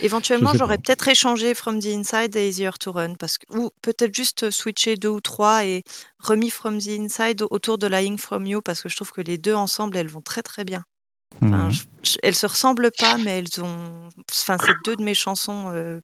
Éventuellement, 0.00 0.52
j'aurais 0.54 0.78
peut-être 0.78 1.08
échangé 1.08 1.54
From 1.54 1.80
the 1.80 1.86
Inside 1.86 2.36
et 2.36 2.48
Easier 2.48 2.72
to 2.78 2.92
Run, 2.92 3.14
parce 3.14 3.38
que, 3.38 3.56
ou 3.56 3.70
peut-être 3.82 4.14
juste 4.14 4.50
switché 4.50 4.96
deux 4.96 5.08
ou 5.08 5.20
trois 5.20 5.64
et 5.64 5.84
remis 6.18 6.50
From 6.50 6.78
the 6.78 6.88
Inside 6.88 7.42
autour 7.50 7.78
de 7.78 7.86
Lying 7.86 8.18
From 8.18 8.46
You, 8.46 8.60
parce 8.62 8.82
que 8.82 8.88
je 8.88 8.96
trouve 8.96 9.12
que 9.12 9.20
les 9.20 9.38
deux 9.38 9.54
ensemble, 9.54 9.96
elles 9.96 10.08
vont 10.08 10.22
très 10.22 10.42
très 10.42 10.64
bien. 10.64 10.84
Enfin, 11.42 11.68
mhm. 11.68 11.74
elles 12.22 12.34
se 12.34 12.46
ressemblent 12.46 12.90
pas, 12.98 13.18
mais 13.18 13.38
elles 13.38 13.62
ont. 13.62 14.08
Enfin, 14.30 14.56
c'est 14.60 14.74
deux 14.84 14.96
de 14.96 15.02
mes 15.02 15.14
chansons. 15.14 15.70
Euh, 15.72 16.00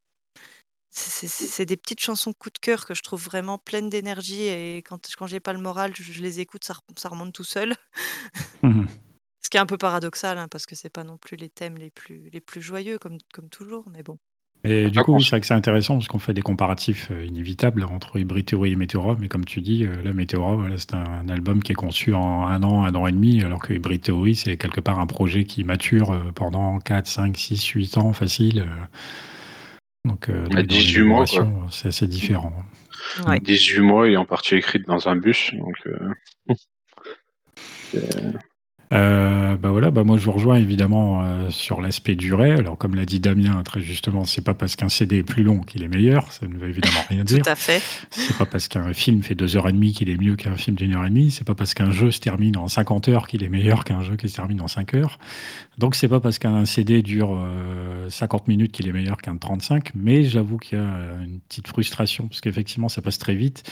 c'est 0.91 1.65
des 1.65 1.79
petites 1.79 2.01
chansons 2.01 2.35
coup 2.35 2.51
de 2.51 2.59
cœur 2.59 2.85
que 2.85 2.95
je 2.95 3.03
trouve 3.03 3.23
vraiment 3.23 3.57
pleines 3.57 3.89
d'énergie 3.89 4.43
et 4.43 4.83
quand, 4.83 5.09
quand 5.17 5.27
j'ai 5.27 5.41
pas 5.41 5.55
le 5.55 5.59
moral, 5.59 5.95
je, 5.97 6.21
les 6.21 6.41
écoute, 6.41 6.65
ça, 6.65 6.75
ça, 6.97 7.09
remonte 7.09 7.33
tout 7.33 7.45
seul. 7.45 7.75
Mhm. 8.63 8.87
Ce 9.43 9.51
qui 9.51 9.57
est 9.57 9.61
un 9.61 9.67
peu 9.67 9.79
paradoxal, 9.79 10.39
hein, 10.39 10.49
parce 10.49 10.67
que 10.67 10.75
c'est 10.75 10.91
pas 10.91 11.05
non 11.05 11.19
plus 11.19 11.37
les 11.37 11.49
thèmes 11.49 11.77
les 11.77 11.91
plus, 11.91 12.31
les 12.33 12.41
plus 12.41 12.63
joyeux, 12.63 12.99
comme, 12.99 13.19
comme 13.33 13.49
toujours, 13.49 13.85
mais 13.93 14.03
bon. 14.03 14.19
Et 14.65 14.91
du 14.91 15.01
coup, 15.01 15.19
c'est 15.19 15.31
vrai 15.31 15.41
que 15.41 15.47
c'est 15.47 15.55
intéressant 15.55 15.95
parce 15.95 16.07
qu'on 16.07 16.21
fait 16.21 16.35
des 16.35 16.43
comparatifs 16.43 17.09
euh, 17.11 17.25
inévitables 17.25 17.83
entre 17.83 18.17
Hybrid 18.17 18.47
Theory 18.47 18.73
et 18.73 18.77
Meteora, 18.77 19.17
mais 19.19 19.27
comme 19.27 19.45
tu 19.45 19.61
dis, 19.61 19.85
euh, 19.85 20.03
là, 20.05 20.13
Meteora, 20.13 20.55
voilà, 20.55 20.79
c'est 20.79 20.95
un, 20.95 21.29
album 21.29 21.65
qui 21.65 21.73
est 21.73 21.77
conçu 21.77 22.15
en 22.15 22.47
un 22.47 22.63
an, 22.63 22.85
un 22.85 22.95
an 22.95 23.09
et 23.09 23.13
demi, 23.13 23.43
alors 23.43 23.59
que 23.59 23.73
Hybrid 23.73 24.03
Theory, 24.03 24.37
c'est 24.37 24.57
quelque 24.57 24.81
part 24.81 25.01
un 25.01 25.09
projet 25.09 25.45
qui 25.45 25.65
mature 25.65 26.13
euh, 26.13 26.31
pendant 26.33 26.79
4, 26.79 27.09
5, 27.09 27.37
6, 27.37 27.67
8 27.67 27.99
ans 27.99 28.13
facile. 28.13 28.69
Donc, 30.05 30.29
à 30.29 30.63
18 30.63 31.03
mois, 31.03 31.25
c'est 31.71 31.89
assez 31.89 32.07
différent. 32.07 32.53
Ouais. 33.27 33.41
18 33.41 33.81
mois 33.81 34.09
et 34.09 34.17
en 34.17 34.25
partie 34.25 34.55
écrite 34.57 34.87
dans 34.87 35.09
un 35.09 35.17
bus, 35.17 35.53
donc. 35.55 35.77
Euh, 35.87 36.15
bah 38.93 39.71
voilà, 39.71 39.91
bah 39.91 40.05
moi 40.05 40.19
je 40.19 40.25
vous 40.25 40.33
rejoins 40.33 40.57
évidemment 40.57 41.23
euh, 41.23 41.51
sur 41.51 41.81
l'aspect 41.81 42.15
durée. 42.15 42.53
Alors 42.53 42.77
comme 42.77 42.95
l'a 42.95 43.05
dit 43.05 43.21
Damien 43.21 43.63
très 43.63 43.81
justement, 43.81 44.25
c'est 44.25 44.43
pas 44.43 44.55
parce 44.55 44.77
qu'un 44.77 44.89
CD 44.89 45.19
est 45.19 45.23
plus 45.23 45.43
long 45.43 45.61
qu'il 45.61 45.83
est 45.83 45.89
meilleur, 45.89 46.33
ça 46.33 46.47
ne 46.47 46.57
veut 46.57 46.69
évidemment 46.69 47.01
rien 47.09 47.25
dire. 47.25 47.43
Tout 47.43 47.51
à 47.51 47.55
fait. 47.55 47.83
C'est 48.11 48.37
pas 48.37 48.47
parce 48.47 48.69
qu'un 48.69 48.93
film 48.93 49.23
fait 49.23 49.35
deux 49.35 49.57
heures 49.57 49.69
et 49.69 49.73
demie 49.73 49.93
qu'il 49.93 50.11
est 50.11 50.21
mieux 50.21 50.37
qu'un 50.37 50.57
film 50.57 50.77
d'une 50.77 50.95
heure 50.95 51.07
et 51.07 51.11
demie. 51.11 51.31
C'est 51.31 51.45
pas 51.45 51.55
parce 51.55 51.75
qu'un 51.75 51.91
jeu 51.91 52.11
se 52.11 52.21
termine 52.21 52.57
en 52.57 52.69
50 52.69 53.09
heures 53.09 53.29
qu'il 53.29 53.43
est 53.45 53.49
meilleur 53.49 53.85
qu'un 53.85 54.03
jeu 54.03 54.17
qui 54.17 54.29
se 54.29 54.37
termine 54.37 54.61
en 54.61 54.69
5 54.69 54.95
heures. 54.95 55.19
Donc 55.79 55.95
c'est 55.95 56.09
pas 56.09 56.21
parce 56.21 56.39
qu'un 56.39 56.65
CD 56.65 57.03
dure 57.03 57.39
50 58.09 58.43
euh, 58.43 58.45
minutes 58.49 58.73
qu'il 58.73 58.89
est 58.89 58.93
meilleur 58.93 59.17
qu'un 59.19 59.35
de 59.35 59.39
35. 59.39 59.93
Mais 59.95 60.25
j'avoue 60.25 60.59
qu'il 60.59 60.79
y 60.79 60.81
a 60.81 60.85
une 61.25 61.41
petite 61.49 61.69
frustration 61.69 62.29
parce 62.29 62.41
qu'effectivement 62.41 62.89
ça 62.89 63.01
passe 63.01 63.19
très 63.19 63.35
vite. 63.35 63.63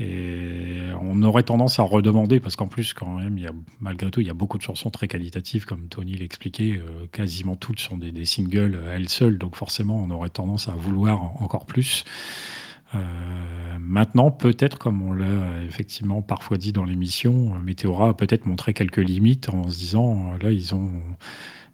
Et 0.00 0.78
on 0.98 1.22
aurait 1.22 1.42
tendance 1.42 1.78
à 1.78 1.82
redemander, 1.82 2.40
parce 2.40 2.56
qu'en 2.56 2.68
plus, 2.68 2.94
quand 2.94 3.18
même, 3.18 3.38
malgré 3.80 4.10
tout, 4.10 4.20
il 4.22 4.26
y 4.26 4.30
a 4.30 4.34
beaucoup 4.34 4.56
de 4.56 4.62
chansons 4.62 4.90
très 4.90 5.08
qualitatives, 5.08 5.66
comme 5.66 5.88
Tony 5.88 6.14
l'expliquait, 6.14 6.78
euh, 6.78 7.06
quasiment 7.12 7.54
toutes 7.54 7.80
sont 7.80 7.98
des, 7.98 8.24
singles 8.24 8.80
à 8.88 8.94
elles 8.94 9.10
seules, 9.10 9.36
donc 9.36 9.56
forcément, 9.56 10.02
on 10.02 10.10
aurait 10.10 10.30
tendance 10.30 10.68
à 10.68 10.72
vouloir 10.72 11.42
encore 11.42 11.66
plus. 11.66 12.04
Euh, 12.94 12.98
maintenant, 13.78 14.30
peut-être, 14.30 14.78
comme 14.78 15.02
on 15.02 15.12
l'a 15.12 15.62
effectivement 15.68 16.22
parfois 16.22 16.56
dit 16.56 16.72
dans 16.72 16.84
l'émission, 16.84 17.54
Météora 17.60 18.08
a 18.08 18.14
peut-être 18.14 18.46
montré 18.46 18.72
quelques 18.72 18.96
limites 18.96 19.50
en 19.50 19.68
se 19.68 19.78
disant, 19.78 20.32
là, 20.42 20.50
ils 20.50 20.74
ont 20.74 20.90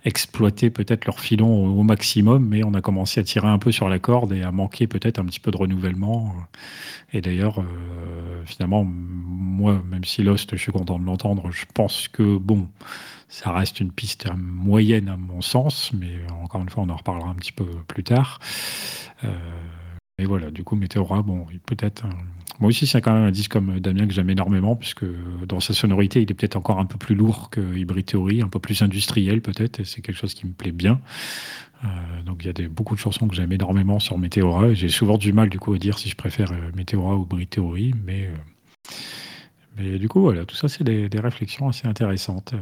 exploité 0.07 0.71
peut-être 0.71 1.05
leur 1.05 1.21
filon 1.21 1.67
au, 1.67 1.83
maximum, 1.83 2.47
mais 2.47 2.65
on 2.65 2.75
a 2.75 2.81
commencé 2.81 3.21
à 3.21 3.25
tirer 3.25 3.49
un 3.49 3.59
peu 3.59 3.73
sur 3.73 3.89
la 3.89 3.99
corde 3.99 4.33
et 4.33 4.43
à 4.43 4.53
manquer 4.53 4.87
peut-être 4.87 5.19
un 5.19 5.25
petit 5.25 5.41
peu 5.41 5.51
de 5.51 5.57
renouvellement. 5.57 6.33
Et 7.13 7.21
d'ailleurs, 7.21 7.61
euh, 7.61 8.45
finalement, 8.47 8.85
moi, 8.85 9.83
même 9.91 10.05
si 10.05 10.23
Lost, 10.23 10.51
je 10.53 10.61
suis 10.61 10.73
content 10.73 10.99
de 10.99 11.05
l'entendre, 11.05 11.51
je 11.51 11.65
pense 11.75 12.07
que, 12.09 12.39
bon, 12.39 12.69
ça 13.29 13.51
reste 13.51 13.81
une 13.81 13.91
piste 13.91 14.29
moyenne 14.37 15.09
à 15.09 15.17
mon 15.17 15.43
sens, 15.43 15.91
mais 15.93 16.15
encore 16.43 16.63
une 16.63 16.71
fois, 16.71 16.85
on 16.85 16.89
en 16.91 16.97
reparlera 16.97 17.29
un 17.29 17.35
petit 17.35 17.53
peu 17.53 17.67
plus 17.89 18.05
tard. 18.05 18.39
Euh, 19.25 19.29
et 20.19 20.25
voilà, 20.25 20.51
du 20.51 20.65
coup, 20.65 20.77
Météora, 20.77 21.23
bon, 21.23 21.47
peut-être 21.67 22.07
moi 22.59 22.71
aussi, 22.71 22.87
c'est 22.87 23.03
quand 23.03 23.13
même 23.13 23.25
un 23.25 23.31
disque 23.31 23.53
comme 23.53 23.81
Damien 23.81 24.07
que 24.07 24.15
j'aime 24.15 24.31
énormément, 24.31 24.77
puisque 24.77 25.05
dans 25.47 25.61
sa 25.61 25.75
sonorité, 25.75 26.23
il 26.23 26.31
est 26.31 26.35
peut-être 26.35 26.57
encore 26.57 26.79
un 26.79 26.87
peu 26.87 26.97
plus 26.97 27.15
lourd 27.15 27.51
que 27.51 27.61
Hybrid 27.61 28.07
Theory, 28.07 28.41
un 28.41 28.49
peu 28.49 28.59
plus 28.59 28.81
industriel 28.81 29.43
peut-être, 29.43 29.81
et 29.81 29.85
c'est 29.85 30.01
quelque 30.01 30.17
chose 30.17 30.33
qui 30.33 30.47
me 30.47 30.53
plaît 30.53 30.73
bien. 30.73 31.01
Euh, 31.85 31.89
donc 32.25 32.43
il 32.45 32.59
y 32.59 32.65
a 32.65 32.69
beaucoup 32.69 32.95
de 32.95 33.01
chansons 33.01 33.29
que 33.29 33.35
j'aime 33.35 33.53
énormément 33.53 33.99
sur 33.99 34.17
Météora, 34.17 34.73
j'ai 34.73 34.89
souvent 34.89 35.19
du 35.19 35.35
mal 35.35 35.51
du 35.51 35.59
coup 35.59 35.75
à 35.75 35.79
dire 35.79 35.99
si 35.99 36.09
je 36.09 36.17
préfère 36.17 36.51
euh, 36.53 36.71
Météora 36.75 37.15
ou 37.17 37.25
Hybrid 37.25 37.51
Theory, 37.51 37.95
mais, 38.07 38.29
euh, 38.29 38.93
mais 39.77 39.99
du 39.99 40.09
coup, 40.09 40.23
voilà, 40.23 40.47
tout 40.47 40.57
ça, 40.57 40.69
c'est 40.69 40.85
des, 40.85 41.11
des 41.11 41.21
réflexions 41.21 41.69
assez 41.69 41.87
intéressantes 41.87 42.55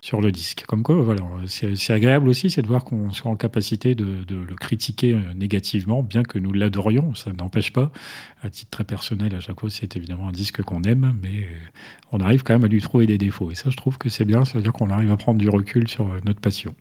sur 0.00 0.20
le 0.20 0.32
disque. 0.32 0.64
Comme 0.66 0.82
quoi, 0.82 0.96
voilà, 0.96 1.22
c'est 1.46 1.92
agréable 1.92 2.28
aussi, 2.28 2.50
c'est 2.50 2.62
de 2.62 2.66
voir 2.66 2.84
qu'on 2.84 3.10
soit 3.10 3.30
en 3.30 3.36
capacité 3.36 3.94
de, 3.94 4.24
le 4.28 4.54
critiquer 4.54 5.14
euh, 5.14 5.34
négativement, 5.34 6.02
bien 6.02 6.22
que 6.22 6.38
nous 6.38 6.52
l'adorions. 6.52 7.14
Ça 7.14 7.32
n'empêche 7.32 7.72
pas, 7.72 7.90
à 8.42 8.50
titre 8.50 8.70
très 8.70 8.84
personnel, 8.84 9.34
à 9.34 9.40
chaque 9.40 9.58
fois, 9.60 9.70
c'est 9.70 9.96
évidemment 9.96 10.28
un 10.28 10.32
disque 10.32 10.62
qu'on 10.62 10.82
aime, 10.82 11.16
mais 11.22 11.44
euh, 11.44 11.56
on 12.12 12.20
arrive 12.20 12.42
quand 12.42 12.54
même 12.54 12.64
à 12.64 12.68
lui 12.68 12.80
trouver 12.80 13.06
des 13.06 13.18
défauts. 13.18 13.50
Et 13.50 13.54
ça, 13.54 13.70
je 13.70 13.76
trouve 13.76 13.98
que 13.98 14.08
c'est 14.08 14.24
bien, 14.24 14.44
ça 14.44 14.54
veut 14.54 14.62
dire 14.62 14.72
qu'on 14.72 14.90
arrive 14.90 15.10
à 15.10 15.16
prendre 15.16 15.38
du 15.38 15.48
recul 15.48 15.88
sur 15.88 16.06
euh, 16.06 16.20
notre 16.24 16.40
passion. 16.40 16.74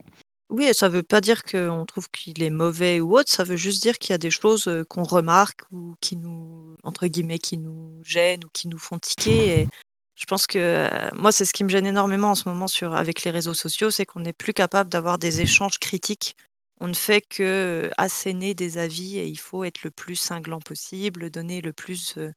Oui, 0.50 0.70
ça 0.74 0.90
veut 0.90 1.04
pas 1.04 1.22
dire 1.22 1.44
qu'on 1.44 1.86
trouve 1.88 2.08
qu'il 2.12 2.44
est 2.44 2.52
mauvais 2.52 3.00
ou 3.02 3.18
autre, 3.18 3.32
ça 3.32 3.44
veut 3.44 3.56
juste 3.56 3.82
dire 3.82 3.98
qu'il 3.98 4.12
y 4.12 4.14
a 4.14 4.20
des 4.20 4.30
choses 4.30 4.70
qu'on 4.90 5.04
remarque 5.04 5.62
ou 5.72 5.96
qui 6.02 6.18
nous, 6.18 6.78
entre 6.84 7.08
guillemets, 7.08 7.40
qui 7.40 7.58
nous 7.58 8.00
gênent 8.04 8.46
ou 8.46 8.50
qui 8.54 8.68
nous 8.68 8.78
font 8.78 9.00
tiquer. 9.00 9.68
Je 10.16 10.26
pense 10.26 10.48
que 10.48 10.58
euh, 10.60 11.10
moi, 11.14 11.32
c'est 11.32 11.46
ce 11.46 11.54
qui 11.54 11.64
me 11.64 11.70
gêne 11.70 11.86
énormément 11.86 12.32
en 12.32 12.36
ce 12.36 12.48
moment 12.48 12.68
sur, 12.68 12.96
avec 12.96 13.24
les 13.24 13.32
réseaux 13.32 13.54
sociaux, 13.54 13.92
c'est 13.92 14.06
qu'on 14.06 14.22
n'est 14.22 14.34
plus 14.34 14.54
capable 14.54 14.90
d'avoir 14.90 15.18
des 15.18 15.42
échanges 15.42 15.78
critiques. 15.80 16.36
On 16.82 16.88
ne 16.88 16.94
fait 16.94 17.22
que 17.22 17.90
asséner 17.98 18.54
des 18.54 18.78
avis 18.78 19.18
et 19.18 19.28
il 19.28 19.40
faut 19.40 19.64
être 19.64 19.84
le 19.84 19.92
plus 19.92 20.16
cinglant 20.16 20.60
possible, 20.60 21.30
donner 21.30 21.62
le 21.62 21.72
plus, 21.74 22.18
euh, 22.18 22.34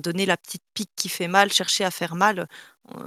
donner 0.00 0.26
la 0.26 0.36
petite 0.36 0.62
pique 0.74 0.90
qui 0.96 1.08
fait 1.08 1.26
mal, 1.28 1.52
chercher 1.52 1.84
à 1.84 1.90
faire 1.90 2.14
mal. 2.14 2.48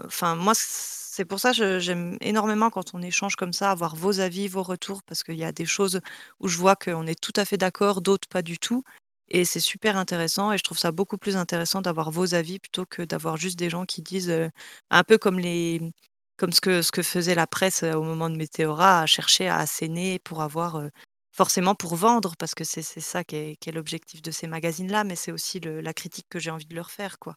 Enfin, 0.05 0.35
moi, 0.35 0.53
c'est 0.55 1.25
pour 1.25 1.39
ça 1.39 1.53
que 1.53 1.79
j'aime 1.79 2.17
énormément 2.21 2.69
quand 2.69 2.93
on 2.93 3.01
échange 3.01 3.35
comme 3.35 3.53
ça, 3.53 3.71
avoir 3.71 3.95
vos 3.95 4.19
avis, 4.19 4.47
vos 4.47 4.63
retours, 4.63 5.03
parce 5.03 5.23
qu'il 5.23 5.35
y 5.35 5.43
a 5.45 5.51
des 5.51 5.65
choses 5.65 6.01
où 6.39 6.47
je 6.47 6.57
vois 6.57 6.75
qu'on 6.75 7.07
est 7.07 7.19
tout 7.19 7.33
à 7.37 7.45
fait 7.45 7.57
d'accord, 7.57 8.01
d'autres 8.01 8.27
pas 8.27 8.41
du 8.41 8.57
tout. 8.59 8.83
Et 9.29 9.45
c'est 9.45 9.59
super 9.59 9.97
intéressant 9.97 10.51
et 10.51 10.57
je 10.57 10.63
trouve 10.63 10.77
ça 10.77 10.91
beaucoup 10.91 11.17
plus 11.17 11.37
intéressant 11.37 11.81
d'avoir 11.81 12.11
vos 12.11 12.35
avis 12.35 12.59
plutôt 12.59 12.85
que 12.85 13.01
d'avoir 13.03 13.37
juste 13.37 13.57
des 13.57 13.69
gens 13.69 13.85
qui 13.85 14.01
disent, 14.01 14.33
un 14.91 15.03
peu 15.03 15.17
comme 15.17 15.39
les 15.39 15.81
comme 16.37 16.51
ce 16.51 16.61
que 16.61 16.81
ce 16.81 16.91
que 16.91 17.01
faisait 17.03 17.35
la 17.35 17.47
presse, 17.47 17.83
au 17.83 18.03
moment 18.03 18.29
de 18.29 18.35
Météora, 18.35 19.01
à 19.01 19.05
chercher 19.05 19.47
à 19.47 19.57
asséner 19.57 20.19
pour 20.19 20.41
avoir, 20.41 20.81
forcément 21.31 21.75
pour 21.75 21.95
vendre 21.95 22.35
parce 22.37 22.55
que 22.55 22.63
c'est 22.63 22.81
ça 22.83 23.23
qui 23.23 23.35
est 23.35 23.71
l'objectif 23.71 24.21
de 24.21 24.31
ces 24.31 24.47
magazines-là, 24.47 25.03
mais 25.03 25.15
c'est 25.15 25.31
aussi 25.31 25.59
le 25.59 25.81
la 25.81 25.93
critique 25.93 26.27
que 26.29 26.39
j'ai 26.39 26.51
envie 26.51 26.65
de 26.65 26.75
leur 26.75 26.91
faire, 26.91 27.19
quoi. 27.19 27.35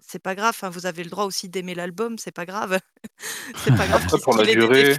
C'est 0.00 0.18
pas 0.22 0.34
grave, 0.34 0.56
hein, 0.62 0.68
vous 0.70 0.86
avez 0.86 1.04
le 1.04 1.10
droit 1.10 1.24
aussi 1.24 1.48
d'aimer 1.48 1.74
l'album, 1.74 2.18
c'est 2.18 2.32
pas 2.32 2.46
grave. 2.46 2.78
C'est 3.56 3.74
pas 3.74 3.86
grave 3.86 4.06
pour 4.22 4.36
la 4.36 4.46
durée 4.46 4.98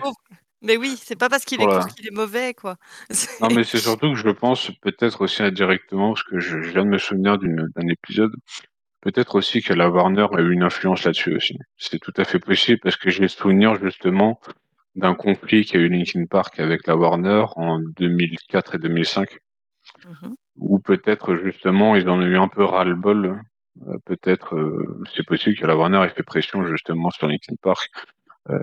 mais 0.61 0.77
oui, 0.77 0.97
c'est 1.01 1.15
pas 1.15 1.29
parce 1.29 1.45
qu'il 1.45 1.61
est 1.61 1.65
court 1.65 1.87
qu'il 1.87 2.07
est 2.07 2.15
mauvais, 2.15 2.53
quoi. 2.53 2.75
Non, 3.41 3.47
mais 3.53 3.63
c'est 3.63 3.77
surtout 3.77 4.11
que 4.13 4.19
je 4.19 4.29
pense 4.29 4.71
peut-être 4.81 5.21
aussi 5.21 5.41
indirectement, 5.41 6.13
parce 6.13 6.23
que 6.23 6.39
je, 6.39 6.57
viens 6.57 6.83
de 6.83 6.89
me 6.89 6.97
souvenir 6.97 7.37
d'un 7.37 7.87
épisode, 7.87 8.33
peut-être 9.01 9.35
aussi 9.35 9.61
que 9.61 9.73
la 9.73 9.89
Warner 9.89 10.27
a 10.33 10.41
eu 10.41 10.51
une 10.51 10.63
influence 10.63 11.03
là-dessus 11.05 11.35
aussi. 11.35 11.57
C'est 11.77 11.99
tout 11.99 12.13
à 12.17 12.25
fait 12.25 12.39
possible, 12.39 12.79
parce 12.83 12.97
que 12.97 13.09
j'ai 13.09 13.27
souvenir 13.27 13.75
justement 13.81 14.39
d'un 14.95 15.15
conflit 15.15 15.65
qu'a 15.65 15.79
eu 15.79 15.87
Linkin 15.87 16.25
Park 16.25 16.59
avec 16.59 16.87
la 16.87 16.97
Warner 16.97 17.45
en 17.55 17.79
2004 17.79 18.75
et 18.75 18.79
2005, 18.79 19.29
mmh 20.05 20.29
où 20.61 20.77
peut-être 20.79 21.37
justement 21.37 21.95
ils 21.95 22.09
en 22.09 22.19
ont 22.19 22.25
eu 22.25 22.37
un 22.37 22.49
peu 22.49 22.65
ras-le-bol. 22.65 23.41
Euh, 23.87 23.97
peut-être, 24.05 24.55
euh, 24.55 25.01
c'est 25.15 25.25
possible 25.25 25.55
que 25.55 25.65
la 25.65 25.77
Warner 25.77 26.03
ait 26.03 26.09
fait 26.09 26.23
pression 26.23 26.65
justement 26.65 27.11
sur 27.11 27.27
Linkin 27.27 27.55
Park 27.61 27.89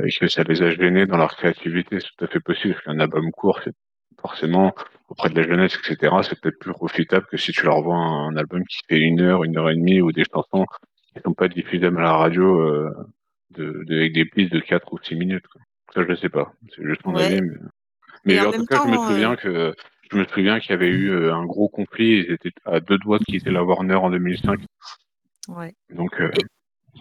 et 0.04 0.10
que 0.10 0.28
ça 0.28 0.42
les 0.42 0.62
a 0.62 0.70
gênés 0.70 1.06
dans 1.06 1.16
leur 1.16 1.36
créativité, 1.36 2.00
c'est 2.00 2.08
tout 2.16 2.24
à 2.24 2.28
fait 2.28 2.40
possible. 2.40 2.74
Parce 2.74 2.84
qu'un 2.84 3.00
album 3.00 3.30
court, 3.30 3.60
c'est 3.62 3.74
forcément 4.20 4.74
auprès 5.08 5.30
de 5.30 5.40
la 5.40 5.46
jeunesse, 5.46 5.78
etc. 5.78 6.14
C'est 6.22 6.40
peut-être 6.40 6.58
plus 6.58 6.72
profitable 6.72 7.26
que 7.30 7.36
si 7.36 7.52
tu 7.52 7.64
leur 7.64 7.82
vends 7.82 8.28
un, 8.28 8.36
album 8.36 8.64
qui 8.64 8.78
fait 8.88 8.98
une 8.98 9.20
heure, 9.20 9.44
une 9.44 9.56
heure 9.56 9.70
et 9.70 9.76
demie, 9.76 10.00
ou 10.00 10.12
des 10.12 10.24
chansons 10.24 10.66
qui 11.14 11.22
sont 11.22 11.34
pas 11.34 11.48
diffusables 11.48 11.98
à 11.98 12.02
la 12.02 12.12
radio 12.12 12.60
euh, 12.60 12.90
de, 13.50 13.84
de, 13.86 13.96
avec 13.96 14.12
des 14.12 14.24
pistes 14.24 14.52
de 14.52 14.60
4 14.60 14.92
ou 14.92 14.98
6 15.02 15.14
minutes. 15.14 15.46
Quoi. 15.46 15.62
Ça, 15.94 16.04
je 16.08 16.14
sais 16.14 16.28
pas. 16.28 16.52
C'est 16.74 16.84
juste 16.84 17.04
mon 17.04 17.16
avis. 17.16 17.40
Mais, 18.24 18.40
en, 18.40 18.50
tout 18.50 18.66
cas, 18.66 18.82
je 18.84 18.90
me 18.90 18.96
souviens 18.96 19.32
euh, 19.32 19.36
que 19.36 19.74
je 20.10 20.16
me 20.16 20.24
souviens 20.26 20.58
qu'il 20.58 20.70
y 20.70 20.74
avait 20.74 20.88
eu 20.88 21.30
un 21.30 21.44
gros 21.44 21.68
conflit. 21.68 22.24
Ils 22.26 22.32
étaient 22.32 22.52
à 22.64 22.80
deux 22.80 22.98
doigts 22.98 23.18
de 23.18 23.24
quitter 23.24 23.50
la 23.50 23.62
Warner 23.62 23.94
en 23.94 24.10
2005 24.10 24.60
Ouais. 25.48 25.72
Donc, 25.90 26.20
euh, 26.20 26.30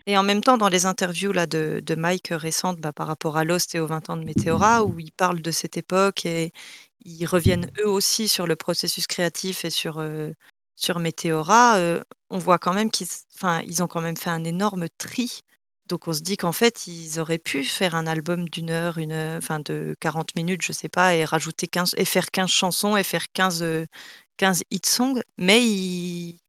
Et, 0.06 0.18
en 0.18 0.24
même 0.24 0.42
temps, 0.42 0.58
dans 0.58 0.70
les 0.70 0.86
interviews 0.86 1.32
là, 1.32 1.48
de, 1.48 1.82
Mike 1.96 2.32
euh, 2.32 2.38
récentes 2.38 2.80
bah, 2.80 2.94
par 2.94 3.08
rapport 3.08 3.38
à 3.38 3.44
Lost 3.44 3.76
et 3.76 3.80
aux 3.80 3.88
20 3.88 4.10
ans 4.10 4.18
de 4.18 4.24
Météora, 4.24 4.84
où 4.84 5.00
ils 5.00 5.12
parlent 5.12 5.42
de 5.42 5.52
cette 5.52 5.78
époque 5.78 6.26
et 6.26 6.52
ils 7.04 7.26
reviennent 7.26 7.70
eux 7.80 7.88
aussi 7.90 8.28
sur 8.28 8.48
le 8.48 8.56
processus 8.56 9.08
créatif 9.08 9.66
et 9.66 9.70
sur, 9.70 10.00
euh, 10.00 10.32
sur 10.76 11.00
Météora, 11.00 11.78
euh, 11.78 12.04
on 12.30 12.38
voit 12.38 12.60
quand 12.60 12.74
même 12.74 12.92
qu'ils 12.92 13.08
ont 13.84 13.88
quand 13.88 14.02
même 14.02 14.18
fait 14.18 14.30
un 14.30 14.44
énorme 14.44 14.88
tri. 14.98 15.42
Donc 15.88 16.08
on 16.08 16.14
se 16.14 16.22
dit 16.22 16.38
qu'en 16.38 16.52
fait, 16.52 16.88
ils 16.88 17.20
auraient 17.20 17.38
pu 17.38 17.64
faire 17.64 17.94
un 17.96 18.08
album 18.08 18.50
d'une 18.50 18.72
heure, 18.72 18.98
une 18.98 19.12
heure, 19.12 19.38
enfin 19.38 19.60
de 19.60 19.96
40 20.00 20.36
minutes, 20.36 20.64
je 20.64 20.72
sais 20.72 20.90
pas, 20.90 21.16
et 21.16 21.26
rajouter 21.26 21.68
15 21.68 21.94
et 21.98 22.06
faire 22.06 22.32
15 22.32 22.50
chansons 22.50 22.98
et 22.98 23.04
faire 23.04 23.26
15, 23.34 23.64
15 24.38 24.64
hit 24.72 24.86
songs, 24.88 25.22
mais 25.38 25.64
ils, 25.64 26.40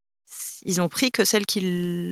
ils 0.63 0.81
ont 0.81 0.89
pris 0.89 1.11
que 1.11 1.25
celles 1.25 1.47
qui 1.47 1.61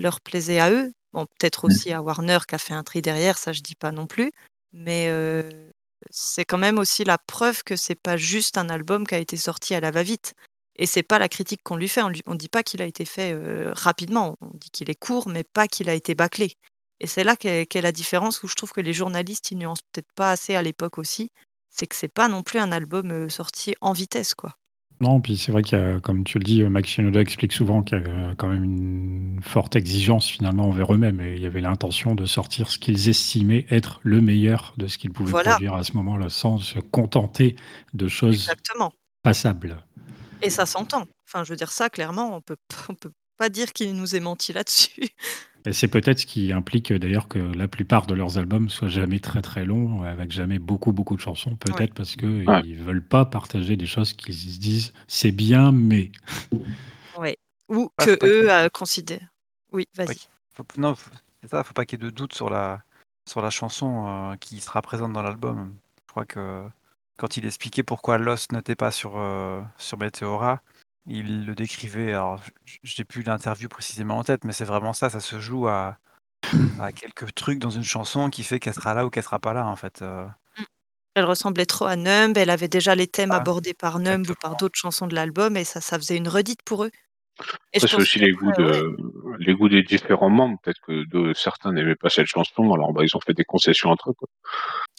leur 0.00 0.20
plaisaient 0.20 0.60
à 0.60 0.70
eux. 0.70 0.92
Bon, 1.14 1.26
peut-être 1.26 1.64
aussi 1.64 1.92
à 1.92 2.02
Warner 2.02 2.38
qui 2.48 2.56
a 2.56 2.58
fait 2.58 2.74
un 2.74 2.82
tri 2.82 3.00
derrière, 3.00 3.38
ça 3.38 3.52
je 3.52 3.60
dis 3.60 3.76
pas 3.76 3.92
non 3.92 4.08
plus, 4.08 4.32
mais 4.72 5.06
euh, 5.10 5.70
c'est 6.10 6.44
quand 6.44 6.58
même 6.58 6.76
aussi 6.76 7.04
la 7.04 7.18
preuve 7.18 7.62
que 7.62 7.76
c'est 7.76 7.94
pas 7.94 8.16
juste 8.16 8.58
un 8.58 8.68
album 8.68 9.06
qui 9.06 9.14
a 9.14 9.18
été 9.18 9.36
sorti 9.36 9.76
à 9.76 9.80
la 9.80 9.92
va-vite. 9.92 10.34
Et 10.76 10.86
c'est 10.86 11.04
pas 11.04 11.20
la 11.20 11.28
critique 11.28 11.62
qu'on 11.62 11.76
lui 11.76 11.88
fait. 11.88 12.02
On, 12.02 12.08
lui, 12.08 12.22
on 12.26 12.34
dit 12.34 12.48
pas 12.48 12.64
qu'il 12.64 12.82
a 12.82 12.86
été 12.86 13.04
fait 13.04 13.32
euh, 13.32 13.72
rapidement. 13.74 14.36
On 14.40 14.50
dit 14.54 14.70
qu'il 14.70 14.90
est 14.90 14.96
court, 14.96 15.28
mais 15.28 15.44
pas 15.44 15.68
qu'il 15.68 15.88
a 15.88 15.94
été 15.94 16.16
bâclé. 16.16 16.54
Et 16.98 17.06
c'est 17.06 17.22
là 17.22 17.36
qu'est 17.36 17.80
la 17.80 17.92
différence 17.92 18.42
où 18.42 18.48
je 18.48 18.56
trouve 18.56 18.72
que 18.72 18.80
les 18.80 18.92
journalistes 18.92 19.52
ils 19.52 19.58
nuancent 19.58 19.82
peut-être 19.92 20.12
pas 20.16 20.32
assez 20.32 20.56
à 20.56 20.62
l'époque 20.62 20.98
aussi. 20.98 21.30
C'est 21.70 21.86
que 21.86 21.94
c'est 21.94 22.08
pas 22.08 22.28
non 22.28 22.42
plus 22.42 22.58
un 22.58 22.72
album 22.72 23.30
sorti 23.30 23.76
en 23.80 23.92
vitesse, 23.92 24.34
quoi. 24.34 24.56
Puis 25.20 25.36
c'est 25.36 25.52
vrai 25.52 25.62
qu'il 25.62 25.78
y 25.78 25.80
a, 25.80 26.00
comme 26.00 26.24
tu 26.24 26.38
le 26.38 26.44
dis, 26.44 26.62
euh, 26.62 26.68
Max 26.68 26.88
Shinoda 26.88 27.20
explique 27.20 27.52
souvent 27.52 27.82
qu'il 27.82 27.98
y 27.98 28.00
a 28.00 28.04
euh, 28.08 28.34
quand 28.36 28.48
même 28.48 28.64
une 28.64 29.40
forte 29.42 29.76
exigence 29.76 30.28
finalement 30.28 30.68
envers 30.68 30.92
eux-mêmes 30.92 31.20
et 31.20 31.34
il 31.36 31.42
y 31.42 31.46
avait 31.46 31.60
l'intention 31.60 32.14
de 32.14 32.26
sortir 32.26 32.68
ce 32.70 32.78
qu'ils 32.78 33.08
estimaient 33.08 33.66
être 33.70 34.00
le 34.02 34.20
meilleur 34.20 34.74
de 34.76 34.86
ce 34.86 34.98
qu'ils 34.98 35.12
pouvaient 35.12 35.30
Voilà. 35.30 35.50
produire 35.52 35.74
à 35.74 35.84
ce 35.84 35.92
moment-là 35.94 36.28
sans 36.28 36.58
se 36.58 36.78
contenter 36.78 37.56
de 37.92 38.08
choses 38.08 38.34
Exactement. 38.34 38.92
passables. 39.22 39.84
Et 40.42 40.50
ça 40.50 40.66
s'entend. 40.66 41.06
Enfin, 41.26 41.44
je 41.44 41.50
veux 41.50 41.56
dire 41.56 41.72
ça, 41.72 41.88
clairement, 41.90 42.36
on 42.36 42.40
peut, 42.40 42.56
on 42.88 42.94
peut 42.94 43.12
pas 43.38 43.48
dire 43.48 43.72
qu'il 43.72 43.94
nous 43.94 44.14
ait 44.16 44.20
menti 44.20 44.52
là-dessus. 44.52 45.08
Et 45.66 45.72
c'est 45.72 45.88
peut-être 45.88 46.18
ce 46.20 46.26
qui 46.26 46.52
implique 46.52 46.90
euh, 46.92 46.98
d'ailleurs 46.98 47.26
que 47.26 47.38
la 47.38 47.68
plupart 47.68 48.06
de 48.06 48.14
leurs 48.14 48.36
albums 48.36 48.68
soient 48.68 48.88
jamais 48.88 49.18
très 49.18 49.40
très 49.40 49.64
longs, 49.64 50.02
avec 50.02 50.30
jamais 50.30 50.58
beaucoup 50.58 50.92
beaucoup 50.92 51.16
de 51.16 51.20
chansons, 51.22 51.56
peut-être 51.56 51.80
Ouais. 51.80 51.88
parce 51.94 52.16
qu'ils 52.16 52.46
Ouais. 52.48 52.62
ne 52.62 52.82
veulent 52.82 53.06
pas 53.06 53.24
partager 53.24 53.76
des 53.76 53.86
choses 53.86 54.12
qu'ils 54.12 54.34
se 54.34 54.58
disent 54.58 54.92
c'est 55.08 55.32
bien, 55.32 55.72
mais. 55.72 56.12
Ouais. 57.18 57.38
Ou 57.68 57.90
Ah, 57.96 58.04
que 58.04 58.10
eux 58.26 58.50
euh, 58.50 58.68
considèrent. 58.68 59.28
Oui, 59.72 59.86
vas-y. 59.96 60.08
Oui. 60.08 60.16
Faut- 60.54 60.66
non, 60.76 60.94
faut- 60.94 61.10
c'est 61.42 61.48
ça, 61.50 61.64
faut 61.64 61.72
pas 61.72 61.86
qu'il 61.86 61.98
y 62.00 62.04
ait 62.04 62.10
de 62.10 62.14
doute 62.14 62.34
sur 62.34 62.50
la, 62.50 62.82
sur 63.26 63.40
la 63.40 63.50
chanson 63.50 64.06
euh, 64.32 64.36
qui 64.36 64.60
sera 64.60 64.82
présente 64.82 65.12
dans 65.12 65.22
l'album. 65.22 65.74
Je 66.06 66.10
crois 66.10 66.26
que 66.26 66.64
quand 67.16 67.36
il 67.36 67.46
expliquait 67.46 67.82
pourquoi 67.84 68.18
Lost 68.18 68.52
n'était 68.52 68.74
pas 68.74 68.90
sur, 68.90 69.12
euh, 69.16 69.62
sur 69.78 69.96
Meteora, 69.98 70.60
il 71.06 71.46
le 71.46 71.54
décrivait. 71.54 72.12
Alors, 72.12 72.40
j'ai 72.82 73.04
plus 73.04 73.22
l'interview 73.22 73.68
précisément 73.68 74.18
en 74.18 74.24
tête, 74.24 74.44
mais 74.44 74.52
c'est 74.52 74.64
vraiment 74.64 74.92
ça. 74.92 75.10
Ça 75.10 75.20
se 75.20 75.40
joue 75.40 75.68
à, 75.68 75.98
à 76.80 76.92
quelques 76.92 77.34
trucs 77.34 77.58
dans 77.58 77.70
une 77.70 77.84
chanson 77.84 78.30
qui 78.30 78.42
fait 78.44 78.58
qu'elle 78.60 78.74
sera 78.74 78.94
là 78.94 79.04
ou 79.06 79.10
qu'elle 79.10 79.22
sera 79.24 79.38
pas 79.38 79.52
là, 79.52 79.66
en 79.66 79.76
fait. 79.76 80.02
euh. 80.02 80.26
Elle 81.16 81.24
ressemblait 81.26 81.66
trop 81.66 81.84
à 81.84 81.94
Numb, 81.94 82.36
elle 82.36 82.50
avait 82.50 82.66
déjà 82.68 82.96
les 82.96 83.06
thèmes 83.06 83.30
Ah, 83.30 83.36
abordés 83.36 83.74
par 83.74 84.00
Numb 84.00 84.28
ou 84.28 84.34
par 84.34 84.56
d'autres 84.56 84.76
chansons 84.76 85.06
de 85.06 85.14
l'album 85.14 85.56
et 85.56 85.62
ça, 85.62 85.80
ça 85.80 85.96
faisait 85.96 86.16
une 86.16 86.26
redite 86.26 86.62
pour 86.64 86.84
eux. 86.84 86.90
C'est 87.76 87.94
aussi 87.94 88.18
les 88.18 88.32
goûts 88.32 88.50
qu'après, 88.50 88.64
ouais, 88.64 88.80
de, 88.80 88.96
les 89.38 89.54
goûts 89.54 89.68
des 89.68 89.82
différents 89.82 90.30
membres. 90.30 90.58
Peut-être 90.62 90.80
que 90.80 91.04
de, 91.06 91.32
certains 91.34 91.72
n'aimaient 91.72 91.94
pas 91.96 92.08
cette 92.10 92.26
chanson, 92.26 92.72
alors 92.72 92.92
bah, 92.92 93.02
ils 93.04 93.16
ont 93.16 93.20
fait 93.20 93.34
des 93.34 93.44
concessions 93.44 93.90
entre 93.90 94.10
eux. 94.10 94.14
quoi. 94.14 94.28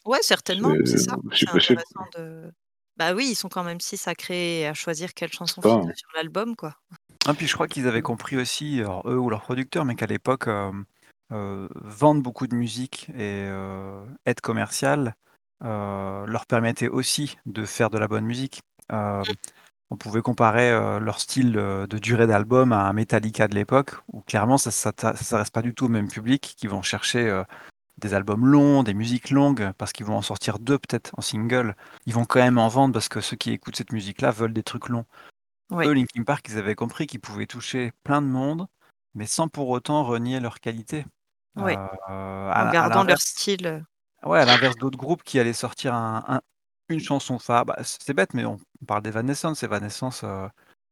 ouais, 0.06 0.20
certainement, 0.22 0.74
C'est 0.86 0.98
ça. 0.98 1.18
c'est 1.34 1.50
possible. 1.50 1.82
de. 2.18 2.52
Bah 2.98 3.14
oui, 3.14 3.28
ils 3.32 3.36
sont 3.36 3.50
quand 3.50 3.64
même 3.64 3.82
six 3.82 4.08
à 4.08 4.16
créer 4.16 4.62
et 4.62 4.68
à 4.68 4.74
choisir 4.74 5.14
quelle 5.14 5.32
chanson 5.32 5.62
figure 5.62 5.96
sur 5.96 6.10
l'album, 6.16 6.56
quoi. 6.56 6.76
Ah, 7.28 7.34
puis 7.34 7.48
je 7.48 7.54
crois 7.54 7.68
qu'ils 7.68 7.88
avaient 7.88 8.02
compris 8.02 8.38
aussi, 8.38 8.80
alors, 8.80 9.02
eux 9.10 9.18
ou 9.18 9.30
leurs 9.30 9.42
producteurs, 9.42 9.84
mais 9.84 9.96
qu'à 9.96 10.06
l'époque, 10.06 10.48
euh, 10.48 10.72
euh, 11.32 11.68
vendre 11.76 12.22
beaucoup 12.22 12.48
de 12.48 12.56
musique 12.56 13.10
et 13.10 13.46
euh, 13.48 14.06
être 14.26 14.42
commercial 14.42 15.16
euh, 15.64 16.26
leur 16.28 16.46
permettait 16.46 16.88
aussi 16.88 17.38
de 17.46 17.66
faire 17.66 17.90
de 17.90 17.98
la 17.98 18.08
bonne 18.08 18.26
musique. 18.26 18.62
Euh, 18.92 19.24
on 19.90 19.98
pouvait 19.98 20.22
comparer 20.22 20.72
euh, 20.72 21.00
leur 21.00 21.20
style 21.20 21.54
de 21.54 21.98
durée 21.98 22.28
d'album 22.28 22.72
à 22.72 22.88
un 22.88 22.94
Metallica 22.94 23.48
de 23.48 23.56
l'époque, 23.56 23.96
où 24.12 24.22
clairement 24.22 24.58
ça 24.58 24.70
ne 24.70 25.16
s'adresse 25.16 25.50
pas 25.50 25.62
du 25.62 25.74
tout 25.74 25.86
au 25.86 25.90
même 25.90 26.10
public, 26.10 26.56
qui 26.58 26.68
vont 26.68 26.82
chercher 26.82 27.28
euh, 27.28 27.44
des 27.98 28.14
albums 28.14 28.46
longs, 28.46 28.84
des 28.84 28.94
musiques 28.94 29.30
longues, 29.30 29.72
parce 29.78 29.94
qu'ils 29.94 30.06
vont 30.06 30.18
en 30.18 30.22
sortir 30.22 30.60
deux 30.60 30.78
peut-être 30.78 31.12
en 31.18 31.22
single. 31.22 31.76
Ils 32.06 32.14
vont 32.14 32.26
quand 32.26 32.40
même 32.42 32.58
en 32.58 32.68
vendre 32.68 32.94
parce 32.94 33.08
que 33.10 33.22
ceux 33.22 33.38
qui 33.38 33.52
écoutent 33.52 33.76
cette 33.78 33.92
musique-là 33.94 34.32
veulent 34.32 34.54
des 34.54 34.64
trucs 34.64 34.90
longs. 34.90 35.06
Ouais. 35.72 35.88
Eux, 35.88 35.94
Linkin 35.94 36.24
Park, 36.24 36.46
ils 36.50 36.58
avaient 36.58 36.76
compris 36.76 37.08
qu'ils 37.08 37.22
pouvaient 37.22 37.48
toucher 37.48 37.92
plein 38.04 38.22
de 38.22 38.28
monde, 38.28 38.68
mais 39.14 39.26
sans 39.26 39.48
pour 39.48 39.70
autant 39.70 40.04
renier 40.04 40.40
leur 40.40 40.60
qualité. 40.60 41.06
Ouais. 41.56 41.78
Euh, 41.78 41.82
En 42.10 42.52
à 42.52 42.70
gardant 42.72 43.04
leur 43.04 43.20
style. 43.20 43.66
euh, 43.66 44.28
ouais, 44.30 44.40
à 44.40 44.46
l'inverse 44.46 44.76
d'autres 44.78 44.98
groupes 44.98 45.24
qui 45.24 45.40
allaient 45.40 45.54
sortir 45.54 45.94
un, 45.94 46.24
un- 46.28 46.42
une 46.90 47.00
chanson 47.00 47.40
phare. 47.40 47.66
Bah, 47.66 47.78
c'est 47.82 48.14
bête, 48.14 48.34
mais 48.34 48.46
on, 48.46 48.60
on 48.82 48.86
parle 48.86 49.02
d'Evanescence. 49.04 49.64
Evanescence, 49.64 50.24
euh, 50.24 50.48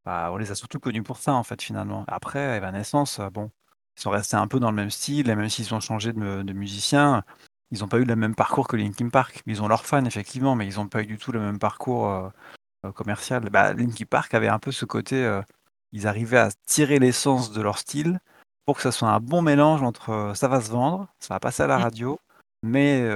bah, 0.05 0.29
on 0.31 0.37
les 0.37 0.51
a 0.51 0.55
surtout 0.55 0.79
connus 0.79 1.03
pour 1.03 1.17
ça, 1.17 1.33
en 1.33 1.43
fait, 1.43 1.61
finalement. 1.61 2.05
Après, 2.07 2.57
Evanescence, 2.57 3.19
euh, 3.19 3.29
bon, 3.29 3.51
sont 3.95 4.09
restés 4.09 4.35
un 4.37 4.47
peu 4.47 4.59
dans 4.59 4.69
le 4.71 4.75
même 4.75 4.89
style, 4.91 5.29
et 5.29 5.35
même 5.35 5.49
s'ils 5.49 5.73
ont 5.73 5.79
changé 5.79 6.13
de, 6.13 6.41
de 6.41 6.53
musicien, 6.53 7.23
ils 7.71 7.79
n'ont 7.79 7.87
pas 7.87 7.97
eu 7.97 8.05
le 8.05 8.15
même 8.15 8.35
parcours 8.35 8.67
que 8.67 8.75
Linkin 8.75 9.09
Park. 9.09 9.41
Ils 9.45 9.61
ont 9.61 9.67
leurs 9.67 9.85
fans, 9.85 10.05
effectivement, 10.05 10.55
mais 10.55 10.67
ils 10.67 10.75
n'ont 10.75 10.87
pas 10.87 11.01
eu 11.01 11.05
du 11.07 11.17
tout 11.17 11.31
le 11.31 11.39
même 11.39 11.59
parcours 11.59 12.09
euh, 12.09 12.29
euh, 12.85 12.91
commercial. 12.91 13.49
Bah, 13.49 13.73
Linkin 13.73 14.05
Park 14.09 14.33
avait 14.33 14.47
un 14.47 14.59
peu 14.59 14.71
ce 14.71 14.85
côté, 14.85 15.23
euh, 15.23 15.41
ils 15.91 16.07
arrivaient 16.07 16.37
à 16.37 16.49
tirer 16.67 16.99
l'essence 16.99 17.51
de 17.51 17.61
leur 17.61 17.77
style 17.77 18.19
pour 18.65 18.77
que 18.77 18.81
ça 18.81 18.91
soit 18.91 19.09
un 19.09 19.19
bon 19.19 19.41
mélange 19.41 19.83
entre 19.83 20.09
euh, 20.11 20.33
ça 20.33 20.47
va 20.47 20.61
se 20.61 20.71
vendre, 20.71 21.07
ça 21.19 21.33
va 21.33 21.39
passer 21.39 21.63
à 21.63 21.67
la 21.67 21.77
Mm. 21.77 21.81
radio, 21.81 22.19
mais 22.63 23.09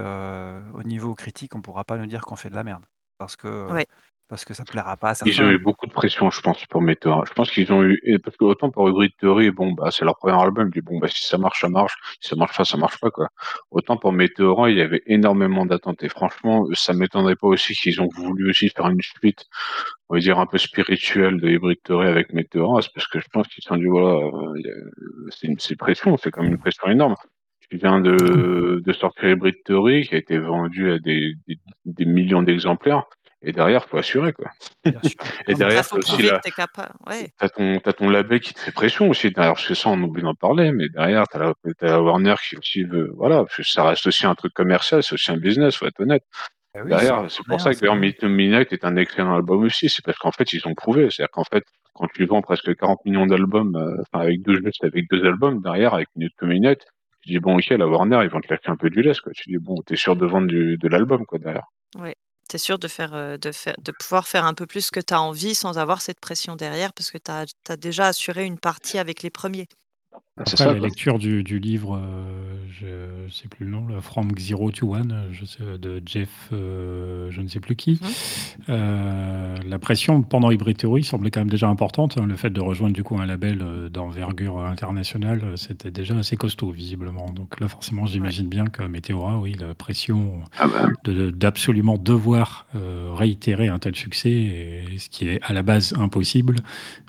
au 0.74 0.84
niveau 0.84 1.16
critique, 1.16 1.56
on 1.56 1.62
pourra 1.62 1.84
pas 1.86 1.98
nous 1.98 2.06
dire 2.06 2.22
qu'on 2.22 2.36
fait 2.36 2.50
de 2.50 2.56
la 2.56 2.64
merde. 2.64 2.84
Parce 3.18 3.36
que, 3.36 3.72
Ouais. 3.72 3.88
Parce 4.30 4.44
que 4.46 4.54
ça 4.54 4.66
plaira 4.66 4.98
pas 4.98 5.12
à 5.12 5.14
Ils 5.26 5.42
ont 5.42 5.48
certains. 5.48 5.52
eu 5.52 5.58
beaucoup 5.60 5.86
de 5.88 5.92
pression, 5.94 6.30
je 6.30 6.42
pense, 6.42 6.66
pour 6.66 6.82
Meteora. 6.82 7.24
Je 7.28 7.34
pense 7.34 7.50
qu'ils 7.52 7.72
ont 7.72 7.84
eu, 7.84 8.20
parce 8.24 8.36
que 8.36 8.44
autant 8.44 8.70
pour 8.72 8.90
Hybrid 8.90 9.12
Theory, 9.20 9.52
bon, 9.52 9.72
bah, 9.74 9.90
c'est 9.92 10.04
leur 10.06 10.18
premier 10.18 10.40
album, 10.42 10.68
ils 10.68 10.72
disent, 10.74 10.84
bon, 10.84 11.00
bah, 11.00 11.08
si 11.08 11.26
ça 11.26 11.38
marche, 11.38 11.62
ça 11.62 11.70
marche, 11.70 11.94
si 12.22 12.30
ça 12.30 12.36
marche 12.36 12.58
pas, 12.58 12.66
ça 12.66 12.78
marche 12.78 13.00
pas, 13.00 13.10
quoi. 13.10 13.30
Autant 13.72 13.98
pour 13.98 14.12
Meteora, 14.12 14.70
il 14.70 14.78
y 14.78 14.82
avait 14.82 15.02
énormément 15.06 15.66
d'attentes, 15.66 16.04
et 16.04 16.10
franchement, 16.10 16.66
ça 16.74 16.94
m'étonnerait 16.94 17.36
pas 17.38 17.48
aussi 17.48 17.74
qu'ils 17.74 18.02
ont 18.02 18.10
voulu 18.16 18.50
aussi 18.50 18.70
faire 18.70 18.90
une 18.90 19.02
suite, 19.02 19.46
on 20.10 20.16
va 20.16 20.20
dire, 20.20 20.40
un 20.40 20.46
peu 20.46 20.58
spirituelle 20.58 21.40
de 21.40 21.50
Hybrid 21.50 21.80
Theory 21.84 22.08
avec 22.08 22.34
Meteora, 22.34 22.82
c'est 22.82 22.94
parce 22.94 23.08
que 23.08 23.20
je 23.20 23.28
pense 23.32 23.48
qu'ils 23.48 23.64
se 23.64 23.70
sont 23.70 23.78
dit, 23.78 23.86
voilà, 23.86 24.26
euh, 24.26 24.90
c'est 25.30 25.48
une, 25.48 25.58
pression, 25.78 26.18
c'est 26.18 26.32
quand 26.32 26.44
même 26.44 26.52
une 26.54 26.58
pression 26.60 26.88
énorme. 26.90 27.16
Tu 27.70 27.78
viens 27.78 28.00
de, 28.00 28.82
de 28.86 28.94
sortir 28.94 29.30
Hybrid 29.30 29.56
Theory, 29.66 30.08
qui 30.08 30.16
a 30.16 30.18
été 30.18 30.38
vendu 30.38 30.92
à 30.92 31.00
des, 31.00 31.34
des, 31.48 31.60
des 31.86 32.06
millions 32.06 32.42
d'exemplaires, 32.42 33.04
et 33.42 33.52
derrière, 33.52 33.86
faut 33.86 33.98
assurer, 33.98 34.34
quoi. 34.34 34.50
Bien 34.84 35.00
sûr. 35.04 35.12
Et 35.48 35.52
Non, 35.52 35.58
derrière, 35.60 35.86
faut 35.86 36.00
t'as 36.00 36.14
aussi 36.14 36.24
la. 36.24 36.42
Ouais. 37.08 37.30
T'as 37.38 37.50
ton, 37.50 37.80
t'as 37.80 37.94
ton 37.94 38.10
label 38.10 38.40
qui 38.40 38.54
te 38.54 38.60
fait 38.60 38.72
pression 38.72 39.10
aussi 39.10 39.30
derrière, 39.32 39.54
parce 39.54 39.68
que 39.68 39.76
ça, 39.76 39.90
on 39.90 40.02
oublie 40.02 40.24
d'en 40.24 40.34
parler, 40.34 40.72
mais 40.72 40.90
derrière, 40.90 41.28
t'as 41.28 41.40
la, 41.40 41.54
t'as 41.78 41.88
la 41.88 42.02
Warner 42.02 42.36
qui 42.48 42.58
aussi 42.58 42.84
veut, 42.84 43.12
voilà, 43.16 43.44
parce 43.44 43.58
que 43.58 43.64
ça 43.64 43.84
reste 43.84 44.08
aussi 44.08 44.26
un 44.26 44.36
truc 44.36 44.54
commercial, 44.54 45.04
c'est 45.04 45.14
aussi 45.14 45.32
un 45.32 45.38
business, 45.38 45.76
faut 45.76 45.86
être 45.86 46.00
honnête. 46.00 46.24
oui, 46.76 46.90
Derrière, 46.90 47.30
c'est 47.30 47.46
pour 47.46 47.62
ça 47.62 47.74
que 47.74 47.80
d'ailleurs, 47.80 47.96
Midnight 47.96 48.74
est 48.74 48.86
un 48.86 48.96
excellent 48.96 49.36
album 49.36 49.64
aussi, 49.64 49.88
c'est 49.90 50.04
parce 50.04 50.18
qu'en 50.18 50.32
fait, 50.32 50.52
ils 50.54 50.68
ont 50.68 50.74
prouvé, 50.74 51.10
c'est-à-dire 51.12 51.32
qu'en 51.32 51.44
fait, 51.44 51.64
quand 51.94 52.08
tu 52.14 52.26
vends 52.26 52.42
presque 52.42 52.76
40 52.76 53.06
millions 53.06 53.26
d'albums, 53.26 53.76
euh, 53.76 54.02
enfin, 54.02 54.24
avec 54.24 54.42
deux, 54.42 54.62
juste 54.64 54.84
avec 54.84 55.10
deux 55.10 55.24
albums, 55.26 55.62
derrière, 55.62 55.94
avec 55.94 56.10
Meet 56.16 56.42
Midnight, 56.42 56.86
tu 57.22 57.30
dis, 57.30 57.40
bon, 57.40 57.58
ok, 57.58 57.70
la 57.70 57.88
Warner, 57.88 58.20
ils 58.24 58.30
vont 58.30 58.40
te 58.40 58.52
lâcher 58.52 58.70
un 58.70 58.76
peu 58.76 58.90
du 58.90 59.02
lest, 59.02 59.22
quoi. 59.22 59.32
Tu 59.34 59.50
dis, 59.50 59.58
bon, 59.58 59.82
t'es 59.86 59.96
sûr 59.96 60.16
de 60.16 60.26
vendre 60.26 60.48
du, 60.48 60.78
de 60.78 60.88
l'album, 60.88 61.26
quoi, 61.26 61.40
derrière. 61.40 61.66
Ouais. 62.00 62.16
T'es 62.48 62.58
sûr 62.58 62.80
de 62.80 62.88
faire, 62.88 63.38
de 63.40 63.52
faire, 63.52 63.76
de 63.80 63.92
pouvoir 63.92 64.28
faire 64.28 64.46
un 64.46 64.54
peu 64.54 64.66
plus 64.68 64.90
que 64.92 65.00
t'as 65.00 65.20
envie 65.20 65.56
sans 65.56 65.78
avoir 65.78 66.02
cette 66.02 66.20
pression 66.20 66.56
derrière 66.56 66.94
parce 66.94 67.12
que 67.12 67.18
t'as, 67.18 67.46
as 67.70 67.78
déjà 67.78 68.08
assuré 68.08 68.46
une 68.46 68.60
partie 68.60 68.98
avec 69.00 69.22
les 69.24 69.30
premiers? 69.30 69.68
C'est 70.46 70.54
Après, 70.54 70.58
ça, 70.58 70.66
la 70.74 70.80
quoi. 70.80 70.88
lecture 70.88 71.18
du, 71.20 71.44
du 71.44 71.58
livre, 71.60 71.96
euh, 71.98 72.58
je 72.80 72.86
ne 73.26 73.30
sais 73.32 73.48
plus 73.48 73.66
le 73.66 73.72
nom, 73.72 73.88
là, 73.88 74.02
From 74.02 74.30
Zero 74.38 74.70
to 74.72 74.94
One, 74.94 75.24
je 75.32 75.46
sais, 75.46 75.64
de 75.82 76.00
Jeff, 76.06 76.30
euh, 76.54 77.32
je 77.32 77.42
ne 77.42 77.48
sais 77.48 77.60
plus 77.60 77.76
qui. 77.76 78.00
Mhm. 78.02 78.10
Euh, 78.70 79.56
la 79.66 79.80
pression 79.80 80.22
pendant 80.22 80.52
Hybrid 80.52 80.78
Theory 80.78 81.04
semblait 81.04 81.32
quand 81.32 81.40
même 81.40 81.50
déjà 81.50 81.68
importante. 81.68 82.18
hein. 82.20 82.26
Le 82.28 82.36
fait 82.36 82.52
de 82.52 82.62
rejoindre 82.62 82.94
du 82.94 83.04
coup 83.04 83.18
un 83.20 83.26
label 83.26 83.62
euh, 83.62 83.90
d'envergure 83.90 84.60
internationale, 84.60 85.42
c'était 85.56 85.92
déjà 85.92 86.16
assez 86.18 86.38
costaud 86.38 86.70
visiblement. 86.72 87.32
Donc 87.32 87.60
là, 87.60 87.68
forcément, 87.68 88.06
j'imagine 88.06 88.48
bien 88.48 88.68
que 88.68 88.84
Meteora, 88.84 89.40
oui, 89.40 89.56
la 89.60 89.74
pression 89.74 90.42
Ah 90.60 90.68
bah, 90.68 90.88
de- 91.04 91.14
de- 91.14 91.30
d'absolument 91.32 91.98
devoir 91.98 92.68
euh, 92.76 93.12
réitérer 93.14 93.70
un 93.70 93.80
tel 93.80 93.96
succès, 93.96 94.30
et 94.32 94.98
ce 95.00 95.10
qui 95.10 95.28
est 95.30 95.40
à 95.42 95.54
la 95.54 95.64
base 95.64 95.94
impossible, 95.98 96.58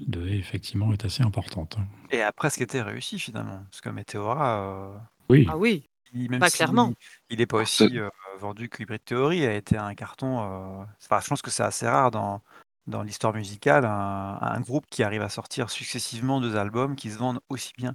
de, 0.07 0.27
effectivement 0.29 0.93
est 0.95 1.05
assez 1.05 1.23
importante. 1.23 1.77
hein. 1.79 1.85
Et 2.11 2.23
après, 2.23 2.49
ce 2.49 2.57
qui 2.57 2.63
était 2.63 2.81
réussi 2.81 3.18
finalement. 3.19 3.65
Parce 3.71 3.81
que 3.81 3.89
Meteora, 3.91 4.61
euh, 4.63 4.99
Oui, 5.29 5.47
Ah 5.49 5.57
oui, 5.57 5.85
il- 6.13 6.31
même 6.31 6.43
si 6.49 6.57
clairement. 6.57 6.93
il 7.31 7.39
n'est 7.39 7.47
pas 7.47 7.59
aussi 7.59 7.99
euh, 7.99 8.09
vendu 8.39 8.69
que 8.69 8.83
Hybrid 8.83 9.05
Theory, 9.05 9.47
a 9.47 9.55
été 9.55 9.77
un 9.77 9.95
carton. 9.95 10.41
euh, 10.81 10.85
Enfin, 11.05 11.21
je 11.23 11.29
pense 11.29 11.43
que 11.43 11.51
c'est 11.51 11.63
assez 11.63 11.87
rare 11.89 12.11
dans, 12.11 12.41
dans 12.87 13.03
l'histoire 13.03 13.35
musicale, 13.35 13.85
un, 13.85 14.39
un 14.41 14.61
groupe 14.61 14.87
qui 14.91 15.03
arrive 15.03 15.23
à 15.23 15.29
sortir 15.29 15.71
successivement 15.71 16.41
deux 16.41 16.57
albums 16.57 16.97
qui 16.97 17.11
se 17.11 17.19
vendent 17.19 17.41
aussi 17.49 17.73
bien. 17.77 17.95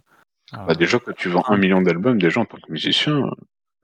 Bah, 0.52 0.76
déjà, 0.76 1.00
quand 1.00 1.14
tu 1.16 1.30
vends 1.30 1.44
un 1.48 1.58
million 1.58 1.82
d'albums, 1.82 2.20
déjà 2.20 2.40
en 2.42 2.46
tant 2.46 2.58
que 2.58 2.72
musicien, 2.72 3.32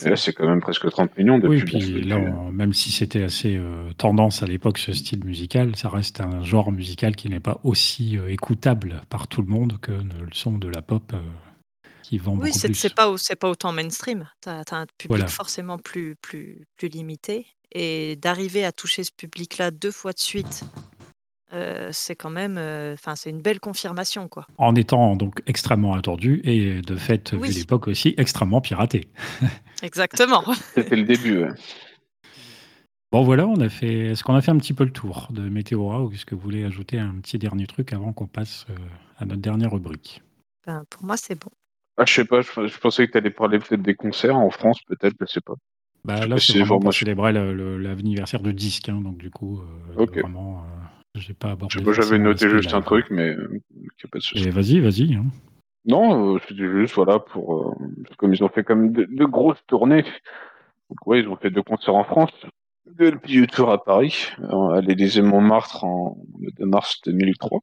et 0.05 0.09
là, 0.09 0.15
c'est 0.15 0.33
quand 0.33 0.47
même 0.47 0.61
presque 0.61 0.89
30 0.89 1.17
millions 1.17 1.39
depuis 1.39 1.61
oui, 1.61 1.63
puis 1.65 2.01
là, 2.03 2.17
on- 2.17 2.51
même 2.51 2.73
si 2.73 2.91
c'était 2.91 3.23
assez 3.23 3.55
euh, 3.57 3.91
tendance 3.97 4.43
à 4.43 4.45
l'époque, 4.47 4.77
ce 4.77 4.93
style 4.93 5.23
musical, 5.25 5.75
ça 5.75 5.89
reste 5.89 6.21
un 6.21 6.43
genre 6.43 6.71
musical 6.71 7.15
qui 7.15 7.29
n'est 7.29 7.39
pas 7.39 7.59
aussi 7.63 8.17
euh, 8.17 8.29
écoutable 8.31 9.01
par 9.09 9.27
tout 9.27 9.41
le 9.41 9.47
monde 9.47 9.77
que 9.81 9.91
ne 9.91 10.21
le 10.21 10.33
son 10.33 10.57
de 10.57 10.67
la 10.67 10.81
pop 10.81 11.11
euh, 11.13 11.19
qui 12.03 12.17
vend 12.17 12.31
oui, 12.33 12.37
beaucoup 12.47 12.59
c'est 12.59 12.67
plus. 12.69 12.75
c'est 12.75 12.95
pas, 12.95 13.13
pas 13.39 13.49
autant 13.49 13.71
mainstream. 13.71 14.27
Tu 14.41 14.49
as, 14.49 14.63
un 14.71 14.85
public 14.97 15.09
Voilà. 15.09 15.27
forcément 15.27 15.77
plus, 15.77 16.15
plus, 16.15 16.65
plus 16.77 16.87
limité. 16.87 17.45
Et 17.71 18.15
d'arriver 18.15 18.65
à 18.65 18.71
toucher 18.71 19.03
ce 19.03 19.11
public-là 19.11 19.69
deux 19.69 19.91
fois 19.91 20.11
de 20.11 20.19
suite, 20.19 20.63
euh, 21.53 21.89
c'est 21.91 22.15
quand 22.15 22.29
même, 22.29 22.57
euh, 22.57 22.93
enfin, 22.93 23.15
c'est 23.15 23.29
une 23.29 23.41
belle 23.41 23.59
confirmation, 23.59 24.27
quoi. 24.27 24.45
En 24.57 24.75
étant 24.75 25.15
donc 25.15 25.41
extrêmement 25.47 25.93
attendu 25.93 26.41
et 26.43 26.81
de 26.81 26.95
fait, 26.95 27.33
Oui. 27.33 27.49
vu 27.49 27.59
l'époque 27.59 27.87
aussi, 27.87 28.13
extrêmement 28.17 28.61
piraté. 28.61 29.07
Exactement. 29.83 30.43
C'était 30.75 30.95
le 30.95 31.03
début. 31.03 31.39
ouais. 31.39 31.49
Bon 33.11 33.23
voilà, 33.23 33.47
on 33.47 33.59
a 33.59 33.69
fait. 33.69 34.07
Est-ce 34.11 34.23
qu'on 34.23 34.35
a 34.35 34.41
fait 34.41 34.51
un 34.51 34.57
petit 34.57 34.73
peu 34.73 34.83
le 34.83 34.91
tour 34.91 35.27
de 35.31 35.49
Météora 35.49 36.03
ou 36.03 36.11
est-ce 36.11 36.25
que 36.27 36.35
vous 36.35 36.41
voulez 36.41 36.63
ajouter 36.63 36.99
un 36.99 37.15
petit 37.21 37.39
dernier 37.39 37.65
truc 37.65 37.91
avant 37.93 38.13
qu'on 38.13 38.27
passe 38.27 38.67
euh, 38.69 38.75
à 39.17 39.25
notre 39.25 39.41
dernière 39.41 39.71
rubrique? 39.71 40.21
Ben, 40.67 40.83
pour 40.89 41.03
moi, 41.03 41.17
c'est 41.17 41.33
bon. 41.39 41.49
Ah, 41.97 42.03
je 42.05 42.13
sais 42.13 42.25
pas, 42.25 42.41
je, 42.41 42.67
je 42.67 42.77
pensais 42.77 43.07
que 43.07 43.11
tu 43.13 43.17
allais 43.17 43.31
parler 43.31 43.57
peut-être 43.59 43.81
des 43.81 43.95
concerts 43.95 44.37
en 44.37 44.49
France, 44.51 44.79
peut-être, 44.87 45.15
je 45.19 45.25
sais 45.25 45.41
pas. 45.41 45.55
Bah, 46.05 46.21
Je 46.21 46.27
là, 46.27 46.37
c'est 46.37 46.59
vraiment 46.59 46.79
pour 46.79 46.93
célébrer 46.93 47.33
l'anniversaire 47.33 48.39
de 48.41 48.51
disque, 48.51 48.87
hein, 48.89 49.01
donc 49.01 49.17
du 49.17 49.31
coup, 49.31 49.59
euh, 49.97 50.05
vraiment, 50.05 50.59
euh, 50.63 50.98
j'ai 51.15 51.33
pas 51.33 51.51
abordé. 51.51 51.75
J'avais 51.93 52.19
noté 52.19 52.49
juste 52.49 52.73
un 52.73 52.81
truc, 52.81 53.07
mais 53.09 53.29
euh, 53.29 53.61
y 53.75 54.05
a 54.05 54.07
pas 54.11 54.19
de 54.19 54.23
souci. 54.23 54.43
Et 54.47 54.49
vas-y, 54.51 54.79
vas-y. 54.79 55.15
hein. 55.15 55.25
Non, 55.85 56.35
euh, 56.35 56.39
c'était 56.47 56.69
juste, 56.69 56.95
voilà, 56.95 57.19
pour. 57.19 57.55
euh, 57.55 57.73
comme 58.17 58.33
ils 58.33 58.43
ont 58.43 58.49
fait 58.49 58.63
comme 58.63 58.91
de, 58.91 59.05
de 59.09 59.25
grosses 59.25 59.63
tournées. 59.67 60.03
Donc, 60.03 61.05
ouais, 61.07 61.19
ils 61.21 61.27
ont 61.27 61.35
fait 61.37 61.49
deux 61.49 61.63
concerts 61.63 61.95
en 61.95 62.03
France. 62.03 62.31
Deux 62.85 63.11
le 63.11 63.47
tour 63.47 63.71
à 63.71 63.83
Paris, 63.83 64.29
euh, 64.41 64.69
à 64.69 64.81
l'Élysée 64.81 65.21
Montmartre 65.21 65.83
en 65.83 66.17
le 66.39 66.51
2 66.57 66.65
mars 66.65 66.99
2003. 67.05 67.59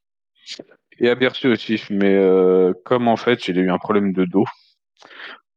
Et 0.99 1.09
à 1.09 1.15
Bercy 1.15 1.47
aussi. 1.47 1.81
Mais 1.89 2.13
euh, 2.15 2.73
comme 2.85 3.07
en 3.07 3.17
fait, 3.17 3.43
j'ai 3.43 3.53
eu 3.53 3.69
un 3.69 3.77
problème 3.77 4.13
de 4.13 4.25
dos. 4.25 4.45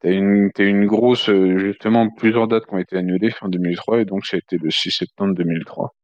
T'as 0.00 0.12
une, 0.12 0.50
t'as 0.52 0.64
une 0.64 0.86
grosse, 0.86 1.28
euh, 1.28 1.58
justement, 1.58 2.08
plusieurs 2.10 2.48
dates 2.48 2.66
qui 2.66 2.74
ont 2.74 2.78
été 2.78 2.96
annulées 2.96 3.30
fin 3.30 3.48
2003, 3.48 4.00
et 4.00 4.04
donc 4.06 4.24
ça 4.26 4.36
a 4.36 4.38
été 4.38 4.56
le 4.56 4.70
6 4.70 4.90
septembre 4.90 5.34
2003. 5.34 5.94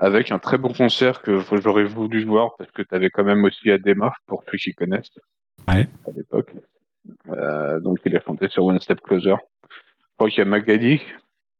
Avec 0.00 0.30
un 0.30 0.38
très 0.38 0.58
bon 0.58 0.72
concert 0.72 1.22
que 1.22 1.40
j'aurais 1.60 1.84
voulu 1.84 2.24
voir, 2.24 2.54
parce 2.56 2.70
que 2.70 2.82
t'avais 2.82 3.10
quand 3.10 3.24
même 3.24 3.42
aussi 3.44 3.70
Adema, 3.70 4.12
pour 4.26 4.44
ceux 4.50 4.56
qui 4.58 4.72
connaissent, 4.72 5.18
Ouais. 5.66 5.88
à 6.06 6.10
l'époque. 6.16 6.52
Euh, 7.30 7.80
donc 7.80 7.98
il 8.04 8.16
a 8.16 8.20
chanté 8.20 8.48
sur 8.48 8.64
One 8.64 8.78
Step 8.80 9.00
Closer. 9.00 9.34
Je 9.64 10.06
crois 10.16 10.28
qu'il 10.30 10.38
y 10.38 10.42
a 10.42 10.44
Magali 10.44 11.00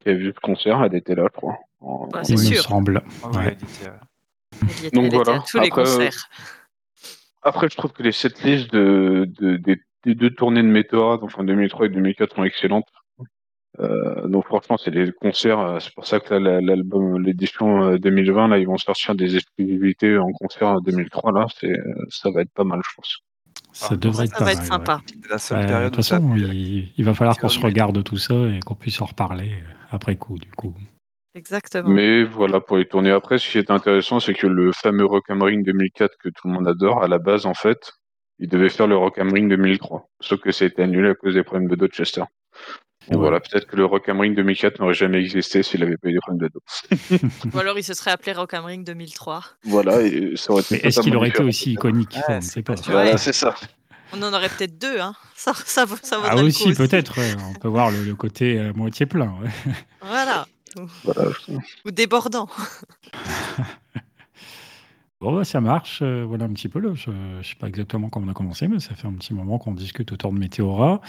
qui 0.00 0.08
a 0.10 0.14
vu 0.14 0.26
le 0.26 0.32
concert, 0.34 0.82
elle 0.84 0.94
était 0.94 1.14
là, 1.16 1.24
je 1.32 1.36
crois. 1.36 1.58
En- 1.80 2.08
c'est 2.22 2.36
sûr. 2.36 2.62
semble. 2.62 3.02
Ah 3.24 3.28
oui, 3.32 3.36
Ouais. 3.38 3.42
elle 3.46 3.52
était, 3.52 3.64
Elle, 4.60 4.68
y 4.84 4.86
était, 4.86 4.96
Donc 4.96 5.12
voilà. 5.12 5.40
à 5.40 5.44
tous 5.44 5.58
les 5.58 5.66
Après, 5.68 5.80
euh, 5.80 5.84
concerts. 5.84 6.28
Après, 7.42 7.68
je 7.70 7.76
trouve 7.76 7.92
que 7.92 8.02
les 8.02 8.12
setlists 8.12 8.72
de, 8.72 9.28
de, 9.40 9.56
des, 9.56 9.80
des 10.04 10.14
deux 10.14 10.30
tournées 10.30 10.62
de 10.62 10.68
Meteora, 10.68 11.18
donc 11.18 11.30
en 11.38 11.44
2003 11.44 11.86
et 11.86 11.88
2004, 11.88 12.36
sont 12.36 12.44
excellentes. 12.44 12.86
Euh, 13.80 14.26
donc 14.26 14.46
franchement, 14.46 14.76
c'est 14.76 14.90
les 14.90 15.12
concerts. 15.12 15.60
euh, 15.60 15.78
C'est 15.78 15.94
pour 15.94 16.06
ça 16.06 16.20
que 16.20 16.34
l'album, 16.34 17.20
l'édition 17.22 17.84
euh, 17.84 17.98
2020, 17.98 18.48
là, 18.48 18.58
ils 18.58 18.66
vont 18.66 18.76
sortir 18.78 19.14
des 19.14 19.36
exclusivités 19.36 20.18
en 20.18 20.32
concert 20.32 20.68
en 20.68 20.80
2003. 20.80 21.32
Là, 21.32 21.46
c'est, 21.58 21.70
euh, 21.70 21.94
ça 22.08 22.30
va 22.30 22.42
être 22.42 22.52
pas 22.52 22.64
mal, 22.64 22.80
je 22.84 22.94
pense. 22.96 23.18
Ça 23.72 23.88
Ah, 23.92 23.96
devrait 23.96 24.24
être 24.24 24.32
Ça 24.32 24.38
pas 24.38 24.44
va 24.44 24.50
mal. 24.54 24.54
être 24.54 24.62
ouais. 24.62 24.66
sympa. 24.68 25.00
c'est 25.06 25.28
la 25.30 25.38
seule 25.38 25.84
de 25.84 25.88
toute 25.90 26.02
ça 26.02 26.16
façon, 26.16 26.34
il, 26.36 26.88
il 26.96 27.04
va 27.04 27.14
falloir 27.14 27.36
qu'on 27.38 27.48
se 27.48 27.60
regarde 27.60 28.02
tout 28.02 28.16
ça 28.16 28.34
et 28.34 28.60
qu'on 28.60 28.74
puisse 28.74 29.00
en 29.00 29.04
reparler 29.04 29.50
euh, 29.52 29.72
après 29.90 30.16
coup, 30.16 30.38
du 30.38 30.50
coup. 30.52 30.74
Exactement. 31.34 31.88
Mais 31.90 32.24
voilà, 32.24 32.60
pour 32.60 32.78
les 32.78 32.86
tournées 32.86 33.10
après, 33.12 33.38
ce 33.38 33.48
qui 33.48 33.58
est 33.58 33.70
intéressant, 33.70 34.18
c'est 34.18 34.34
que 34.34 34.46
le 34.48 34.72
fameux 34.72 35.04
Rock 35.04 35.30
am 35.30 35.42
Ring 35.42 35.64
2004 35.64 36.16
que 36.18 36.30
tout 36.30 36.48
le 36.48 36.54
monde 36.54 36.66
adore, 36.66 37.04
à 37.04 37.08
la 37.08 37.18
base, 37.18 37.46
en 37.46 37.54
fait, 37.54 37.92
il 38.40 38.48
devait 38.48 38.70
faire 38.70 38.86
le 38.88 38.96
Rock 38.96 39.18
am 39.18 39.32
Ring 39.32 39.48
2003. 39.48 40.08
Sauf 40.20 40.40
que 40.40 40.50
ça 40.50 40.64
a 40.64 40.68
été 40.68 40.82
annulé 40.82 41.10
à 41.10 41.14
cause 41.14 41.34
des 41.34 41.44
problèmes 41.44 41.68
de 41.68 41.76
Dorchester. 41.76 42.22
Voilà. 43.16 43.40
peut-être 43.40 43.66
que 43.66 43.76
le 43.76 43.84
Rock 43.84 44.08
am 44.08 44.20
Ring 44.20 44.34
2004 44.36 44.80
n'aurait 44.80 44.94
jamais 44.94 45.18
existé 45.18 45.62
s'il 45.62 45.80
n'avait 45.80 45.96
pas 45.96 46.08
eu 46.08 46.12
des 46.12 46.18
problèmes 46.20 46.48
de 46.48 46.52
dos. 46.52 47.18
Ou 47.54 47.58
alors 47.58 47.78
il 47.78 47.82
se 47.84 47.94
serait 47.94 48.10
appelé 48.10 48.32
Rock 48.32 48.54
am 48.54 48.64
Ring 48.64 48.84
2003. 48.84 49.42
Voilà, 49.64 50.00
et 50.02 50.32
ça 50.36 50.52
aurait 50.52 50.62
été 50.62 50.76
Mais 50.82 50.88
est-ce 50.88 51.00
qu'il 51.00 51.16
aurait 51.16 51.28
été 51.28 51.42
aussi 51.42 51.72
iconique? 51.72 52.16
On 52.28 52.36
ne 52.36 52.40
c'est 52.40 52.50
sait 52.50 52.62
pas 52.62 52.76
sûr. 52.76 52.92
Voilà, 52.92 53.16
c'est 53.16 53.32
ça. 53.32 53.54
On 54.12 54.22
en 54.22 54.32
aurait 54.32 54.48
peut-être 54.48 54.78
deux, 54.78 54.98
hein. 55.00 55.14
Ça, 55.36 55.52
ça, 55.54 55.84
vaut- 55.84 55.96
ça 56.02 56.16
vaudrait 56.16 56.30
Ah 56.32 56.36
le 56.40 56.44
aussi, 56.48 56.72
peut-être. 56.72 57.18
ouais, 57.18 57.34
On 57.50 57.54
peut 57.58 57.68
voir 57.68 57.90
le, 57.90 58.02
le 58.04 58.14
côté 58.14 58.58
euh, 58.58 58.72
moitié 58.74 59.04
plein. 59.06 59.34
ouais. 59.42 59.50
Voilà. 60.00 60.46
Voilà. 61.04 61.30
Ou 61.84 61.90
débordant. 61.90 62.48
Bon, 65.20 65.34
bah, 65.34 65.42
ça 65.44 65.60
marche. 65.60 65.98
euh, 66.02 66.24
voilà 66.24 66.44
un 66.44 66.52
petit 66.52 66.68
peu. 66.68 66.78
Là. 66.78 66.94
Je 66.94 67.10
ne 67.10 67.42
sais 67.42 67.56
pas 67.56 67.66
exactement 67.66 68.08
comment 68.08 68.26
on 68.28 68.30
a 68.30 68.34
commencé, 68.34 68.68
mais 68.68 68.78
ça 68.78 68.94
fait 68.94 69.08
un 69.08 69.12
petit 69.14 69.34
moment 69.34 69.58
qu'on 69.58 69.72
discute 69.74 70.12
autour 70.12 70.32
de 70.32 70.38
Météora. 70.38 71.00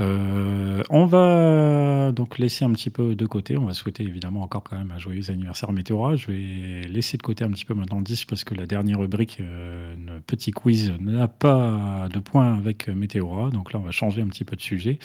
Euh, 0.00 0.82
on 0.88 1.04
va 1.04 2.10
donc 2.12 2.38
laisser 2.38 2.64
un 2.64 2.72
petit 2.72 2.88
peu 2.88 3.14
de 3.14 3.26
côté. 3.26 3.58
On 3.58 3.66
va 3.66 3.74
souhaiter 3.74 4.02
évidemment 4.02 4.40
encore 4.42 4.62
quand 4.64 4.78
même 4.78 4.92
un 4.92 4.98
joyeux 4.98 5.30
anniversaire 5.30 5.68
à 5.68 5.72
Météora. 5.72 6.16
Je 6.16 6.28
vais 6.28 6.88
laisser 6.88 7.18
de 7.18 7.22
côté 7.22 7.44
un 7.44 7.50
petit 7.50 7.66
peu 7.66 7.74
maintenant 7.74 7.98
le 7.98 8.04
10 8.04 8.24
parce 8.24 8.44
que 8.44 8.54
la 8.54 8.64
dernière 8.66 8.98
rubrique, 8.98 9.36
euh, 9.40 9.94
petit 10.26 10.50
quiz, 10.50 10.94
n'a 10.98 11.28
pas 11.28 12.08
de 12.10 12.20
point 12.20 12.54
avec 12.54 12.88
Météora. 12.88 13.50
Donc 13.50 13.74
là, 13.74 13.78
on 13.78 13.82
va 13.82 13.90
changer 13.90 14.22
un 14.22 14.28
petit 14.28 14.44
peu 14.44 14.56
de 14.56 14.62
sujet. 14.62 14.98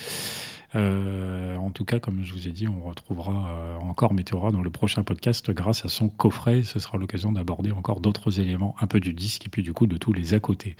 Euh, 0.75 1.55
en 1.57 1.71
tout 1.71 1.85
cas, 1.85 1.99
comme 1.99 2.23
je 2.23 2.33
vous 2.33 2.47
ai 2.47 2.51
dit, 2.51 2.67
on 2.67 2.81
retrouvera 2.81 3.49
euh, 3.51 3.77
encore 3.79 4.13
Météora 4.13 4.51
dans 4.51 4.61
le 4.61 4.69
prochain 4.69 5.03
podcast 5.03 5.49
grâce 5.51 5.85
à 5.85 5.89
son 5.89 6.09
coffret. 6.09 6.63
Ce 6.63 6.79
sera 6.79 6.97
l'occasion 6.97 7.31
d'aborder 7.31 7.71
encore 7.71 8.01
d'autres 8.01 8.39
éléments, 8.39 8.75
un 8.79 8.87
peu 8.87 8.99
du 8.99 9.13
disque 9.13 9.45
et 9.45 9.49
puis 9.49 9.63
du 9.63 9.73
coup 9.73 9.87
de 9.87 9.97
tous 9.97 10.13
les 10.13 10.33
à 10.33 10.39
côté. 10.39 10.75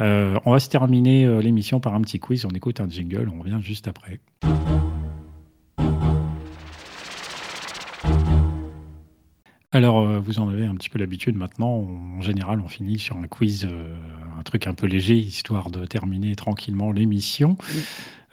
Euh, 0.00 0.38
on 0.44 0.52
va 0.52 0.60
se 0.60 0.68
terminer 0.68 1.40
l'émission 1.42 1.80
par 1.80 1.94
un 1.94 2.00
petit 2.00 2.18
quiz. 2.18 2.44
On 2.44 2.50
écoute 2.50 2.80
un 2.80 2.88
jingle, 2.88 3.30
on 3.34 3.40
revient 3.40 3.58
juste 3.60 3.88
après. 3.88 4.20
Alors, 9.70 10.00
euh, 10.00 10.18
vous 10.18 10.38
en 10.38 10.48
avez 10.48 10.64
un 10.64 10.74
petit 10.74 10.88
peu 10.88 10.98
l'habitude 10.98 11.36
maintenant. 11.36 11.86
En 12.16 12.22
général, 12.22 12.60
on 12.64 12.68
finit 12.68 12.98
sur 12.98 13.16
un 13.16 13.26
quiz, 13.26 13.66
euh, 13.70 13.94
un 14.38 14.42
truc 14.42 14.66
un 14.66 14.72
peu 14.74 14.86
léger, 14.86 15.14
histoire 15.16 15.70
de 15.70 15.84
terminer 15.84 16.34
tranquillement 16.36 16.90
l'émission. 16.90 17.56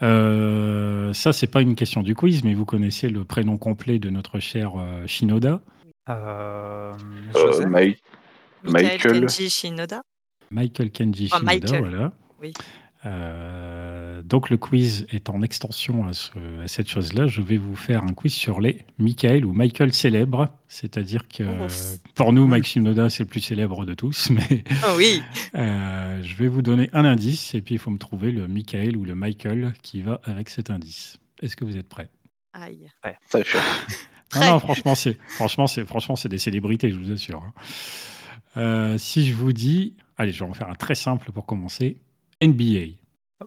Euh, 0.01 1.11
ça, 1.13 1.33
c'est 1.33 1.47
pas 1.47 1.61
une 1.61 1.75
question 1.75 2.03
du 2.03 2.15
quiz, 2.15 2.43
mais 2.45 2.53
vous 2.53 2.63
connaissez 2.65 3.09
le 3.09 3.25
prénom 3.25 3.57
complet 3.57 3.99
de 3.99 4.09
notre 4.09 4.39
cher 4.39 4.73
euh, 4.77 5.05
Shinoda, 5.07 5.61
Euh, 6.09 6.93
Euh, 6.93 6.93
Joseph 7.33 7.67
Michael 7.67 7.97
Michael. 8.63 8.99
Kenji 9.21 9.49
Shinoda. 9.49 10.01
Michael 10.51 10.91
Kenji 10.91 11.29
Ah, 11.33 11.37
Shinoda. 11.39 11.53
Michael. 11.53 11.79
Voilà. 11.81 12.11
Oui. 12.41 12.53
Euh, 13.05 14.21
donc, 14.23 14.49
le 14.49 14.57
quiz 14.57 15.05
est 15.11 15.29
en 15.29 15.41
extension 15.41 16.07
à, 16.07 16.13
ce- 16.13 16.31
à 16.63 16.67
cette 16.67 16.89
chose-là. 16.89 17.27
Je 17.27 17.41
vais 17.41 17.57
vous 17.57 17.75
faire 17.75 18.03
un 18.03 18.13
quiz 18.13 18.33
sur 18.33 18.59
les 18.59 18.85
Michael 18.97 19.45
ou 19.45 19.53
Michael 19.53 19.93
célèbres. 19.93 20.49
C'est-à-dire 20.67 21.27
que 21.27 21.43
pour 22.15 22.33
nous, 22.33 22.47
Mike 22.47 22.65
Shinoda, 22.65 23.09
c'est 23.09 23.23
le 23.23 23.29
plus 23.29 23.41
célèbre 23.41 23.85
de 23.85 23.93
tous, 23.93 24.29
mais 24.31 24.63
Oh 24.87 24.93
oui. 24.97 25.21
Euh, 25.55 26.21
je 26.23 26.35
vais 26.35 26.47
vous 26.47 26.61
donner 26.61 26.89
un 26.93 27.05
indice 27.05 27.53
et 27.53 27.61
puis 27.61 27.75
il 27.75 27.79
faut 27.79 27.91
me 27.91 27.97
trouver 27.99 28.31
le 28.31 28.47
Michael 28.47 28.97
ou 28.97 29.05
le 29.05 29.15
Michael 29.15 29.73
qui 29.83 30.01
va 30.01 30.19
avec 30.23 30.49
cet 30.49 30.69
indice. 30.71 31.17
Est-ce 31.41 31.55
que 31.55 31.65
vous 31.65 31.77
êtes 31.77 31.87
prêts? 31.89 32.09
Aïe. 32.53 32.89
ça 33.29 33.43
chaud. 33.43 33.59
Non, 34.35 34.49
non, 34.51 34.59
franchement, 34.59 34.95
c'est 34.95 35.17
franchement, 35.29 35.67
c'est 35.67 35.85
franchement, 35.85 36.15
c'est 36.15 36.29
des 36.29 36.37
célébrités, 36.39 36.89
je 36.89 36.95
vous 36.97 37.11
assure. 37.11 37.43
hein. 37.43 37.53
Euh, 38.57 38.97
si 38.97 39.25
je 39.27 39.33
vous 39.33 39.51
dis, 39.53 39.95
allez, 40.17 40.31
je 40.31 40.43
vais 40.43 40.49
en 40.49 40.53
faire 40.53 40.69
un 40.69 40.75
très 40.75 40.95
simple 40.95 41.31
pour 41.31 41.45
commencer. 41.45 41.97
NBA. 42.41 42.97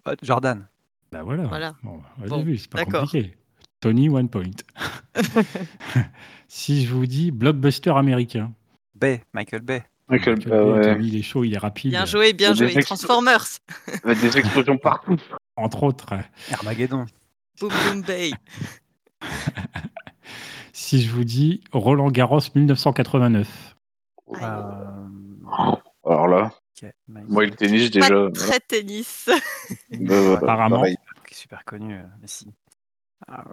Ah, 0.05 0.13
Jordan. 0.23 0.67
Bah 1.13 1.23
voilà. 1.23 1.45
Voilà. 1.45 1.75
Bon, 1.83 2.01
vous 2.19 2.23
avez 2.25 2.31
Bon, 2.31 2.43
vu, 2.43 2.59
c'est 2.59 2.71
pas 2.71 2.85
d'accord. 2.85 3.03
compliqué. 3.03 3.37
Tony 3.81 4.09
One 4.09 4.29
Point. 4.29 4.51
si 6.49 6.85
je 6.85 6.93
vous 6.93 7.07
dis 7.07 7.31
blockbuster 7.31 7.91
américain. 7.97 8.53
Bay, 8.95 9.23
Michael 9.33 9.63
Bay. 9.63 9.85
Michael, 10.09 10.37
Michael 10.37 10.53
euh, 10.53 10.65
Bay, 10.65 10.79
ouais. 10.89 10.95
Tony, 10.95 11.09
il 11.09 11.17
est 11.17 11.23
chaud, 11.23 11.45
il 11.45 11.55
est 11.55 11.59
rapide. 11.59 11.91
Bien 11.91 12.05
joué, 12.07 12.33
bien 12.33 12.55
joué. 12.55 12.73
ex- 12.77 12.87
Transformers. 12.87 13.45
Il 14.05 14.09
y 14.09 14.11
a 14.11 14.15
des 14.15 14.39
explosions 14.39 14.79
partout. 14.79 15.17
Entre 15.57 15.83
autres. 15.83 16.15
Armageddon. 16.53 17.07
Boom 17.61 17.71
Boom 17.87 18.03
Bay. 18.03 18.33
Si 20.73 21.03
je 21.03 21.11
vous 21.13 21.25
dis 21.25 21.61
Roland 21.73 22.11
Garros 22.11 22.41
1989. 22.55 23.77
Aïe. 24.35 24.41
Euh, 24.43 25.77
Alors 26.07 26.29
là, 26.29 26.53
Moi, 27.09 27.47
le 27.47 27.51
tennis, 27.53 27.91
Pas 27.91 28.01
déjà. 28.01 28.31
très 28.33 28.61
tennis. 28.61 29.29
euh, 29.31 30.37
Apparemment. 30.37 30.77
pareil. 30.77 30.97
Qui 31.27 31.35
est 31.35 31.37
super 31.37 31.65
connu, 31.65 31.95
euh. 31.95 32.03
Ah, 33.27 33.45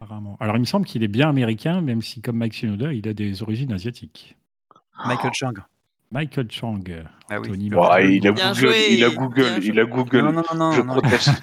Apparemment. 0.00 0.36
Alors, 0.40 0.56
il 0.56 0.60
me 0.60 0.64
semble 0.66 0.86
qu'il 0.86 1.02
est 1.02 1.08
bien 1.08 1.28
américain, 1.28 1.80
même 1.80 2.02
si, 2.02 2.20
comme 2.20 2.36
Mike 2.36 2.52
Shinoda, 2.52 2.92
il 2.92 3.08
a 3.08 3.14
des 3.14 3.42
origines 3.42 3.72
asiatiques. 3.72 4.36
Michael 5.06 5.32
Chang. 5.34 5.52
Michael 6.12 6.50
Chang. 6.50 6.80
Ah 7.28 7.40
oui. 7.40 7.48
Tony 7.48 7.66
il 7.66 7.74
a 8.28 8.30
Google, 8.32 8.54
joué, 8.54 8.86
il 8.92 9.04
a 9.04 9.10
Google, 9.10 9.58
il 9.62 9.80
a 9.80 9.84
Google. 9.84 10.20
Non, 10.22 10.32
non, 10.32 10.42
non, 10.54 10.72
Je 10.72 10.80
non, 10.82 10.92
proteste. 10.94 11.30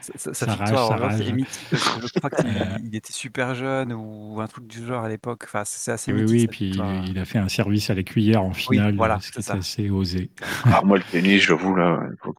Ça 0.00 0.46
rage, 0.46 0.60
victoire 0.60 0.88
ça 0.88 0.94
en 0.94 0.96
vrai, 0.96 1.08
rage. 1.08 1.20
est 1.28 1.32
mythique 1.32 1.66
parce 1.70 1.88
que 1.98 2.06
je 2.06 2.12
crois 2.18 2.30
qu'il 2.30 2.46
il 2.86 2.96
était 2.96 3.12
super 3.12 3.54
jeune 3.54 3.92
ou 3.92 4.40
un 4.40 4.46
truc 4.46 4.66
du 4.66 4.84
genre 4.86 5.04
à 5.04 5.08
l'époque. 5.08 5.42
Enfin, 5.44 5.64
c'est 5.66 5.78
c'est 5.80 5.90
assez 5.92 6.12
Oui, 6.12 6.22
mythique. 6.22 6.32
oui, 6.34 6.40
cette 6.40 6.50
puis 6.50 6.64
il, 6.66 6.70
victoire. 6.72 7.04
il 7.04 7.18
a 7.18 7.24
fait 7.26 7.38
un 7.38 7.48
service 7.48 7.90
à 7.90 7.94
la 7.94 8.02
cuillère 8.04 8.42
en 8.42 8.52
finale, 8.54 8.94
voilà, 8.96 9.20
ce 9.20 9.30
qui 9.30 9.42
c'est 9.42 9.52
assez 9.52 9.90
osé. 9.90 10.30
Ah, 10.64 10.80
moi, 10.82 10.96
le 10.96 11.02
tennis, 11.04 11.42
j'avoue, 11.42 11.74
là. 11.74 12.00
faut- 12.22 12.34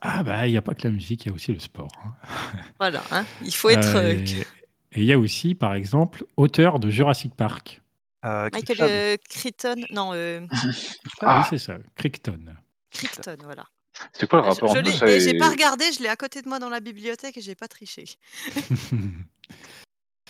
Ah, 0.00 0.22
bah, 0.22 0.46
il 0.46 0.52
n'y 0.52 0.56
a 0.56 0.62
pas 0.62 0.74
que 0.74 0.86
la 0.86 0.92
musique, 0.92 1.24
il 1.24 1.30
y 1.30 1.32
a 1.32 1.34
aussi 1.34 1.52
le 1.52 1.58
sport. 1.58 1.88
hein. 2.04 2.12
Voilà, 2.78 3.02
hein, 3.10 3.24
il 3.44 3.54
faut 3.54 3.70
être. 3.70 3.96
Euh, 3.96 4.12
euh, 4.12 4.12
et 4.12 4.46
et 4.92 5.00
il 5.00 5.04
y 5.04 5.12
a 5.12 5.18
aussi, 5.18 5.54
par 5.56 5.74
exemple, 5.74 6.24
auteur 6.36 6.78
de 6.78 6.90
Jurassic 6.90 7.34
Park. 7.34 7.80
Euh, 8.24 8.48
Michael 8.52 8.62
Crichton. 8.76 8.86
euh, 8.88 9.16
Crichton, 9.28 9.76
non, 9.90 10.10
euh, 10.12 10.40
Ah, 10.52 10.66
oui, 10.66 10.74
Ah. 11.22 11.46
c'est 11.48 11.58
ça, 11.58 11.78
Crichton. 11.96 12.54
Crichton, 12.90 13.36
voilà. 13.44 13.64
C'est 14.12 14.28
quoi 14.28 14.40
le 14.40 14.44
Je, 14.44 14.50
rapport 14.50 14.74
je 14.74 14.80
entre 14.80 15.04
l'ai- 15.06 15.28
et 15.28 15.38
pas 15.38 15.48
regardé, 15.50 15.84
je 15.92 16.02
l'ai 16.02 16.08
à 16.08 16.16
côté 16.16 16.42
de 16.42 16.48
moi 16.48 16.58
dans 16.58 16.68
la 16.68 16.80
bibliothèque 16.80 17.36
et 17.36 17.40
j'ai 17.40 17.54
pas 17.54 17.68
triché. 17.68 18.04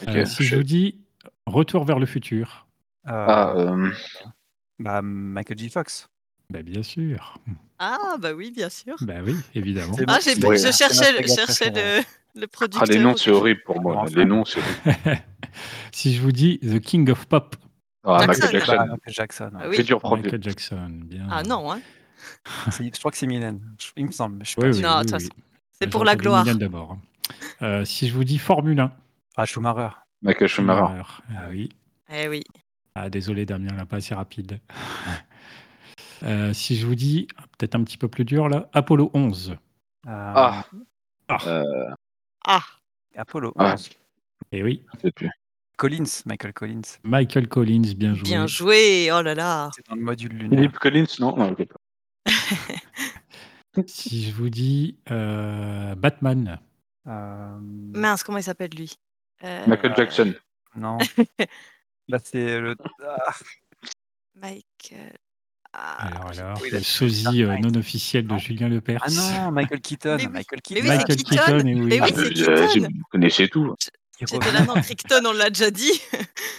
Euh, 0.08 0.24
si 0.24 0.44
je 0.44 0.48
je- 0.50 0.56
vous 0.56 0.62
dis 0.62 0.98
Retour 1.46 1.84
vers 1.84 1.98
le 1.98 2.06
futur, 2.06 2.66
Euh, 3.06 3.10
Ah, 3.28 3.52
euh, 3.56 3.90
bah, 4.78 5.00
Michael 5.02 5.58
J. 5.58 5.68
Fox. 5.68 6.08
bah, 6.48 6.62
bien 6.62 6.82
sûr. 6.82 7.38
Ah, 7.78 8.16
bah 8.18 8.32
oui, 8.32 8.50
bien 8.50 8.70
sûr. 8.70 8.96
Bah 9.02 9.16
oui, 9.24 9.34
évidemment. 9.54 9.94
Ah, 10.06 10.18
j'ai, 10.22 10.34
Ouais. 10.44 10.56
je 10.58 10.70
cherchais, 10.72 11.22
je 11.22 11.28
cherchais 11.34 11.70
le, 11.70 12.02
le 12.40 12.46
producteur. 12.46 12.82
ah, 12.88 12.92
les 12.92 12.98
noms, 12.98 13.16
c'est 13.16 13.30
horrible 13.30 13.62
pour 13.64 13.80
moi. 13.82 14.06
Les 14.14 14.24
noms, 14.24 14.44
c'est 14.46 14.60
horrible. 14.60 15.22
si 15.92 16.14
je 16.14 16.20
vous 16.22 16.32
dis 16.32 16.58
The 16.60 16.78
King 16.80 17.10
of 17.10 17.26
Pop, 17.26 17.56
Ah, 18.05 18.18
Jackson. 18.27 18.43
Michael 18.47 18.52
Jackson. 18.60 18.77
Bah, 18.77 18.86
Michael 18.86 19.12
Jackson. 19.14 19.51
Ah 19.56 19.68
oui. 19.68 19.77
Futur 19.77 20.01
premier. 20.01 20.22
Michael 20.22 20.43
Jackson, 20.43 20.90
bien. 21.05 21.27
Ah 21.31 21.43
non, 21.43 21.70
hein. 21.72 21.81
C'est- 22.70 22.94
Je 22.94 22.98
crois 22.98 23.10
que 23.10 23.16
c'est 23.16 23.27
Mylène. 23.27 23.60
Il 23.97 24.06
me 24.06 24.10
semble. 24.12 24.36
mais 24.39 24.44
Je 24.44 24.51
suis 24.51 24.59
Oui, 24.60 24.70
pas 24.70 24.74
oui, 24.77 24.81
sûr. 24.81 24.89
Non, 24.90 24.97
oui, 24.98 25.05
de 25.06 25.10
toute 25.10 25.18
oui. 25.20 25.24
façon, 25.28 25.43
c'est 25.81 25.86
pour 25.90 26.05
la 26.05 26.16
gloire. 26.16 26.44
Mylène 26.44 26.59
d'abord. 26.59 26.98
Euh, 27.62 27.85
si 27.85 28.09
je 28.09 28.14
vous 28.14 28.24
dis 28.24 28.39
Formule 28.39 28.81
1, 28.81 28.93
Ah, 29.36 29.47
Schumacher. 29.47 29.90
Michael 30.22 30.48
Schumacher. 30.48 31.02
Ah 31.36 31.44
oui. 31.51 31.68
Eh 32.12 32.28
oui. 32.28 32.43
Ah, 32.94 33.09
désolé 33.09 33.47
Damien, 33.47 33.74
là, 33.77 33.86
pas 33.86 33.97
assez 33.97 34.14
rapide. 34.14 34.60
Euh, 36.22 36.52
si 36.52 36.77
je 36.77 36.86
vous 36.86 36.94
dis, 36.94 37.28
peut-être 37.56 37.74
un 37.77 37.82
petit 37.82 37.97
peu 37.97 38.06
plus 38.06 38.27
dur 38.27 38.51
là, 38.51 38.68
Apollo 38.74 39.10
11. 39.14 39.52
Euh, 39.52 39.56
Ah. 40.06 40.64
Ah. 41.28 41.39
Euh, 41.47 41.64
Ah, 42.47 42.62
Apollo. 43.16 43.55
Ah. 43.59 43.74
Et 44.52 44.62
oui, 44.62 44.85
je 44.94 45.01
sais 45.01 45.12
plus. 45.12 45.31
Collins. 45.81 46.23
Michael 46.27 46.52
Collins. 46.52 46.82
Michael 47.05 47.48
Collins, 47.48 47.94
bien 47.97 48.15
joué. 48.15 48.23
bien 48.23 48.47
joué. 48.47 49.11
Oh 49.12 49.23
là 49.23 49.35
là. 49.35 49.70
C'est 49.74 49.86
dans 49.89 49.94
le 49.97 50.02
module 50.02 50.32
lunaire. 50.32 50.59
Philippe 50.59 50.78
Collins, 50.78 51.07
non, 51.20 51.36
non 51.36 51.52
ok. 51.52 51.66
Si 53.86 54.24
je 54.24 54.32
vous 54.35 54.51
dis 54.51 54.98
euh, 55.11 55.94
Batman, 55.94 56.59
Euh, 57.07 57.57
Mince, 57.94 58.23
comment 58.24 58.39
il 58.39 58.43
s'appelle 58.44 58.70
lui? 58.77 58.94
Euh, 59.44 59.65
Michael 59.66 59.94
Jackson. 59.97 60.35
Non. 60.77 60.98
Là, 62.09 62.19
c'est 62.23 62.61
le. 62.61 62.77
Ah, 63.02 63.32
Michael. 64.35 65.16
Ah, 65.73 66.09
alors, 66.09 66.27
alors, 66.32 66.59
oui, 66.62 66.70
le 66.73 66.81
sosie 66.81 67.44
euh, 67.44 67.57
non 67.59 67.73
officiel 67.78 68.24
de 68.27 68.32
Non. 68.32 68.39
Julien 68.39 68.69
Lepers. 68.69 69.01
Ah 69.02 69.11
non, 69.44 69.52
Michael 69.52 69.81
Keaton. 69.81 70.16
Mais 70.19 70.27
oui. 70.27 70.32
Michael 70.32 70.59
Mais 70.69 70.74
Keaton. 70.74 70.82
oui, 70.82 70.97
Michael 70.97 71.16
Keaton. 71.16 71.36
Keaton, 71.36 71.66
et 71.69 71.74
oui. 71.74 71.86
Mais 71.86 72.01
oui, 72.01 72.09
Ah, 72.48 72.66
Keaton. 72.73 72.89
vous 72.93 73.05
connaissez 73.11 73.48
tout. 73.48 73.74
Il 74.20 74.26
J'étais 74.28 74.52
là, 74.52 74.66
Crichton, 74.82 75.22
on 75.26 75.32
l'a 75.32 75.48
déjà 75.51 75.70
dit. 75.70 76.01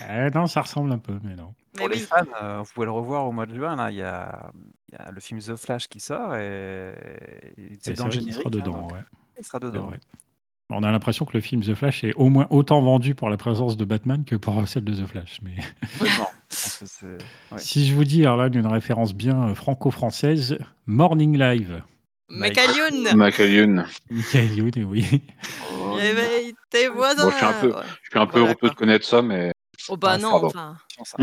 Ah, 0.02 0.30
non, 0.34 0.48
ça 0.48 0.62
ressemble 0.62 0.92
un 0.92 0.98
peu, 0.98 1.14
mais 1.24 1.36
non. 1.36 1.54
Mais 1.76 1.80
Pour 1.82 1.90
les 1.90 1.98
oui. 1.98 2.02
fans, 2.02 2.26
euh, 2.42 2.60
vous 2.60 2.72
pouvez 2.74 2.86
le 2.86 2.92
revoir 2.92 3.26
au 3.28 3.32
mois 3.32 3.46
de 3.46 3.56
juin. 3.56 3.76
Là, 3.76 3.92
il 3.92 3.98
y 3.98 4.02
a, 4.02 4.52
il 4.90 4.96
y 4.96 4.98
a 4.98 5.12
le 5.12 5.20
film 5.22 5.40
The 5.40 5.56
Flash 5.56 5.88
qui 5.88 6.00
sort 6.00 6.36
et, 6.36 6.94
c'est 7.82 7.94
dans 7.98 8.06
le 8.06 8.12
générique. 8.12 8.34
sera 8.34 8.48
hein, 8.48 8.52
dedans, 8.52 8.72
donc 8.82 8.92
ouais. 8.94 9.00
Il 9.38 9.46
sera 9.46 9.60
dedans. 9.60 9.92
On 10.70 10.84
a 10.84 10.92
l'impression 10.92 11.26
que 11.26 11.34
le 11.34 11.42
film 11.42 11.62
The 11.62 11.76
Flash 11.76 12.04
est 12.04 12.14
au 12.16 12.30
moins 12.30 12.48
autant 12.50 12.82
vendu 12.82 13.14
pour 13.14 13.30
la 13.30 13.38
présence 13.38 13.76
de 13.78 13.86
Batman 13.86 14.24
que 14.24 14.36
pour 14.36 14.68
celle 14.68 14.86
de 14.86 14.94
The 14.94 15.06
Flash. 15.06 15.40
Mais 15.44 15.56
Ouais. 17.52 17.58
si 17.58 17.88
je 17.88 17.96
vous 17.96 18.04
dis, 18.04 18.26
alors 18.26 18.38
là, 18.38 18.48
une 18.52 18.68
référence 18.68 19.14
bien 19.14 19.50
euh, 19.50 19.56
franco-française, 19.56 20.58
Morning 20.86 21.38
Live. 21.38 21.82
Michael 22.32 22.76
Youn, 23.54 24.78
et 24.78 24.84
oui. 24.84 25.22
Réveille 25.96 26.54
tes 26.70 26.88
voisins. 26.88 27.26
Bon, 27.26 27.32
je 27.32 27.36
suis 27.38 27.46
un 27.46 27.54
peu- 27.54 27.72
Ouais. 27.74 27.82
Je 28.04 28.10
suis 28.10 28.20
un 28.20 28.26
peu 28.28 28.40
Voilà, 28.40 28.56
heureux 28.62 28.70
de 28.70 28.76
connaître 28.76 29.06
ça, 29.06 29.22
mais 29.22 29.52
Oh 29.90 29.98
bah 29.98 30.12
Ah, 30.14 30.18
non, 30.20 30.34
enfin, 30.46 30.78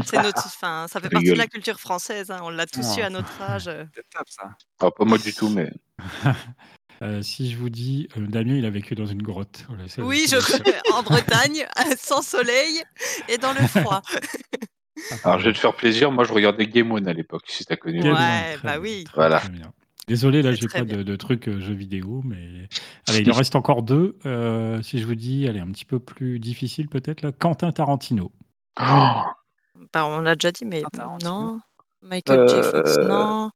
c'est 0.04 0.20
notre, 0.20 0.44
enfin, 0.46 0.86
ça 0.88 1.00
fait 1.00 1.08
partie 1.08 1.28
de 1.30 1.34
la 1.34 1.46
culture 1.46 1.78
française. 1.78 2.30
hein, 2.30 2.40
On 2.42 2.50
l'a 2.50 2.66
tous 2.66 2.80
Ouais. 2.96 3.00
eu 3.00 3.02
à 3.02 3.10
notre 3.10 3.40
âge. 3.40 3.64
C'est 3.94 4.08
top 4.10 4.26
ça. 4.28 4.50
ah, 4.80 4.90
pas 4.90 5.04
moi 5.04 5.18
du 5.18 5.32
tout, 5.32 5.48
mais 5.48 5.70
Euh, 7.00 7.22
si 7.22 7.48
je 7.52 7.56
vous 7.56 7.70
dis, 7.70 8.08
euh, 8.16 8.26
Damien, 8.26 8.54
il 8.56 8.64
a 8.66 8.70
vécu 8.70 8.96
dans 8.96 9.06
une 9.06 9.22
grotte. 9.22 9.64
Voilà, 9.68 9.84
Oui, 9.98 10.26
je 10.28 10.36
connais. 10.44 10.76
En 10.92 11.04
Bretagne, 11.04 11.64
sans 11.96 12.22
soleil 12.22 12.82
et 13.28 13.38
dans 13.38 13.52
le 13.52 13.60
froid. 13.68 14.02
alors 15.22 15.38
je 15.38 15.44
vais 15.44 15.52
te 15.52 15.58
faire 15.58 15.76
plaisir. 15.76 16.10
Moi, 16.10 16.24
je 16.24 16.32
regardais 16.32 16.66
Game 16.66 16.90
One 16.90 17.06
à 17.06 17.12
l'époque, 17.12 17.44
si 17.46 17.64
t'as 17.64 17.76
connu. 17.76 18.02
Ouais, 18.02 18.56
bah 18.64 18.78
oui. 18.80 19.04
Voilà. 19.14 19.38
très 19.38 19.48
bien. 19.50 19.72
Désolé, 20.08 20.42
là, 20.42 20.52
j'ai 20.52 20.66
pas 20.68 20.82
de, 20.82 21.02
de 21.02 21.16
trucs 21.16 21.48
euh, 21.48 21.60
jeux 21.60 21.74
vidéo, 21.74 22.22
mais 22.24 22.68
allez, 23.08 23.20
il 23.20 23.30
en 23.30 23.34
reste 23.36 23.54
encore 23.56 23.82
deux. 23.82 24.16
Euh, 24.26 24.80
si 24.82 24.98
je 24.98 25.06
vous 25.06 25.14
dis, 25.14 25.46
allez, 25.46 25.60
un 25.60 25.70
petit 25.70 25.84
peu 25.84 25.98
plus 25.98 26.40
difficile 26.40 26.88
peut-être 26.88 27.22
là, 27.22 27.30
Quentin 27.32 27.70
Tarantino. 27.72 28.32
Oh, 28.80 29.22
Bah, 29.92 30.06
on 30.06 30.20
l'a 30.20 30.34
déjà 30.34 30.50
dit, 30.52 30.64
mais 30.64 30.82
non. 31.22 31.60
Michael 32.02 32.48
J. 32.48 32.54
Fox, 32.62 32.96
Euh, 32.98 33.08
non. 33.08 33.50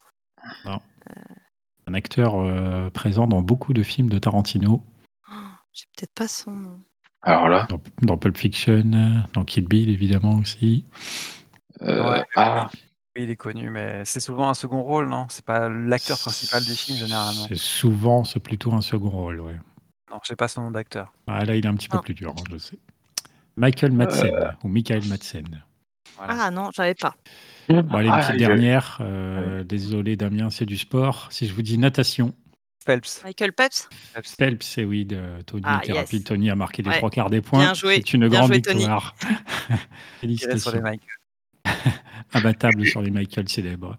Un 1.87 1.95
acteur 1.95 2.37
euh, 2.37 2.91
présent 2.91 3.27
dans 3.27 3.43
beaucoup 3.43 3.73
de 3.73 3.83
films 3.83 4.09
de 4.09 4.19
Tarantino, 4.19 4.85
Oh, 5.29 5.35
J'ai 5.73 5.85
peut-être 5.97 6.13
pas 6.15 6.29
son 6.29 6.51
nom. 6.53 6.81
alors 7.23 7.49
là, 7.49 7.67
dans, 7.69 7.81
dans 8.03 8.17
Pulp 8.19 8.37
Fiction, 8.37 8.83
dans 9.33 9.45
Kill 9.45 9.67
Bill 9.67 9.89
évidemment 9.91 10.35
aussi. 10.37 10.85
euh, 11.83 12.11
Ouais. 12.11 12.25
ah, 12.37 12.71
Oui, 13.17 13.25
il 13.25 13.31
est 13.31 13.37
connu, 13.37 13.69
mais 13.69 14.05
c'est 14.07 14.21
souvent 14.21 14.49
un 14.49 14.55
second 14.55 14.83
rôle, 14.83 15.09
non? 15.09 15.27
C'est 15.29 15.45
pas 15.45 15.69
l'acteur 15.69 16.19
principal 16.19 16.65
du 16.65 16.75
film 16.75 16.97
généralement. 16.99 17.47
C'est 17.49 17.59
souvent, 17.59 18.25
c'est 18.25 18.41
plutôt 18.41 18.73
un 18.73 18.81
second 18.81 19.11
rôle, 19.11 19.41
ouais. 19.41 19.57
Non, 20.11 20.19
je 20.23 20.29
sais 20.29 20.37
pas 20.37 20.49
son 20.49 20.63
nom 20.63 20.71
d'acteur. 20.71 21.13
Ah, 21.27 21.45
là, 21.45 21.55
il 21.57 21.65
est 21.65 21.69
un 21.69 21.75
petit 21.75 21.89
peu 21.89 21.99
Ah. 21.99 22.03
plus 22.03 22.15
dur, 22.15 22.31
hein, 22.39 22.43
je 22.51 22.57
sais. 22.57 22.79
Michael 23.57 23.93
Madsen, 23.93 24.55
ou 24.65 24.69
Michael 24.69 25.07
Madsen. 25.09 25.63
Voilà. 26.17 26.37
Ah 26.41 26.51
non, 26.51 26.71
j'avais 26.75 26.95
pas. 26.95 27.15
Bon, 27.69 27.87
allez, 27.97 28.09
une 28.09 28.15
Ah, 28.15 28.19
petite 28.21 28.35
il- 28.35 28.39
dernière. 28.47 28.99
euh, 29.03 29.63
désolé, 29.65 30.17
Damien, 30.17 30.49
c'est 30.51 30.65
du 30.67 30.79
sport. 30.79 31.29
Si 31.31 31.47
je 31.47 31.53
vous 31.55 31.63
dis 31.63 31.77
natation, 31.77 32.35
Phelps. 32.85 33.23
Michael 33.25 33.53
Peps 33.53 33.89
Phelps. 34.13 34.35
Phelps, 34.37 34.67
c'est 34.67 34.85
oui, 34.85 35.05
de 35.05 35.23
Tony 35.47 35.63
Ah, 35.67 35.81
était 35.83 35.93
yes. 35.93 35.99
rapide. 35.99 36.25
Tony 36.25 36.51
a 36.51 36.57
marqué 36.57 36.83
les 36.83 36.89
Ouais. 36.91 36.97
trois 36.97 37.11
quarts 37.11 37.31
des 37.31 37.41
points. 37.43 37.61
Bien 37.61 37.75
joué, 37.75 37.97
C'est 37.97 38.15
une 38.15 38.29
bien 38.29 38.39
grande 38.41 38.53
joué, 38.53 38.63
Tony. 38.63 38.79
victoire. 38.79 39.15
Tiré 39.21 39.79
sur 39.79 40.29
les 40.29 40.37
Félicitations. 40.39 40.83
Michael. 40.83 41.09
Imbattable 42.35 42.87
sur 42.87 43.03
les 43.03 43.11
Michael 43.11 43.47
célèbres. 43.49 43.99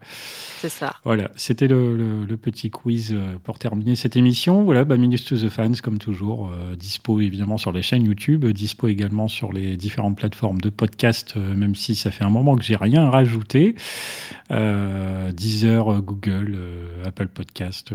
C'est 0.59 0.69
ça. 0.69 0.95
Voilà, 1.03 1.29
c'était 1.35 1.67
le, 1.67 1.95
le- 1.95 2.25
le 2.25 2.37
petit 2.37 2.71
quiz 2.71 3.11
euh, 3.13 3.35
pour 3.43 3.59
terminer 3.59 3.95
cette 3.95 4.15
émission. 4.15 4.63
Voilà, 4.63 4.85
bah, 4.85 4.97
Minus 4.97 5.25
to 5.25 5.37
the 5.37 5.49
Fans, 5.49 5.73
comme 5.83 5.99
toujours, 5.99 6.49
euh, 6.49 6.75
dispo 6.75 7.19
évidemment 7.21 7.57
sur 7.59 7.71
les 7.71 7.81
chaînes 7.83 8.05
YouTube, 8.05 8.45
dispo 8.47 8.87
également 8.87 9.27
sur 9.27 9.53
les 9.53 9.77
différentes 9.77 10.17
plateformes 10.17 10.61
de 10.61 10.69
podcast, 10.69 11.33
euh, 11.37 11.53
même 11.53 11.75
si 11.75 11.95
ça 11.95 12.09
fait 12.09 12.23
un 12.23 12.29
moment 12.31 12.55
que 12.55 12.63
j'ai 12.63 12.75
rien 12.75 13.09
rajouté. 13.09 13.75
Euh, 14.51 15.31
Deezer, 15.31 16.01
Google, 16.01 16.53
euh, 16.55 17.05
Apple 17.05 17.27
Podcast, 17.27 17.93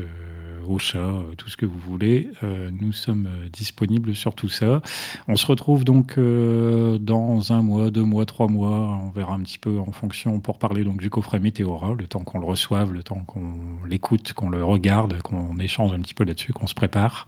euh, 0.68 0.74
Ocha, 0.74 0.98
euh, 0.98 1.34
tout 1.36 1.48
ce 1.48 1.56
que 1.56 1.66
vous 1.66 1.78
voulez. 1.78 2.30
Euh, 2.42 2.70
nous 2.80 2.92
sommes 2.92 3.26
euh, 3.26 3.48
disponibles 3.48 4.14
sur 4.14 4.34
tout 4.34 4.48
ça. 4.48 4.82
On 5.26 5.36
se 5.36 5.46
retrouve 5.46 5.84
donc 5.84 6.18
euh, 6.18 6.98
dans 6.98 7.52
un 7.52 7.62
mois, 7.62 7.90
deux 7.90 8.02
mois, 8.02 8.26
trois 8.26 8.48
mois. 8.48 9.00
On 9.04 9.10
verra 9.10 9.34
un 9.34 9.40
petit 9.40 9.58
peu 9.58 9.78
en 9.78 9.92
fonction 9.92 10.40
pour 10.40 10.58
parler 10.58 10.84
donc 10.84 11.00
du 11.00 11.10
coffret 11.10 11.40
Météora, 11.40 11.94
le 11.98 12.06
temps 12.06 12.20
qu'on 12.20 12.38
le 12.38 12.46
reçoive, 12.46 12.92
le 12.92 13.02
temps 13.02 13.22
qu'on 13.26 13.54
l'écoute, 13.86 14.32
qu'on 14.32 14.50
le 14.50 14.64
regarde, 14.64 15.20
qu'on 15.22 15.58
échange 15.58 15.92
un 15.92 16.00
petit 16.00 16.14
peu 16.14 16.24
là-dessus, 16.24 16.52
qu'on 16.52 16.66
se 16.66 16.74
prépare. 16.74 17.26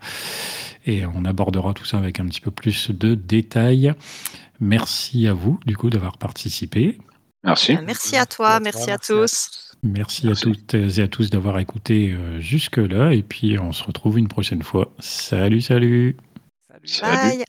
Et 0.87 1.05
on 1.07 1.25
abordera 1.25 1.75
tout 1.75 1.85
ça 1.85 1.99
avec 1.99 2.21
un 2.21 2.27
petit 2.27 2.41
peu 2.41 2.51
plus 2.51 2.91
de 2.91 3.15
détails. 3.15 3.93
Merci 4.61 5.27
à 5.27 5.33
vous, 5.33 5.59
du 5.67 5.77
coup, 5.77 5.91
d'avoir 5.91 6.19
participé. 6.19 6.99
merci. 7.45 7.79
Merci 7.85 8.17
à 8.17 8.27
toi, 8.27 8.61
merci 8.61 8.91
à 8.91 8.99
tous. 8.99 9.70
Merci, 9.83 10.27
Merci. 10.27 10.49
à 10.49 10.53
toutes 10.53 10.75
et 10.75 11.03
à 11.03 11.09
tous 11.09 11.31
d'avoir 11.31 11.59
écouté 11.59 12.13
euh, 12.13 12.41
jusque-là. 12.41 13.15
Et 13.15 13.23
puis, 13.23 13.59
on 13.59 13.73
se 13.73 13.83
retrouve 13.83 14.19
une 14.19 14.29
prochaine 14.29 14.63
fois. 14.63 14.93
Salut, 14.99 15.61
salut 15.61 16.17
Salut. 16.69 16.89
Salut. 16.89 17.39
Bye. 17.39 17.45